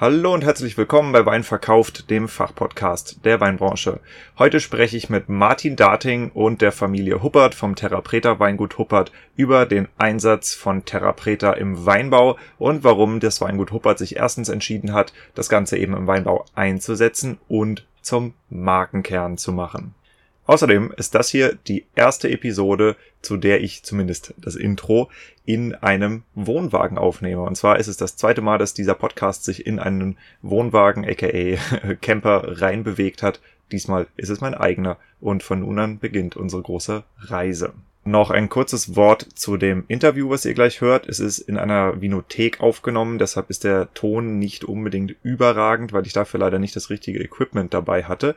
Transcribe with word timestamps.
Hallo 0.00 0.32
und 0.32 0.44
herzlich 0.44 0.78
willkommen 0.78 1.10
bei 1.10 1.26
Wein 1.26 1.42
verkauft, 1.42 2.08
dem 2.08 2.28
Fachpodcast 2.28 3.24
der 3.24 3.40
Weinbranche. 3.40 3.98
Heute 4.38 4.60
spreche 4.60 4.96
ich 4.96 5.10
mit 5.10 5.28
Martin 5.28 5.74
Darting 5.74 6.30
und 6.30 6.62
der 6.62 6.70
Familie 6.70 7.20
Huppert 7.20 7.56
vom 7.56 7.74
Terrapreta 7.74 8.38
Weingut 8.38 8.78
Huppert 8.78 9.10
über 9.34 9.66
den 9.66 9.88
Einsatz 9.98 10.54
von 10.54 10.84
Terrapreta 10.84 11.52
im 11.54 11.84
Weinbau 11.84 12.38
und 12.58 12.84
warum 12.84 13.18
das 13.18 13.40
Weingut 13.40 13.72
Huppert 13.72 13.98
sich 13.98 14.14
erstens 14.14 14.48
entschieden 14.48 14.92
hat, 14.92 15.12
das 15.34 15.48
Ganze 15.48 15.76
eben 15.76 15.96
im 15.96 16.06
Weinbau 16.06 16.44
einzusetzen 16.54 17.38
und 17.48 17.84
zum 18.00 18.34
Markenkern 18.50 19.36
zu 19.36 19.50
machen. 19.50 19.96
Außerdem 20.48 20.94
ist 20.96 21.14
das 21.14 21.28
hier 21.28 21.58
die 21.68 21.84
erste 21.94 22.30
Episode, 22.30 22.96
zu 23.20 23.36
der 23.36 23.60
ich 23.60 23.82
zumindest 23.82 24.32
das 24.38 24.56
Intro 24.56 25.10
in 25.44 25.74
einem 25.74 26.22
Wohnwagen 26.34 26.96
aufnehme. 26.96 27.42
Und 27.42 27.54
zwar 27.54 27.78
ist 27.78 27.86
es 27.86 27.98
das 27.98 28.16
zweite 28.16 28.40
Mal, 28.40 28.56
dass 28.56 28.72
dieser 28.72 28.94
Podcast 28.94 29.44
sich 29.44 29.66
in 29.66 29.78
einen 29.78 30.16
Wohnwagen, 30.40 31.04
aka 31.04 31.58
Camper, 32.00 32.62
reinbewegt 32.62 33.22
hat. 33.22 33.40
Diesmal 33.72 34.06
ist 34.16 34.30
es 34.30 34.40
mein 34.40 34.54
eigener 34.54 34.96
und 35.20 35.42
von 35.42 35.60
nun 35.60 35.78
an 35.78 35.98
beginnt 35.98 36.34
unsere 36.34 36.62
große 36.62 37.04
Reise. 37.18 37.74
Noch 38.04 38.30
ein 38.30 38.48
kurzes 38.48 38.96
Wort 38.96 39.26
zu 39.34 39.58
dem 39.58 39.84
Interview, 39.86 40.30
was 40.30 40.46
ihr 40.46 40.54
gleich 40.54 40.80
hört. 40.80 41.06
Es 41.10 41.20
ist 41.20 41.40
in 41.40 41.58
einer 41.58 42.00
Vinothek 42.00 42.62
aufgenommen, 42.62 43.18
deshalb 43.18 43.50
ist 43.50 43.64
der 43.64 43.92
Ton 43.92 44.38
nicht 44.38 44.64
unbedingt 44.64 45.14
überragend, 45.22 45.92
weil 45.92 46.06
ich 46.06 46.14
dafür 46.14 46.40
leider 46.40 46.58
nicht 46.58 46.74
das 46.74 46.88
richtige 46.88 47.22
Equipment 47.22 47.74
dabei 47.74 48.04
hatte. 48.04 48.34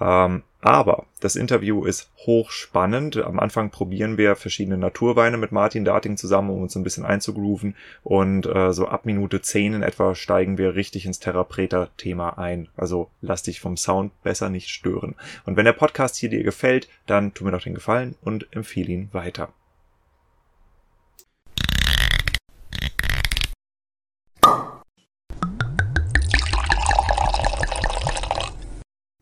Ähm, 0.00 0.42
aber 0.60 1.06
das 1.18 1.34
Interview 1.34 1.84
ist 1.84 2.08
hochspannend. 2.18 3.16
Am 3.16 3.40
Anfang 3.40 3.70
probieren 3.70 4.16
wir 4.16 4.36
verschiedene 4.36 4.78
Naturweine 4.78 5.36
mit 5.36 5.50
Martin 5.50 5.84
Darting 5.84 6.16
zusammen, 6.16 6.50
um 6.50 6.62
uns 6.62 6.76
ein 6.76 6.84
bisschen 6.84 7.04
einzugrooven. 7.04 7.74
Und 8.04 8.46
äh, 8.46 8.72
so 8.72 8.86
ab 8.86 9.04
Minute 9.04 9.42
10 9.42 9.74
in 9.74 9.82
etwa 9.82 10.14
steigen 10.14 10.58
wir 10.58 10.76
richtig 10.76 11.04
ins 11.04 11.18
Therapreta-Thema 11.18 12.38
ein. 12.38 12.68
Also 12.76 13.10
lass 13.20 13.42
dich 13.42 13.60
vom 13.60 13.76
Sound 13.76 14.12
besser 14.22 14.50
nicht 14.50 14.68
stören. 14.68 15.16
Und 15.46 15.56
wenn 15.56 15.64
der 15.64 15.72
Podcast 15.72 16.16
hier 16.16 16.30
dir 16.30 16.44
gefällt, 16.44 16.88
dann 17.06 17.34
tu 17.34 17.44
mir 17.44 17.50
doch 17.50 17.62
den 17.62 17.74
Gefallen 17.74 18.14
und 18.22 18.46
empfehle 18.52 18.92
ihn 18.92 19.08
weiter. 19.12 19.48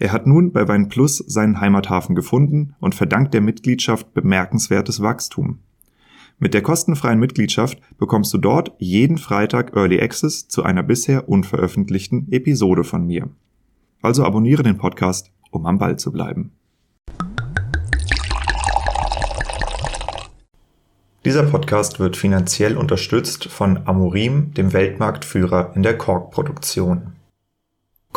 Er 0.00 0.12
hat 0.12 0.28
nun 0.28 0.52
bei 0.52 0.68
Wein 0.68 0.88
Plus 0.88 1.18
seinen 1.18 1.60
Heimathafen 1.60 2.14
gefunden 2.14 2.76
und 2.78 2.94
verdankt 2.94 3.34
der 3.34 3.40
Mitgliedschaft 3.40 4.14
bemerkenswertes 4.14 5.02
Wachstum. 5.02 5.58
Mit 6.38 6.54
der 6.54 6.62
kostenfreien 6.62 7.18
Mitgliedschaft 7.18 7.80
bekommst 7.98 8.32
du 8.32 8.38
dort 8.38 8.72
jeden 8.78 9.18
Freitag 9.18 9.74
Early 9.74 10.00
Access 10.00 10.46
zu 10.46 10.62
einer 10.62 10.84
bisher 10.84 11.28
unveröffentlichten 11.28 12.30
Episode 12.30 12.84
von 12.84 13.06
mir. 13.06 13.28
Also 14.00 14.24
abonniere 14.24 14.62
den 14.62 14.78
Podcast, 14.78 15.32
um 15.50 15.66
am 15.66 15.78
Ball 15.78 15.98
zu 15.98 16.12
bleiben. 16.12 16.52
Dieser 21.24 21.42
Podcast 21.42 21.98
wird 21.98 22.16
finanziell 22.16 22.76
unterstützt 22.76 23.46
von 23.46 23.80
Amorim, 23.88 24.54
dem 24.54 24.72
Weltmarktführer 24.72 25.72
in 25.74 25.82
der 25.82 25.98
Korkproduktion. 25.98 27.17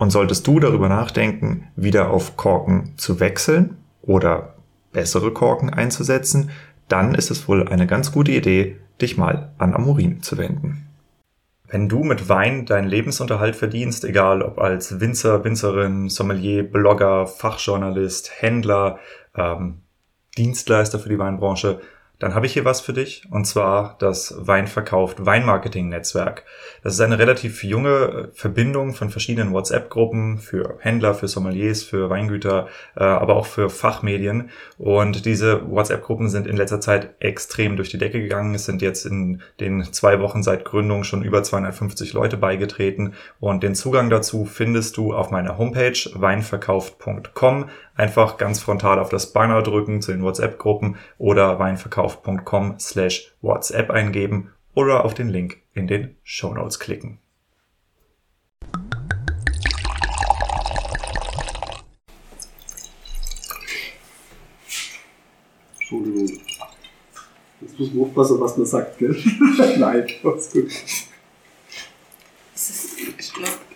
Und 0.00 0.08
solltest 0.08 0.46
du 0.46 0.58
darüber 0.58 0.88
nachdenken, 0.88 1.68
wieder 1.76 2.10
auf 2.10 2.38
Korken 2.38 2.94
zu 2.96 3.20
wechseln 3.20 3.76
oder 4.00 4.54
bessere 4.92 5.30
Korken 5.30 5.68
einzusetzen, 5.68 6.48
dann 6.88 7.14
ist 7.14 7.30
es 7.30 7.46
wohl 7.46 7.68
eine 7.68 7.86
ganz 7.86 8.10
gute 8.10 8.32
Idee, 8.32 8.78
dich 9.02 9.18
mal 9.18 9.52
an 9.58 9.74
Amorin 9.74 10.22
zu 10.22 10.38
wenden. 10.38 10.86
Wenn 11.68 11.90
du 11.90 12.02
mit 12.02 12.30
Wein 12.30 12.64
deinen 12.64 12.88
Lebensunterhalt 12.88 13.54
verdienst, 13.54 14.04
egal 14.04 14.40
ob 14.40 14.58
als 14.58 15.00
Winzer, 15.00 15.44
Winzerin, 15.44 16.08
Sommelier, 16.08 16.62
Blogger, 16.62 17.26
Fachjournalist, 17.26 18.40
Händler, 18.40 18.98
ähm, 19.36 19.82
Dienstleister 20.38 20.98
für 20.98 21.10
die 21.10 21.18
Weinbranche, 21.18 21.78
dann 22.20 22.34
habe 22.34 22.44
ich 22.44 22.52
hier 22.52 22.66
was 22.66 22.82
für 22.82 22.92
dich, 22.92 23.24
und 23.30 23.46
zwar 23.46 23.96
das 23.98 24.34
Weinverkauft 24.36 25.24
Weinmarketing-Netzwerk. 25.24 26.44
Das 26.82 26.92
ist 26.92 27.00
eine 27.00 27.18
relativ 27.18 27.64
junge 27.64 27.88
äh, 27.88 28.28
Verbindung 28.34 28.92
von 28.92 29.08
verschiedenen 29.08 29.52
WhatsApp-Gruppen 29.52 30.38
für 30.38 30.76
Händler, 30.80 31.14
für 31.14 31.28
Sommeliers, 31.28 31.82
für 31.82 32.10
Weingüter, 32.10 32.68
äh, 32.94 33.04
aber 33.04 33.36
auch 33.36 33.46
für 33.46 33.70
Fachmedien. 33.70 34.50
Und 34.76 35.24
diese 35.24 35.68
WhatsApp-Gruppen 35.70 36.28
sind 36.28 36.46
in 36.46 36.58
letzter 36.58 36.80
Zeit 36.80 37.14
extrem 37.20 37.76
durch 37.76 37.88
die 37.88 37.98
Decke 37.98 38.20
gegangen. 38.20 38.54
Es 38.54 38.66
sind 38.66 38.82
jetzt 38.82 39.06
in 39.06 39.40
den 39.58 39.82
zwei 39.92 40.20
Wochen 40.20 40.42
seit 40.42 40.66
Gründung 40.66 41.04
schon 41.04 41.24
über 41.24 41.42
250 41.42 42.12
Leute 42.12 42.36
beigetreten. 42.36 43.14
Und 43.40 43.62
den 43.62 43.74
Zugang 43.74 44.10
dazu 44.10 44.44
findest 44.44 44.98
du 44.98 45.14
auf 45.14 45.30
meiner 45.30 45.56
Homepage 45.56 45.98
weinverkauft.com. 46.14 47.70
Einfach 48.00 48.38
ganz 48.38 48.60
frontal 48.60 48.98
auf 48.98 49.10
das 49.10 49.34
Banner 49.34 49.60
drücken 49.62 50.00
zu 50.00 50.10
den 50.10 50.22
WhatsApp-Gruppen 50.22 50.96
oder 51.18 51.58
weinverkauf.com 51.58 52.78
slash 52.78 53.34
WhatsApp 53.42 53.90
eingeben 53.90 54.54
oder 54.72 55.04
auf 55.04 55.12
den 55.12 55.28
Link 55.28 55.58
in 55.74 55.86
den 55.86 56.16
Show 56.22 56.54
Notes 56.54 56.78
klicken. 56.78 57.18
Entschuldigung. 65.78 66.40
Jetzt 67.60 67.78
muss 67.78 67.92
man 67.92 68.06
aufpassen, 68.06 68.40
was 68.40 68.56
man 68.56 68.66
sagt, 68.66 68.96
gell? 68.96 69.14
Nein, 69.76 70.06
alles 70.24 70.50
gut. 70.50 70.72
Ich 73.18 73.32
glaube, 73.34 73.69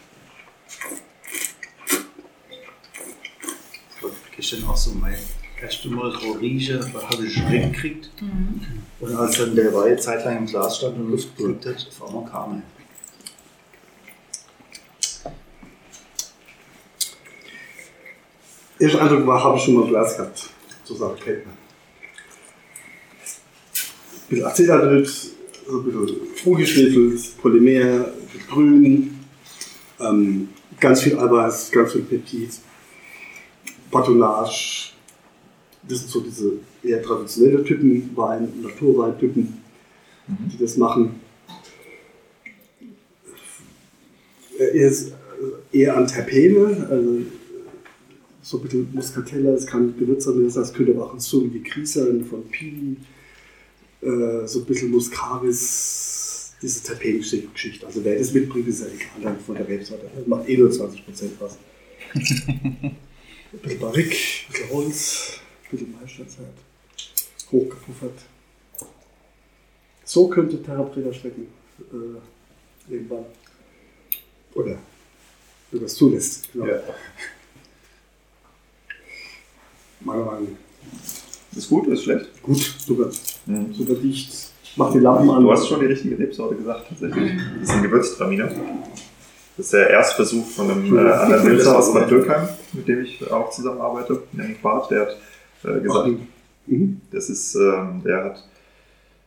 gestern 4.50 4.68
auch 4.68 4.76
so 4.76 4.92
mein 4.92 5.16
erstes 5.60 5.90
Mal 5.90 6.10
riechen, 6.40 6.80
habe 6.92 7.26
ich 7.26 7.32
Schreck 7.32 7.72
gekriegt. 7.72 8.10
Mhm. 8.20 8.60
Und 9.00 9.16
als 9.16 9.38
dann 9.38 9.56
der 9.56 9.72
Wein 9.72 9.98
zeitlang 9.98 10.38
im 10.38 10.46
Glas 10.46 10.76
stand 10.76 10.98
und 10.98 11.10
Luft 11.10 11.34
gekriegt 11.36 11.64
hat, 11.66 11.88
auf 12.00 12.08
einmal 12.08 12.30
kam 12.30 12.62
er. 12.62 12.62
Erster 18.78 19.02
Eindruck 19.02 19.26
war, 19.26 19.42
habe 19.42 19.56
ich 19.56 19.64
schon 19.64 19.74
mal 19.74 19.86
Glas 19.86 20.16
gehabt, 20.16 20.50
so 20.84 20.94
sagt 20.94 21.22
Kettner. 21.22 21.52
Ein 24.30 24.36
bisschen 24.42 24.66
so 24.66 25.78
ein 25.78 25.84
bisschen 25.84 26.20
ungeschwefelt, 26.44 27.38
Polymer, 27.40 28.08
grün, 28.50 29.24
ähm, 30.00 30.48
ganz 30.78 31.02
viel 31.02 31.18
Eiweiß, 31.18 31.70
ganz 31.70 31.92
viel 31.92 32.02
Peptid. 32.02 32.50
Patronage, 33.94 34.90
das 35.88 36.00
sind 36.00 36.10
so 36.10 36.20
diese 36.20 36.54
eher 36.82 37.00
traditionelle 37.00 37.62
Typen, 37.62 38.10
Wein, 38.16 38.48
Naturweintypen, 38.60 39.62
die 40.26 40.58
das 40.58 40.76
machen. 40.76 41.20
Er 44.58 44.70
ist 44.72 45.12
eher 45.70 45.96
an 45.96 46.08
Terpene, 46.08 46.88
also 46.90 47.18
so 48.42 48.58
ein 48.58 48.62
bisschen 48.62 48.88
Muscatella, 48.92 49.52
es 49.52 49.66
kann 49.66 49.96
Gewürze 49.96 50.32
sein, 50.32 50.44
das 50.44 50.56
heißt, 50.56 50.74
könnte 50.74 50.92
aber 50.92 51.06
auch 51.06 51.14
ein 51.14 51.52
wie 51.52 51.62
Grießern 51.62 52.24
von 52.24 52.44
Pini, 52.48 52.96
äh, 54.00 54.46
so 54.46 54.58
ein 54.58 54.64
bisschen 54.64 54.90
Muscaris, 54.90 56.54
diese 56.60 56.82
Terpengeschichte. 56.82 57.86
Also 57.86 58.04
wer 58.04 58.18
das 58.18 58.32
mitbringt, 58.32 58.66
ist 58.66 58.80
ja 58.80 58.86
egal 59.18 59.36
von 59.46 59.54
der 59.54 59.68
Rebsorte. 59.68 60.10
Das 60.16 60.26
macht 60.26 60.48
eh 60.48 60.56
nur 60.56 60.70
20% 60.70 61.00
was. 61.38 61.58
ein 63.54 63.60
bisschen 63.60 63.80
Barrique, 63.80 64.16
ein 64.48 64.52
bisschen 64.52 64.70
Holz, 64.70 65.40
ein 65.64 65.70
bisschen 65.70 65.94
Meisterzeit, 66.00 66.46
hochgepuffert. 67.50 68.18
So 70.04 70.28
könnte 70.28 70.62
Terrapreda 70.62 71.12
schmecken. 71.12 71.46
Äh, 71.80 72.92
irgendwann. 72.92 73.24
Oder 74.54 74.78
wenn 75.70 75.80
das 75.80 75.94
zulässt. 75.94 76.52
Genau. 76.52 76.66
Ja. 76.66 76.80
Meiner 80.00 80.24
Meinung 80.24 80.56
Ist 81.56 81.68
gut, 81.68 81.86
ist 81.88 82.04
schlecht? 82.04 82.42
Gut, 82.42 82.58
super. 82.78 83.10
Mhm. 83.46 83.72
Super 83.72 83.94
dicht. 83.94 84.50
Mach 84.76 84.92
die 84.92 84.98
Lampen 84.98 85.30
an. 85.30 85.42
Du 85.42 85.50
hast 85.50 85.66
schon 85.68 85.80
die 85.80 85.86
richtige 85.86 86.18
Rebsorte 86.18 86.56
gesagt, 86.56 86.88
tatsächlich. 86.88 87.32
Das 87.60 87.68
ist 87.68 87.74
ein 87.74 87.82
Gewürztraminer. 87.82 88.52
Das 89.56 89.66
ist 89.66 89.72
der 89.72 89.88
Erstversuch 89.90 90.46
von 90.46 90.70
einem 90.70 90.96
äh, 90.96 91.10
anderen 91.12 91.46
Winzer 91.46 91.78
aus 91.78 91.94
Bad 91.94 92.10
Dürkheim, 92.10 92.48
mit 92.72 92.88
dem 92.88 93.02
ich 93.04 93.30
auch 93.30 93.50
zusammenarbeite, 93.50 94.22
nämlich 94.32 94.60
Bart. 94.60 94.90
Der 94.90 95.02
hat 95.02 95.16
äh, 95.64 95.80
gesagt, 95.80 96.10
Mhm. 96.66 97.02
das 97.10 97.28
ist, 97.28 97.54
ähm, 97.56 98.00
der 98.04 98.24
hat 98.24 98.48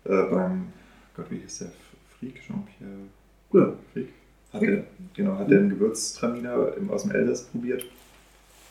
äh, 0.05 0.23
beim, 0.23 0.69
Gott, 1.15 1.27
wie 1.29 1.37
hieß 1.37 1.59
der? 1.59 1.67
Frick, 2.19 2.41
Jean-Pierre 2.41 2.91
Ja. 3.53 3.73
Frick. 3.93 4.07
Hat 4.51 4.61
der, 4.63 4.83
genau, 5.15 5.37
hat 5.37 5.49
der 5.51 5.59
einen 5.59 5.69
Gewürztraminer 5.69 6.73
aus 6.89 7.03
dem 7.03 7.11
Elsass 7.11 7.43
probiert 7.43 7.85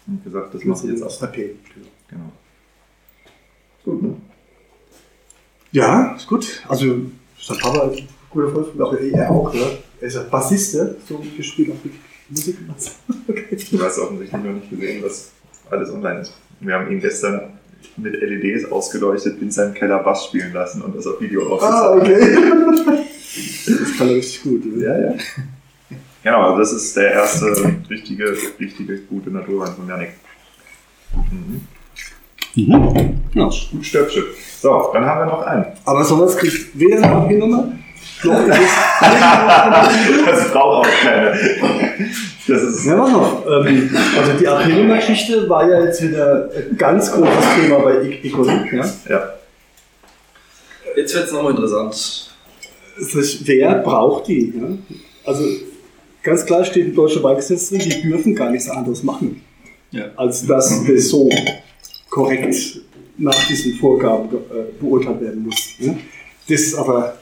und 0.09 0.25
gesagt, 0.25 0.53
das 0.53 0.65
mache 0.65 0.85
ich 0.87 0.93
jetzt 0.95 1.03
aus 1.05 1.17
auch. 1.17 1.21
Tapet. 1.21 1.57
Genau. 2.09 2.33
Gut, 3.85 4.03
ne? 4.03 4.17
Ja, 5.71 6.15
ist 6.17 6.27
gut. 6.27 6.65
Also, 6.69 6.87
sein 7.41 7.59
Papa 7.59 7.85
ist 7.91 8.01
ein 8.01 8.09
guter 8.31 8.49
mir, 8.75 8.85
aber 8.85 9.01
er 9.01 9.31
auch, 9.31 9.55
ne? 9.55 9.79
Er 10.01 10.09
ist 10.09 10.15
ja 10.15 10.23
Bassist, 10.23 10.75
ne? 10.75 10.97
So 11.09 11.23
gespielt 11.37 11.71
auf 11.71 11.77
die 11.85 11.93
Musik. 12.29 12.57
Okay. 13.29 13.57
Du 13.71 13.83
hast 13.83 13.99
offensichtlich 13.99 14.43
noch 14.43 14.53
nicht 14.53 14.71
gesehen, 14.71 15.03
was 15.05 15.31
alles 15.71 15.91
online 15.91 16.21
ist. 16.21 16.33
Wir 16.61 16.75
haben 16.75 16.91
ihn 16.91 17.01
gestern 17.01 17.59
mit 17.97 18.15
LEDs 18.15 18.71
ausgeleuchtet 18.71 19.41
in 19.43 19.51
seinem 19.51 19.75
Keller 19.75 19.99
Bass 20.03 20.27
spielen 20.27 20.53
lassen 20.53 20.83
und 20.83 20.97
das 20.97 21.07
auf 21.07 21.21
Video 21.21 21.59
Ah, 21.61 21.89
aufgezeichnet. 21.91 22.81
okay. 22.81 23.03
Das 23.67 23.99
kann 23.99 24.09
er 24.09 24.15
richtig 24.17 24.43
gut. 24.45 24.63
Ja, 24.81 24.99
ja. 24.99 25.15
Genau, 26.23 26.43
also 26.43 26.59
das 26.59 26.73
ist 26.73 26.97
der 26.97 27.13
erste 27.13 27.47
richtige, 27.91 28.35
richtige 28.59 28.99
gute 29.03 29.31
Naturwein 29.31 29.75
von 29.75 29.87
Janik. 29.89 30.11
Mhm. 31.31 31.61
Ja. 32.55 32.79
Gut 33.45 33.55
Stöpsche. 33.85 34.25
So, 34.61 34.91
dann 34.95 35.05
haben 35.05 35.21
wir 35.21 35.27
noch 35.27 35.43
einen. 35.43 35.67
Aber 35.85 36.05
sowas 36.05 36.37
kriegt 36.37 36.79
weder 36.79 37.01
noch 37.09 37.29
ist 37.31 37.43
es. 37.43 37.86
Das 40.27 40.51
braucht 40.53 40.87
auch 40.87 40.91
keine. 41.03 41.39
Das 42.49 42.63
ist. 42.63 42.87
Ja, 42.87 42.99
was 42.99 43.11
noch? 43.13 43.45
Ähm, 43.47 43.91
also 44.19 44.33
die 44.39 44.47
AP-Nummer-Geschichte 44.49 45.49
war 45.49 45.69
ja 45.69 45.85
jetzt 45.85 46.03
wieder 46.03 46.49
ein 46.55 46.77
ganz 46.77 47.13
großes 47.13 47.45
Thema 47.61 47.79
bei 47.81 48.19
Economic. 48.23 48.73
Ja? 48.73 48.85
Ja. 49.09 49.35
Jetzt 50.97 51.15
wird 51.15 51.27
es 51.27 51.33
nochmal 51.33 51.53
interessant. 51.53 52.31
Wer 53.45 53.75
braucht 53.79 54.29
die? 54.29 54.55
Ja? 54.57 54.69
Also 55.25 55.45
ganz 56.23 56.47
klar 56.47 56.65
steht 56.65 56.87
im 56.87 56.95
deutschen 56.95 57.23
Weingesetz 57.23 57.69
drin, 57.69 57.81
die 57.81 58.03
dürfen 58.03 58.35
gar 58.35 58.51
nichts 58.51 58.71
anderes 58.71 59.03
machen, 59.03 59.43
Ja. 59.91 60.05
als 60.17 60.47
dass 60.47 60.85
das 60.87 61.09
so 61.09 61.29
korrekt 62.09 62.81
nach 63.19 63.47
diesen 63.47 63.75
Vorgaben 63.75 64.29
äh, 64.29 64.81
beurteilt 64.81 65.21
werden 65.21 65.45
muss. 65.45 65.57
Ja? 65.79 65.95
Das 66.49 66.61
ist 66.61 66.75
aber 66.77 67.16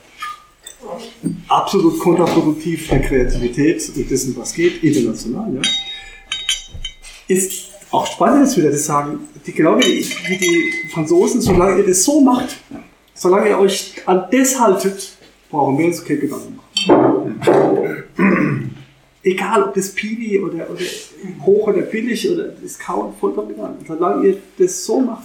absolut 1.49 1.99
kontraproduktiv 1.99 2.89
der 2.89 3.01
Kreativität 3.01 3.91
und 3.97 4.11
dessen, 4.11 4.37
was 4.37 4.55
geht, 4.55 4.83
international. 4.83 5.55
Ja? 5.55 5.63
Ist 7.29 7.71
auch 7.91 8.07
spannend 8.07 8.49
ist 8.49 8.57
wieder, 8.57 8.71
das 8.71 8.87
sagen, 8.87 9.21
die, 9.47 9.53
genau 9.53 9.79
wie 9.79 9.83
die, 9.83 10.07
wie 10.29 10.37
die 10.37 10.73
Franzosen, 10.93 11.41
solange 11.41 11.79
ihr 11.79 11.87
das 11.87 12.05
so 12.05 12.21
macht, 12.21 12.57
solange 13.15 13.51
ihr 13.51 13.59
euch 13.59 13.95
an 14.07 14.27
das 14.31 14.59
haltet, 14.59 15.17
brauchen 15.51 15.79
wir 15.79 15.87
uns 15.87 16.05
keine 16.05 16.21
Gedanken 16.21 16.57
machen. 16.57 17.41
Egal, 19.23 19.63
ob 19.63 19.75
das 19.75 19.95
Piwi 19.95 20.41
oder, 20.41 20.69
oder 20.71 20.85
hoch 21.47 21.69
oder 21.69 21.83
billig 21.83 22.29
oder 22.31 22.49
Discount, 22.49 23.19
vollkommen 23.19 23.53
egal. 23.53 23.77
Solange 23.87 24.27
ihr 24.27 24.37
das 24.59 24.85
so 24.85 25.01
macht. 25.01 25.25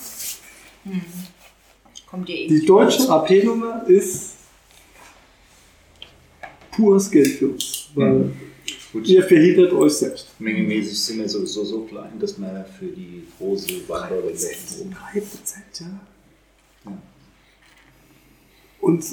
Eh 0.86 2.48
Die 2.48 2.54
nicht 2.54 2.70
deutsche. 2.70 3.10
AP-Nummer 3.10 3.84
ist 3.88 4.29
pures 6.72 7.10
Geld 7.10 7.28
für 7.28 7.50
uns. 7.50 7.90
Weil 7.96 8.32
Gut. 8.92 9.08
ihr 9.08 9.24
verhindert 9.24 9.74
euch 9.74 9.94
selbst. 9.94 10.28
Mengemäßig 10.40 11.00
sind 11.00 11.20
wir 11.20 11.30
sowieso 11.30 11.64
so 11.64 11.82
klein, 11.82 12.20
dass 12.20 12.40
wir 12.40 12.66
für 12.78 12.88
die 12.88 13.24
große 13.38 13.88
wegnehmen. 13.88 14.96
3 15.14 15.20
Prozent, 15.20 15.80
ja. 15.80 16.00
Ja. 16.86 16.98
Und 18.82 19.06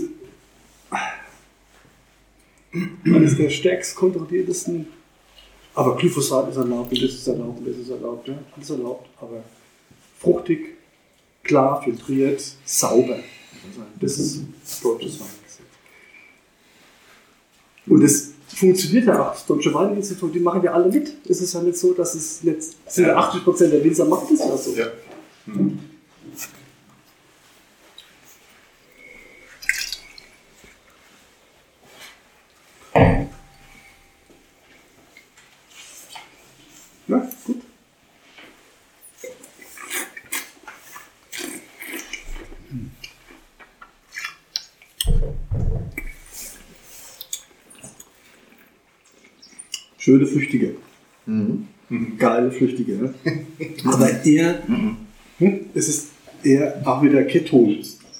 eines 3.04 3.36
der 3.36 3.50
stärkst 3.50 3.96
kontrolliertesten, 3.96 4.86
aber 5.74 5.96
Glyphosat 5.96 6.50
ist 6.50 6.56
erlaubt 6.56 6.92
und 6.92 7.02
das 7.02 7.12
ist 7.12 7.26
erlaubt 7.26 7.58
und 7.58 7.68
das 7.68 7.76
ist 7.76 7.90
erlaubt, 7.90 8.28
ja, 8.28 8.38
alles 8.54 8.70
erlaubt, 8.70 9.08
aber 9.20 9.42
fruchtig, 10.18 10.76
klar, 11.42 11.82
filtriert, 11.82 12.42
sauber. 12.64 13.18
Das 14.00 14.18
ist 14.18 14.44
deutsches 14.82 15.20
Weingesetz. 15.20 15.45
Und 17.86 18.02
es 18.02 18.32
funktioniert 18.48 19.06
ja 19.06 19.20
auch. 19.20 19.32
Das 19.32 19.46
Deutsche 19.46 19.72
Weininstitut, 19.72 20.34
die 20.34 20.40
machen 20.40 20.62
ja 20.62 20.72
alle 20.72 20.90
mit. 20.90 21.12
Es 21.28 21.40
ist 21.40 21.52
ja 21.54 21.62
nicht 21.62 21.76
so, 21.76 21.92
dass 21.92 22.14
es 22.14 22.42
nicht, 22.42 22.62
sind 22.86 23.06
ja 23.06 23.16
80 23.16 23.44
Prozent 23.44 23.72
der 23.72 23.84
Winzer 23.84 24.04
machen 24.04 24.28
das 24.30 24.40
ja 24.40 24.56
so. 24.56 24.74
Ja. 24.74 24.86
Ja, 37.08 37.28
gut. 37.46 37.62
Schöne 50.06 50.24
Flüchtige. 50.24 50.76
Geile 52.16 52.52
Flüchtige. 52.52 52.92
Ne? 52.92 53.14
Aber 53.86 54.24
eher, 54.24 54.62
hm, 54.68 55.66
es 55.74 55.88
ist 55.88 56.10
eher 56.44 56.80
auch 56.84 57.02
wieder 57.02 57.24
Keton 57.24 57.76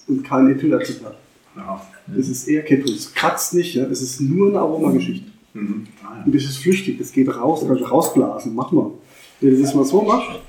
und 0.08 0.24
kein 0.24 0.50
Ethylacetat. 0.50 1.16
Ja. 1.54 1.86
Es 2.18 2.28
ist 2.28 2.48
eher 2.48 2.64
Keton. 2.64 2.92
Es 2.92 3.14
kratzt 3.14 3.54
nicht, 3.54 3.76
ja? 3.76 3.84
es 3.84 4.02
ist 4.02 4.20
nur 4.20 4.48
eine 4.48 4.58
Aromageschichte. 4.58 5.30
Mhm. 5.54 5.86
Ah, 6.02 6.24
Und 6.26 6.34
das 6.34 6.42
ist 6.42 6.56
flüchtig, 6.56 6.98
das 6.98 7.12
geht 7.12 7.28
raus, 7.28 7.62
kannst 7.64 7.82
du 7.82 7.86
rausblasen. 7.86 8.52
Mach 8.52 8.72
mal. 8.72 8.90
Wenn 9.40 9.54
du 9.54 9.62
das 9.62 9.72
mal 9.72 9.84
so 9.84 10.02
machst, 10.02 10.40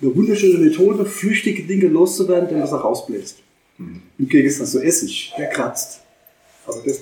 eine 0.00 0.14
wunderschöne 0.14 0.58
Methode, 0.58 1.04
flüchtige 1.04 1.64
Dinge 1.64 1.88
loszuwerden, 1.88 2.50
indem 2.50 2.60
du 2.60 2.68
sie 2.68 2.80
rausbläst. 2.80 3.38
Im 3.80 4.28
Gegensatz 4.28 4.70
zu 4.70 4.80
Essig, 4.80 5.32
der 5.36 5.48
kratzt. 5.48 6.02
Aber 6.68 6.76
das, 6.86 7.00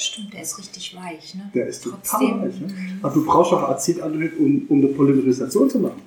Stimmt, 0.00 0.32
der 0.32 0.40
ist 0.40 0.58
richtig 0.58 0.96
weich, 0.96 1.34
ne? 1.34 1.50
der 1.54 1.66
ist 1.66 1.84
total 1.84 2.00
Trotzdem. 2.02 2.40
weich. 2.40 2.58
Ne? 2.58 2.98
Aber 3.02 3.12
du 3.12 3.22
brauchst 3.22 3.52
auch 3.52 3.68
Acetaldehyd, 3.68 4.38
um, 4.38 4.64
um 4.70 4.78
eine 4.78 4.88
Polymerisation 4.88 5.68
zu 5.68 5.78
machen. 5.78 6.00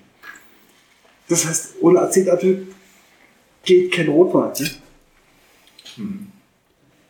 Das 1.29 1.45
heißt, 1.45 1.75
ohne 1.79 1.99
Acetaldehyd 1.99 2.65
geht 3.63 3.91
kein 3.91 4.07
Rotwein. 4.07 4.51
Ne? 5.97 6.27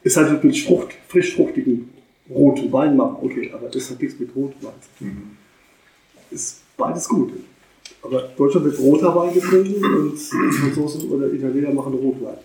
Es 0.04 0.18
hat 0.18 0.30
du 0.30 0.44
willst 0.44 0.66
Frucht, 0.66 0.90
frischfruchtigen 1.08 1.90
roten 2.30 2.70
Wein 2.74 2.98
machen, 2.98 3.16
okay, 3.22 3.50
aber 3.54 3.70
das 3.70 3.90
hat 3.90 4.02
nichts 4.02 4.20
mit 4.20 4.36
Rotwein. 4.36 4.74
Ist 6.32 6.64
beides 6.76 7.08
gut. 7.08 7.32
Aber 8.02 8.24
Deutschland 8.36 8.66
wird 8.66 8.80
roter 8.80 9.16
Wein 9.16 9.34
getrunken 9.34 9.82
und 9.86 10.18
Franzosen 10.20 11.10
oder 11.10 11.32
Italiener 11.32 11.72
machen 11.72 11.94
Rotwein. 11.94 12.38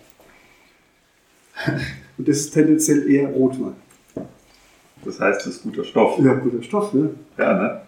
Und 2.17 2.27
das 2.27 2.37
ist 2.37 2.51
tendenziell 2.51 3.09
eher 3.11 3.27
Rotwein. 3.29 3.75
Das 5.05 5.19
heißt, 5.19 5.41
es 5.41 5.55
ist 5.55 5.63
guter 5.63 5.83
Stoff. 5.83 6.19
Ja, 6.19 6.33
guter 6.33 6.61
Stoff, 6.61 6.93
ne? 6.93 7.11
Ja, 7.37 7.53
ne? 7.53 7.81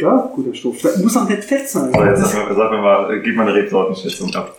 Ja, 0.00 0.30
guter 0.34 0.54
Stoff. 0.54 0.76
Das 0.82 0.98
muss 0.98 1.16
auch 1.16 1.28
nicht 1.28 1.44
fett 1.44 1.68
sein. 1.68 1.92
So, 1.92 2.04
jetzt 2.04 2.20
sag 2.20 2.48
mir, 2.48 2.54
sag 2.54 2.70
mir 2.70 2.78
mal, 2.78 3.14
äh, 3.14 3.20
gib 3.20 3.34
mal 3.34 3.42
eine 3.48 3.54
Rebsortenschätzung 3.54 4.34
ab. 4.34 4.56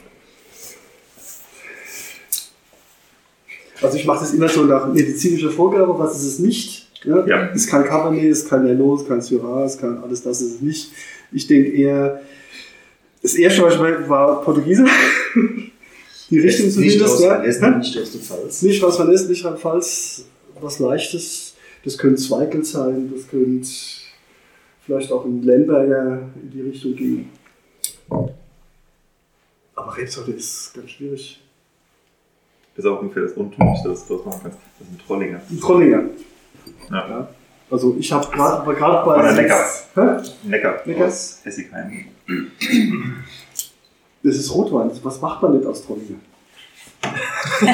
Also 3.82 3.98
ich 3.98 4.06
mache 4.06 4.20
das 4.20 4.34
immer 4.34 4.50
so 4.50 4.66
nach 4.66 4.92
medizinischer 4.92 5.52
Vorgabe, 5.52 5.98
was 5.98 6.18
ist 6.18 6.26
es 6.26 6.40
nicht. 6.40 6.90
Ja? 7.06 7.26
Ja. 7.26 7.46
Ist 7.48 7.70
kein 7.70 7.86
Cabernet, 7.86 8.26
ist 8.26 8.50
kein 8.50 8.64
Merlot, 8.64 9.02
ist 9.02 9.08
kein 9.08 9.22
Syrah, 9.22 9.66
ist 9.66 9.80
kein 9.80 9.98
alles 10.04 10.22
das 10.22 10.42
ist 10.42 10.56
es 10.56 10.62
nicht. 10.62 10.92
Ich 11.32 11.48
denke 11.48 11.70
eher, 11.72 12.20
das 13.22 13.36
erste, 13.36 13.64
was 13.64 13.76
ich 13.76 13.80
meine, 13.80 14.08
war 14.10 14.42
Portugiese. 14.42 14.86
Die 16.30 16.40
Richtung 16.40 16.66
nicht 16.66 16.76
zumindest. 16.76 17.04
aus 17.06 17.24
Ja? 17.24 17.44
Essen, 17.44 17.80
nicht 17.80 17.98
aus 17.98 18.12
der 18.12 18.22
Pfalz. 18.22 18.62
Nicht 18.62 18.82
was 18.84 19.00
man 19.00 19.12
ist, 19.12 19.30
nicht 19.30 19.46
Rheinpfalz, 19.46 20.26
was 20.60 20.80
Leichtes. 20.80 21.49
Das 21.84 21.98
könnte 21.98 22.22
Zweigel 22.22 22.64
sein, 22.64 23.12
das 23.14 23.28
könnte 23.28 23.68
vielleicht 24.86 25.12
auch 25.12 25.26
ein 25.26 25.44
Lemberger 25.44 26.30
in 26.42 26.52
die 26.52 26.62
Richtung 26.62 26.96
gehen. 26.96 27.30
Aber 29.76 29.98
Rebsorte 29.98 30.32
ist 30.32 30.74
ganz 30.74 30.90
schwierig. 30.90 31.42
Ist 32.76 32.86
auch 32.86 33.02
ungefähr 33.02 33.24
das 33.24 33.34
Untypischste, 33.34 33.90
das 33.90 34.08
du 34.08 34.18
das 34.18 34.26
machen 34.26 34.40
kannst. 34.44 34.58
Das 34.80 34.88
sind 34.88 35.02
Trollinger. 35.06 35.42
Ein 35.50 35.60
Trollinger. 35.60 36.04
Ja. 36.90 37.10
Ja. 37.10 37.30
Also 37.70 37.96
ich 38.00 38.12
habe 38.12 38.26
gerade 38.36 38.62
aber 38.62 38.74
gerade 38.74 39.06
bei. 39.06 39.20
Oder 39.20 39.34
lecker. 39.34 39.66
Hä? 39.96 40.24
Lecker. 40.48 40.82
Lecker. 40.86 41.06
Aus 41.06 41.42
Essigheim. 41.44 42.06
Das 44.24 44.36
ist 44.36 44.54
Rotwein. 44.54 44.92
Was 45.04 45.22
macht 45.22 45.42
man 45.42 45.58
nicht 45.58 45.66
aus 45.66 45.86
Trollinger? 45.86 46.20
Eisele. 47.62 47.72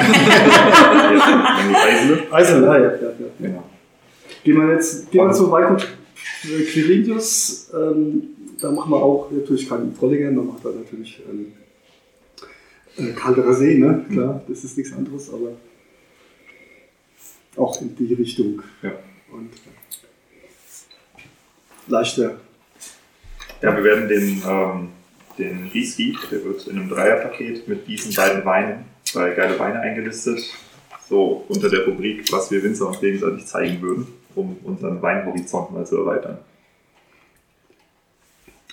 Eisel, 2.32 2.64
ja, 2.64 2.78
ja, 2.78 2.84
ja. 2.84 2.90
ja. 3.00 3.10
Genau. 3.38 3.62
Gehen 4.46 4.58
wir 4.58 4.74
jetzt 4.74 5.10
gehen 5.10 5.26
wir 5.26 5.32
zu 5.32 5.50
Weingut 5.50 5.88
Quirinius. 6.40 7.68
Ähm, 7.74 8.28
da 8.60 8.70
machen 8.70 8.92
wir 8.92 9.02
auch 9.02 9.28
natürlich 9.32 9.68
keinen 9.68 9.92
Trollinger, 9.98 10.30
man 10.30 10.46
macht 10.46 10.64
da 10.64 10.68
natürlich 10.68 11.20
ähm, 11.28 11.52
äh, 12.96 13.10
Calderer 13.10 13.54
See, 13.54 13.76
ne? 13.76 14.04
Klar, 14.08 14.40
das 14.46 14.62
ist 14.62 14.78
nichts 14.78 14.92
anderes, 14.92 15.34
aber 15.34 15.56
auch 17.56 17.80
in 17.80 17.96
die 17.96 18.14
Richtung. 18.14 18.62
Ja. 18.82 18.92
Und 19.32 19.52
äh, 19.52 19.72
leichter. 21.88 22.36
Ja, 23.62 23.76
wir 23.76 23.82
werden 23.82 24.08
den, 24.08 24.42
ähm, 24.48 24.90
den 25.38 25.74
Whisky, 25.74 26.16
der 26.30 26.44
wird 26.44 26.68
in 26.68 26.78
einem 26.78 26.88
Dreierpaket 26.88 27.66
mit 27.66 27.88
diesen 27.88 28.14
beiden 28.14 28.44
Weinen 28.44 28.84
bei 29.12 29.30
Geile 29.30 29.58
Weine 29.58 29.80
eingelistet. 29.80 30.38
So 31.08 31.44
unter 31.48 31.68
der 31.68 31.84
Rubrik, 31.84 32.30
was 32.30 32.52
wir 32.52 32.62
Winzer 32.62 32.86
uns 32.86 33.00
gegenseitig 33.00 33.44
zeigen 33.46 33.82
würden, 33.82 34.06
um 34.36 34.56
unseren 34.64 35.02
Weinhorizont 35.02 35.72
mal 35.72 35.84
zu 35.86 35.96
erweitern. 35.96 36.38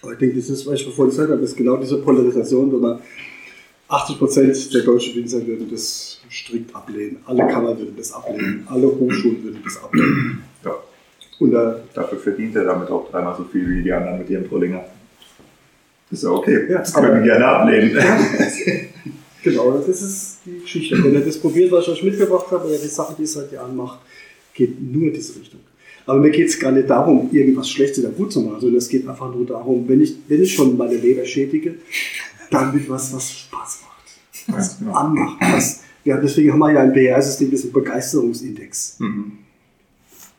Aber 0.01 0.11
ich 0.13 0.19
denke, 0.19 0.35
das 0.35 0.49
ist, 0.49 0.67
was 0.67 0.75
ich 0.81 0.85
vorhin 0.85 1.09
gesagt 1.11 1.31
habe, 1.31 1.41
ist 1.41 1.55
genau 1.55 1.77
diese 1.77 1.97
Polarisation, 1.97 2.71
wo 2.71 2.77
man 2.77 2.99
80% 3.89 4.73
der 4.73 4.81
deutschen 4.83 5.15
Winzer 5.15 5.45
würden 5.47 5.69
das 5.71 6.19
strikt 6.29 6.75
ablehnen. 6.75 7.17
Alle 7.25 7.47
Kammern 7.47 7.77
würden 7.77 7.95
das 7.95 8.11
ablehnen. 8.11 8.67
Alle 8.69 8.87
Hochschulen 8.87 9.43
würden 9.43 9.61
das 9.63 9.81
ablehnen. 9.81 10.43
Ja. 10.65 10.75
Und 11.39 11.51
da 11.51 11.79
Dafür 11.93 12.19
verdient 12.19 12.55
er 12.55 12.65
damit 12.65 12.89
auch 12.89 13.09
dreimal 13.09 13.35
so 13.37 13.43
viel 13.45 13.67
wie 13.69 13.81
die 13.83 13.91
anderen 13.91 14.19
mit 14.19 14.29
ihrem 14.29 14.47
Trollinger. 14.47 14.83
Ist 16.11 16.23
ja 16.23 16.29
okay. 16.29 16.67
Ja, 16.69 16.79
das 16.79 16.93
können 16.93 17.07
wir 17.07 17.13
aber- 17.15 17.21
gerne 17.23 17.45
ablehnen. 17.47 17.97
Genau, 19.43 19.71
das 19.77 20.01
ist 20.01 20.37
die 20.45 20.59
Geschichte. 20.61 21.03
Wenn 21.03 21.13
ihr 21.13 21.19
das 21.25 21.37
probiert, 21.37 21.69
was 21.71 21.83
ich 21.85 21.93
euch 21.93 22.03
mitgebracht 22.03 22.49
habe, 22.49 22.65
oder 22.65 22.77
die 22.77 22.87
Sache, 22.87 23.13
die 23.17 23.23
ich 23.23 23.31
seit 23.31 23.51
Jahren 23.51 23.75
mache, 23.75 23.99
geht 24.53 24.79
nur 24.81 25.07
in 25.07 25.13
diese 25.13 25.39
Richtung. 25.39 25.59
Aber 26.05 26.19
mir 26.19 26.31
geht 26.31 26.49
es 26.49 26.59
gar 26.59 26.71
nicht 26.71 26.89
darum, 26.89 27.29
irgendwas 27.31 27.69
Schlechtes 27.69 28.03
oder 28.03 28.13
gut 28.13 28.31
zu 28.31 28.41
machen, 28.41 28.59
sondern 28.59 28.77
es 28.77 28.89
geht 28.89 29.07
einfach 29.07 29.33
nur 29.33 29.45
darum, 29.45 29.87
wenn 29.87 30.01
ich, 30.01 30.15
wenn 30.27 30.41
ich 30.41 30.53
schon 30.53 30.77
meine 30.77 30.95
Leber 30.95 31.25
schädige, 31.25 31.75
dann 32.51 32.73
mit 32.73 32.89
was, 32.89 33.13
was 33.13 33.31
Spaß 33.31 33.79
macht. 33.83 34.57
Was 34.57 34.71
Ja, 34.73 34.77
genau. 34.79 34.93
anmacht. 34.97 35.37
Was, 35.39 35.79
ja, 36.03 36.17
deswegen 36.17 36.51
haben 36.51 36.59
wir 36.59 36.73
ja 36.73 36.81
ein 36.81 36.91
BR-System, 36.91 37.51
das 37.51 37.61
ist 37.61 37.67
ein 37.67 37.73
Begeisterungsindex. 37.73 38.97
Mhm. 38.99 39.31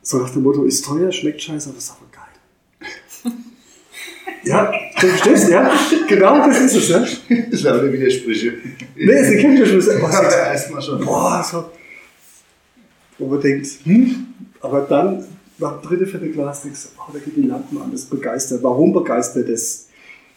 So 0.02 0.18
nach 0.18 0.30
dem 0.30 0.42
Motto, 0.42 0.64
ist 0.64 0.85
teuer, 0.85 1.11
schmeckt 1.11 1.40
scheiße, 1.40 1.71
aber 1.71 1.78
ist 1.78 1.90
aber 1.90 2.11
geil. 2.12 3.33
Ja, 4.44 4.71
du 5.00 5.06
verstehst, 5.06 5.49
ja? 5.49 5.73
Genau 6.06 6.37
das 6.47 6.61
ist 6.61 6.76
es, 6.76 6.88
ja? 6.90 7.00
Das 7.50 7.61
sind 7.61 7.66
aber 7.71 7.90
Widersprüche. 7.90 8.52
Nee, 8.94 9.25
sie 9.25 9.37
kennt 9.38 9.59
ja 9.59 9.64
schon. 9.64 9.80
Oh, 9.80 10.06
Aber 10.06 10.28
erstmal 10.28 10.83
schon. 10.83 11.02
Boah, 11.02 11.42
so. 11.42 11.64
Wo 13.18 13.26
man 13.26 13.40
denkt, 13.40 13.66
hm, 13.85 14.26
aber 14.61 14.83
dann 14.83 15.25
nach 15.59 15.80
dem 15.80 15.88
dritten, 15.88 16.06
vierten 16.06 16.33
Glas 16.33 16.62
denkst 16.62 16.83
du, 16.83 16.88
oh, 16.99 17.11
da 17.12 17.18
geht 17.18 17.37
die 17.37 17.42
Lampen 17.42 17.78
an, 17.78 17.90
das 17.92 18.02
ist 18.02 18.11
begeistert. 18.11 18.62
Warum 18.62 18.92
begeistert 18.92 19.49
das? 19.49 19.88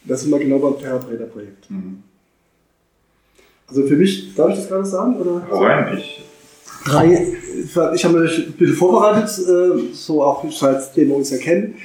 Das 0.03 0.22
sind 0.22 0.31
wir 0.31 0.39
genau 0.39 0.60
beim 0.60 0.79
Therapeut-Projekt. 0.79 1.69
Mhm. 1.69 2.03
Also 3.67 3.86
für 3.86 3.98
mich, 3.98 4.34
darf 4.36 4.51
ich 4.51 4.57
das 4.57 4.67
gerade 4.69 4.86
sagen? 4.86 5.17
Oder? 5.17 5.46
Hau 5.50 5.63
rein, 5.63 5.98
ich. 5.98 6.24
Drei, 6.86 7.36
ich 7.93 8.05
habe 8.05 8.19
mich 8.19 8.48
ein 8.48 8.53
bisschen 8.53 8.75
vorbereitet, 8.75 9.29
äh, 9.46 9.93
so 9.93 10.24
auch 10.24 10.50
seitdem 10.50 11.10
wir 11.10 11.15
uns 11.17 11.31
erkennen. 11.31 11.75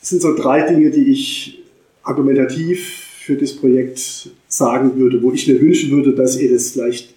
Es 0.00 0.10
sind 0.10 0.22
so 0.22 0.36
drei 0.36 0.68
Dinge, 0.68 0.90
die 0.90 1.10
ich 1.10 1.64
argumentativ 2.04 3.04
für 3.24 3.36
das 3.36 3.54
Projekt 3.54 4.30
sagen 4.46 4.96
würde, 4.96 5.20
wo 5.22 5.32
ich 5.32 5.48
mir 5.48 5.60
wünschen 5.60 5.90
würde, 5.90 6.14
dass 6.14 6.38
ihr 6.38 6.52
das 6.52 6.70
vielleicht 6.70 7.14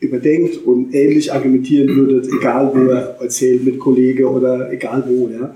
überdenkt 0.00 0.58
und 0.58 0.94
ähnlich 0.94 1.32
argumentieren 1.32 1.88
würdet, 1.96 2.30
egal 2.32 2.70
wo 2.74 2.78
ihr 2.80 3.16
erzählt, 3.20 3.64
mit 3.64 3.78
Kollege 3.78 4.28
oder 4.28 4.70
egal 4.72 5.04
wo. 5.06 5.28
Ja. 5.28 5.54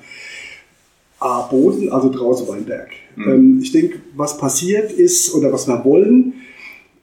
A, 1.18 1.42
Boden, 1.42 1.90
also 1.90 2.10
draußen 2.10 2.48
Weinberg. 2.48 2.88
Mhm. 3.16 3.28
Ähm, 3.30 3.60
ich 3.62 3.72
denke, 3.72 4.00
was 4.16 4.38
passiert 4.38 4.92
ist 4.92 5.34
oder 5.34 5.52
was 5.52 5.66
wir 5.68 5.84
wollen, 5.84 6.32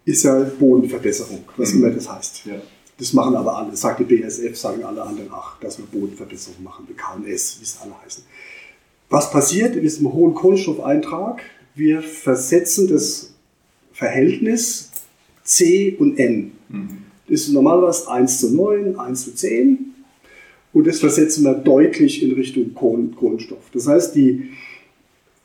ist 0.06 0.24
ja 0.24 0.50
Bodenverbesserung, 0.60 1.44
was 1.58 1.74
Mhm. 1.74 1.84
immer 1.84 1.94
das 1.94 2.12
heißt. 2.12 2.46
Ja. 2.46 2.56
Das 2.98 3.14
machen 3.14 3.36
aber 3.36 3.56
alle. 3.58 3.70
Das 3.72 3.82
sagt 3.82 4.00
die 4.00 4.06
BSF, 4.06 4.58
sagen 4.58 4.84
alle 4.84 5.04
anderen 5.04 5.32
auch, 5.32 5.60
dass 5.60 5.78
wir 5.78 5.86
Bodenverbesserung 5.86 6.64
machen, 6.64 6.88
die 6.90 6.94
KNS, 6.96 7.58
wie 7.60 7.64
es 7.64 7.78
alle 7.84 7.92
heißen. 8.04 8.24
Was 9.10 9.30
passiert 9.32 9.76
mit 9.76 9.84
diesem 9.84 10.12
hohen 10.12 10.34
Kohlenstoffeintrag? 10.34 11.42
Wir 11.76 12.02
versetzen 12.02 12.88
das 12.88 13.34
Verhältnis 13.94 14.92
C 15.44 15.96
und 16.00 16.18
N. 16.18 16.54
Mhm. 16.70 16.88
Das 17.28 17.42
ist 17.42 17.50
normalerweise 17.50 18.10
1 18.10 18.40
zu 18.40 18.56
9, 18.56 19.00
1 19.00 19.26
zu 19.26 19.36
10. 19.36 19.94
Und 20.74 20.88
das 20.88 21.00
versetzen 21.00 21.44
wir 21.44 21.54
deutlich 21.54 22.24
in 22.24 22.34
Richtung 22.34 22.74
Kohlen, 22.74 23.16
Kohlenstoff. 23.16 23.70
Das 23.74 23.88
heißt, 23.88 24.16
die, 24.16 24.52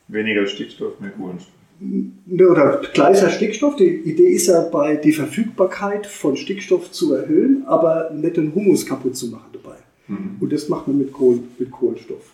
Weniger 0.07 0.45
Stickstoff, 0.45 0.99
mehr 0.99 1.11
Kohlenstoff. 1.11 1.53
Ne, 1.79 2.47
oder 2.47 2.81
gleicher 2.93 3.29
Stickstoff. 3.29 3.75
Die 3.75 3.87
Idee 3.87 4.29
ist 4.29 4.47
ja 4.47 4.61
bei 4.61 4.95
die 4.95 5.11
Verfügbarkeit 5.11 6.05
von 6.05 6.37
Stickstoff 6.37 6.91
zu 6.91 7.13
erhöhen, 7.13 7.63
aber 7.65 8.11
nicht 8.11 8.37
den 8.37 8.53
Humus 8.53 8.85
kaputt 8.85 9.17
zu 9.17 9.27
machen 9.27 9.49
dabei. 9.53 9.77
Mhm. 10.07 10.37
Und 10.39 10.53
das 10.53 10.69
macht 10.69 10.87
man 10.87 10.97
mit, 10.97 11.11
Kohl, 11.11 11.39
mit 11.57 11.71
Kohlenstoff. 11.71 12.31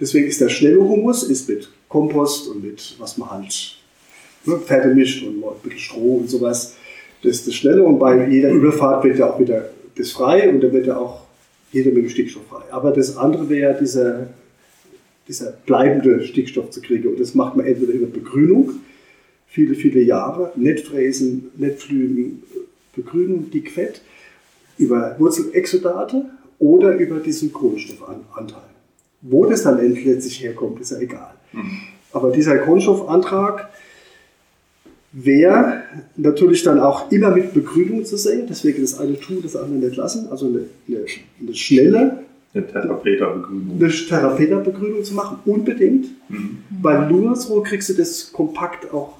Deswegen 0.00 0.26
ist 0.26 0.40
der 0.40 0.48
schnelle 0.48 0.80
Humus 0.80 1.22
ist 1.22 1.48
mit 1.48 1.68
Kompost 1.88 2.48
und 2.48 2.64
mit 2.64 2.96
was 2.98 3.16
man 3.16 3.30
halt 3.30 3.76
ne, 4.44 4.58
Pferde 4.58 4.94
mischt 4.94 5.24
und 5.24 5.36
ein 5.44 5.50
bisschen 5.62 5.78
Stroh 5.78 6.16
und 6.16 6.30
sowas. 6.30 6.76
Das 7.24 7.36
ist 7.36 7.46
das 7.46 7.54
Schnelle 7.54 7.82
und 7.82 7.98
bei 7.98 8.28
jeder 8.28 8.50
Überfahrt 8.50 9.02
wird 9.02 9.18
ja 9.18 9.30
auch 9.30 9.40
wieder 9.40 9.70
das 9.96 10.10
frei 10.10 10.48
und 10.50 10.60
dann 10.60 10.72
wird 10.72 10.86
ja 10.86 10.98
auch 10.98 11.22
jede 11.72 11.90
Menge 11.90 12.10
Stickstoff 12.10 12.42
frei. 12.48 12.62
Aber 12.70 12.90
das 12.90 13.16
andere 13.16 13.48
wäre 13.48 13.72
ja 13.72 13.78
dieser, 13.78 14.28
dieser 15.26 15.52
bleibende 15.64 16.22
Stickstoff 16.22 16.70
zu 16.70 16.82
kriegen 16.82 17.08
und 17.08 17.18
das 17.18 17.34
macht 17.34 17.56
man 17.56 17.64
entweder 17.64 17.94
über 17.94 18.06
Begrünung, 18.06 18.72
viele, 19.46 19.74
viele 19.74 20.02
Jahre, 20.02 20.52
nicht 20.56 20.86
fräsen, 20.86 21.50
nicht 21.56 21.78
pflügen, 21.78 22.42
Begrünung, 22.94 23.50
dickfett, 23.50 24.02
über 24.76 25.16
Wurzelexudate 25.18 26.26
oder 26.58 26.94
über 26.96 27.20
diesen 27.20 27.54
Kohlenstoffanteil. 27.54 28.62
Wo 29.22 29.46
das 29.46 29.62
dann 29.62 29.80
letztlich 29.80 30.42
herkommt, 30.42 30.78
ist 30.80 30.90
ja 30.90 30.98
egal. 30.98 31.32
Mhm. 31.52 31.78
Aber 32.12 32.30
dieser 32.30 32.58
Kohlenstoffantrag 32.58 33.70
wäre 35.16 35.82
natürlich 36.16 36.62
dann 36.64 36.80
auch 36.80 37.10
immer 37.12 37.30
mit 37.30 37.54
Begrünung 37.54 38.04
zu 38.04 38.16
sehen, 38.16 38.46
deswegen 38.48 38.82
das 38.82 38.98
eine 38.98 39.18
tun, 39.18 39.38
das 39.42 39.54
andere 39.56 39.78
nicht 39.78 39.96
lassen. 39.96 40.28
Also 40.30 40.46
eine, 40.46 40.64
eine, 40.88 41.04
eine 41.40 41.54
schnelle 41.54 42.18
Eine 42.52 42.66
Tetrapreta-Begrünung. 42.66 43.76
eine 43.80 43.90
zu 45.04 45.14
machen, 45.14 45.38
unbedingt, 45.44 46.06
Mhm. 46.28 46.58
weil 46.82 47.08
nur 47.10 47.36
so 47.36 47.60
kriegst 47.62 47.88
du 47.90 47.94
das 47.94 48.32
kompakt 48.32 48.92
auch 48.92 49.18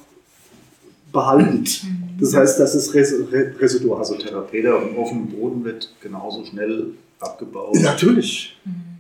behaltend. 1.13 1.83
Das 2.21 2.35
heißt, 2.35 2.59
dass 2.59 2.75
es 2.75 2.95
Res 2.95 3.15
Re 3.31 3.53
Residuar 3.61 3.99
Also 4.01 4.15
hat. 4.15 4.23
Therapeuter 4.27 4.77
auf 4.77 4.97
offenem 4.97 5.27
Boden 5.29 5.65
wird 5.65 5.93
genauso 6.01 6.45
schnell 6.45 6.87
abgebaut. 7.21 7.77
Natürlich. 7.83 8.57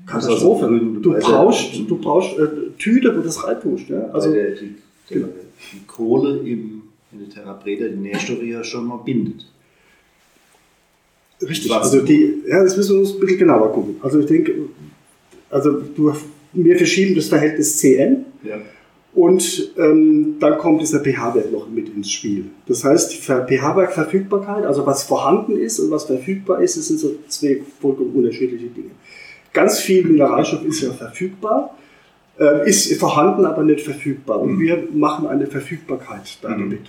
Also 0.06 0.28
Katastrophe. 0.28 0.66
Begrünung 0.68 1.02
Du 1.02 1.10
dabei 1.12 1.20
brauchst, 1.24 1.74
du 1.88 1.96
brauchst 1.98 2.38
äh, 2.38 2.46
Tüte, 2.78 3.16
wo 3.16 3.22
das 3.22 3.42
reintust. 3.42 3.88
Ja? 3.88 4.02
Also 4.12 4.14
Also, 4.28 4.32
der, 4.32 4.50
die, 4.52 4.74
die, 5.10 5.14
die 5.14 5.86
Kohle 5.86 6.38
im, 6.40 6.73
in 7.14 7.20
der 7.20 7.30
Therapeuter 7.30 7.88
die 7.88 7.96
Nährstoffe 7.96 8.42
ja 8.42 8.62
schon 8.64 8.86
mal 8.86 8.98
bindet. 8.98 9.46
richtig. 11.40 11.72
Also 11.72 12.00
die, 12.00 12.42
ja, 12.46 12.62
das 12.62 12.76
müssen 12.76 12.94
wir 12.94 13.00
uns 13.00 13.14
ein 13.14 13.20
bisschen 13.20 13.38
genauer 13.38 13.72
gucken. 13.72 13.96
Also 14.02 14.20
ich 14.20 14.26
denke, 14.26 14.54
also 15.50 15.82
wir 16.52 16.76
verschieben 16.76 17.14
das 17.14 17.28
Verhältnis 17.28 17.78
CN. 17.78 18.24
Ja. 18.42 18.56
Und 19.14 19.72
ähm, 19.78 20.36
dann 20.40 20.58
kommt 20.58 20.82
dieser 20.82 20.98
pH-Wert 20.98 21.52
noch 21.52 21.68
mit 21.68 21.88
ins 21.88 22.10
Spiel. 22.10 22.46
Das 22.66 22.82
heißt, 22.82 23.12
die 23.12 23.18
pH-Wert-Verfügbarkeit, 23.18 24.64
also 24.64 24.84
was 24.86 25.04
vorhanden 25.04 25.56
ist 25.56 25.78
und 25.78 25.92
was 25.92 26.06
verfügbar 26.06 26.60
ist, 26.60 26.76
das 26.76 26.88
sind 26.88 26.98
so 26.98 27.14
zwei 27.28 27.60
vollkommen 27.80 28.10
unterschiedliche 28.10 28.66
Dinge. 28.66 28.90
Ganz 29.52 29.78
viel 29.78 30.04
Mineralstoff 30.04 30.64
ist 30.64 30.82
ja 30.82 30.92
verfügbar, 30.92 31.78
äh, 32.40 32.68
ist 32.68 32.92
vorhanden, 32.98 33.44
aber 33.44 33.62
nicht 33.62 33.82
verfügbar. 33.82 34.40
Und 34.40 34.58
wir 34.58 34.88
machen 34.92 35.28
eine 35.28 35.46
Verfügbarkeit 35.46 36.38
damit. 36.42 36.80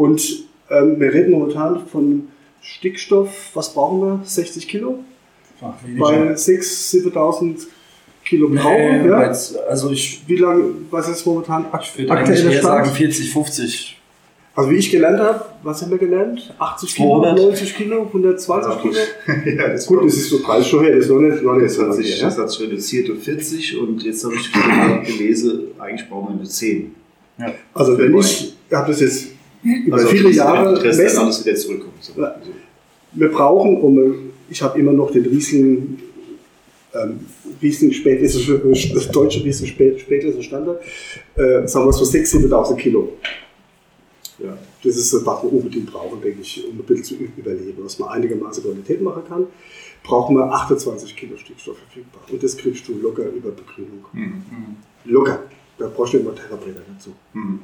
Und 0.00 0.44
ähm, 0.70 0.98
wir 0.98 1.12
reden 1.12 1.32
momentan 1.32 1.86
von 1.86 2.28
Stickstoff, 2.62 3.50
was 3.52 3.74
brauchen 3.74 4.00
wir? 4.00 4.20
60 4.24 4.66
Kilo? 4.66 5.00
Ach, 5.60 5.74
Bei 5.98 6.32
6.000, 6.32 7.12
7.000 7.12 7.66
Kilo 8.24 8.48
Brauch. 8.48 8.78
Nee, 8.78 9.06
ja? 9.06 9.18
also 9.68 9.90
ich, 9.90 10.22
Wie 10.26 10.36
lange, 10.36 10.64
was 10.90 11.06
ist 11.10 11.26
momentan 11.26 11.66
ich 11.82 11.98
würde 11.98 12.12
eigentlich 12.12 12.30
aktueller 12.30 12.52
eher 12.54 12.60
Stand? 12.60 12.86
sagen 12.86 12.96
40, 12.96 13.30
50. 13.30 14.00
Also 14.54 14.70
wie 14.70 14.76
ich 14.76 14.90
gelernt 14.90 15.18
habe, 15.20 15.44
was 15.62 15.82
haben 15.82 15.90
wir 15.90 15.98
gelernt? 15.98 16.54
80 16.58 16.94
Kilo, 16.94 17.20
200? 17.20 17.38
90 17.38 17.76
Kilo, 17.76 18.02
120 18.06 18.72
Ja. 18.72 18.80
Kilo? 18.80 18.94
ja, 19.58 19.68
das 19.68 19.86
Gut, 19.86 20.02
das 20.06 20.14
ist 20.14 20.30
so 20.30 20.38
30 20.38 20.66
schon 20.66 20.84
her, 20.84 20.96
das 20.96 21.04
ist 21.04 21.10
noch 21.10 21.20
nicht, 21.20 21.42
noch 21.42 21.56
nicht 21.56 21.70
so 21.72 21.82
hat, 21.82 21.88
lange 21.90 22.02
sich, 22.02 22.16
her. 22.16 22.24
das 22.28 22.38
hat 22.38 22.50
sich 22.50 22.60
reduziert 22.62 23.10
auf 23.10 23.22
40 23.22 23.78
und 23.78 24.02
jetzt 24.02 24.24
habe 24.24 24.34
ich 24.34 24.50
gelesen, 25.06 25.60
eigentlich 25.78 26.08
brauchen 26.08 26.36
wir 26.36 26.40
eine 26.40 26.48
10. 26.48 26.94
Also 27.74 27.98
wenn 27.98 28.16
ich, 28.18 28.54
ich 28.68 28.74
habe 28.74 28.90
das 28.90 29.00
jetzt 29.00 29.39
über 29.62 29.96
Also 29.96 30.08
viele 30.08 30.30
Jahre 30.30 30.82
messen, 30.82 31.18
alles 31.18 31.44
wieder 31.44 31.56
zurückkommt. 31.56 31.94
So. 32.00 32.12
Wir 33.12 33.28
brauchen, 33.30 33.76
um, 33.76 34.30
ich 34.48 34.62
habe 34.62 34.78
immer 34.78 34.92
noch 34.92 35.10
den 35.10 35.26
Riesling, 35.26 35.98
ähm, 36.94 37.20
Riesling 37.60 37.92
spätländische, 37.92 38.60
das 38.94 39.08
deutsche 39.08 39.44
Riesling 39.44 39.68
spät, 39.68 40.00
spätländische 40.00 40.42
Standard, 40.44 40.80
äh, 41.36 41.66
sagen 41.66 41.86
wir 41.86 41.92
so 41.92 42.04
6.000, 42.04 42.48
7.000 42.48 42.76
Kilo. 42.76 43.12
Ja. 44.38 44.56
Das 44.82 44.96
ist 44.96 45.12
das, 45.12 45.26
was 45.26 45.42
wir 45.42 45.52
unbedingt 45.52 45.92
brauchen, 45.92 46.20
denke 46.22 46.40
ich, 46.40 46.64
um 46.66 46.78
ein 46.78 46.84
bisschen 46.84 47.04
zu 47.04 47.14
überleben. 47.36 47.84
Was 47.84 47.98
man 47.98 48.08
einigermaßen 48.10 48.64
Qualität 48.64 49.02
machen 49.02 49.22
kann, 49.28 49.46
brauchen 50.02 50.36
wir 50.36 50.50
28 50.50 51.14
Kilo 51.14 51.36
Stickstoff 51.36 51.76
verfügbar. 51.76 52.22
Und 52.30 52.42
das 52.42 52.56
kriegst 52.56 52.88
du 52.88 52.98
locker 52.98 53.24
über 53.24 53.50
Begrünung. 53.50 54.04
Mhm. 54.12 54.42
Locker. 55.04 55.40
Da 55.78 55.88
brauchst 55.94 56.14
du 56.14 56.18
immer 56.18 56.34
Terrabretter 56.34 56.80
dazu. 56.94 57.10
Mhm. 57.34 57.60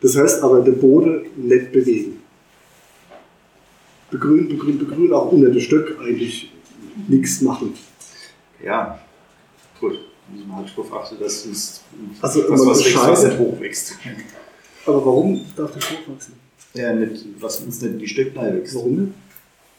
Das 0.00 0.16
heißt 0.16 0.42
aber, 0.42 0.60
den 0.60 0.78
Boden 0.78 1.26
nicht 1.36 1.72
bewegen. 1.72 2.22
Begrünen, 4.10 4.48
begrünen, 4.48 4.78
begrünen, 4.78 5.12
auch 5.12 5.30
unter 5.32 5.50
dem 5.50 5.60
Stück 5.60 5.98
eigentlich 6.00 6.52
nichts 7.08 7.40
machen. 7.42 7.74
Ja, 8.64 8.98
gut. 9.80 9.98
Muss 10.30 10.46
man 10.46 10.56
halt 10.58 10.70
darauf 10.70 10.92
achten, 10.92 11.18
dass 11.18 11.46
es 11.46 11.80
Also, 12.20 12.44
was, 12.48 12.66
was 12.66 12.84
wächst, 12.84 12.96
was 12.96 13.24
nicht 13.24 13.38
hochwächst. 13.38 13.98
Aber 14.84 15.06
warum 15.06 15.44
darf 15.56 15.72
das 15.72 15.84
hochwachsen? 15.90 16.34
Ja, 16.74 16.92
nicht, 16.94 17.24
was 17.40 17.60
uns 17.60 17.80
nicht 17.80 17.92
in 17.92 17.98
die 17.98 18.08
Stöcklein 18.08 18.56
wächst. 18.56 18.74
Warum 18.74 18.96
nicht? 18.96 19.12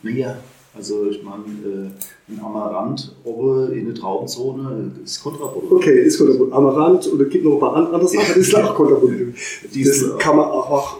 Naja, 0.01 0.37
also 0.79 1.09
ich 1.09 1.21
meine, 1.23 1.43
äh, 1.43 2.31
ein 2.31 2.39
Amaranth 2.41 3.13
oben 3.25 3.73
in 3.73 3.85
der 3.87 3.95
Traubenzone 3.95 4.91
ist 5.03 5.21
kontraproduktiv. 5.21 5.71
Okay, 5.77 6.03
ist 6.03 6.17
kontraproduktiv. 6.17 6.55
Amaranth 6.57 7.07
oder 7.13 7.25
gibt 7.25 7.43
noch 7.43 7.53
ein 7.55 7.59
paar 7.59 7.75
an- 7.75 7.87
andere 7.87 8.07
Sachen, 8.07 8.27
das 8.29 8.37
ist 8.37 8.55
auch 8.55 8.73
kontraproduktiv. 8.75 9.67
Das 9.85 10.17
kann 10.17 10.37
man 10.37 10.45
auch 10.45 10.97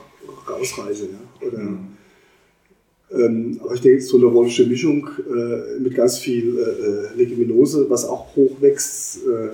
rausreißen. 0.50 1.08
Ja? 1.16 1.48
Oder, 1.48 1.58
Mhm. 1.60 1.80
ähm, 3.12 3.60
aber 3.64 3.74
ich 3.74 3.82
denke, 3.82 4.02
so 4.02 4.18
eine 4.18 4.26
rollische 4.26 4.66
Mischung 4.68 5.08
äh, 5.34 5.80
mit 5.80 5.96
ganz 5.96 6.18
viel 6.20 6.58
äh, 6.60 7.18
Leguminose, 7.18 7.90
was 7.90 8.04
auch 8.06 8.36
hochwächst, 8.36 9.20
äh, 9.28 9.50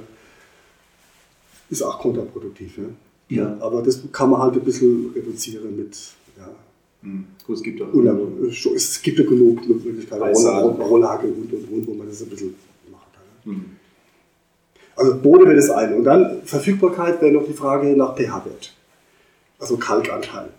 ist 1.69 1.83
auch 1.83 1.99
kontraproduktiv. 1.99 2.77
Ja? 2.79 2.83
Ja. 3.37 3.57
Aber 3.59 3.81
das 3.83 3.99
kann 4.11 4.29
man 4.31 4.41
halt 4.41 4.55
ein 4.55 4.61
bisschen 4.63 5.11
reduzieren 5.15 5.75
mit. 5.77 5.95
Ja, 7.05 7.11
Mhm. 7.11 7.25
Gut, 7.45 7.57
es 7.57 7.61
gibt. 7.63 7.79
Oder, 7.81 8.17
es 8.75 9.01
gibt 9.03 9.19
ja 9.19 9.25
genug 9.25 9.67
Möglichkeiten, 9.67 10.21
Weißsaat. 10.21 10.63
Roll- 10.63 10.81
Rollhacke 10.81 11.27
und 11.27 11.53
und 11.53 11.71
und, 11.71 11.87
wo 11.87 11.93
man 11.93 12.07
das 12.07 12.21
ein 12.23 12.29
bisschen 12.29 12.55
machen 12.91 13.05
kann. 13.43 13.53
Mhm. 13.53 13.65
Also 14.95 15.15
Boden 15.21 15.45
wäre 15.45 15.55
das 15.57 15.69
eine. 15.69 15.95
Und 15.95 16.03
dann 16.05 16.41
Verfügbarkeit 16.43 17.21
wäre 17.21 17.31
noch 17.33 17.45
die 17.45 17.53
Frage 17.53 17.95
nach 17.95 18.15
pH-Wert. 18.15 18.73
Also 19.59 19.77
Kalkanteil. 19.77 20.49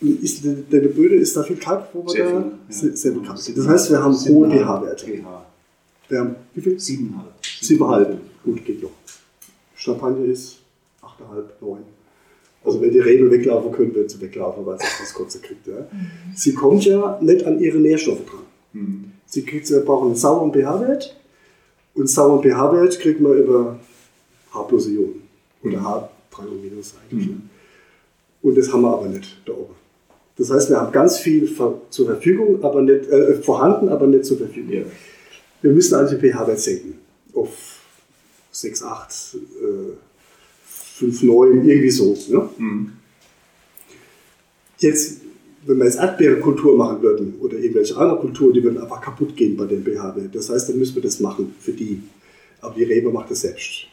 Ist, 0.00 0.44
der, 0.44 0.52
der 0.54 0.80
Böde 0.88 1.16
ist 1.16 1.36
da 1.36 1.42
viel 1.42 1.56
Kalk, 1.56 1.88
wo 1.92 2.04
wir 2.04 2.10
Sehr 2.10 2.24
da? 2.24 2.30
viel. 2.30 2.50
ja. 2.50 2.58
Sehr, 2.68 2.96
sehr 2.96 3.12
viel 3.14 3.22
Kalk. 3.22 3.38
Sieben- 3.38 3.56
Das 3.58 3.66
heißt, 3.68 3.90
wir 3.90 4.02
haben 4.02 4.14
hohe 4.14 4.48
pH-Werte. 4.50 5.06
pH. 5.06 5.46
Wir 6.08 6.20
haben 6.20 6.36
wie 6.54 6.60
viel? 6.60 6.78
Siebeneinhalb. 6.78 7.32
7,5. 7.42 8.16
Gut, 8.44 8.64
geht 8.64 8.82
noch. 8.82 8.90
Champagner 9.74 10.24
ist 10.26 10.58
8,5, 11.02 11.44
9. 11.60 11.78
Also 12.64 12.80
wenn 12.80 12.90
die 12.90 12.98
Rebe 12.98 13.30
weglaufen 13.30 13.72
können, 13.72 13.94
wird 13.94 14.10
sie 14.10 14.20
weglaufen, 14.20 14.66
weil 14.66 14.78
sie 14.78 14.86
das 15.00 15.14
Kotze 15.14 15.38
kriegt. 15.40 15.66
Ja. 15.66 15.86
Sie 16.34 16.54
kommt 16.54 16.84
ja 16.84 17.18
nicht 17.20 17.44
an 17.44 17.60
ihre 17.60 17.78
Nährstoffe 17.78 18.24
dran. 18.26 18.44
Mhm. 18.72 19.12
Sie 19.26 19.44
kriegt, 19.44 19.66
sie 19.66 19.80
brauchen 19.80 20.08
einen 20.08 20.16
sauren 20.16 20.52
pH-Wert 20.52 21.16
und 21.94 22.08
sauren 22.08 22.42
pH-Wert 22.42 22.98
kriegt 23.00 23.20
man 23.20 23.38
über 23.38 23.78
H 24.52 24.62
plus 24.62 24.88
Ionen 24.88 25.22
oder 25.62 25.78
H3 25.78 26.46
und 26.46 26.62
minus 26.62 26.94
eigentlich. 26.96 27.28
Mhm. 27.28 27.42
Und 28.42 28.56
das 28.56 28.72
haben 28.72 28.82
wir 28.82 28.92
aber 28.92 29.08
nicht 29.08 29.36
da 29.44 29.52
oben. 29.52 29.74
Das 30.36 30.50
heißt, 30.50 30.70
wir 30.70 30.80
haben 30.80 30.92
ganz 30.92 31.18
viel 31.18 31.52
zur 31.90 32.06
Verfügung, 32.06 32.62
aber 32.62 32.80
nicht 32.82 33.08
äh, 33.08 33.34
vorhanden, 33.42 33.88
aber 33.88 34.06
nicht 34.06 34.24
zur 34.24 34.38
Verfügung. 34.38 34.72
Ja. 34.72 34.82
Wir 35.62 35.72
müssen 35.72 35.94
also 35.94 36.16
den 36.16 36.32
pH-Wert 36.32 36.60
senken 36.60 36.98
auf 37.34 37.80
6, 38.52 38.82
8, 38.82 39.34
äh, 39.34 39.36
5, 40.98 41.22
9, 41.22 41.68
irgendwie 41.68 41.90
so. 41.90 42.16
Ne? 42.28 42.48
Mhm. 42.58 42.92
Jetzt, 44.78 45.20
wenn 45.66 45.78
wir 45.78 45.84
jetzt 45.84 45.98
Erdbeerenkultur 45.98 46.76
machen 46.76 47.02
würden 47.02 47.34
oder 47.40 47.58
irgendwelche 47.58 47.96
andere 47.96 48.18
Kulturen, 48.20 48.52
die 48.54 48.62
würden 48.62 48.78
einfach 48.78 49.00
kaputt 49.00 49.36
gehen 49.36 49.56
bei 49.56 49.66
dem 49.66 49.84
pH-Wert. 49.84 50.34
Das 50.34 50.50
heißt, 50.50 50.68
dann 50.68 50.78
müssen 50.78 50.94
wir 50.94 51.02
das 51.02 51.20
machen 51.20 51.54
für 51.60 51.72
die. 51.72 52.02
Aber 52.60 52.74
die 52.74 52.84
Rebe 52.84 53.10
macht 53.10 53.30
das 53.30 53.40
selbst. 53.42 53.86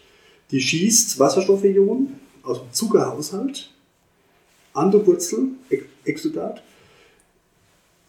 Die 0.52 0.60
schießt 0.62 1.20
Wasserstoffionen 1.20 2.14
aus 2.44 2.60
dem 2.60 2.72
Zuckerhaushalt 2.72 3.72
an 4.74 4.92
der 4.92 5.06
Wurzel, 5.06 5.50
Ex- 5.70 5.86
Exudat, 6.04 6.62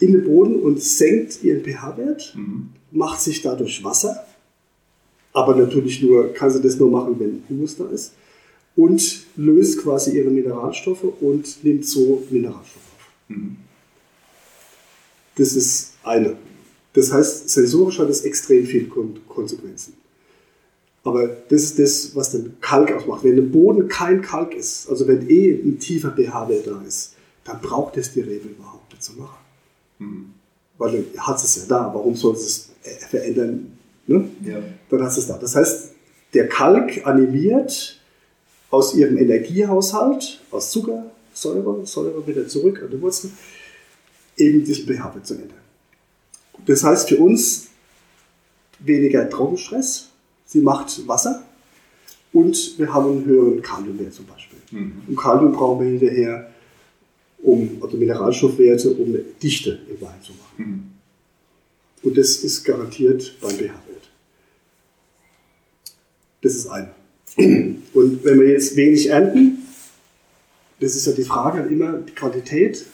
in 0.00 0.12
den 0.12 0.24
Boden 0.24 0.56
und 0.60 0.82
senkt 0.82 1.42
ihren 1.42 1.62
pH-Wert, 1.64 2.34
Mhm. 2.36 2.68
macht 2.92 3.20
sich 3.20 3.40
dadurch 3.40 3.82
Wasser, 3.84 4.26
aber 5.32 5.54
natürlich 5.54 6.02
nur, 6.02 6.32
kann 6.34 6.50
sie 6.50 6.60
das 6.60 6.76
nur 6.78 6.90
machen, 6.90 7.16
wenn 7.18 7.42
Humus 7.48 7.76
da 7.76 7.86
ist, 7.88 8.12
und 8.76 9.26
löst 9.36 9.82
quasi 9.82 10.16
ihre 10.16 10.30
Mineralstoffe 10.30 11.04
und 11.20 11.64
nimmt 11.64 11.86
so 11.86 12.24
Mineralstoffe 12.30 12.76
auf. 12.76 13.28
Mhm. 13.28 13.56
Das 15.36 15.54
ist 15.54 15.94
eine. 16.02 16.36
Das 16.92 17.12
heißt, 17.12 17.50
sensorisch 17.50 17.98
hat 17.98 18.08
es 18.08 18.22
extrem 18.22 18.64
viele 18.64 18.86
Kon 18.86 19.18
Konsequenzen. 19.28 19.94
Aber 21.04 21.28
das 21.28 21.62
ist 21.62 21.78
das, 21.78 22.16
was 22.16 22.32
den 22.32 22.56
Kalk 22.60 22.92
ausmacht. 22.92 23.22
Wenn 23.22 23.38
im 23.38 23.52
Boden 23.52 23.86
kein 23.86 24.22
Kalk 24.22 24.54
ist, 24.54 24.88
also 24.88 25.06
wenn 25.06 25.28
eh 25.30 25.52
ein 25.52 25.78
tiefer 25.78 26.10
pH-Wert 26.10 26.66
da 26.66 26.82
ist, 26.82 27.14
dann 27.44 27.60
braucht 27.60 27.96
es 27.96 28.12
die 28.12 28.20
Rebe 28.20 28.48
überhaupt 28.48 28.92
nicht 28.92 29.04
zu 29.04 29.12
machen. 29.12 29.38
Mhm. 29.98 30.30
Weil 30.78 30.92
dann 30.92 31.26
hat 31.26 31.36
es 31.36 31.56
ja 31.56 31.62
da. 31.68 31.94
Warum 31.94 32.14
soll 32.16 32.34
es 32.34 32.70
es 32.82 33.06
verändern? 33.08 33.78
Ne? 34.06 34.28
Ja. 34.44 34.58
dann 34.88 35.02
hast 35.02 35.16
du 35.16 35.20
es 35.20 35.26
da. 35.26 35.38
Das 35.38 35.54
heißt, 35.54 35.92
der 36.34 36.48
Kalk 36.48 37.06
animiert 37.06 37.95
aus 38.70 38.94
ihrem 38.94 39.16
Energiehaushalt, 39.16 40.40
aus 40.50 40.70
Zucker, 40.70 41.10
Säure, 41.32 41.86
Säure 41.86 42.26
wieder 42.26 42.48
zurück 42.48 42.82
an 42.82 42.90
die 42.90 43.00
Wurzel, 43.00 43.30
eben 44.36 44.64
diesen 44.64 44.86
pH-Wert 44.86 45.26
zu 45.26 45.34
ändern. 45.34 45.60
Das 46.66 46.82
heißt 46.82 47.08
für 47.08 47.18
uns 47.18 47.68
weniger 48.78 49.28
Trockenstress, 49.28 50.08
sie 50.44 50.60
macht 50.60 51.06
Wasser 51.06 51.44
und 52.32 52.78
wir 52.78 52.92
haben 52.92 53.10
einen 53.10 53.24
höheren 53.24 53.62
Kaliumwert 53.62 54.14
zum 54.14 54.26
Beispiel. 54.26 54.58
Mhm. 54.70 55.02
Und 55.06 55.16
Kalium 55.16 55.52
brauchen 55.52 55.84
wir 55.84 55.90
hinterher, 55.90 56.50
um, 57.38 57.78
also 57.82 57.96
Mineralstoffwerte, 57.96 58.90
um 58.90 59.08
eine 59.08 59.18
Dichte 59.42 59.78
im 59.88 60.00
Wein 60.00 60.20
zu 60.22 60.32
machen. 60.32 60.56
Mhm. 60.56 60.90
Und 62.02 62.18
das 62.18 62.36
ist 62.36 62.64
garantiert 62.64 63.36
beim 63.40 63.52
pH-Wert. 63.52 64.10
Das 66.42 66.54
ist 66.54 66.66
eine. 66.68 66.94
Und 67.36 68.24
wenn 68.24 68.40
wir 68.40 68.48
jetzt 68.50 68.76
wenig 68.76 69.08
ernten, 69.10 69.58
das 70.80 70.94
ist 70.96 71.06
ja 71.06 71.12
die 71.12 71.24
Frage 71.24 71.60
immer, 71.62 71.94
die 71.98 72.12
Qualität, 72.12 72.84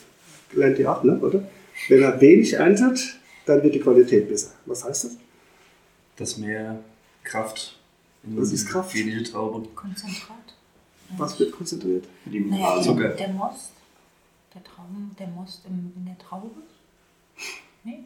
lernt 0.53 0.79
ihr 0.79 0.91
auch, 0.91 1.03
ne, 1.05 1.19
oder? 1.19 1.49
Wenn 1.89 2.01
man 2.01 2.21
wenig 2.21 2.53
erntet, 2.55 3.19
dann 3.47 3.63
wird 3.63 3.75
die 3.75 3.81
Qualität 3.81 4.29
besser. 4.29 4.53
Was 4.67 4.85
heißt 4.85 5.05
das? 5.05 5.17
dass 6.17 6.37
mehr 6.37 6.79
Kraft 7.25 7.79
in 8.23 8.37
Was 8.41 8.53
ist 8.53 8.69
Kraft? 8.69 8.95
wenige 8.95 9.23
Traube. 9.25 9.67
Konzentrat. 9.75 10.37
Was 11.17 11.41
wird 11.41 11.53
konzentriert? 11.53 12.05
Die 12.27 12.39
Naja, 12.41 12.51
Mineralzucker. 12.77 13.09
der, 13.09 13.17
der 13.17 13.29
Most, 13.31 13.71
der 14.55 14.63
Trauben, 14.63 15.11
der 15.19 15.27
Most 15.29 15.63
im, 15.67 15.93
in 15.97 16.05
der 16.05 16.19
Traube. 16.19 16.51
Nee? 17.83 18.01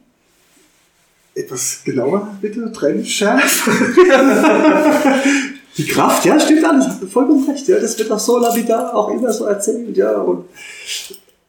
Etwas 1.34 1.82
genauer, 1.84 2.36
bitte, 2.40 2.72
trennschärf. 2.72 3.68
Die 5.76 5.86
Kraft, 5.86 6.24
ja, 6.24 6.40
stimmt 6.40 6.64
alles, 6.64 6.86
vollkommen 7.10 7.48
recht. 7.48 7.68
Ja, 7.68 7.78
das 7.78 7.98
wird 7.98 8.10
auch 8.10 8.18
so 8.18 8.38
lapidar 8.38 8.94
auch 8.94 9.10
immer 9.10 9.32
so 9.32 9.44
erzählt, 9.44 9.96
ja. 9.96 10.16
Und, 10.20 10.46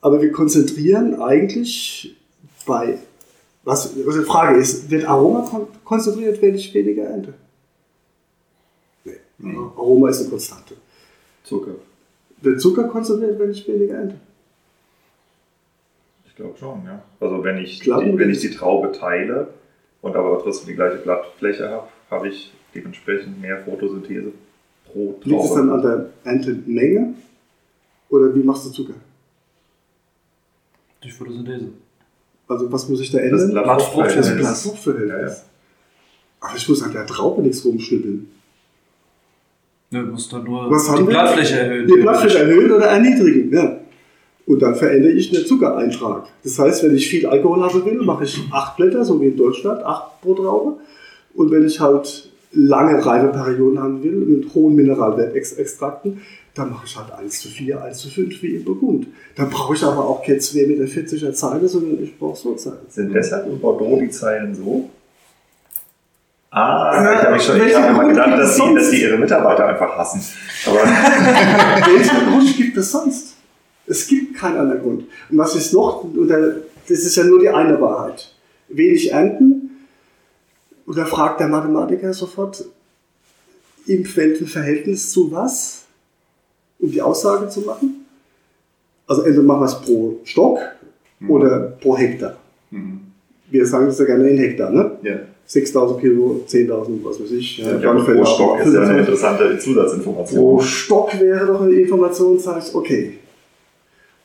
aber 0.02 0.22
wir 0.22 0.32
konzentrieren 0.32 1.22
eigentlich 1.22 2.16
bei, 2.66 2.98
was, 3.64 3.96
also 3.96 4.20
die 4.20 4.26
Frage 4.26 4.60
ist, 4.60 4.92
wird 4.92 5.06
Aroma 5.06 5.48
kon 5.50 5.68
konzentriert, 5.86 6.42
wenn 6.42 6.56
ich 6.56 6.74
weniger 6.74 7.04
ernte? 7.04 7.34
Nee. 9.06 9.56
Aroma 9.78 10.10
ist 10.10 10.22
eine 10.22 10.30
Konstante. 10.30 10.76
Zucker. 11.44 11.76
Wird 12.42 12.60
Zucker 12.60 12.84
konzentriert, 12.86 13.40
wenn 13.40 13.52
ich 13.52 13.66
weniger 13.68 13.96
ernte? 13.96 14.16
Ich 16.26 16.36
glaube 16.36 16.58
schon, 16.58 16.84
ja. 16.86 17.02
Also 17.20 17.44
wenn 17.44 17.58
ich, 17.58 17.80
die, 17.80 17.90
wenn 17.92 18.30
ich 18.30 18.42
die 18.42 18.52
Traube 18.52 18.92
teile 18.92 19.48
und 20.02 20.16
aber 20.16 20.40
trotzdem 20.44 20.68
die 20.68 20.76
gleiche 20.76 20.98
Blattfläche 20.98 21.70
habe, 21.70 21.88
habe 22.12 22.28
ich 22.28 22.54
dementsprechend 22.78 23.42
mehr 23.42 23.64
Photosynthese 23.64 24.32
pro 24.86 25.20
Liegt 25.24 25.44
es 25.44 25.54
dann 25.54 25.68
Traube. 25.68 25.74
an 25.74 26.10
der 26.24 26.32
Erntemenge? 26.34 27.14
Oder 28.10 28.34
wie 28.34 28.44
machst 28.44 28.66
du 28.66 28.70
Zucker? 28.72 28.94
Durch 31.02 31.14
Photosynthese. 31.14 31.70
Also 32.48 32.72
was 32.72 32.88
muss 32.88 33.02
ich 33.02 33.12
da 33.12 33.20
Das 33.20 33.44
ändern? 33.44 33.64
Blattfruchtverhältnis. 33.64 34.26
Das 34.26 34.30
Ja, 34.30 34.36
Blattfruchtverhältnis. 34.40 35.38
ja. 35.38 35.44
Aber 36.48 36.56
ich 36.56 36.70
muss 36.70 36.84
an 36.84 36.92
der 36.94 37.06
Traube 37.06 37.42
nichts 37.42 37.66
rumschnippeln. 37.66 38.30
Ja, 39.90 40.02
du 40.04 40.12
musst 40.12 40.32
dann 40.32 40.44
nur 40.44 40.70
Was 40.70 40.94
die? 40.96 41.04
Blattfläche 41.04 41.60
erhöhen. 41.60 41.88
Die 41.88 42.02
Blattfläche 42.02 42.40
erhöhen 42.40 42.72
oder 42.72 42.86
erniedrigen. 42.88 43.54
Ja. 43.54 43.80
Und 44.46 44.62
dann 44.62 44.76
verändere 44.76 45.12
ich 45.12 45.30
den 45.30 45.46
Zuckereintrag. 45.46 46.28
Das 46.44 46.58
heißt, 46.58 46.84
wenn 46.84 46.96
ich 46.96 47.08
viel 47.10 47.26
Alkohol 47.26 47.62
haben 47.64 47.84
will, 47.86 48.02
mache 48.04 48.24
ich 48.24 48.40
acht 48.52 48.78
Blätter, 48.78 49.04
so 49.04 49.20
wie 49.22 49.28
in 49.28 49.38
Deutschland, 49.38 49.84
acht 49.84 50.22
pro 50.22 50.34
Traube. 50.36 50.78
Und 51.34 51.52
wenn 51.52 51.66
ich 51.68 51.80
halt 51.80 52.30
lange 52.58 53.06
Reifeperioden 53.06 53.80
haben 53.80 54.04
will, 54.04 54.12
mit 54.12 54.54
hohen 54.54 54.76
Mineralwertextrakten, 54.76 56.22
dann 56.56 56.72
mache 56.72 56.86
ich 56.86 56.98
halt 56.98 57.12
1 57.12 57.40
zu 57.40 57.50
4, 57.50 57.84
1 57.84 57.98
zu 58.00 58.10
5 58.10 58.42
wie 58.42 58.56
in 58.56 58.66
Burgund. 58.66 59.08
Dann 59.36 59.50
brauche 59.50 59.76
ich 59.76 59.84
aber 59.84 60.08
auch 60.08 60.24
keine 60.24 60.40
2,40 60.40 61.14
Meter 61.14 61.34
Zeile, 61.34 61.68
sondern 61.68 62.04
ich 62.04 62.18
brauche 62.18 62.38
so 62.38 62.56
Zeile. 62.56 62.80
Sind 62.90 63.14
deshalb 63.14 63.48
in 63.48 63.60
Bordeaux 63.60 64.00
die 64.00 64.10
Zeilen 64.10 64.56
so? 64.56 64.90
Ah, 66.50 67.14
ich 67.14 67.24
habe 67.24 67.34
mich 67.34 67.44
schon 67.44 67.62
immer 67.62 67.94
Grund 67.94 68.10
gedacht, 68.10 68.40
dass 68.40 68.56
sie, 68.56 68.74
dass 68.74 68.90
sie 68.90 69.02
ihre 69.02 69.18
Mitarbeiter 69.18 69.68
einfach 69.68 69.98
hassen. 69.98 70.22
Aber 70.66 70.80
Welchen 70.80 72.32
Grund 72.32 72.58
gibt 72.58 72.78
es 72.78 72.92
sonst? 72.92 73.36
Es 73.86 74.08
gibt 74.08 74.36
keinen 74.36 74.58
anderen 74.58 74.82
Grund. 74.82 75.06
Und 75.30 75.38
was 75.38 75.56
ist 75.56 75.74
noch, 75.74 76.06
das 76.18 77.00
ist 77.00 77.16
ja 77.16 77.24
nur 77.24 77.40
die 77.40 77.50
eine 77.50 77.80
Wahrheit. 77.80 78.34
Wenig 78.70 79.12
ernten, 79.12 79.67
und 80.88 80.98
da 80.98 81.06
fragt 81.06 81.42
der 81.42 81.50
Mathematiker 81.50 82.14
sofort, 82.14 82.64
im 83.86 84.16
welchem 84.16 84.48
Verhältnis 84.48 85.12
zu 85.12 85.32
was? 85.32 85.84
Um 86.80 86.90
die 86.90 87.02
Aussage 87.02 87.50
zu 87.50 87.62
machen. 87.62 88.06
Also 89.06 89.24
entweder 89.24 89.44
machen 89.44 89.62
wir 89.62 89.66
es 89.66 89.82
pro 89.82 90.20
Stock 90.24 90.60
oder 91.28 91.60
pro 91.82 91.98
Hektar. 91.98 92.38
Mhm. 92.72 93.02
Wir 93.50 93.66
sagen 93.66 93.88
das 93.88 94.00
ja 94.00 94.06
gerne 94.06 94.30
in 94.30 94.38
Hektar, 94.38 94.72
ne? 94.72 94.92
ja. 95.04 95.20
6000 95.46 96.02
Kilo, 96.02 96.44
10.000, 96.46 97.04
was 97.04 97.22
weiß 97.22 97.32
ich. 97.32 97.60
Ja, 97.60 97.80
fällt 97.80 98.18
pro 98.18 98.26
Stock 98.26 98.60
ist 98.60 98.74
ja 98.74 98.82
eine 98.82 98.88
25. 98.88 99.00
interessante 99.00 99.44
Pro 99.46 99.58
Zusatzinformation. 99.60 100.62
Stock 100.62 101.20
wäre 101.20 101.46
doch 101.46 101.62
eine 101.62 101.72
Information, 101.72 102.38
sage 102.38 102.64
ich, 102.66 102.76
okay. 102.76 103.14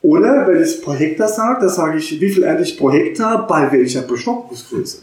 Oder 0.02 0.48
wenn 0.48 0.56
ich 0.56 0.62
es 0.62 0.80
pro 0.80 0.92
Hektar 0.92 1.28
sage, 1.28 1.60
dann 1.60 1.68
sage 1.68 1.98
ich, 1.98 2.20
wie 2.20 2.28
viel 2.28 2.42
ernte 2.42 2.64
ich 2.64 2.76
pro 2.76 2.90
Hektar 2.90 3.46
bei 3.46 3.70
welcher 3.70 4.02
Bestockungsgröße. 4.02 4.98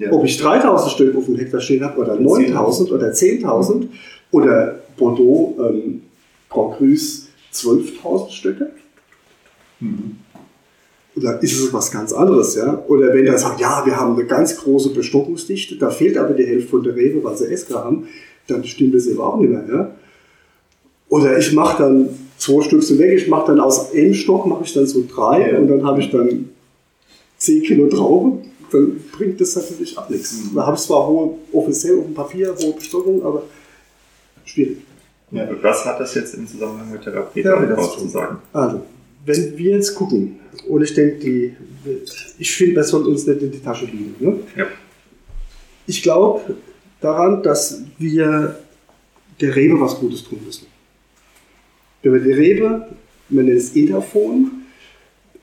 Ja. 0.00 0.10
Ob 0.12 0.24
ich 0.24 0.38
3000 0.38 0.92
Stück 0.92 1.14
auf 1.16 1.26
dem 1.26 1.36
Hektar 1.36 1.60
stehen 1.60 1.84
habe 1.84 2.00
oder 2.00 2.16
9000 2.18 2.90
oder 2.90 3.08
10.000 3.12 3.88
oder 4.30 4.80
Bordeaux, 4.96 5.56
ähm, 5.58 6.02
Grand 6.48 6.78
Cru's 6.78 7.28
12.000 7.52 8.30
Stücke. 8.30 8.70
Mhm. 9.80 10.16
Oder 11.16 11.42
ist 11.42 11.52
es 11.60 11.72
was 11.72 11.90
ganz 11.90 12.14
anderes, 12.14 12.54
ja? 12.54 12.82
Oder 12.88 13.12
wenn 13.12 13.26
er 13.26 13.36
sagt, 13.36 13.60
ja, 13.60 13.82
wir 13.84 13.94
haben 13.94 14.14
eine 14.14 14.24
ganz 14.24 14.56
große 14.56 14.90
Bestockungsdichte, 14.94 15.76
da 15.76 15.90
fehlt 15.90 16.16
aber 16.16 16.32
die 16.32 16.46
Hälfte 16.46 16.68
von 16.70 16.82
der 16.82 16.96
Rebe, 16.96 17.22
weil 17.22 17.36
sie 17.36 17.48
Esker 17.50 17.84
haben, 17.84 18.08
dann 18.46 18.64
stimmt 18.64 18.94
das 18.94 19.06
eben 19.06 19.20
auch 19.20 19.38
nicht 19.38 19.50
mehr, 19.50 19.64
ja? 19.70 19.90
Oder 21.10 21.36
ich 21.36 21.52
mache 21.52 21.82
dann 21.82 22.08
zwei 22.38 22.62
Stück 22.62 22.82
so 22.82 22.98
weg, 22.98 23.18
ich 23.18 23.28
mache 23.28 23.48
dann 23.48 23.60
aus 23.60 23.92
einem 23.92 24.14
Stock, 24.14 24.46
mache 24.46 24.64
ich 24.64 24.72
dann 24.72 24.86
so 24.86 25.04
drei 25.12 25.50
Ja. 25.52 25.58
und 25.58 25.68
dann 25.68 25.84
habe 25.84 26.00
ich 26.00 26.10
dann 26.10 26.48
10 27.36 27.62
Kilo 27.64 27.88
Traube, 27.88 28.38
dann 28.70 28.99
bringt 29.20 29.40
das 29.40 29.54
natürlich 29.54 29.96
auch 29.98 30.08
nichts. 30.08 30.32
Mhm. 30.32 30.54
Da 30.54 30.66
habe 30.66 30.76
ich 30.76 30.82
zwar 30.82 31.06
hohe, 31.06 31.36
offiziell 31.52 31.98
auf 31.98 32.04
dem 32.06 32.14
Papier, 32.14 32.54
hohe 32.58 32.72
Bestockung, 32.72 33.22
aber 33.22 33.42
schwierig. 34.44 34.78
Ja. 35.30 35.46
Was 35.62 35.84
hat 35.84 36.00
das 36.00 36.14
jetzt 36.14 36.34
im 36.34 36.48
Zusammenhang 36.48 36.90
mit 36.90 37.02
Therapie 37.02 37.42
Ja, 37.42 37.54
damit 37.54 37.76
das 37.76 37.92
zu 37.92 38.08
sagen? 38.08 38.38
Also, 38.52 38.82
wenn 39.26 39.58
wir 39.58 39.76
jetzt 39.76 39.94
gucken, 39.94 40.40
und 40.66 40.82
ich 40.82 40.94
denke, 40.94 41.18
die, 41.18 41.56
ich 42.38 42.50
finde, 42.50 42.76
das 42.76 42.88
soll 42.88 43.06
uns 43.06 43.26
nicht 43.26 43.42
in 43.42 43.52
die 43.52 43.60
Tasche 43.60 43.84
liegen. 43.84 44.14
Ne? 44.18 44.40
Ja. 44.56 44.66
Ich 45.86 46.02
glaube 46.02 46.56
daran, 47.00 47.42
dass 47.42 47.82
wir 47.98 48.58
der 49.40 49.54
Rebe 49.54 49.80
was 49.80 49.96
Gutes 49.96 50.24
tun 50.24 50.40
müssen. 50.44 50.66
Wenn 52.02 52.14
wir 52.14 52.20
die 52.20 52.32
Rebe, 52.32 52.88
man 53.28 53.44
nennt 53.44 53.58
es 53.58 53.76
Etaphon, 53.76 54.59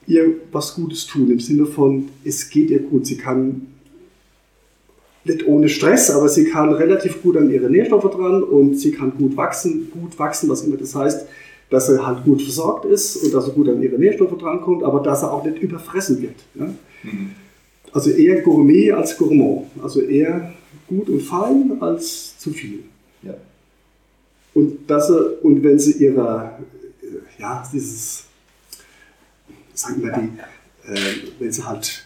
ihr 0.08 0.36
was 0.52 0.76
Gutes 0.76 1.06
tun, 1.06 1.30
im 1.30 1.39
Sinne 1.39 1.65
von, 1.65 2.10
es 2.24 2.50
geht 2.50 2.70
ihr 2.70 2.80
gut, 2.80 3.06
sie 3.06 3.17
kann 3.17 3.67
nicht 5.26 5.46
ohne 5.46 5.70
Stress, 5.70 6.10
aber 6.10 6.30
sie 6.30 6.46
kann 6.46 6.72
relativ 6.72 7.22
gut 7.22 7.38
an 7.38 7.52
ihre 7.52 7.70
Nährstoffe 7.70 8.10
dran 8.10 8.41
und 8.43 8.76
sie 8.76 8.91
kann 8.91 9.12
gut 9.17 9.36
wachsen, 9.36 9.91
gut 9.91 10.17
wachsen, 10.17 10.50
was 10.50 10.63
immer 10.63 10.78
das 10.78 10.96
heißt, 10.96 11.28
dass 11.70 11.88
sie 11.88 12.06
halt 12.06 12.24
gut 12.24 12.41
versorgt 12.41 12.86
ist 12.86 13.17
und 13.17 13.34
dass 13.34 13.46
sie 13.46 13.52
gut 13.52 13.67
an 13.67 13.84
ihre 13.84 13.98
Nährstoffe 13.98 14.38
drankommt, 14.38 14.84
aber 14.84 15.02
dass 15.02 15.20
sie 15.20 15.30
auch 15.30 15.43
nicht 15.43 15.60
überfressen 15.60 16.22
wird. 16.22 16.36
Ja? 16.56 16.65
Mhm. 17.04 17.32
Also 17.91 18.12
eher 18.12 18.41
Gourmet 18.41 18.91
als 18.91 19.17
Gourmand. 19.17 19.67
Also 19.82 20.02
eher 20.02 20.54
gut 20.88 21.10
und 21.10 21.22
fein 21.22 21.78
als 21.80 22.38
zu 22.38 22.52
viel. 22.52 22.84
Ja. 23.24 23.34
Und, 24.54 24.89
dass 24.89 25.08
sie, 25.08 25.20
und 25.41 25.63
wenn 25.63 25.80
sie 25.80 26.04
ihrer, 26.04 26.60
äh, 27.02 27.41
ja, 27.41 27.67
dieses, 27.74 28.27
sagen 29.78 30.04
wir 30.04 30.12
die, 30.12 30.92
äh, 30.92 31.16
wenn 31.40 31.52
sie 31.52 31.63
halt 31.63 32.04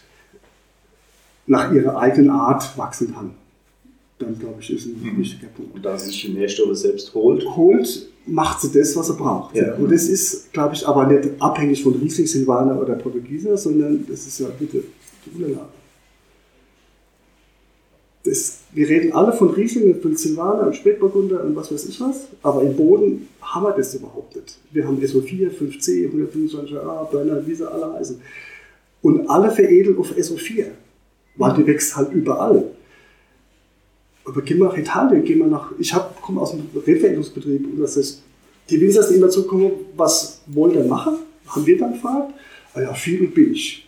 nach 1.46 1.72
ihrer 1.72 1.98
eigenen 1.98 2.30
Art 2.30 2.76
wachsen 2.78 3.12
kann, 3.14 3.34
dann 4.18 4.38
glaube 4.38 4.60
ich, 4.60 4.70
ist 4.72 4.86
ein 4.86 5.02
Mhm. 5.02 5.18
wichtiger 5.18 5.48
Punkt 5.48 5.74
Und 5.74 5.84
da 5.84 5.98
sie 5.98 6.06
sich 6.06 6.22
die 6.22 6.28
Nährstoffe 6.32 6.76
selbst 6.76 7.12
holt, 7.14 7.44
holt, 7.56 8.08
macht 8.26 8.60
sie 8.60 8.70
das, 8.78 8.94
was 8.94 9.08
sie 9.08 9.14
braucht. 9.14 9.56
Ja. 9.56 9.74
Und 9.74 9.90
das 9.90 10.04
ist, 10.04 10.52
glaube 10.52 10.74
ich, 10.74 10.86
aber 10.86 11.06
nicht 11.06 11.28
abhängig 11.40 11.82
von 11.82 11.94
Riesling, 11.94 12.26
Silvaner 12.26 12.80
oder 12.80 12.94
Portugieser, 12.94 13.56
sondern 13.58 14.06
das 14.06 14.26
ist 14.26 14.38
ja 14.38 14.46
bitte 14.56 14.84
die 15.26 15.30
Unterlage. 15.42 15.68
Das, 18.24 18.58
wir 18.74 18.88
reden 18.88 19.12
alle 19.12 19.32
von 19.32 19.50
Riesling 19.50 20.00
von 20.00 20.16
Silvaner 20.16 20.66
und 20.66 20.76
Spätburgunder 20.76 21.44
und 21.44 21.54
was 21.54 21.72
weiß 21.72 21.86
ich 21.86 22.00
was, 22.00 22.28
aber 22.42 22.62
im 22.62 22.74
Boden 22.74 23.28
haben 23.40 23.64
wir 23.64 23.72
das 23.72 23.94
überhaupt 23.94 24.34
nicht. 24.34 24.58
Wir 24.70 24.86
haben 24.86 24.98
SO4, 24.98 25.50
5C, 25.50 26.10
125a, 26.10 27.10
Brenner, 27.10 27.46
wie 27.46 27.54
sie 27.54 27.70
alle 27.70 27.92
heißen. 27.92 28.20
Und 29.02 29.28
alle 29.28 29.50
veredeln 29.50 29.98
auf 29.98 30.12
SO4, 30.12 30.66
weil 31.36 31.54
die 31.54 31.66
wächst 31.66 31.96
halt 31.96 32.12
überall. 32.12 32.64
Aber 34.24 34.40
gehen 34.40 34.58
wir 34.58 34.66
nach 34.66 34.78
Italien, 34.78 35.24
gehen 35.24 35.40
wir 35.40 35.48
nach. 35.48 35.72
Ich 35.78 35.92
komme 36.22 36.40
aus 36.40 36.52
einem 36.52 36.68
Rebveränderungsbetrieb 36.74 37.66
und 37.72 37.80
das 37.80 37.96
ist, 37.96 38.22
die 38.70 38.80
Winzer 38.80 39.02
sind 39.02 39.16
immer 39.16 39.28
zukommen, 39.28 39.72
was 39.96 40.40
wollen 40.46 40.74
wir 40.74 40.84
machen? 40.84 41.16
Haben 41.46 41.66
wir 41.66 41.76
dann 41.76 41.92
gefragt? 41.94 42.32
Ah 42.72 42.80
ja, 42.80 42.94
viel 42.94 43.20
und 43.20 43.34
billig. 43.34 43.86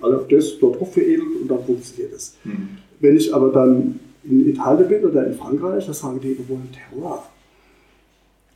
Also 0.00 0.26
das 0.28 0.58
dort 0.58 0.80
hochveredelt 0.80 1.42
und 1.42 1.48
dann 1.48 1.64
funktioniert 1.64 2.14
das. 2.14 2.34
Mhm. 2.42 2.78
Wenn 3.00 3.16
ich 3.16 3.34
aber 3.34 3.50
dann 3.50 3.98
in 4.24 4.48
Italien 4.48 4.88
bin 4.88 5.04
oder 5.04 5.26
in 5.26 5.34
Frankreich, 5.34 5.86
dann 5.86 5.94
sagen 5.94 6.20
die, 6.20 6.38
wir 6.38 6.48
wollen 6.48 6.68
Terroir. 6.72 7.22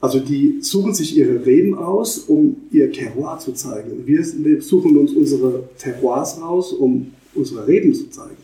Also 0.01 0.21
die 0.21 0.59
suchen 0.61 0.93
sich 0.93 1.17
ihre 1.17 1.47
Reben 1.47 1.79
aus, 1.79 2.19
um 2.19 2.57
ihr 2.71 2.93
Terroir 2.93 3.39
zu 3.39 3.53
zeigen. 3.53 4.07
Wir 4.07 4.61
suchen 4.61 4.99
uns 4.99 5.15
unsere 5.15 5.67
Terroirs 5.79 6.41
raus, 6.41 6.75
um 6.75 7.13
unsere 7.35 7.67
Reben 7.67 7.95
zu 7.95 8.11
zeigen. 8.11 8.37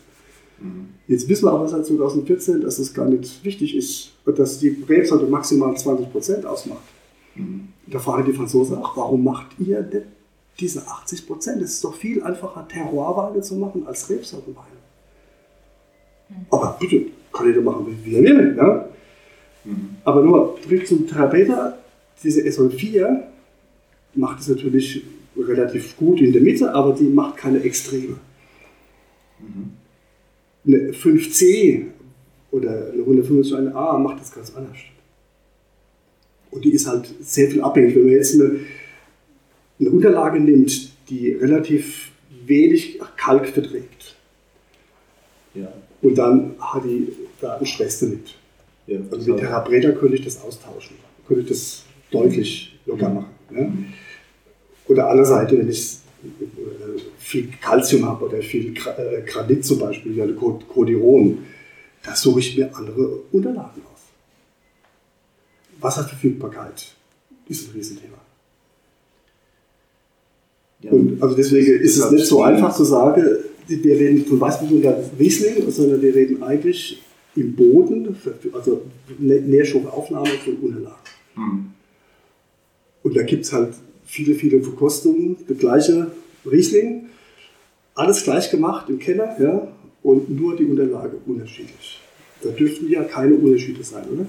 Mhm. 0.59 0.87
Jetzt 1.07 1.29
wissen 1.29 1.45
wir 1.45 1.51
aber 1.51 1.67
seit 1.67 1.85
2014, 1.85 2.61
dass 2.61 2.79
es 2.79 2.93
gar 2.93 3.07
nicht 3.07 3.43
wichtig 3.43 3.75
ist, 3.75 4.13
dass 4.25 4.57
die 4.57 4.69
Rebsorte 4.69 5.27
maximal 5.27 5.73
20% 5.73 6.45
ausmacht. 6.45 6.81
Mhm. 7.35 7.67
Da 7.85 7.99
fragen 7.99 8.25
die 8.25 8.33
Franzosen, 8.33 8.77
ach, 8.81 8.97
warum 8.97 9.23
macht 9.23 9.59
ihr 9.59 9.81
denn 9.81 10.03
diese 10.59 10.81
80%? 10.81 11.61
Es 11.61 11.73
ist 11.73 11.83
doch 11.83 11.93
viel 11.93 12.23
einfacher, 12.23 12.67
Terroirweine 12.67 13.41
zu 13.41 13.55
machen 13.55 13.85
als 13.85 14.09
Rebsortenweine. 14.09 14.80
Aber 16.49 16.77
bitte, 16.79 17.05
kann 17.31 17.47
jeder 17.47 17.61
machen, 17.61 17.97
wie 18.03 18.15
er 18.15 18.23
will. 18.23 18.55
Ja? 18.57 18.89
Mhm. 19.63 19.89
Aber 20.03 20.23
nur 20.23 20.57
zurück 20.61 20.85
zum 20.87 21.07
Therapeuten, 21.07 21.55
diese 22.23 22.41
SO4 22.41 23.21
macht 24.15 24.41
es 24.41 24.47
natürlich 24.49 25.03
relativ 25.37 25.95
gut 25.97 26.19
in 26.21 26.33
der 26.33 26.41
Mitte, 26.41 26.73
aber 26.73 26.93
die 26.93 27.05
macht 27.05 27.37
keine 27.37 27.61
Extreme. 27.61 28.17
Mhm. 29.39 29.71
Eine 30.65 30.91
5C 30.91 31.85
oder 32.51 32.91
eine 32.93 33.03
125a 33.03 33.97
macht 33.97 34.19
das 34.19 34.31
ganz 34.33 34.53
anders. 34.55 34.77
Und 36.51 36.65
die 36.65 36.73
ist 36.73 36.87
halt 36.87 37.07
sehr 37.21 37.49
viel 37.49 37.61
abhängig. 37.61 37.95
Wenn 37.95 38.03
man 38.03 38.11
jetzt 38.11 38.39
eine, 38.39 38.59
eine 39.79 39.89
Unterlage 39.89 40.39
nimmt, 40.39 40.91
die 41.09 41.31
relativ 41.31 42.11
wenig 42.45 42.99
Kalk 43.15 43.47
verträgt, 43.47 44.15
Ja. 45.53 45.71
Und 46.01 46.15
dann 46.17 46.55
hat 46.59 46.83
die 46.83 47.11
da 47.39 47.55
einen 47.57 47.65
Stress 47.65 47.99
damit. 47.99 48.35
ja. 48.87 48.99
Also 49.11 49.31
mit 49.31 49.39
Therapreta 49.41 49.91
könnte 49.91 50.15
ich 50.15 50.23
das 50.25 50.41
austauschen, 50.41 50.95
könnte 51.27 51.43
ich 51.43 51.49
das 51.49 51.83
deutlich 52.11 52.79
locker 52.85 53.09
machen. 53.09 53.29
Ne? 53.49 53.71
Oder 54.87 54.95
der 55.03 55.07
anderen 55.07 55.29
Seite, 55.29 55.57
wenn 55.57 55.69
ich 55.69 55.97
äh, 56.23 56.99
viel 57.17 57.49
Calcium 57.61 58.05
habe 58.05 58.25
oder 58.25 58.41
viel 58.41 58.73
äh, 58.75 59.21
Granit 59.25 59.65
zum 59.65 59.79
Beispiel, 59.79 60.15
ja, 60.17 60.25
Cod- 60.27 60.67
Codiron, 60.67 61.39
da 62.03 62.15
suche 62.15 62.39
ich 62.39 62.57
mir 62.57 62.75
andere 62.75 63.19
Unterlagen 63.31 63.81
aus. 63.93 63.99
Wasserverfügbarkeit 65.79 66.87
ist 67.47 67.67
ein 67.69 67.71
Riesenthema. 67.73 68.17
ja. 70.81 70.91
Und 70.91 71.21
also 71.21 71.35
deswegen 71.35 71.79
ist 71.81 71.97
es 71.97 72.11
nicht 72.11 72.25
so 72.25 72.41
einfach 72.43 72.75
zu 72.75 72.83
sagen, 72.83 73.23
wir 73.67 73.95
reden 73.95 74.25
von 74.25 74.39
Weißbuch 74.39 74.71
oder 74.71 75.03
Riesling, 75.19 75.69
sondern 75.71 76.01
wir 76.01 76.13
reden 76.13 76.43
eigentlich 76.43 77.01
im 77.35 77.55
Boden, 77.55 78.15
also 78.53 78.81
Nä- 79.21 79.41
Nährstoffaufnahme 79.41 80.27
von 80.43 80.55
Unterlagen. 80.57 80.95
Hm. 81.35 81.65
Und 83.03 83.15
da 83.15 83.23
gibt 83.23 83.45
es 83.45 83.53
halt 83.53 83.73
viele, 84.05 84.35
viele 84.35 84.61
Verkostungen, 84.61 85.37
der 85.47 85.55
gleiche 85.55 86.11
Riesling, 86.45 87.07
alles 87.95 88.23
gleich 88.23 88.49
gemacht 88.51 88.89
im 88.89 88.99
Keller, 88.99 89.35
ja, 89.39 89.67
und 90.03 90.29
nur 90.29 90.55
die 90.55 90.65
Unterlage 90.65 91.17
unterschiedlich. 91.25 91.99
Da 92.41 92.49
dürften 92.49 92.89
ja 92.89 93.03
keine 93.03 93.35
Unterschiede 93.35 93.83
sein, 93.83 94.05
oder? 94.09 94.25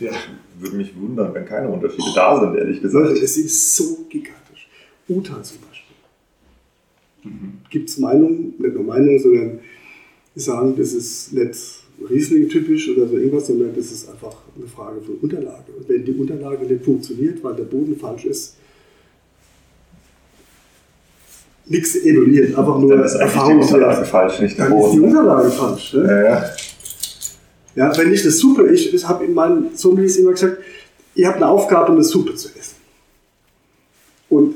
ja. 0.00 0.12
Würde 0.58 0.76
mich 0.76 0.94
wundern, 0.96 1.32
wenn 1.34 1.44
keine 1.44 1.68
Unterschiede 1.68 2.08
da 2.14 2.40
sind, 2.40 2.56
ehrlich 2.56 2.82
Leute, 2.82 2.98
gesagt. 3.12 3.22
es 3.22 3.36
ist 3.36 3.76
so 3.76 4.04
gigantisch. 4.08 4.68
Uta 5.08 5.42
zum 5.42 5.58
Beispiel. 5.58 5.67
Gibt 7.70 7.88
es 7.88 7.98
Meinungen, 7.98 8.54
nicht 8.58 8.74
nur 8.74 8.84
Meinungen, 8.84 9.18
sondern 9.18 9.58
die 10.34 10.40
sagen, 10.40 10.74
das 10.76 10.92
ist 10.92 11.32
nicht 11.32 11.54
Riesling-typisch 12.08 12.90
oder 12.90 13.08
so 13.08 13.16
irgendwas, 13.16 13.48
sondern 13.48 13.74
das 13.74 13.90
ist 13.90 14.08
einfach 14.08 14.36
eine 14.56 14.66
Frage 14.66 15.00
von 15.00 15.16
Unterlage. 15.16 15.72
Und 15.76 15.88
wenn 15.88 16.04
die 16.04 16.12
Unterlage 16.12 16.64
nicht 16.64 16.84
funktioniert, 16.84 17.42
weil 17.42 17.54
der 17.54 17.64
Boden 17.64 17.96
falsch 17.96 18.24
ist, 18.24 18.54
nichts 21.66 21.96
evaluiert, 21.96 22.56
einfach 22.56 22.78
nur 22.78 22.92
eigentlich 22.92 23.12
die 23.12 23.74
Unterlage 23.74 24.04
falsch, 24.04 24.40
nicht 24.40 24.58
der 24.58 24.68
Dann 24.68 24.78
ist 24.78 24.92
die 24.92 24.98
Boden. 24.98 25.08
Unterlage 25.08 25.50
falsch. 25.50 25.92
Ne? 25.94 26.04
Ja, 26.04 26.22
ja. 26.22 26.44
Ja, 27.74 27.96
wenn 27.96 28.10
nicht 28.10 28.26
das 28.26 28.38
Suppe, 28.38 28.72
ich, 28.72 28.92
ich 28.92 29.06
habe 29.06 29.24
in 29.24 29.34
meinen 29.34 29.76
Sommeliers 29.76 30.16
immer 30.16 30.32
gesagt, 30.32 30.58
ihr 31.14 31.28
habt 31.28 31.36
eine 31.36 31.48
Aufgabe, 31.48 31.92
eine 31.92 32.02
Suppe 32.02 32.34
zu 32.34 32.48
essen. 32.58 32.76
Und 34.28 34.54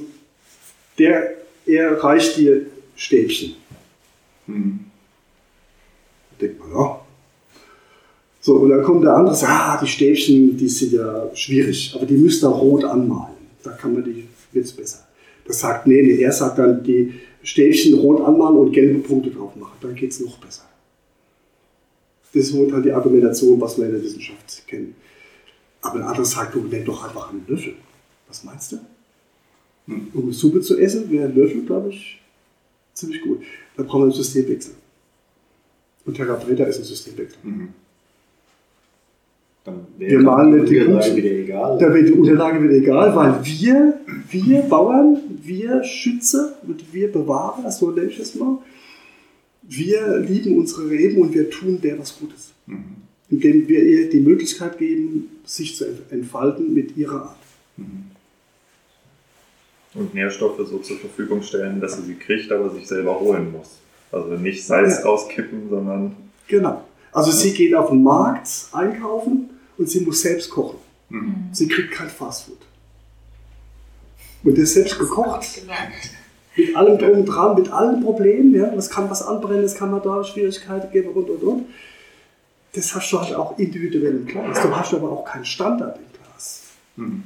der, 0.98 1.34
er 1.74 2.02
reicht 2.02 2.36
dir 2.36 2.66
Stäbchen. 2.96 3.54
Hm. 4.46 4.80
Da 6.30 6.46
denkt 6.46 6.60
man, 6.60 6.70
ja. 6.72 7.00
So, 8.40 8.56
und 8.56 8.70
dann 8.70 8.82
kommt 8.82 9.04
der 9.04 9.14
andere 9.14 9.32
und 9.34 9.38
sagt, 9.38 9.52
ah, 9.52 9.78
die 9.80 9.86
Stäbchen, 9.86 10.56
die 10.56 10.68
sind 10.68 10.92
ja 10.92 11.30
schwierig, 11.34 11.92
aber 11.94 12.06
die 12.06 12.16
müsst 12.16 12.42
ihr 12.42 12.48
rot 12.48 12.84
anmalen. 12.84 13.36
Da 13.62 13.70
kann 13.70 13.94
man 13.94 14.04
die, 14.04 14.26
wird's 14.50 14.72
besser. 14.72 15.06
Das 15.46 15.60
sagt, 15.60 15.86
nee, 15.86 16.02
nee, 16.02 16.20
er 16.20 16.32
sagt 16.32 16.58
dann, 16.58 16.82
die 16.82 17.14
Stäbchen 17.42 17.98
rot 17.98 18.20
anmalen 18.20 18.56
und 18.56 18.72
gelbe 18.72 18.98
Punkte 18.98 19.30
drauf 19.30 19.54
machen. 19.54 19.76
Dann 19.80 19.94
geht's 19.94 20.18
noch 20.20 20.38
besser. 20.38 20.64
Das 22.34 22.48
ist 22.48 22.72
halt 22.72 22.84
die 22.84 22.92
Argumentation, 22.92 23.60
was 23.60 23.76
wir 23.78 23.86
in 23.86 23.92
der 23.92 24.02
Wissenschaft 24.02 24.66
kennen. 24.66 24.94
Aber 25.82 25.96
ein 25.96 26.02
anderer 26.02 26.24
sagt, 26.24 26.54
du 26.54 26.60
nenn 26.60 26.84
doch 26.84 27.04
einfach 27.04 27.30
einen 27.30 27.44
Löffel. 27.46 27.74
Was 28.26 28.44
meinst 28.44 28.72
du? 28.72 28.78
Um 29.86 30.32
Suppe 30.32 30.60
zu 30.60 30.78
essen, 30.78 31.10
wäre 31.10 31.26
ein 31.28 31.34
Löffel, 31.34 31.64
glaube 31.64 31.90
ich, 31.90 32.20
ziemlich 32.94 33.20
gut. 33.22 33.40
Da 33.76 33.82
brauchen 33.82 34.02
wir 34.02 34.04
einen 34.04 34.12
Systemwechsel. 34.12 34.74
Und 36.04 36.16
Terra 36.16 36.34
Preta 36.34 36.64
ist 36.64 36.78
ein 36.78 36.84
Systemwechsel. 36.84 37.38
Mhm. 37.42 37.68
Dann 39.64 39.86
Wir 39.96 40.10
wäre 40.10 40.22
malen 40.22 40.66
die 40.66 40.80
Unterlage 40.80 41.16
wieder 41.16 41.30
egal. 41.30 41.78
Da 41.78 41.94
wird 41.94 42.08
die 42.08 42.12
Unterlage 42.12 42.62
wieder 42.62 42.74
egal, 42.74 43.14
weil 43.14 43.44
wir, 43.44 44.00
wir 44.30 44.62
Bauern, 44.62 45.18
wir 45.42 45.84
Schütze 45.84 46.56
und 46.66 46.92
wir 46.92 47.12
Bewahrer, 47.12 47.70
so 47.70 47.90
nenne 47.90 48.08
ich 48.08 48.18
es 48.18 48.34
mal, 48.34 48.58
wir 49.62 50.18
lieben 50.18 50.58
unsere 50.58 50.90
Reben 50.90 51.20
und 51.22 51.32
wir 51.32 51.48
tun 51.48 51.80
der 51.80 51.98
was 51.98 52.18
Gutes. 52.18 52.52
Mhm. 52.66 52.96
Indem 53.30 53.68
wir 53.68 53.82
ihr 53.82 54.10
die 54.10 54.20
Möglichkeit 54.20 54.78
geben, 54.78 55.30
sich 55.44 55.76
zu 55.76 55.84
entfalten 56.10 56.74
mit 56.74 56.96
ihrer 56.96 57.22
Art. 57.22 57.36
Mhm. 57.76 58.10
Und 59.94 60.14
Nährstoffe 60.14 60.58
so 60.66 60.78
zur 60.78 60.96
Verfügung 60.98 61.42
stellen, 61.42 61.80
dass 61.80 61.96
sie 61.96 62.02
sie 62.02 62.14
kriegt, 62.14 62.50
aber 62.50 62.70
sich 62.70 62.86
selber 62.88 63.18
holen 63.20 63.52
muss. 63.52 63.78
Also 64.10 64.28
nicht 64.36 64.64
Salz 64.64 64.98
Ja. 64.98 65.04
rauskippen, 65.04 65.68
sondern 65.68 66.16
Genau. 66.48 66.84
Also 67.12 67.30
sie 67.30 67.52
geht 67.52 67.74
auf 67.74 67.90
den 67.90 68.02
Markt 68.02 68.48
einkaufen 68.72 69.50
und 69.76 69.88
sie 69.88 70.00
muss 70.00 70.22
selbst 70.22 70.50
kochen. 70.50 70.78
Mhm. 71.10 71.34
Sie 71.52 71.68
kriegt 71.68 71.92
kein 71.92 72.08
Fastfood. 72.08 72.58
Und 74.44 74.58
das 74.58 74.72
selbst 74.72 74.98
gekocht, 74.98 75.62
mit 76.56 76.76
allem 76.76 76.98
drum 76.98 77.10
und 77.20 77.26
dran, 77.26 77.54
mit 77.54 77.70
allen 77.70 78.02
Problemen, 78.02 78.54
ja, 78.54 78.72
es 78.74 78.90
kann 78.90 79.08
was 79.10 79.22
anbrennen, 79.22 79.64
es 79.64 79.74
kann 79.74 79.90
mal 79.90 80.00
da 80.00 80.24
Schwierigkeiten 80.24 80.90
geben 80.90 81.10
und 81.10 81.28
und 81.30 81.42
und. 81.42 81.66
Das 82.74 82.94
hast 82.94 83.12
du 83.12 83.20
halt 83.20 83.34
auch 83.34 83.58
individuell 83.58 84.16
im 84.16 84.26
Glas. 84.26 84.60
Du 84.62 84.74
hast 84.74 84.94
aber 84.94 85.10
auch 85.12 85.24
keinen 85.24 85.44
Standard 85.44 85.98
im 85.98 86.04
Glas. 86.18 86.62
Mhm. 86.96 87.24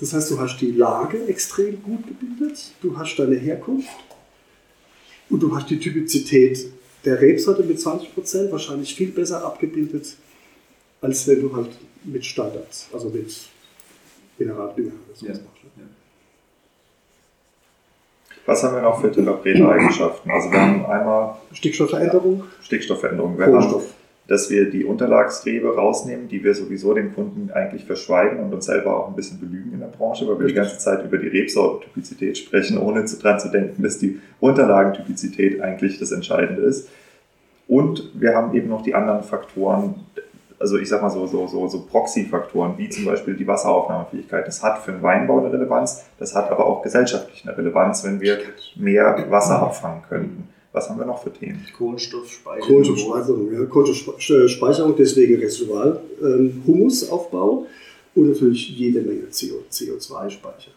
Das 0.00 0.12
heißt, 0.12 0.30
du 0.30 0.38
hast 0.38 0.58
die 0.60 0.70
Lage 0.72 1.26
extrem 1.26 1.82
gut 1.82 2.06
gebildet, 2.06 2.72
du 2.80 2.96
hast 2.96 3.16
deine 3.16 3.36
Herkunft 3.36 3.88
und 5.28 5.40
du 5.42 5.54
hast 5.56 5.68
die 5.70 5.78
Typizität 5.78 6.66
der 7.04 7.20
Rebsorte 7.20 7.62
mit 7.64 7.78
20% 7.78 8.50
wahrscheinlich 8.52 8.94
viel 8.94 9.10
besser 9.10 9.44
abgebildet, 9.44 10.16
als 11.00 11.26
wenn 11.26 11.40
du 11.42 11.54
halt 11.54 11.70
mit 12.04 12.24
Standards, 12.24 12.88
also 12.92 13.08
mit 13.08 13.34
Mineraldünger 14.38 14.92
oder 15.06 15.16
sowas 15.16 15.36
Ja. 15.38 15.44
machst. 15.44 15.76
ne? 15.76 15.82
was 18.46 18.62
haben 18.62 18.76
wir 18.76 18.82
noch 18.82 19.00
für 19.00 19.10
Therapeut-Eigenschaften? 19.12 20.30
Also 20.30 20.50
wir 20.50 20.60
haben 20.60 20.86
einmal 20.86 21.36
Stickstoffveränderung, 21.52 22.44
Stickstoffveränderungen. 22.62 23.38
Wir 23.38 23.46
Kohlenstoff. 23.46 23.84
Dass 24.28 24.50
wir 24.50 24.70
die 24.70 24.84
Unterlagstrebe 24.84 25.74
rausnehmen, 25.74 26.28
die 26.28 26.44
wir 26.44 26.54
sowieso 26.54 26.92
den 26.92 27.14
Kunden 27.14 27.50
eigentlich 27.50 27.86
verschweigen 27.86 28.40
und 28.40 28.52
uns 28.52 28.66
selber 28.66 28.96
auch 28.96 29.08
ein 29.08 29.16
bisschen 29.16 29.40
belügen 29.40 29.72
in 29.72 29.80
der 29.80 29.86
Branche, 29.86 30.28
weil 30.28 30.38
wir 30.38 30.46
die 30.46 30.54
ganze 30.54 30.78
Zeit 30.78 31.02
über 31.02 31.16
die 31.16 31.28
Rebsortentypizität 31.28 32.36
sprechen, 32.36 32.76
ohne 32.76 33.04
dran 33.04 33.40
zu 33.40 33.48
denken, 33.48 33.82
dass 33.82 33.98
die 33.98 34.20
Unterlagentypizität 34.38 35.62
eigentlich 35.62 35.98
das 35.98 36.12
Entscheidende 36.12 36.62
ist. 36.62 36.90
Und 37.66 38.10
wir 38.14 38.34
haben 38.34 38.54
eben 38.54 38.68
noch 38.68 38.82
die 38.82 38.94
anderen 38.94 39.22
Faktoren, 39.22 39.94
also 40.58 40.76
ich 40.76 40.90
sag 40.90 41.00
mal 41.00 41.10
so, 41.10 41.26
so, 41.26 41.46
so, 41.46 41.66
so 41.66 41.86
Proxy-Faktoren, 41.86 42.76
wie 42.76 42.90
zum 42.90 43.06
Beispiel 43.06 43.34
die 43.34 43.46
Wasseraufnahmefähigkeit. 43.46 44.46
Das 44.46 44.62
hat 44.62 44.80
für 44.80 44.92
den 44.92 45.02
Weinbau 45.02 45.38
eine 45.38 45.50
Relevanz, 45.50 46.04
das 46.18 46.34
hat 46.34 46.50
aber 46.50 46.66
auch 46.66 46.82
gesellschaftlich 46.82 47.44
eine 47.46 47.56
Relevanz, 47.56 48.04
wenn 48.04 48.20
wir 48.20 48.38
mehr 48.76 49.24
Wasser 49.30 49.62
abfangen 49.62 50.02
könnten. 50.06 50.47
Was 50.72 50.88
haben 50.88 50.98
wir 50.98 51.06
noch 51.06 51.22
für 51.22 51.32
Themen? 51.32 51.64
Kohlenstoffspeicher. 51.76 52.66
Kohlenstoffspeicherung, 52.66 53.52
ja, 53.52 53.64
Kohlenstoffspeicherung, 53.64 54.94
deswegen 54.96 55.40
Residual, 55.40 56.00
ähm, 56.22 56.62
Humusaufbau 56.66 57.66
und 58.14 58.28
natürlich 58.28 58.68
jede 58.70 59.00
Menge 59.00 59.24
CO, 59.24 59.64
CO2-Speicher. 59.70 60.72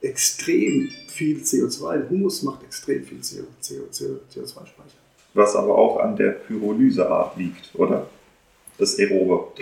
Extrem 0.00 0.88
viel 1.08 1.38
CO2. 1.38 2.08
Humus 2.08 2.42
macht 2.42 2.62
extrem 2.62 3.02
viel 3.02 3.18
CO, 3.18 3.46
CO, 3.60 3.82
CO, 3.90 4.20
CO2-Speicher. 4.32 5.00
Was 5.34 5.54
aber 5.54 5.76
auch 5.76 5.98
an 5.98 6.16
der 6.16 6.30
Pyrolyseart 6.30 7.36
liegt, 7.36 7.70
oder? 7.74 8.06
Das 8.78 8.98
Aerobe. 8.98 9.52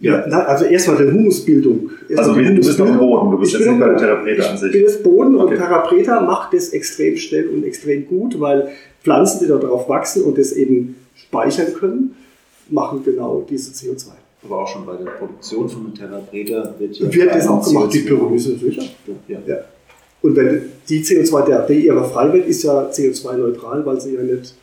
Ja, 0.00 0.24
na, 0.28 0.44
also 0.44 0.64
erstmal 0.66 0.98
die 1.06 1.10
Humusbildung. 1.12 1.90
Erstmal 2.08 2.18
Also 2.28 2.40
die 2.40 2.54
du 2.54 2.54
bist 2.66 2.78
noch. 2.78 2.98
Boden, 2.98 3.30
du 3.30 3.38
bist 3.38 3.54
Ich 3.54 3.60
jetzt 3.60 3.68
nicht 3.68 3.80
bei 3.80 3.86
der 3.86 3.94
im 3.94 3.96
Boden. 3.96 4.06
Therapeute 4.06 4.48
an 4.48 4.54
Ich 4.54 4.60
sich. 4.60 4.72
bin 4.72 4.80
jetzt 4.82 5.02
Boden 5.02 5.34
Okay. 5.36 5.54
und 5.54 5.58
Therapreta 5.60 6.20
macht 6.20 6.52
das 6.54 6.68
extrem 6.70 7.16
schnell 7.16 7.48
und 7.48 7.64
extrem 7.64 8.06
gut, 8.06 8.38
weil 8.40 8.68
Pflanzen, 9.02 9.40
die 9.40 9.46
darauf 9.48 9.88
wachsen 9.88 10.22
und 10.22 10.36
das 10.38 10.52
eben 10.52 10.96
speichern 11.14 11.72
können, 11.74 12.14
machen 12.68 13.02
genau 13.04 13.44
diese 13.48 13.70
CO2. 13.72 14.08
Aber 14.44 14.62
auch 14.62 14.68
schon 14.68 14.84
bei 14.86 14.96
der 14.96 15.10
Produktion 15.12 15.68
von 15.68 15.86
einem 15.86 15.94
Therapreta 15.94 16.74
wird 16.78 16.96
ja. 16.98 17.12
Wird 17.12 17.34
das 17.34 17.48
auch 17.48 17.66
gemacht, 17.66 17.92
die 17.94 18.00
CO2 18.00 18.06
Pyrolyse 18.06 18.52
natürlich. 18.52 18.94
Ja. 19.28 19.38
Ja. 19.46 19.56
Und 20.22 20.36
wenn 20.36 20.62
die 20.88 21.02
CO2, 21.04 21.44
der, 21.46 21.62
der 21.66 21.76
ihrer 21.76 22.04
frei 22.04 22.32
wird, 22.32 22.46
ist 22.48 22.62
ja 22.64 22.88
CO2-neutral, 22.90 23.84
weil 23.86 24.00
sie 24.00 24.14
ja 24.14 24.22
nicht 24.22 24.54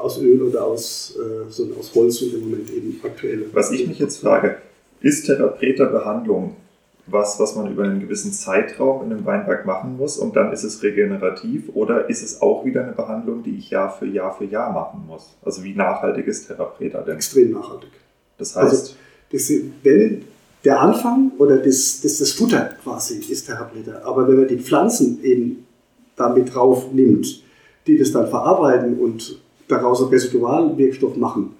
aus 0.00 0.20
Öl 0.20 0.42
oder 0.42 0.64
aus, 0.64 1.16
äh, 1.16 1.50
sondern 1.50 1.78
aus 1.78 1.94
Holz 1.94 2.22
und 2.22 2.34
im 2.34 2.40
Moment 2.40 2.70
eben 2.70 3.00
aktuelle. 3.02 3.46
Was 3.52 3.70
ich 3.70 3.86
mich 3.86 3.98
jetzt 3.98 4.20
frage, 4.20 4.56
ist 5.00 5.26
Therapeter-Behandlung 5.26 6.56
was, 7.12 7.38
was 7.38 7.56
man 7.56 7.70
über 7.70 7.84
einen 7.84 8.00
gewissen 8.00 8.32
Zeitraum 8.32 9.04
in 9.04 9.12
einem 9.12 9.24
Weinberg 9.24 9.66
machen 9.66 9.96
muss 9.96 10.18
und 10.18 10.36
dann 10.36 10.52
ist 10.52 10.64
es 10.64 10.82
regenerativ 10.82 11.70
oder 11.74 12.08
ist 12.08 12.22
es 12.22 12.40
auch 12.40 12.64
wieder 12.64 12.84
eine 12.84 12.92
Behandlung, 12.92 13.42
die 13.42 13.56
ich 13.56 13.70
Jahr 13.70 13.90
für 13.90 14.06
Jahr 14.06 14.36
für 14.36 14.44
Jahr 14.44 14.72
machen 14.72 15.04
muss? 15.06 15.34
Also 15.42 15.64
wie 15.64 15.74
nachhaltig 15.74 16.26
ist 16.26 16.46
Therapreta 16.46 17.00
denn? 17.02 17.16
Extrem 17.16 17.52
nachhaltig. 17.52 17.90
Das 18.38 18.56
heißt, 18.56 18.70
Also, 18.70 18.94
das, 19.32 19.52
wenn 19.82 20.24
der 20.64 20.80
Anfang 20.80 21.32
oder 21.38 21.56
das, 21.56 22.00
das, 22.02 22.18
das 22.18 22.32
Futter 22.32 22.70
quasi 22.82 23.18
ist 23.18 23.46
Therapeut, 23.46 23.88
aber 24.04 24.28
wenn 24.28 24.36
man 24.36 24.48
die 24.48 24.58
Pflanzen 24.58 25.22
eben 25.24 25.66
damit 26.16 26.54
drauf 26.54 26.92
nimmt, 26.92 27.42
die 27.86 27.98
das 27.98 28.12
dann 28.12 28.28
verarbeiten 28.28 28.98
und 28.98 29.40
daraus 29.70 30.00
einen 30.02 30.10
Residualwirkstoff 30.10 31.16
machen, 31.16 31.50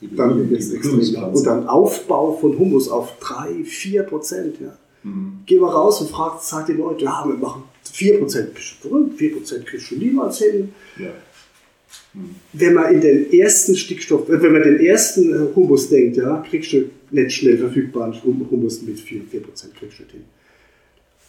dann 0.00 0.50
wird 0.50 0.60
es 0.60 0.72
extrem. 0.72 1.24
Und 1.32 1.46
dann 1.46 1.66
Aufbau 1.68 2.36
von 2.36 2.58
Humus 2.58 2.88
auf 2.88 3.18
3, 3.20 3.64
4 3.64 4.02
Prozent. 4.04 4.56
Ja. 4.60 4.76
Mhm. 5.04 5.40
Geh 5.46 5.58
mal 5.58 5.70
raus 5.70 6.00
und 6.00 6.10
frag, 6.10 6.40
sag 6.42 6.66
den 6.66 6.78
Leuten, 6.78 7.04
ja, 7.04 7.24
wir 7.26 7.34
machen 7.34 7.62
4 7.92 8.18
Prozent. 8.18 8.54
Bist 8.54 8.76
du 8.82 8.88
verrückt? 8.88 9.18
4 9.18 9.32
Prozent 9.36 9.66
kriegst 9.66 9.90
du 9.90 9.96
niemals 9.96 10.38
hin. 10.38 10.72
ja. 10.98 11.10
wenn 12.52 12.74
man 12.74 12.94
in 12.94 13.00
den 13.00 13.32
ersten 13.32 13.74
Stickstoff, 13.76 14.28
äh, 14.28 14.42
wenn 14.42 14.52
man 14.52 14.62
den 14.62 14.80
ersten 14.80 15.32
äh, 15.32 15.54
Humus 15.54 15.88
denkt, 15.88 16.16
ja, 16.16 16.44
kriegst 16.48 16.72
du 16.72 16.90
nicht 17.10 17.32
schnell 17.32 17.58
verfügbaren 17.58 18.14
Hum- 18.22 18.46
Humus 18.50 18.82
mit 18.82 18.98
4, 19.00 19.22
4% 19.22 19.24
kriegst 19.78 19.98
du 19.98 20.02
nicht 20.02 20.12
hin. 20.12 20.24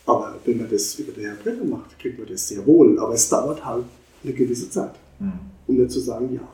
Aber 0.06 0.38
wenn 0.45 0.58
man 0.58 0.69
das 0.69 0.99
über 0.99 1.13
den 1.13 1.23
Herr 1.26 1.63
macht, 1.65 1.97
kriegt 1.99 2.17
man 2.19 2.28
das 2.28 2.47
sehr 2.47 2.65
wohl. 2.65 2.99
Aber 2.99 3.13
es 3.13 3.30
dauert 3.30 3.63
halt 3.63 3.86
eine 4.23 4.34
gewisse 4.34 4.69
Zeit, 4.69 4.91
Mhm. 5.19 5.39
um 5.67 5.76
nicht 5.78 5.91
zu 5.91 5.99
sagen 5.99 6.34
Jahre. 6.34 6.47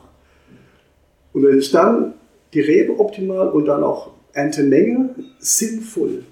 Und 1.32 1.44
wenn 1.44 1.58
ich 1.58 1.70
dann 1.70 2.14
die 2.52 2.60
Rebe 2.60 2.98
optimal 2.98 3.50
und 3.50 3.66
dann 3.66 3.84
auch 3.84 4.10
Erntemenge 4.32 5.14
sinnvoll, 5.38 6.24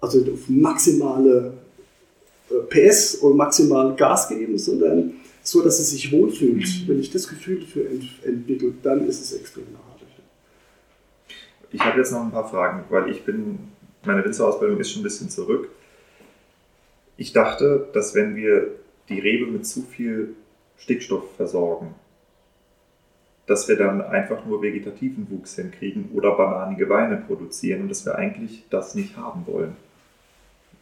also 0.00 0.20
auf 0.20 0.48
maximale 0.48 1.52
äh, 2.50 2.90
PS 2.90 3.16
und 3.16 3.36
maximal 3.36 3.94
Gas 3.96 4.28
geben, 4.28 4.58
sondern 4.58 5.14
so, 5.42 5.62
dass 5.62 5.78
es 5.78 5.90
sich 5.90 6.12
wohlfühlt. 6.12 6.88
Wenn 6.88 7.00
ich 7.00 7.10
das 7.10 7.28
Gefühl 7.28 7.60
dafür 7.60 7.90
ent 7.90 8.04
entwickle, 8.24 8.72
dann 8.82 9.06
ist 9.06 9.20
es 9.20 9.32
extrem 9.32 9.64
nachhaltig. 9.72 10.08
Ich 11.72 11.80
habe 11.80 11.98
jetzt 11.98 12.12
noch 12.12 12.22
ein 12.22 12.30
paar 12.30 12.48
Fragen, 12.48 12.84
weil 12.90 13.10
ich 13.10 13.24
bin, 13.24 13.58
meine 14.04 14.24
Winzerausbildung 14.24 14.78
ist 14.80 14.90
schon 14.90 15.00
ein 15.00 15.04
bisschen 15.04 15.30
zurück. 15.30 15.68
Ich 17.16 17.32
dachte, 17.32 17.88
dass 17.92 18.14
wenn 18.14 18.36
wir 18.36 18.68
die 19.08 19.18
Rebe 19.18 19.46
mit 19.46 19.66
zu 19.66 19.82
viel 19.82 20.34
Stickstoff 20.80 21.24
versorgen, 21.36 21.94
dass 23.46 23.68
wir 23.68 23.76
dann 23.76 24.00
einfach 24.00 24.44
nur 24.46 24.62
vegetativen 24.62 25.28
Wuchs 25.30 25.56
hinkriegen 25.56 26.10
oder 26.14 26.36
bananige 26.36 26.88
Weine 26.88 27.16
produzieren 27.16 27.82
und 27.82 27.88
dass 27.88 28.04
wir 28.06 28.16
eigentlich 28.16 28.64
das 28.70 28.94
nicht 28.94 29.16
haben 29.16 29.46
wollen. 29.46 29.76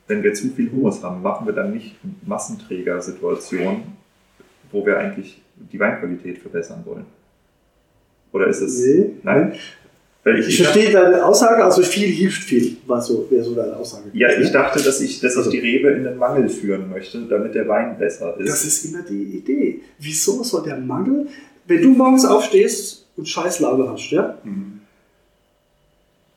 Wenn 0.06 0.22
wir 0.22 0.34
zu 0.34 0.48
viel 0.48 0.70
Humus 0.70 1.02
haben, 1.02 1.22
machen 1.22 1.46
wir 1.46 1.54
dann 1.54 1.72
nicht 1.72 1.96
Massenträgersituationen, 2.26 3.96
wo 4.72 4.84
wir 4.86 4.98
eigentlich 4.98 5.42
die 5.56 5.78
Weinqualität 5.78 6.38
verbessern 6.38 6.82
wollen. 6.84 7.06
Oder 8.32 8.46
ist 8.46 8.60
es. 8.60 8.78
Nee, 8.78 9.14
Nein? 9.22 9.54
Weil 10.24 10.40
Ich 10.40 10.56
verstehe 10.62 10.90
deine 10.90 11.24
Aussage, 11.24 11.64
also 11.64 11.80
viel 11.82 12.08
hilft 12.08 12.42
viel, 12.42 12.76
war 12.86 13.00
so, 13.00 13.26
wäre 13.30 13.44
so 13.44 13.54
deine 13.54 13.76
Aussage. 13.76 14.10
Ja, 14.12 14.28
ich 14.38 14.50
dachte, 14.50 14.82
dass 14.82 15.00
ich, 15.00 15.20
dass 15.20 15.36
Also- 15.36 15.50
ich 15.50 15.60
die 15.60 15.66
Rebe 15.66 15.90
in 15.90 16.04
den 16.04 16.16
Mangel 16.18 16.48
führen 16.48 16.90
möchte, 16.90 17.20
damit 17.26 17.54
der 17.54 17.66
Wein 17.68 17.96
besser 17.98 18.38
ist. 18.38 18.48
Das 18.50 18.64
ist 18.64 18.84
immer 18.86 19.02
die 19.02 19.22
Idee. 19.38 19.80
Wieso 19.98 20.42
soll 20.42 20.64
der 20.64 20.76
Mangel, 20.78 21.28
wenn 21.66 21.82
du 21.82 21.90
morgens 21.90 22.24
aufstehst 22.24 23.06
und 23.16 23.28
scheiß 23.28 23.60
Laune 23.60 23.88
hast, 23.90 24.10
ja, 24.10 24.36
Mhm. 24.44 24.80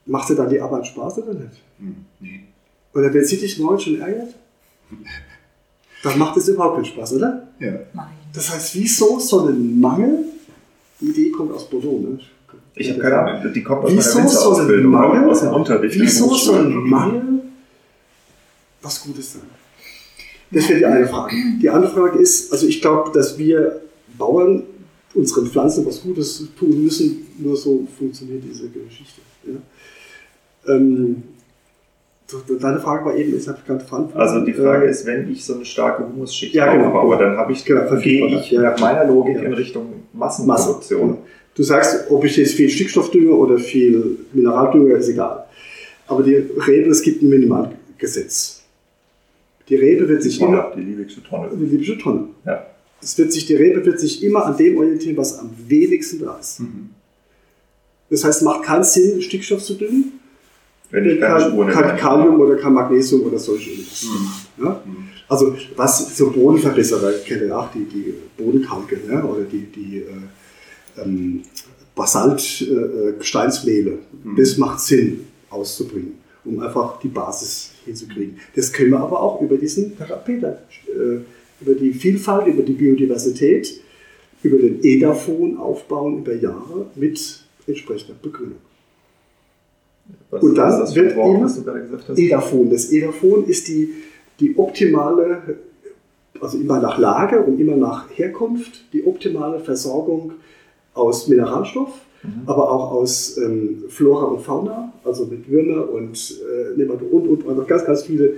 macht 0.05 0.29
dir 0.29 0.35
dann 0.35 0.49
die 0.49 0.59
Arbeit 0.61 0.87
Spaß 0.87 1.17
oder 1.19 1.33
nicht? 1.33 1.59
Mhm. 1.79 2.05
Nee. 2.19 2.41
Oder 2.93 3.13
wenn 3.13 3.25
sie 3.25 3.37
dich 3.37 3.57
morgens 3.59 3.83
schon 3.83 3.99
ärgert, 3.99 4.35
dann 6.03 6.17
macht 6.19 6.37
es 6.37 6.47
überhaupt 6.47 6.75
keinen 6.75 6.85
Spaß, 6.85 7.13
oder? 7.13 7.47
Ja. 7.59 7.71
Nein. 7.93 8.07
Das 8.33 8.53
heißt, 8.53 8.75
wieso 8.75 9.19
soll 9.19 9.51
ein 9.51 9.79
Mangel, 9.79 10.25
die 10.99 11.07
Idee 11.09 11.31
kommt 11.31 11.51
aus 11.53 11.69
Bordeaux, 11.69 11.99
ne? 11.99 12.19
Ich 12.75 12.89
habe 12.89 12.99
keine 12.99 13.17
Ahnung, 13.19 13.53
die 13.53 13.63
kommt 13.63 13.83
aus 13.85 13.91
Wieso 13.91 14.17
meiner 14.19 14.29
soll 14.29 14.41
ein 14.53 14.67
Winzerausbildung, 14.67 14.91
Mangel, 14.91 15.29
aus 15.29 15.39
dem 15.41 15.49
Unterricht. 15.53 15.99
wieso 15.99 16.33
soll 16.35 16.59
ein 16.65 16.73
Mangel 16.75 17.21
was 18.81 19.03
Gutes 19.03 19.33
sein? 19.33 19.41
Das 20.51 20.67
wäre 20.69 20.79
die 20.79 20.85
eine 20.85 21.07
Frage. 21.07 21.35
Die 21.61 21.69
andere 21.69 21.91
Frage 21.93 22.19
ist, 22.19 22.51
also 22.51 22.67
ich 22.67 22.81
glaube, 22.81 23.11
dass 23.13 23.37
wir 23.37 23.81
Bauern 24.17 24.63
unseren 25.13 25.47
Pflanzen 25.47 25.85
was 25.85 26.01
Gutes 26.01 26.43
tun 26.57 26.83
müssen, 26.83 27.27
nur 27.37 27.55
so 27.55 27.87
funktioniert 27.97 28.43
diese 28.49 28.67
Geschichte. 28.69 29.21
Ja? 29.45 30.73
Ähm, 30.73 31.23
so, 32.27 32.39
deine 32.57 32.79
Frage 32.79 33.05
war 33.05 33.15
eben, 33.15 33.37
ich 33.37 33.47
habe 33.47 33.59
gerade 33.67 33.83
verantwortet. 33.83 34.21
Also 34.21 34.45
die 34.45 34.53
Frage 34.53 34.85
Äh, 34.87 34.91
ist, 34.91 35.05
wenn 35.05 35.29
ich 35.29 35.43
so 35.43 35.55
eine 35.55 35.65
starke 35.65 36.05
Humusschicht 36.07 36.53
Ja, 36.55 36.71
genau. 36.73 36.87
aufbaue, 36.87 37.17
dann 37.17 37.35
habe 37.37 37.51
ich, 37.51 37.63
Genau, 37.65 37.93
gehe 37.97 38.25
ich 38.39 38.51
Ja. 38.51 38.61
nach 38.61 38.79
meiner 38.79 39.05
Logik 39.05 39.35
Ja. 39.35 39.43
in 39.43 39.53
Richtung 39.53 39.85
Masse. 40.13 40.43
Massenproduktion. 40.43 41.17
Du 41.55 41.63
sagst, 41.63 42.09
ob 42.09 42.23
ich 42.23 42.37
jetzt 42.37 42.53
viel 42.53 42.69
Stickstoffdünger 42.69 43.33
oder 43.33 43.57
viel 43.57 44.17
Mineraldünger, 44.33 44.95
ist 44.95 45.09
egal. 45.09 45.45
Aber 46.07 46.23
die 46.23 46.35
Rebe, 46.35 46.89
es 46.89 47.01
gibt 47.01 47.21
ein 47.21 47.29
Minimalgesetz. 47.29 48.61
Die 49.67 49.75
Rebe 49.75 50.07
wird 50.07 50.23
sich 50.23 50.41
immer, 50.41 50.71
die 50.75 50.81
liebigste 50.81 51.23
Tonne. 51.23 51.49
die 51.53 51.65
liebste 51.65 51.97
Tonne. 51.97 52.27
Ja. 52.45 52.65
Es 53.01 53.17
wird 53.17 53.31
sich, 53.31 53.45
die 53.45 53.55
Rebe 53.55 53.85
wird 53.85 53.99
sich 53.99 54.23
immer 54.23 54.45
an 54.45 54.57
dem 54.57 54.77
orientieren, 54.77 55.17
was 55.17 55.39
am 55.39 55.49
wenigsten 55.67 56.19
da 56.19 56.37
ist. 56.39 56.59
Mhm. 56.59 56.89
Das 58.09 58.23
heißt, 58.23 58.39
es 58.39 58.43
macht 58.43 58.63
keinen 58.63 58.83
Sinn, 58.83 59.21
Stickstoff 59.21 59.63
zu 59.63 59.75
düngen, 59.75 60.19
Wenn 60.89 61.05
ich 61.05 61.13
in 61.13 61.21
kein 61.21 61.51
der 61.51 61.95
Kalium 61.95 62.39
oder 62.39 62.57
kein 62.57 62.73
Magnesium 62.73 63.23
oder 63.23 63.39
solche 63.39 63.69
irgendwas. 63.71 64.03
Mhm. 64.57 64.65
Ja? 64.65 64.83
Also 65.29 65.55
was 65.77 66.17
so 66.17 66.29
Bodenverbesserer, 66.29 67.15
ich 67.15 67.25
kenne 67.25 67.55
auch 67.55 67.71
die, 67.71 67.85
die 67.85 68.13
Bodenkalke 68.37 68.99
ne? 69.07 69.23
oder 69.23 69.43
die, 69.43 69.65
die 69.65 69.99
äh, 69.99 70.07
ähm, 70.97 71.43
Basalt-Gesteinsmehle. 71.95 73.99
Mhm. 74.23 74.35
Das 74.35 74.57
macht 74.57 74.79
Sinn 74.79 75.27
auszubringen, 75.49 76.13
um 76.45 76.59
einfach 76.59 76.99
die 76.99 77.09
Basis 77.09 77.71
hinzukriegen. 77.85 78.39
Das 78.55 78.71
können 78.71 78.91
wir 78.91 78.99
aber 78.99 79.21
auch 79.21 79.41
über 79.41 79.57
diesen 79.57 79.97
Therapeuten, 79.97 80.43
äh, 80.43 81.21
über 81.61 81.73
die 81.79 81.93
Vielfalt, 81.93 82.47
über 82.47 82.63
die 82.63 82.73
Biodiversität, 82.73 83.81
über 84.43 84.57
den 84.57 84.83
Edafon 84.83 85.57
aufbauen 85.57 86.19
über 86.19 86.33
Jahre 86.33 86.87
mit 86.95 87.43
entsprechender 87.67 88.15
Begrünung. 88.21 88.57
Was 90.29 90.43
Und 90.43 90.55
dann 90.55 90.79
das 90.79 90.95
wird 90.95 91.15
Wort, 91.15 91.43
was 91.43 91.55
du 91.55 91.63
gerade 91.63 91.81
gesagt 91.81 92.09
hast? 92.09 92.17
Edafon. 92.17 92.69
Das 92.69 92.91
Edafon 92.91 93.45
ist 93.45 93.67
die, 93.67 93.89
die 94.39 94.57
optimale, 94.57 95.57
also 96.39 96.57
immer 96.57 96.81
nach 96.81 96.97
Lage 96.97 97.41
und 97.41 97.59
immer 97.59 97.75
nach 97.75 98.07
Herkunft, 98.15 98.85
die 98.93 99.05
optimale 99.05 99.59
Versorgung 99.59 100.33
aus 100.93 101.27
Mineralstoff, 101.27 101.89
Mhm. 102.23 102.43
aber 102.45 102.69
auch 102.69 102.91
aus 102.91 103.35
ähm, 103.39 103.83
Flora 103.89 104.25
und 104.25 104.41
Fauna, 104.41 104.93
also 105.03 105.25
mit 105.25 105.49
Würmer 105.49 105.89
und 105.89 106.35
äh, 106.39 106.77
Nematoden 106.77 107.11
und, 107.11 107.27
und, 107.29 107.43
und 107.45 107.57
noch 107.57 107.65
ganz, 107.65 107.83
ganz 107.83 108.03
viele 108.03 108.33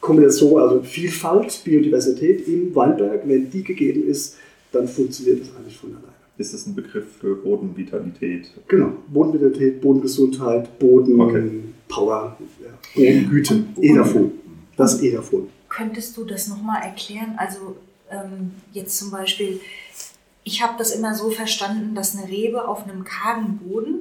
Kombinationen, 0.00 0.58
also 0.58 0.82
Vielfalt, 0.82 1.60
Biodiversität 1.64 2.48
im 2.48 2.74
Weinberg. 2.74 3.22
Wenn 3.24 3.48
die 3.48 3.62
gegeben 3.62 4.08
ist, 4.08 4.36
dann 4.72 4.88
funktioniert 4.88 5.40
das 5.42 5.54
eigentlich 5.56 5.76
von 5.76 5.90
alleine. 5.90 6.06
Ist 6.36 6.52
das 6.52 6.66
ein 6.66 6.74
Begriff 6.74 7.04
für 7.20 7.36
Bodenvitalität? 7.36 8.50
Genau, 8.66 8.90
Bodenvitalität, 9.06 9.80
Bodengesundheit, 9.80 10.76
Boden, 10.80 11.20
Okay. 11.20 11.50
Power, 11.88 12.36
ja. 12.60 12.70
Bodengüte, 12.96 13.64
Edafon. 13.80 14.32
Das 14.76 15.00
Edafon. 15.00 15.46
Könntest 15.68 16.16
du 16.16 16.24
das 16.24 16.48
nochmal 16.48 16.82
erklären? 16.82 17.34
Also 17.36 17.76
ähm, 18.10 18.50
jetzt 18.72 18.96
zum 18.98 19.10
Beispiel, 19.12 19.60
ich 20.44 20.62
habe 20.62 20.74
das 20.78 20.92
immer 20.92 21.14
so 21.14 21.30
verstanden, 21.30 21.94
dass 21.94 22.16
eine 22.16 22.28
Rebe 22.28 22.66
auf 22.66 22.84
einem 22.84 23.04
kargen 23.04 23.58
Boden 23.58 24.00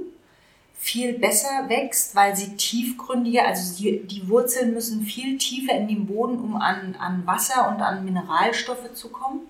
viel 0.73 1.13
besser 1.13 1.69
wächst, 1.69 2.15
weil 2.15 2.35
sie 2.35 2.57
tiefgründiger, 2.57 3.45
also 3.45 3.77
die, 3.77 4.01
die 4.07 4.27
Wurzeln 4.27 4.73
müssen 4.73 5.03
viel 5.03 5.37
tiefer 5.37 5.73
in 5.75 5.87
den 5.87 6.07
Boden, 6.07 6.39
um 6.39 6.55
an, 6.55 6.95
an 6.99 7.27
Wasser 7.27 7.69
und 7.69 7.81
an 7.81 8.03
Mineralstoffe 8.03 8.91
zu 8.93 9.09
kommen. 9.09 9.41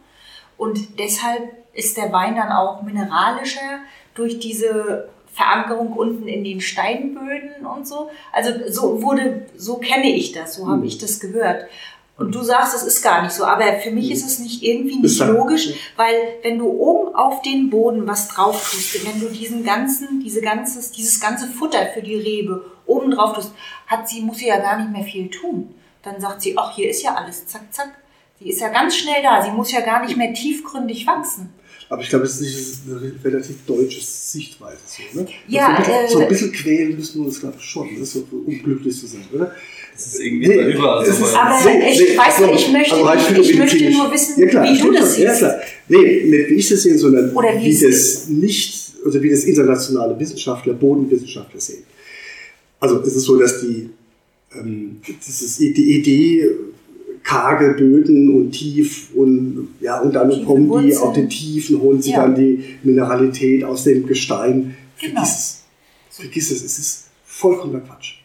Und 0.58 1.00
deshalb 1.00 1.54
ist 1.74 1.96
der 1.96 2.12
Wein 2.12 2.36
dann 2.36 2.52
auch 2.52 2.82
mineralischer 2.82 3.80
durch 4.14 4.40
diese 4.40 5.10
Verankerung 5.34 5.94
unten 5.94 6.28
in 6.28 6.44
den 6.44 6.60
Steinböden 6.60 7.66
und 7.66 7.88
so. 7.88 8.10
Also 8.34 8.52
so 8.70 9.02
wurde, 9.02 9.46
so 9.56 9.78
kenne 9.78 10.14
ich 10.14 10.34
das, 10.34 10.56
so 10.56 10.68
habe 10.68 10.86
ich 10.86 10.98
das 10.98 11.22
gehört. 11.22 11.66
Und 12.22 12.36
du 12.36 12.44
sagst, 12.44 12.76
es 12.76 12.84
ist 12.84 13.02
gar 13.02 13.24
nicht 13.24 13.34
so, 13.34 13.46
aber 13.46 13.74
für 13.80 13.90
mich 13.90 14.12
ist 14.12 14.26
es 14.26 14.40
nicht 14.40 14.62
irgendwie 14.62 14.98
nicht 14.98 15.20
logisch, 15.20 15.70
weil 15.96 16.16
wenn 16.44 16.60
du 16.60 16.68
oben 16.70 17.16
auf 17.16 17.42
den 17.42 17.70
Boden 17.72 18.08
was 18.08 18.28
drauf 18.28 18.72
tust, 18.72 19.06
wenn 19.06 19.20
du 19.20 19.28
diesen 19.28 19.64
ganzen, 19.64 20.22
diese 20.24 20.42
ganzes, 20.42 20.92
dieses 20.92 21.20
ganze 21.20 21.48
Futter 21.48 21.88
für 21.88 22.02
die 22.02 22.16
Rebe 22.16 22.64
oben 22.86 23.12
drauf 23.12 23.34
tust, 23.34 23.54
hat 23.88 24.08
sie, 24.08 24.22
muss 24.22 24.38
sie 24.38 24.48
ja 24.48 24.60
gar 24.60 24.78
nicht 24.78 24.92
mehr 24.92 25.04
viel 25.04 25.30
tun. 25.30 25.74
Dann 26.04 26.22
sagt 26.22 26.44
sie, 26.44 26.56
ach, 26.58 26.76
hier 26.76 26.90
ist 26.90 27.02
ja 27.02 27.16
alles, 27.16 27.48
zack, 27.48 27.74
zack. 27.74 27.90
Sie 28.40 28.50
ist 28.50 28.62
ja 28.62 28.70
ganz 28.70 28.96
schnell 28.96 29.22
da, 29.24 29.42
sie 29.42 29.52
muss 29.52 29.72
ja 29.72 29.82
gar 29.82 30.06
nicht 30.06 30.16
mehr 30.16 30.34
tiefgründig 30.34 31.08
wachsen. 31.08 31.50
Aber 31.90 32.02
ich 32.02 32.10
glaube, 32.10 32.26
es 32.26 32.40
ist 32.40 32.88
nicht 32.88 32.98
eine 33.04 33.14
relativ 33.24 33.66
deutsche 33.66 34.00
Sichtweise. 34.00 34.80
So, 34.86 35.20
ne? 35.20 35.28
Ja, 35.48 35.68
so, 35.68 35.72
ein 35.72 35.78
bisschen, 35.78 35.94
äh, 35.94 36.08
so 36.08 36.20
ein 36.20 36.28
bisschen 36.30 36.52
quälen 36.54 36.96
müssen 36.96 37.20
wir 37.20 37.26
uns, 37.26 37.40
glaube 37.40 37.58
ich, 37.60 37.66
schon, 37.66 37.94
ne? 37.94 38.06
so, 38.06 38.26
um 38.32 38.64
glücklich 38.64 38.98
zu 38.98 39.08
sein, 39.08 39.26
oder? 39.34 39.54
Das 39.94 40.08
ist 40.08 40.20
irgendwie 40.20 40.48
überall 40.74 41.06
es 41.08 41.18
so. 41.20 41.26
ist- 41.26 41.36
Aber 41.36 41.64
Nee, 41.66 41.92
ich 41.92 42.00
nee, 42.00 42.18
weiß 42.18 42.38
so, 42.38 42.46
nicht, 42.48 42.66
ich 42.68 42.72
möchte, 42.74 42.94
also 42.96 43.06
rein 43.06 43.20
ich 43.42 43.58
möchte 43.58 43.90
nur 43.92 44.12
wissen, 44.12 44.40
Ja, 44.42 44.48
klar, 44.48 44.64
wie 44.74 44.80
du 44.82 44.92
das 44.92 45.18
ja, 45.18 45.30
siehst. 45.30 45.40
klar. 45.40 45.56
Nee, 45.90 46.24
nicht 46.26 46.50
wie 46.50 46.54
ich 46.56 46.70
das 46.70 46.82
sehe, 46.84 46.98
sondern 46.98 47.32
Oder 47.36 47.60
wie 47.60 47.66
wie 47.66 47.80
das 47.80 48.28
nicht, 48.30 48.94
oder 49.06 49.22
wie 49.22 49.30
das 49.30 49.44
internationale 49.44 50.20
Wissenschaftler, 50.20 50.74
Bodenwissenschaftler 50.74 51.60
sehen. 51.60 51.84
Also 52.80 53.00
es 53.02 53.16
ist 53.16 53.24
so, 53.24 53.38
dass 53.38 53.62
die, 53.62 53.90
ähm, 54.58 55.02
dieses, 55.28 55.58
die 55.58 55.98
Idee, 55.98 56.50
karge 57.24 57.76
Böden 57.78 58.34
und 58.36 58.52
tief 58.52 59.10
und 59.14 59.68
ja 59.80 60.00
und 60.02 60.14
dann 60.16 60.32
Tiefe 60.32 60.44
kommen 60.46 60.64
die 60.64 60.70
Wurzeln. 60.70 60.98
auf 60.98 61.14
den 61.14 61.30
Tiefen, 61.30 61.80
holen 61.80 62.02
sie 62.02 62.12
Ja. 62.12 62.24
dann 62.24 62.34
die 62.36 62.64
Mineralität 62.82 63.64
aus 63.64 63.84
dem 63.84 64.08
Gestein. 64.08 64.76
Genau. 65.00 65.14
Vergiss 65.24 65.36
es. 65.38 65.64
Vergiss 66.20 66.52
es, 66.52 66.64
es 66.64 66.80
ist 66.80 67.04
vollkommener 67.26 67.82
Quatsch. 67.82 68.16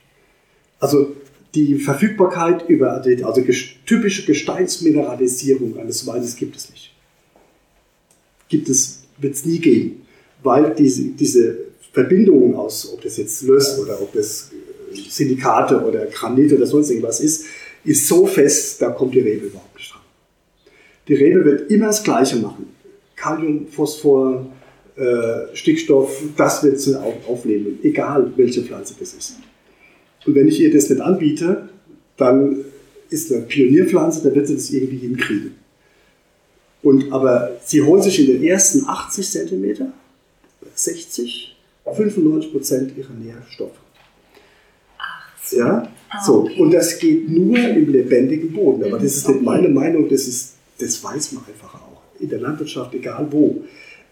Also 0.80 1.12
die 1.57 1.78
Verfügbarkeit 1.78 2.68
über 2.68 3.00
die, 3.00 3.24
also 3.24 3.42
typische 3.86 4.26
Gesteinsmineralisierung 4.26 5.78
eines 5.78 6.07
Weines 6.07 6.36
gibt 6.36 6.54
es 6.57 6.70
nicht. 6.70 6.92
Gibt 8.48 8.68
es, 8.68 9.02
wird 9.18 9.34
es 9.34 9.44
nie 9.46 9.59
geben, 9.59 10.02
weil 10.42 10.74
diese, 10.74 11.02
diese 11.04 11.57
Verbindungen 11.92 12.54
aus, 12.54 12.92
ob 12.92 13.00
das 13.02 13.16
jetzt 13.16 13.42
Löss 13.42 13.78
oder 13.78 14.00
ob 14.00 14.12
das 14.12 14.50
äh, 14.92 14.96
Silikate 15.09 15.82
oder 15.82 16.04
Granit 16.07 16.52
oder 16.52 16.66
sonst 16.66 16.90
irgendwas 16.90 17.20
ist, 17.20 17.46
ist 17.84 18.07
so 18.07 18.26
fest, 18.26 18.82
da 18.82 18.90
kommt 18.90 19.14
die 19.14 19.20
Rebe 19.20 19.46
überhaupt 19.46 19.76
nicht 19.76 19.92
dran. 19.92 20.02
Die 21.09 21.14
Rebe 21.14 21.44
wird 21.44 21.70
immer 21.70 21.86
das 21.86 22.04
Gleiche 22.04 22.36
machen. 22.36 22.66
Kalium, 23.16 23.66
Phosphor, 23.68 24.46
äh, 24.96 25.57
Stickstoff, 25.57 26.22
das 26.36 26.62
wird 26.62 26.78
sie 26.80 27.00
auch 27.00 27.16
aufnehmen, 27.26 27.78
egal 27.82 28.30
welche 28.36 28.62
Pflanze 28.62 28.94
das 29.00 29.14
ist. 29.14 29.36
Und 30.27 30.35
wenn 30.35 30.49
ich 30.49 30.61
ihr 30.61 30.72
das 30.72 30.91
nicht 30.91 31.01
anbiete, 31.01 31.68
dann 32.16 32.64
ist 33.11 33.33
eine 33.33 33.43
Pionierpflanze, 33.43 34.22
dann 34.22 34.35
wird 34.35 34.49
sie 34.49 34.55
das 34.55 34.70
irgendwie 34.70 34.99
hinkriegen. 34.99 35.55
Und, 36.83 37.12
aber 37.12 37.57
sie 37.64 37.83
holen 37.83 38.03
sich 38.03 38.20
in 38.20 38.27
den 38.27 38.45
ersten 38.45 38.87
80 38.87 39.31
Zentimeter, 39.31 39.93
60, 40.74 41.57
95 41.85 42.53
Prozent 42.53 42.93
ihrer 42.97 43.14
Nährstoffe. 43.14 43.79
Ja, 45.53 45.89
Ah, 46.09 46.24
so. 46.24 46.49
Und 46.59 46.72
das 46.72 46.99
geht 46.99 47.29
nur 47.29 47.59
im 47.59 47.91
lebendigen 47.91 48.53
Boden. 48.53 48.85
Aber 48.85 48.99
das 48.99 49.16
ist 49.16 49.29
nicht 49.29 49.43
meine 49.43 49.68
Meinung, 49.68 50.09
das, 50.09 50.27
ist, 50.27 50.55
das 50.79 51.03
weiß 51.03 51.33
man 51.33 51.45
einfach 51.47 51.74
auch. 51.74 52.03
In 52.20 52.29
der 52.29 52.41
Landwirtschaft, 52.41 52.95
egal 52.95 53.27
wo. 53.31 53.64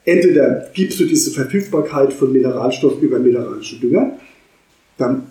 Entweder 0.05 0.71
gibst 0.75 1.01
du 1.01 1.07
diese 1.07 1.31
Verfügbarkeit 1.31 2.13
von 2.13 2.33
Mineralstoff 2.33 3.01
über 3.01 3.19
mineralischen 3.19 3.81
Dünger, 3.81 4.19
dann 4.99 5.27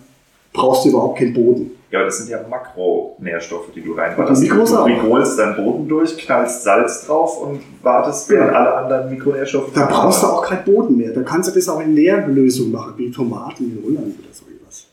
brauchst 0.54 0.84
du 0.86 0.88
überhaupt 0.90 1.18
keinen 1.18 1.34
Boden. 1.34 1.72
Ja, 1.90 1.98
aber 1.98 2.06
das 2.06 2.18
sind 2.18 2.30
ja 2.30 2.40
Makronährstoffe, 2.48 3.70
die 3.74 3.82
du 3.82 3.92
reinballerst. 3.92 4.40
Du 4.42 4.46
Mikros 4.46 4.72
auch. 4.72 4.88
holst 4.88 5.38
deinen 5.38 5.56
Boden 5.56 5.86
durch, 5.88 6.16
knallst 6.16 6.62
Salz 6.64 7.06
drauf 7.06 7.40
und 7.42 7.60
wartest, 7.82 8.30
während 8.30 8.52
Ja. 8.52 8.58
alle 8.58 8.74
anderen 8.74 9.10
Mikronährstoffe 9.10 9.72
Da 9.74 9.86
brauchst 9.86 10.22
du 10.22 10.26
auch 10.28 10.42
keinen 10.42 10.64
Boden 10.64 10.96
mehr. 10.96 11.12
Da 11.12 11.22
kannst 11.22 11.50
du 11.50 11.54
das 11.54 11.68
auch 11.68 11.80
in 11.80 11.92
Nährlösung 11.94 12.70
machen, 12.72 12.94
wie 12.96 13.10
Tomaten 13.10 13.64
in 13.64 13.82
Holland 13.84 14.14
oder 14.18 14.28
so 14.32 14.44
etwas. 14.52 14.86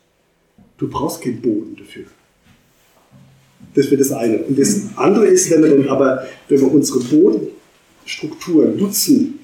Du 0.78 0.88
brauchst 0.88 1.22
keinen 1.22 1.40
Boden 1.40 1.76
dafür. 1.78 2.04
Das 3.74 3.86
wäre 3.86 3.96
das 3.96 4.12
eine. 4.12 4.38
Und 4.38 4.58
das 4.58 4.82
andere 4.96 5.26
ist, 5.26 5.50
wenn 5.50 5.62
wir 5.62 5.76
dann 5.76 5.88
aber, 5.88 6.24
wenn 6.48 6.60
wir 6.60 6.72
unsere 6.72 7.00
Bodenstrukturen 7.00 8.76
nutzen, 8.76 9.38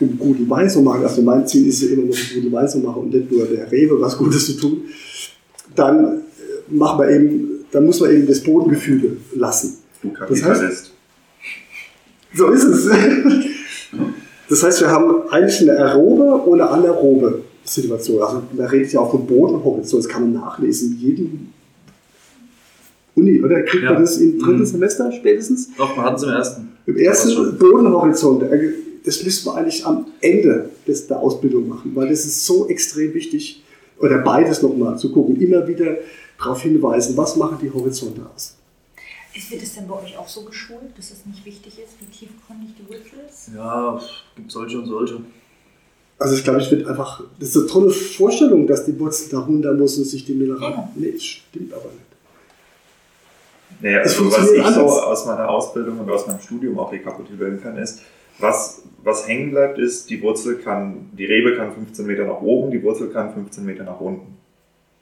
um 0.00 0.18
guten 0.18 0.48
Wein 0.48 0.68
zu 0.70 0.80
machen, 0.82 1.02
also 1.02 1.20
mein 1.22 1.46
Ziel 1.46 1.66
ist 1.68 1.82
ja 1.82 1.88
immer 1.90 2.04
noch, 2.04 2.16
guten 2.34 2.52
Wein 2.52 2.68
zu 2.68 2.78
machen 2.78 3.02
und 3.02 3.14
nicht 3.14 3.30
nur 3.30 3.44
der 3.46 3.70
Rewe 3.70 4.00
was 4.00 4.16
Gutes 4.16 4.46
zu 4.46 4.52
tun, 4.54 4.82
dann 5.76 6.04
äh, 6.04 6.10
machen 6.70 6.98
wir 7.00 7.10
eben, 7.10 7.48
dann 7.70 7.84
muss 7.86 8.00
man 8.00 8.10
eben 8.10 8.26
das 8.26 8.40
Bodengefüge 8.40 9.16
lassen. 9.34 9.78
Du 10.02 10.08
Das 10.08 10.18
heißt- 10.18 10.42
Kapitalist. 10.42 10.92
So 12.34 12.48
ist 12.48 12.64
es. 12.64 12.88
Das 14.48 14.64
heißt, 14.64 14.80
wir 14.80 14.88
haben 14.90 15.28
eigentlich 15.30 15.60
eine 15.60 15.78
aerobe 15.78 16.24
und 16.34 16.60
eine 16.60 16.68
anaerobe 16.68 17.42
Situation. 17.64 18.20
Also 18.20 18.42
man 18.56 18.66
redet 18.66 18.92
ja 18.92 18.98
auch 18.98 19.12
vom 19.12 19.24
Bodenhorizont, 19.24 20.02
das 20.04 20.08
kann 20.10 20.22
man 20.22 20.32
nachlesen. 20.32 20.92
in 20.92 20.98
Jedem 20.98 21.46
Uni, 23.14 23.40
oder? 23.42 23.62
Kriegt 23.62 23.84
Ja. 23.84 23.92
man 23.92 24.02
das 24.02 24.16
im 24.18 24.40
dritten 24.40 24.58
Mhm. 24.60 24.64
Semester 24.66 25.12
spätestens? 25.12 25.68
Doch, 25.76 25.96
man 25.96 26.06
hat 26.06 26.16
es 26.16 26.22
im 26.24 26.28
ersten. 26.30 26.68
Im 26.86 26.96
ersten. 26.96 27.58
Bodenhorizont, 27.58 28.42
das 29.04 29.22
müssen 29.22 29.46
wir 29.46 29.54
eigentlich 29.56 29.84
am 29.86 30.06
Ende 30.20 30.70
des, 30.86 31.06
der 31.06 31.18
Ausbildung 31.20 31.68
machen, 31.68 31.92
weil 31.94 32.08
das 32.08 32.24
ist 32.24 32.44
so 32.46 32.68
extrem 32.68 33.14
wichtig, 33.14 33.62
oder 33.98 34.18
beides 34.18 34.62
nochmal 34.62 34.98
zu 34.98 35.12
gucken, 35.12 35.40
immer 35.40 35.66
wieder 35.68 35.96
darauf 36.38 36.62
hinweisen, 36.62 37.16
was 37.16 37.36
machen 37.36 37.58
die 37.62 37.70
Horizonte 37.72 38.22
aus. 38.34 38.56
Ist- 39.34 39.50
Wird 39.50 39.62
es 39.62 39.74
denn 39.74 39.86
bei 39.86 39.94
euch 40.02 40.16
auch 40.18 40.26
so 40.28 40.42
geschult, 40.42 40.96
dass 40.96 41.10
es 41.10 41.24
nicht 41.26 41.44
wichtig 41.44 41.74
ist, 41.78 41.94
wie 42.00 42.06
tiefgründig 42.06 42.70
die 42.78 42.88
Wurzel 42.88 43.20
ist? 43.28 43.50
Ja, 43.54 44.00
gibt 44.36 44.50
solche 44.50 44.78
und 44.78 44.86
solche. 44.86 45.20
Also 46.18 46.34
ich 46.36 46.44
glaube, 46.44 46.60
ich 46.60 46.70
wird 46.70 46.86
einfach, 46.86 47.22
das 47.38 47.50
ist 47.50 47.56
eine 47.56 47.66
tolle 47.66 47.90
Vorstellung, 47.90 48.66
dass 48.66 48.84
die 48.84 48.98
Wurzel 48.98 49.28
da 49.30 49.38
runter 49.40 49.72
muss 49.74 49.96
und 49.98 50.04
sich 50.04 50.24
die 50.24 50.34
Mineralien. 50.34 50.72
Ja. 50.78 50.90
Nee, 50.94 51.12
das 51.12 51.22
stimmt 51.22 51.72
aber 51.72 51.84
nicht. 51.84 52.00
Naja, 53.82 54.00
Es 54.00 54.18
also 54.18 54.26
was 54.30 54.50
ich 54.50 54.56
so 54.58 54.62
anders. 54.62 54.76
aus 54.98 55.26
meiner 55.26 55.48
Ausbildung 55.48 56.00
und 56.00 56.10
aus 56.10 56.26
meinem 56.26 56.40
Studium 56.40 56.78
auch 56.78 56.92
rekapitulieren 56.92 57.60
kann, 57.62 57.78
ist, 57.78 58.00
was, 58.40 58.82
was 59.02 59.28
hängen 59.28 59.50
bleibt, 59.50 59.78
ist, 59.78 60.10
die 60.10 60.22
Wurzel 60.22 60.58
kann, 60.58 61.10
die 61.12 61.24
Rebe 61.24 61.56
kann 61.56 61.72
15 61.72 62.06
Meter 62.06 62.24
nach 62.24 62.40
oben, 62.40 62.70
die 62.70 62.82
Wurzel 62.82 63.08
kann 63.10 63.32
15 63.32 63.64
Meter 63.64 63.84
nach 63.84 64.00
unten. 64.00 64.38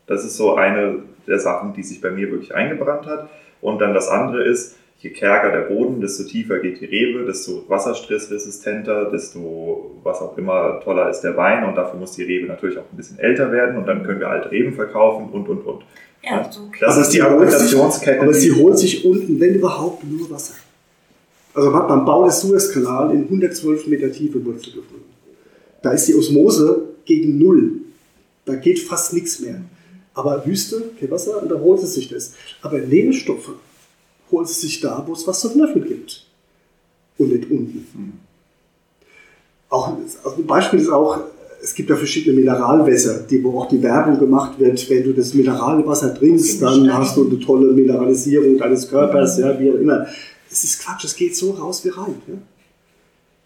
Das 0.07 0.25
ist 0.25 0.37
so 0.37 0.55
eine 0.55 1.03
der 1.27 1.39
Sachen, 1.39 1.75
die 1.75 1.83
sich 1.83 2.01
bei 2.01 2.11
mir 2.11 2.31
wirklich 2.31 2.55
eingebrannt 2.55 3.07
hat. 3.07 3.29
Und 3.61 3.81
dann 3.81 3.93
das 3.93 4.09
andere 4.09 4.45
ist, 4.45 4.77
je 4.99 5.11
kärger 5.11 5.53
der 5.53 5.69
Boden, 5.69 6.01
desto 6.01 6.25
tiefer 6.25 6.59
geht 6.59 6.81
die 6.81 6.87
Rebe, 6.87 7.25
desto 7.25 7.65
wasserstressresistenter, 7.69 9.11
desto 9.11 10.01
was 10.03 10.21
auch 10.21 10.37
immer 10.39 10.81
toller 10.81 11.11
ist 11.11 11.21
der 11.21 11.37
Wein. 11.37 11.65
Und 11.65 11.77
dafür 11.77 12.01
muss 12.01 12.13
die 12.13 12.25
Rebe 12.25 12.47
natürlich 12.47 12.79
auch 12.79 12.91
ein 12.91 12.97
bisschen 12.97 13.19
älter 13.19 13.53
werden 13.53 13.77
und 13.77 13.87
dann 13.87 14.03
können 14.03 14.21
wir 14.21 14.29
alte 14.29 14.51
Reben 14.51 14.73
verkaufen 14.73 15.29
und, 15.31 15.49
und, 15.49 15.67
und. 15.67 15.85
Ja, 16.23 16.51
so 16.51 16.63
okay. 16.63 16.79
Das 16.81 16.95
Aber 16.95 17.03
ist 17.03 17.11
die 17.11 17.23
Argumentationskette. 17.23 18.23
Aber 18.23 18.33
sie 18.33 18.53
holt 18.53 18.79
sich 18.79 19.05
unten, 19.05 19.39
wenn 19.39 19.55
überhaupt, 19.55 20.03
nur 20.05 20.31
Wasser. 20.31 20.55
Also 21.55 21.71
man 21.71 21.81
hat 21.81 21.89
beim 21.89 22.05
Bau 22.05 22.25
des 22.25 22.41
Suezkanal 22.41 23.13
in 23.13 23.25
112 23.25 23.87
Meter 23.87 24.13
Tiefe 24.13 24.45
Wurzel 24.45 24.75
gefunden. 24.75 25.05
Da 25.83 25.93
ist 25.93 26.07
die 26.07 26.15
Osmose 26.15 26.83
gegen 27.05 27.39
Null. 27.39 27.73
Da 28.45 28.55
geht 28.55 28.79
fast 28.79 29.13
nichts 29.13 29.41
mehr. 29.41 29.61
Aber 30.15 30.45
Wüste, 30.47 30.83
kein 30.99 31.11
Wasser, 31.11 31.43
und 31.43 31.51
da 31.51 31.59
holt 31.61 31.83
es 31.83 31.95
sich 31.95 32.09
das. 32.09 32.33
Aber 32.63 32.79
Nährstoffe 32.79 33.53
holt 34.31 34.49
es 34.49 34.61
sich 34.61 34.81
da, 34.81 35.03
wo 35.07 35.13
es 35.13 35.27
was 35.27 35.41
zu 35.41 35.51
knöpfeln 35.51 35.87
gibt. 35.87 36.27
Und 37.19 37.33
nicht 37.33 37.51
unten. 37.51 38.21
Auch 39.69 39.97
also 40.25 40.37
ein 40.37 40.47
Beispiel 40.47 40.81
ist 40.81 40.89
auch, 40.89 41.21
es 41.63 41.75
gibt 41.75 41.91
ja 41.91 41.97
verschiedene 41.97 42.37
Mineralwässer, 42.37 43.21
die, 43.29 43.43
wo 43.43 43.61
auch 43.61 43.69
die 43.69 43.83
Werbung 43.83 44.19
gemacht 44.19 44.59
wird, 44.59 44.89
wenn 44.89 45.05
du 45.05 45.13
das 45.13 45.35
Mineralwasser 45.35 46.15
trinkst, 46.15 46.63
dann 46.63 46.93
hast 46.93 47.17
du 47.17 47.29
eine 47.29 47.39
tolle 47.41 47.73
Mineralisierung 47.73 48.57
deines 48.59 48.89
Körpers, 48.89 49.39
ja, 49.39 49.59
wie 49.59 49.71
auch 49.71 49.75
immer. 49.75 50.07
Es 50.51 50.65
ist 50.65 50.81
Quatsch, 50.81 51.05
es 51.05 51.17
geht 51.17 51.37
so 51.37 51.53
raus 51.53 51.85
wie 51.85 51.91
rein. 51.91 52.23
Ja? 52.27 52.35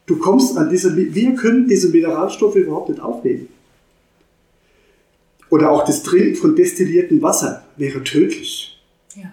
Du 0.07 0.19
kommst 0.19 0.57
an 0.57 0.71
diese, 0.71 0.97
wir 0.97 1.35
können 1.35 1.69
diese 1.69 1.89
Mineralstoffe 1.89 2.57
überhaupt 2.57 2.89
nicht 2.89 3.01
aufnehmen. 3.01 3.49
Oder 5.49 5.71
auch 5.71 5.85
das 5.85 6.03
Trinken 6.03 6.37
von 6.37 6.57
destilliertem 6.57 7.21
Wasser 7.23 7.65
wäre 7.77 8.03
tödlich. 8.03 8.81
Ja, 9.15 9.33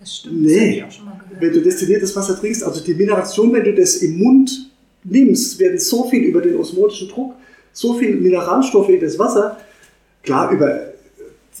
das 0.00 0.16
stimmt. 0.16 0.42
Nee. 0.42 0.84
Das. 0.84 0.98
Wenn 1.40 1.52
du 1.52 1.60
destilliertes 1.60 2.16
Wasser 2.16 2.38
trinkst, 2.38 2.64
also 2.64 2.82
die 2.82 2.94
Mineration, 2.94 3.52
wenn 3.52 3.64
du 3.64 3.74
das 3.74 3.96
im 3.96 4.18
Mund 4.18 4.70
nimmst, 5.04 5.58
werden 5.58 5.78
so 5.78 6.08
viel 6.08 6.22
über 6.24 6.40
den 6.40 6.56
osmotischen 6.56 7.08
Druck, 7.08 7.34
so 7.72 7.94
viel 7.94 8.16
Mineralstoffe 8.16 8.88
in 8.88 9.00
das 9.00 9.18
Wasser, 9.18 9.58
klar, 10.22 10.50
über 10.50 10.92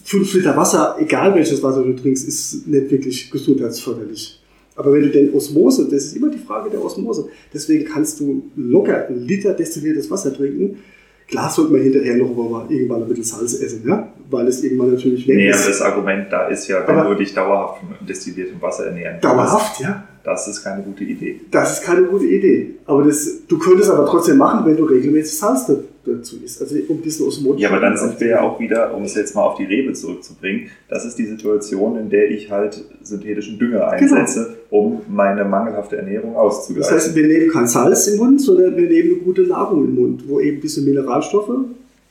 5 0.04 0.34
Liter 0.34 0.56
Wasser, 0.56 0.96
egal 0.98 1.34
welches 1.34 1.62
Wasser 1.62 1.82
du 1.82 1.92
trinkst, 1.92 2.26
ist 2.26 2.66
nicht 2.66 2.90
wirklich 2.90 3.30
gesundheitsförderlich. 3.30 4.37
Aber 4.78 4.92
wenn 4.94 5.02
du 5.02 5.08
den 5.10 5.34
Osmose, 5.34 5.84
das 5.90 6.04
ist 6.04 6.16
immer 6.16 6.30
die 6.30 6.38
Frage 6.38 6.70
der 6.70 6.82
Osmose, 6.82 7.28
deswegen 7.52 7.84
kannst 7.84 8.20
du 8.20 8.44
locker 8.56 9.08
einen 9.08 9.26
Liter 9.26 9.52
destilliertes 9.52 10.10
Wasser 10.10 10.32
trinken. 10.32 10.78
Klar 11.26 11.50
sollte 11.50 11.72
man 11.72 11.82
hinterher 11.82 12.16
noch 12.16 12.34
mal 12.34 12.64
irgendwann 12.70 13.02
ein 13.02 13.08
bisschen 13.08 13.24
Salz 13.24 13.60
essen, 13.60 13.82
ja? 13.86 14.10
weil 14.30 14.46
es 14.46 14.62
irgendwann 14.64 14.92
natürlich 14.94 15.26
weg 15.28 15.36
Nee, 15.36 15.50
ist. 15.50 15.60
aber 15.62 15.68
das 15.70 15.82
Argument 15.82 16.26
da 16.30 16.46
ist 16.48 16.68
ja, 16.68 16.86
wenn 16.86 16.96
Aber- 16.96 17.10
du 17.10 17.16
dich 17.16 17.34
dauerhaft 17.34 17.80
von 17.80 18.06
destilliertem 18.06 18.62
Wasser 18.62 18.86
ernähren 18.86 19.20
Dauerhaft, 19.20 19.80
ja. 19.80 20.04
Das 20.28 20.48
ist 20.48 20.62
keine 20.62 20.82
gute 20.82 21.04
Idee. 21.04 21.40
Das 21.50 21.78
ist 21.78 21.84
keine 21.84 22.02
gute 22.04 22.26
Idee. 22.26 22.74
Aber 22.86 23.04
das, 23.04 23.46
du 23.48 23.58
könntest 23.58 23.90
aber 23.90 24.06
trotzdem 24.06 24.36
machen, 24.38 24.64
wenn 24.66 24.76
du 24.76 24.84
regelmäßig 24.84 25.38
Salz 25.38 25.66
da- 25.66 25.76
dazu 26.06 26.36
isst. 26.44 26.60
Also 26.62 26.76
um 26.88 27.02
diesen 27.02 27.26
Osmoten. 27.26 27.58
Ja, 27.60 27.70
aber 27.70 27.80
dann 27.80 27.96
sind 27.96 28.18
wir 28.20 28.28
ja 28.28 28.40
auch 28.42 28.58
wieder, 28.60 28.94
um 28.94 29.02
es 29.04 29.14
jetzt 29.14 29.34
mal 29.34 29.42
auf 29.42 29.56
die 29.56 29.64
Rebe 29.64 29.92
zurückzubringen, 29.92 30.68
das 30.88 31.04
ist 31.04 31.16
die 31.18 31.26
Situation, 31.26 31.98
in 31.98 32.08
der 32.10 32.30
ich 32.30 32.50
halt 32.50 32.82
synthetischen 33.02 33.58
Dünger 33.58 33.88
einsetze, 33.88 34.54
um 34.70 35.02
meine 35.08 35.44
mangelhafte 35.44 35.96
Ernährung 35.96 36.30
Genau. 36.32 36.46
Das 36.48 36.56
auszugleichen. 36.58 36.94
heißt, 36.94 37.14
wir 37.14 37.26
nehmen 37.26 37.50
kein 37.50 37.66
Salz 37.68 38.06
im 38.08 38.16
Mund, 38.18 38.40
sondern 38.40 38.76
wir 38.76 38.88
nehmen 38.88 39.10
eine 39.10 39.18
gute 39.18 39.42
Nahrung 39.42 39.84
im 39.84 39.94
Mund, 39.94 40.24
wo 40.28 40.40
eben 40.40 40.60
diese 40.60 40.80
Mineralstoffe 40.82 41.50